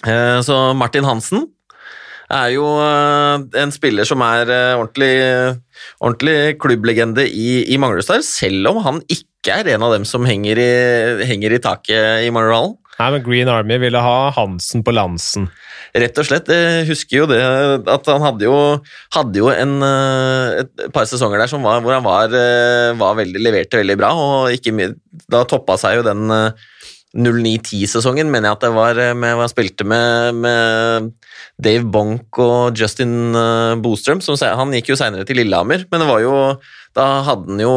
Så 0.00 0.56
Martin 0.74 1.04
Hansen 1.04 1.44
er 2.30 2.52
jo 2.54 2.66
eh, 2.82 3.46
en 3.62 3.74
spiller 3.74 4.08
som 4.08 4.22
er 4.26 4.50
eh, 4.50 4.76
ordentlig, 4.78 5.12
ordentlig 6.00 6.36
klubblegende 6.62 7.26
i, 7.26 7.64
i 7.70 7.80
Manglerstad, 7.80 8.24
selv 8.26 8.72
om 8.72 8.82
han 8.86 9.02
ikke 9.08 9.60
er 9.60 9.74
en 9.74 9.86
av 9.86 9.94
dem 9.96 10.06
som 10.08 10.26
henger 10.28 10.60
i, 10.60 10.70
henger 11.26 11.56
i 11.56 11.62
taket 11.64 12.26
i 12.26 12.32
Manglerhallen. 12.34 12.76
Nei, 13.00 13.08
men 13.14 13.22
Green 13.24 13.48
Army 13.48 13.78
ville 13.80 14.00
ha 14.04 14.16
Hansen 14.36 14.82
på 14.84 14.92
Lansen. 14.92 15.46
Rett 15.96 16.18
og 16.20 16.26
slett. 16.28 16.50
Jeg 16.52 16.84
husker 16.90 17.22
jo 17.22 17.28
det 17.30 17.40
at 17.40 18.10
han 18.12 18.22
hadde 18.22 18.44
jo, 18.44 18.56
hadde 19.16 19.40
jo 19.40 19.48
en, 19.50 19.78
eh, 19.86 20.60
et 20.60 20.84
par 20.94 21.08
sesonger 21.08 21.40
der 21.40 21.50
som 21.50 21.64
var, 21.64 21.80
hvor 21.80 21.96
han 21.96 22.04
var, 22.04 22.28
eh, 22.28 22.92
var 23.00 23.16
veldig, 23.18 23.40
leverte 23.40 23.80
veldig 23.80 23.96
bra, 23.98 24.12
og 24.12 24.52
ikke, 24.54 24.92
da 25.32 25.42
toppa 25.48 25.78
seg 25.80 25.98
jo 25.98 26.06
den 26.06 26.28
eh, 26.34 26.68
09-10-sesongen, 27.16 28.28
mener 28.30 28.50
jeg 28.50 28.58
at 28.58 28.66
det 28.66 28.72
var 28.76 28.98
eh, 29.02 29.14
med 29.18 29.40
han 29.40 29.50
spilte 29.50 29.86
med, 29.88 30.36
med 30.44 31.08
Dave 31.58 31.88
Bonk 31.90 32.38
og 32.42 32.78
Justin 32.78 33.34
eh, 33.34 33.78
Bostrøm. 33.82 34.22
Som, 34.22 34.38
han 34.38 34.76
gikk 34.76 34.92
jo 34.92 34.98
seinere 35.00 35.26
til 35.26 35.40
Lillehammer, 35.40 35.86
men 35.90 36.04
det 36.04 36.10
var 36.10 36.22
jo 36.22 36.36
da 36.96 37.04
hadde 37.22 37.46
han 37.52 37.60
jo 37.62 37.74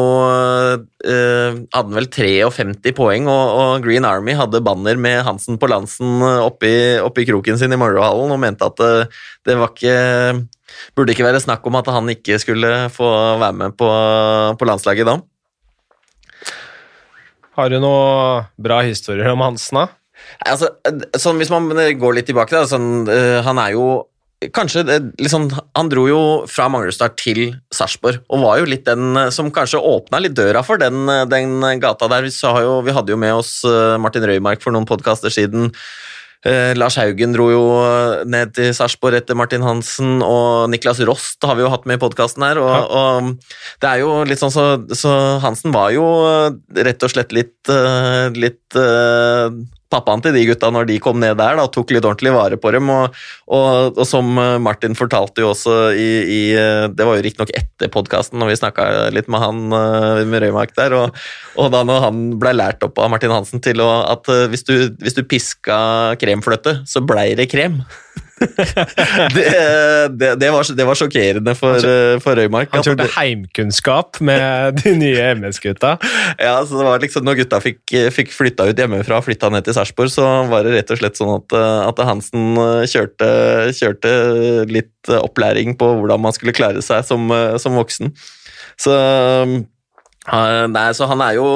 eh, 1.06 1.58
hadde 1.70 1.84
han 1.86 1.98
vel 1.98 2.08
53 2.10 2.94
poeng, 2.98 3.28
og, 3.30 3.44
og 3.58 3.84
Green 3.84 4.06
Army 4.06 4.34
hadde 4.38 4.62
banner 4.66 4.98
med 4.98 5.22
Hansen 5.26 5.58
på 5.60 5.70
Lansen 5.70 6.18
eh, 6.18 6.40
oppi, 6.42 6.72
oppi 7.02 7.26
kroken 7.28 7.60
sin 7.60 7.74
i 7.74 7.78
Morrowhallen 7.78 8.34
og 8.34 8.42
mente 8.42 8.66
at 8.66 8.80
det, 8.80 8.92
det 9.46 9.58
var 9.60 9.74
ikke 9.74 10.44
Burde 10.98 11.14
ikke 11.14 11.22
være 11.22 11.38
snakk 11.38 11.62
om 11.68 11.76
at 11.78 11.86
han 11.94 12.08
ikke 12.10 12.34
skulle 12.42 12.68
få 12.90 13.06
være 13.38 13.54
med 13.54 13.76
på, 13.78 13.86
på 14.58 14.66
landslaget 14.66 15.06
da. 15.06 15.14
Har 17.54 17.70
du 17.70 17.78
noen 17.82 18.48
bra 18.58 18.80
historier 18.86 19.30
om 19.32 19.44
Hansen, 19.44 19.78
da? 19.82 19.86
Altså, 20.46 20.70
sånn, 21.20 21.38
hvis 21.38 21.52
man 21.52 21.68
går 21.70 22.16
litt 22.16 22.28
tilbake, 22.30 22.54
da, 22.54 22.66
sånn, 22.68 23.06
eh, 23.10 23.40
han 23.44 23.60
er 23.60 23.74
jo 23.76 23.86
Kanskje 24.52 24.82
liksom, 25.16 25.46
Han 25.76 25.88
dro 25.88 26.02
jo 26.08 26.20
fra 26.50 26.66
Manglerudstad 26.68 27.14
til 27.16 27.54
Sarpsborg, 27.72 28.20
og 28.28 28.42
var 28.42 28.58
jo 28.60 28.68
litt 28.68 28.84
den 28.84 29.16
eh, 29.16 29.30
som 29.32 29.50
kanskje 29.54 29.80
åpna 29.80 30.20
litt 30.20 30.34
døra 30.36 30.64
for 30.66 30.80
den, 30.80 31.06
eh, 31.08 31.24
den 31.30 31.62
gata 31.80 32.10
der. 32.10 32.28
Jo, 32.28 32.80
vi 32.84 32.92
hadde 32.92 33.14
jo 33.14 33.20
med 33.20 33.38
oss 33.38 33.62
eh, 33.68 33.96
Martin 34.02 34.26
Røymark 34.28 34.64
for 34.64 34.74
noen 34.74 34.88
podkaster 34.88 35.32
siden. 35.32 35.70
Eh, 36.44 36.74
Lars 36.76 36.98
Haugen 37.00 37.32
dro 37.32 37.46
jo 37.48 37.60
eh, 37.80 38.24
ned 38.28 38.50
til 38.56 38.72
Sarpsborg 38.76 39.16
etter 39.16 39.36
Martin 39.38 39.64
Hansen, 39.64 40.18
og 40.24 40.68
Niklas 40.72 41.00
Rost 41.08 41.40
har 41.48 41.56
vi 41.56 41.64
jo 41.64 41.70
hatt 41.72 41.86
med 41.88 41.96
i 41.96 42.02
podkasten 42.02 42.44
her. 42.44 42.60
Og, 42.60 42.68
Ja. 42.68 42.82
og 42.84 43.30
det 43.80 43.88
er 43.90 44.02
jo 44.02 44.10
litt 44.28 44.42
sånn 44.42 44.52
så, 44.52 44.66
så 44.92 45.14
Hansen 45.40 45.72
var 45.72 45.94
jo 45.96 46.04
eh, 46.28 46.50
rett 46.84 47.02
og 47.06 47.14
slett 47.14 47.32
litt, 47.32 47.56
eh, 47.72 48.28
litt 48.36 48.76
pappaen 49.94 50.24
til 50.24 50.34
de 50.36 50.44
gutta 50.48 50.70
når 50.74 50.88
de 50.90 50.98
kom 51.02 51.20
ned 51.22 51.38
der, 51.40 51.58
da, 51.58 51.66
tok 51.70 51.94
litt 51.94 52.04
ordentlig 52.04 52.34
vare 52.34 52.58
på 52.60 52.72
dem. 52.74 52.90
Og, 52.92 53.16
og, 53.54 53.94
og 53.94 54.04
som 54.08 54.34
eh, 54.40 54.56
Martin 54.62 54.98
fortalte 54.98 55.44
jo 55.44 55.52
også 55.52 55.78
i, 55.94 56.08
i 56.24 56.40
eh, 56.58 56.86
Det 56.92 57.06
var 57.06 57.18
jo 57.18 57.24
riktignok 57.26 57.54
etter 57.56 57.92
podkasten, 57.94 58.40
når 58.40 58.52
vi 58.52 58.60
snakka 58.60 58.88
litt 59.14 59.30
med 59.32 59.44
han 59.44 59.64
eh, 59.80 60.24
med 60.28 60.44
Røymark 60.44 60.74
der, 60.78 60.96
og, 60.98 61.24
og 61.60 61.72
da 61.74 61.84
når 61.86 62.06
han 62.08 62.22
ble 62.42 62.54
lært 62.56 62.84
opp 62.86 62.98
av 63.02 63.12
Martin 63.12 63.34
Hansen 63.34 63.62
til 63.64 63.82
å, 63.84 63.90
at 64.10 64.28
hvis 64.50 64.66
du, 64.66 64.74
hvis 65.02 65.16
du 65.16 65.24
piska 65.28 65.78
kremfløte, 66.20 66.80
så 66.88 67.02
blei 67.04 67.32
det 67.38 67.50
krem. 67.52 67.82
Det, 69.34 69.44
det, 70.10 70.30
det, 70.40 70.48
var, 70.50 70.66
det 70.76 70.86
var 70.88 70.98
sjokkerende 70.98 71.54
for, 71.58 71.86
for 72.22 72.38
Røymark. 72.38 72.72
Han 72.74 72.84
kjørte 72.86 73.06
heimkunnskap 73.14 74.18
med 74.24 74.80
de 74.82 74.94
nye 74.98 75.28
MS-gutta. 75.38 75.94
Ja, 76.40 76.56
så 76.66 76.80
det 76.80 76.86
var 76.86 77.02
liksom 77.02 77.26
Når 77.26 77.38
gutta 77.42 77.60
fikk, 77.62 77.82
fikk 78.14 78.34
flytta 78.34 78.66
ut 78.70 78.80
hjemmefra 78.80 79.20
flytta 79.24 79.50
ned 79.52 79.66
til 79.66 79.76
Sarpsborg, 79.76 80.12
så 80.12 80.24
var 80.50 80.66
det 80.66 80.74
rett 80.78 80.92
og 80.94 81.00
slett 81.00 81.20
sånn 81.20 81.36
at, 81.36 81.56
at 81.90 82.02
Hansen 82.08 82.58
eh, 82.60 82.86
kjørte, 82.90 83.28
kjørte 83.76 84.14
litt 84.70 85.10
eh, 85.10 85.20
opplæring 85.20 85.76
på 85.80 85.90
hvordan 86.00 86.24
man 86.24 86.34
skulle 86.36 86.54
klare 86.56 86.82
seg 86.84 87.04
som, 87.06 87.28
eh, 87.34 87.56
som 87.62 87.78
voksen. 87.78 88.12
Så, 88.80 88.94
nei, 90.74 90.86
så 90.98 91.06
han 91.06 91.20
er 91.22 91.36
jo 91.36 91.46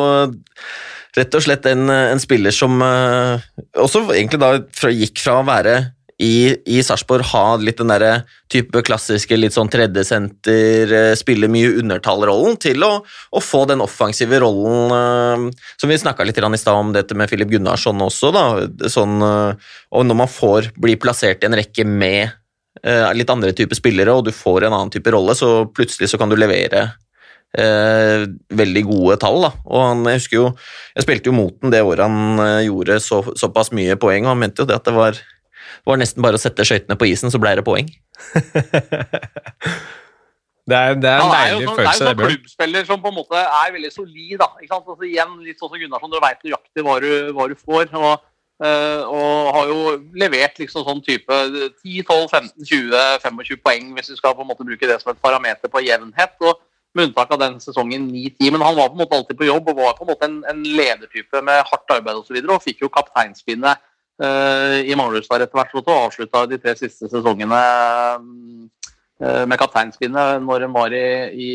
rett 1.19 1.35
og 1.35 1.43
slett 1.43 1.67
en, 1.67 1.89
en 1.91 2.21
spiller 2.23 2.55
som 2.55 2.77
også 2.79 4.05
egentlig 4.15 4.39
da 4.39 4.53
fra, 4.77 4.93
gikk 4.95 5.19
fra 5.25 5.41
å 5.41 5.47
være 5.49 5.81
i, 6.19 6.57
i 6.67 6.81
Sarpsborg 6.83 7.23
ha 7.31 7.43
litt 7.63 7.79
den 7.79 7.93
derre 7.93 8.25
type 8.51 8.81
klassiske 8.83 9.37
litt 9.39 9.55
sånn 9.55 9.71
tredjesenter, 9.71 10.91
eh, 10.91 11.13
spille 11.19 11.51
mye 11.53 11.77
undertallrollen, 11.79 12.57
til 12.59 12.83
å, 12.83 12.91
å 13.07 13.43
få 13.43 13.63
den 13.71 13.85
offensive 13.85 14.41
rollen 14.43 14.95
eh, 14.97 15.63
som 15.79 15.93
vi 15.93 16.01
snakka 16.01 16.27
litt 16.27 16.41
i 16.43 16.59
stad 16.59 16.75
om 16.75 16.91
dette 16.97 17.15
med 17.15 17.31
Filip 17.31 17.53
Gunnarsson 17.53 18.03
også, 18.03 18.33
da. 18.35 18.45
Sånn, 18.91 19.23
eh, 19.23 19.71
og 19.95 20.11
når 20.11 20.21
man 20.25 20.33
får 20.33 20.73
bli 20.75 20.99
plassert 20.99 21.45
i 21.45 21.51
en 21.51 21.59
rekke 21.59 21.87
med 21.87 22.35
litt 22.79 23.31
andre 23.33 23.51
typer 23.59 23.75
spillere, 23.75 24.13
og 24.15 24.29
du 24.29 24.31
får 24.31 24.69
en 24.69 24.75
annen 24.77 24.91
type 24.95 25.11
rolle, 25.11 25.35
så 25.35 25.65
plutselig 25.75 26.13
så 26.13 26.19
kan 26.21 26.31
du 26.31 26.37
levere 26.39 26.85
eh, 27.59 28.23
veldig 28.55 28.85
gode 28.87 29.17
tall. 29.19 29.41
Da. 29.43 29.51
Og 29.67 29.83
han, 29.83 30.05
jeg 30.07 30.21
husker 30.21 30.37
jo, 30.37 30.45
jeg 30.95 31.07
spilte 31.07 31.33
jo 31.33 31.35
mot 31.35 31.57
den 31.59 31.75
det 31.75 31.83
året 31.83 32.07
han 32.07 32.63
gjorde 32.69 33.01
så, 33.03 33.19
såpass 33.35 33.73
mye 33.75 33.99
poeng, 33.99 34.29
og 34.29 34.37
han 34.37 34.43
mente 34.45 34.63
jo 34.63 34.71
det 34.71 34.79
at 34.79 34.87
det 34.87 34.95
var, 34.95 35.19
var 35.89 36.01
nesten 36.01 36.25
bare 36.25 36.39
å 36.39 36.43
sette 36.43 36.67
skøytene 36.69 36.99
på 37.01 37.09
isen, 37.09 37.33
så 37.33 37.41
ble 37.43 37.57
det 37.59 37.65
poeng. 37.67 37.89
Det 40.69 40.77
er, 40.77 40.97
det 41.01 41.09
er 41.09 41.23
en 41.23 41.31
deilig 41.33 41.65
sånn, 41.65 41.79
det 41.79 41.85
er 41.85 41.87
følelse, 41.89 42.05
jo 42.05 42.09
en 42.11 42.17
sånn 42.19 42.19
klubbspiller 42.27 42.89
som 42.89 42.99
på 43.01 43.09
en 43.09 43.17
måte 43.17 43.41
er 43.41 43.71
veldig 43.73 43.91
solid. 43.95 44.35
da, 44.43 44.49
ikke 44.61 44.75
sant? 44.75 44.91
Altså, 44.93 45.07
igjen, 45.09 45.37
Litt 45.47 45.63
sånn 45.63 45.71
som 45.73 45.81
Gunnarsson, 45.81 46.13
du 46.13 46.19
veit 46.21 46.43
nøyaktig 46.45 46.85
hva 46.85 46.97
du, 47.01 47.09
hva 47.39 47.47
du 47.49 47.55
får. 47.57 47.95
Og, 47.97 48.27
øh, 48.69 49.03
og 49.07 49.49
har 49.57 49.73
jo 49.73 49.79
levert 50.21 50.61
liksom 50.61 50.85
sånn 50.85 51.01
type 51.07 51.39
10, 51.49 52.05
12, 52.05 52.27
15, 52.37 52.69
20, 52.69 53.07
25 53.25 53.63
poeng, 53.65 53.89
hvis 53.97 54.13
du 54.13 54.19
skal 54.21 54.37
på 54.37 54.45
en 54.45 54.51
måte 54.51 54.67
bruke 54.69 54.91
det 54.91 54.99
som 55.01 55.15
et 55.15 55.25
parameter 55.25 55.73
på 55.73 55.85
jevnhet. 55.87 56.37
og 56.45 56.61
Med 56.97 57.09
unntak 57.09 57.33
av 57.33 57.41
den 57.41 57.57
sesongen 57.65 58.05
9-10. 58.13 58.53
Men 58.53 58.67
han 58.69 58.77
var 58.77 58.93
på 58.93 58.99
en 58.99 59.07
måte 59.07 59.17
alltid 59.17 59.41
på 59.41 59.49
jobb 59.49 59.73
og 59.73 59.81
var 59.81 59.97
på 59.97 60.05
en 60.05 60.13
måte 60.13 60.29
en, 60.29 60.39
en 60.53 60.65
ledertype 60.69 61.45
med 61.49 61.65
hardt 61.73 61.97
arbeid 61.97 62.21
osv. 62.21 62.21
Og, 62.21 62.29
så 62.29 62.37
videre, 62.37 62.61
og 62.61 62.65
fikk 62.67 62.85
jo 62.85 62.93
kapteinspinnet 62.93 63.88
i 64.19 64.95
Manglerudstad 64.99 65.45
etter 65.45 65.55
hvert 65.55 65.77
og 65.79 65.91
avslutta 65.95 66.41
de 66.51 66.59
tre 66.59 66.73
siste 66.75 67.07
sesongene 67.07 67.61
med 69.19 69.59
kapteinspinnet 69.61 70.43
når 70.43 70.65
de 70.65 70.69
var 70.75 70.95
i, 70.95 71.07
i 71.31 71.51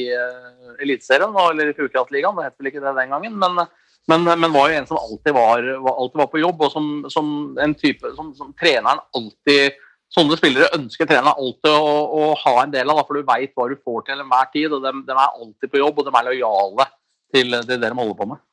Eliteserien, 0.84 1.36
eller 1.36 1.72
i 1.72 1.76
Fjordkraftligaen, 1.76 2.40
det 2.40 2.48
het 2.48 2.56
vel 2.60 2.72
ikke 2.72 2.84
det 2.84 2.96
den 2.96 3.12
gangen. 3.12 3.36
men 3.40 3.66
men, 4.08 4.24
men, 4.24 4.52
var 4.52 4.70
jo 4.70 4.78
en 4.78 4.88
som 4.88 5.00
alltid 5.00 5.36
var, 5.36 5.64
alltid 5.94 6.20
var 6.20 6.30
på 6.32 6.42
jobb, 6.42 6.62
og 6.66 6.72
som, 6.74 6.88
som 7.12 7.28
en 7.64 7.76
type 7.80 8.10
som, 8.18 8.34
som, 8.38 8.54
treneren 8.60 9.04
alltid 9.16 9.82
Sånne 10.14 10.36
spillere 10.38 10.76
ønsker 10.78 11.08
treneren 11.10 11.34
alltid 11.34 11.72
å, 11.74 11.94
å, 12.14 12.26
ha 12.38 12.52
en 12.62 12.74
del 12.76 12.92
av, 12.94 13.00
for 13.08 13.18
du 13.18 13.26
veit 13.26 13.50
hva 13.58 13.64
du 13.66 13.80
får 13.82 14.04
til 14.06 14.20
enhver 14.22 14.52
tid. 14.54 14.68
og 14.70 14.84
de, 14.84 14.92
de, 15.08 15.14
er 15.16 15.40
alltid 15.40 15.72
på 15.72 15.80
jobb, 15.80 15.98
og 15.98 16.06
de 16.06 16.12
er 16.14 16.28
lojale 16.28 16.86
til 17.34 17.56
det 17.66 17.80
de 17.82 17.90
holder 17.98 18.20
på 18.20 18.28
med. 18.30 18.44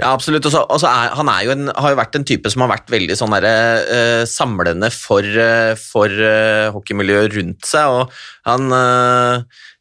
Ja, 0.00 0.08
absolutt. 0.08 0.46
Også, 0.48 0.62
også 0.72 0.88
er, 0.88 1.12
han 1.18 1.28
er 1.28 1.42
jo 1.44 1.52
en, 1.52 1.68
har 1.76 1.92
jo 1.92 1.98
vært 1.98 2.16
en 2.16 2.24
type 2.26 2.50
som 2.50 2.64
har 2.64 2.70
vært 2.72 2.92
veldig 2.92 3.16
sånn 3.18 3.34
der, 3.36 3.46
uh, 3.46 4.22
samlende 4.28 4.88
for, 4.94 5.26
uh, 5.26 5.72
for 5.78 6.08
uh, 6.08 6.70
hockeymiljøet 6.74 7.36
rundt 7.36 7.68
seg. 7.68 7.92
og 7.92 8.14
Han 8.48 8.72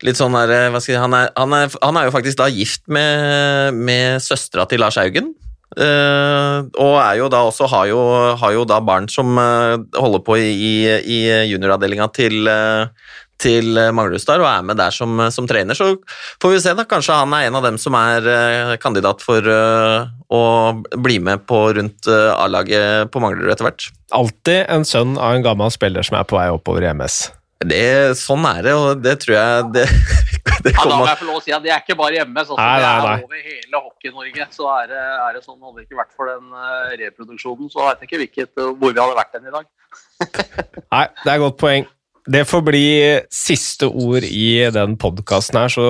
litt 0.03 0.19
sånn 0.19 0.35
der, 0.35 0.51
jeg, 0.67 0.97
han, 0.99 1.15
er, 1.15 1.29
han, 1.37 1.55
er, 1.55 1.77
han 1.79 1.99
er 1.99 2.09
jo 2.09 2.15
faktisk 2.15 2.41
da 2.41 2.49
gift 2.51 2.83
med, 2.91 3.77
med 3.77 4.19
søstera 4.23 4.67
til 4.69 4.83
Lars 4.83 4.99
Haugen. 4.99 5.31
og 5.71 6.95
er 6.99 7.15
jo 7.15 7.29
da 7.31 7.45
også 7.47 7.69
har 7.71 7.85
jo, 7.87 7.99
har 8.41 8.51
jo 8.51 8.65
da 8.67 8.81
barn 8.83 9.07
som 9.09 9.37
holder 9.37 10.23
på 10.25 10.35
i, 10.41 10.73
i 10.99 11.19
junioravdelinga 11.53 12.09
til, 12.17 12.49
til 13.41 13.77
eh, 13.80 13.91
Manglerudstad 13.95 14.41
og 14.41 14.49
er 14.49 14.63
med 14.65 14.80
der 14.80 14.93
som, 14.95 15.19
som, 15.34 15.47
trener. 15.49 15.77
Så 15.77 15.95
får 16.41 16.53
vi 16.53 16.61
se, 16.63 16.76
da. 16.77 16.85
Kanskje 16.89 17.18
han 17.22 17.34
er 17.38 17.47
en 17.47 17.57
av 17.59 17.65
dem 17.65 17.80
som 17.81 17.95
er 17.97 18.27
uh, 18.27 18.77
kandidat 18.81 19.23
for 19.23 19.45
uh, 19.45 20.07
å 20.31 20.41
bli 21.01 21.19
med 21.23 21.45
på 21.49 21.59
rundt 21.77 22.07
A-laget 22.11 23.11
på 23.11 23.22
Manglerud 23.23 23.51
etter 23.51 23.68
hvert. 23.68 23.91
Alltid 24.15 24.65
en 24.72 24.88
sønn 24.88 25.18
av 25.18 25.35
en 25.35 25.45
gammel 25.45 25.72
spiller 25.73 26.05
som 26.05 26.19
er 26.19 26.27
på 26.27 26.38
vei 26.39 26.49
oppover 26.53 26.85
i 26.85 26.91
MS. 26.93 27.23
Det, 27.61 28.18
sånn 28.18 28.45
er 28.49 28.63
det, 28.65 28.72
og 28.73 29.01
det 29.03 29.13
tror 29.22 29.35
jeg 29.35 29.65
det, 29.76 29.84
det 30.65 30.72
ja, 30.73 30.81
Da 30.81 30.95
må 30.97 31.05
jeg 31.05 31.19
få 31.19 31.27
lov 31.27 31.38
å 31.38 31.43
si 31.45 31.53
at 31.53 31.61
det 31.61 31.73
er 31.76 31.84
ikke 31.84 31.97
bare 31.99 32.26
MS. 32.26 32.47
Altså, 32.47 32.57
nei, 32.57 32.81
nei, 32.81 32.81
nei. 32.81 33.01
Det 33.03 33.11
er 33.11 33.27
over 33.27 33.45
hele 33.51 33.84
Hockey-Norge. 33.85 34.49
Så 34.55 34.69
er 34.73 34.91
det, 34.93 35.05
er 35.27 35.38
det, 35.38 35.45
sånn. 35.45 35.59
Hadde 35.61 35.77
det 35.77 35.88
ikke 35.88 36.01
vært 36.01 36.15
for 36.18 36.31
den 36.31 37.01
reproduksjonen, 37.03 37.72
så 37.73 37.85
vet 37.89 38.05
jeg 38.05 38.11
ikke 38.11 38.22
hvilket, 38.23 38.53
hvor 38.55 38.93
vi 38.93 39.01
hadde 39.03 39.18
vært 39.19 39.38
den 39.38 39.49
i 39.51 39.55
dag. 39.57 39.72
nei, 40.95 41.05
det 41.22 41.27
er 41.27 41.35
et 41.35 41.43
godt 41.45 41.59
poeng. 41.61 41.91
Det 42.30 42.43
får 42.45 42.61
bli 42.61 42.88
siste 43.34 43.88
ord 43.89 44.23
i 44.27 44.69
den 44.73 44.93
podkasten 45.02 45.57
her, 45.57 45.72
så 45.73 45.85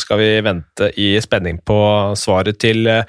skal 0.00 0.20
vi 0.22 0.28
vente 0.44 0.88
i 0.96 1.10
spenning 1.20 1.58
på 1.68 1.76
svaret 2.16 2.56
til 2.62 2.88
eh, 2.88 3.04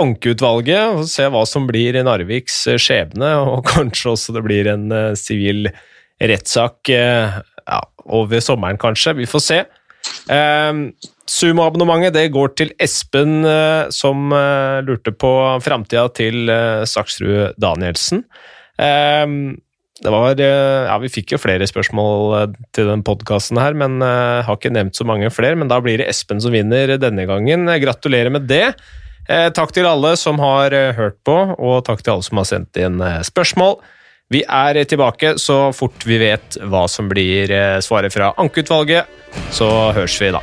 ankeutvalget 0.00 0.96
og 0.96 1.10
se 1.12 1.26
hva 1.32 1.42
som 1.48 1.66
blir 1.68 1.96
i 1.96 2.04
Narviks 2.06 2.62
eh, 2.72 2.80
skjebne, 2.80 3.34
og 3.52 3.68
kanskje 3.68 4.14
også 4.14 4.36
det 4.36 4.44
blir 4.46 4.70
en 4.72 4.88
eh, 4.92 5.12
sivil 5.18 5.68
rettssak 6.16 6.88
ja, 6.88 7.80
over 8.08 8.40
sommeren, 8.40 8.78
kanskje. 8.80 9.12
Vi 9.18 9.26
får 9.28 9.42
se. 9.44 9.58
Um, 10.32 10.86
Sumo-abonnementet 11.28 12.14
det 12.14 12.30
går 12.32 12.54
til 12.56 12.70
Espen, 12.80 13.44
som 13.92 14.32
lurte 14.86 15.12
på 15.12 15.32
framtida 15.60 16.06
til 16.16 16.48
Saksrud 16.88 17.58
Danielsen. 17.60 18.24
Um, 18.80 19.58
det 20.04 20.12
var, 20.12 20.36
eh, 20.40 20.86
ja, 20.86 20.98
Vi 20.98 21.08
fikk 21.08 21.32
jo 21.32 21.40
flere 21.40 21.66
spørsmål 21.68 22.34
eh, 22.36 22.54
til 22.76 22.90
den 22.90 23.04
podkasten 23.06 23.56
her, 23.60 23.72
men 23.72 24.02
uh, 24.04 24.44
har 24.44 24.58
ikke 24.58 24.74
nevnt 24.74 24.98
så 24.98 25.06
mange 25.08 25.30
flere. 25.32 25.56
Men 25.56 25.72
da 25.72 25.80
blir 25.80 25.98
det 26.00 26.10
Espen 26.10 26.42
som 26.42 26.52
vinner 26.52 26.96
denne 27.00 27.24
gangen. 27.28 27.64
Gratulerer 27.80 28.32
med 28.32 28.48
det. 28.50 28.74
Eh, 29.26 29.48
takk 29.56 29.72
til 29.74 29.88
alle 29.88 30.14
som 30.20 30.38
har 30.42 30.74
hørt 30.98 31.18
på, 31.26 31.36
og 31.56 31.84
takk 31.88 32.04
til 32.04 32.16
alle 32.16 32.26
som 32.26 32.42
har 32.42 32.48
sendt 32.48 32.76
inn 32.78 33.00
spørsmål. 33.26 33.80
Vi 34.30 34.42
er 34.42 34.82
tilbake 34.90 35.36
så 35.38 35.70
fort 35.74 36.02
vi 36.06 36.18
vet 36.18 36.58
hva 36.66 36.84
som 36.90 37.08
blir 37.10 37.54
svaret 37.82 38.14
fra 38.14 38.34
ankeutvalget. 38.42 39.06
Så 39.54 39.70
høres 39.94 40.20
vi 40.20 40.34
da. 40.34 40.42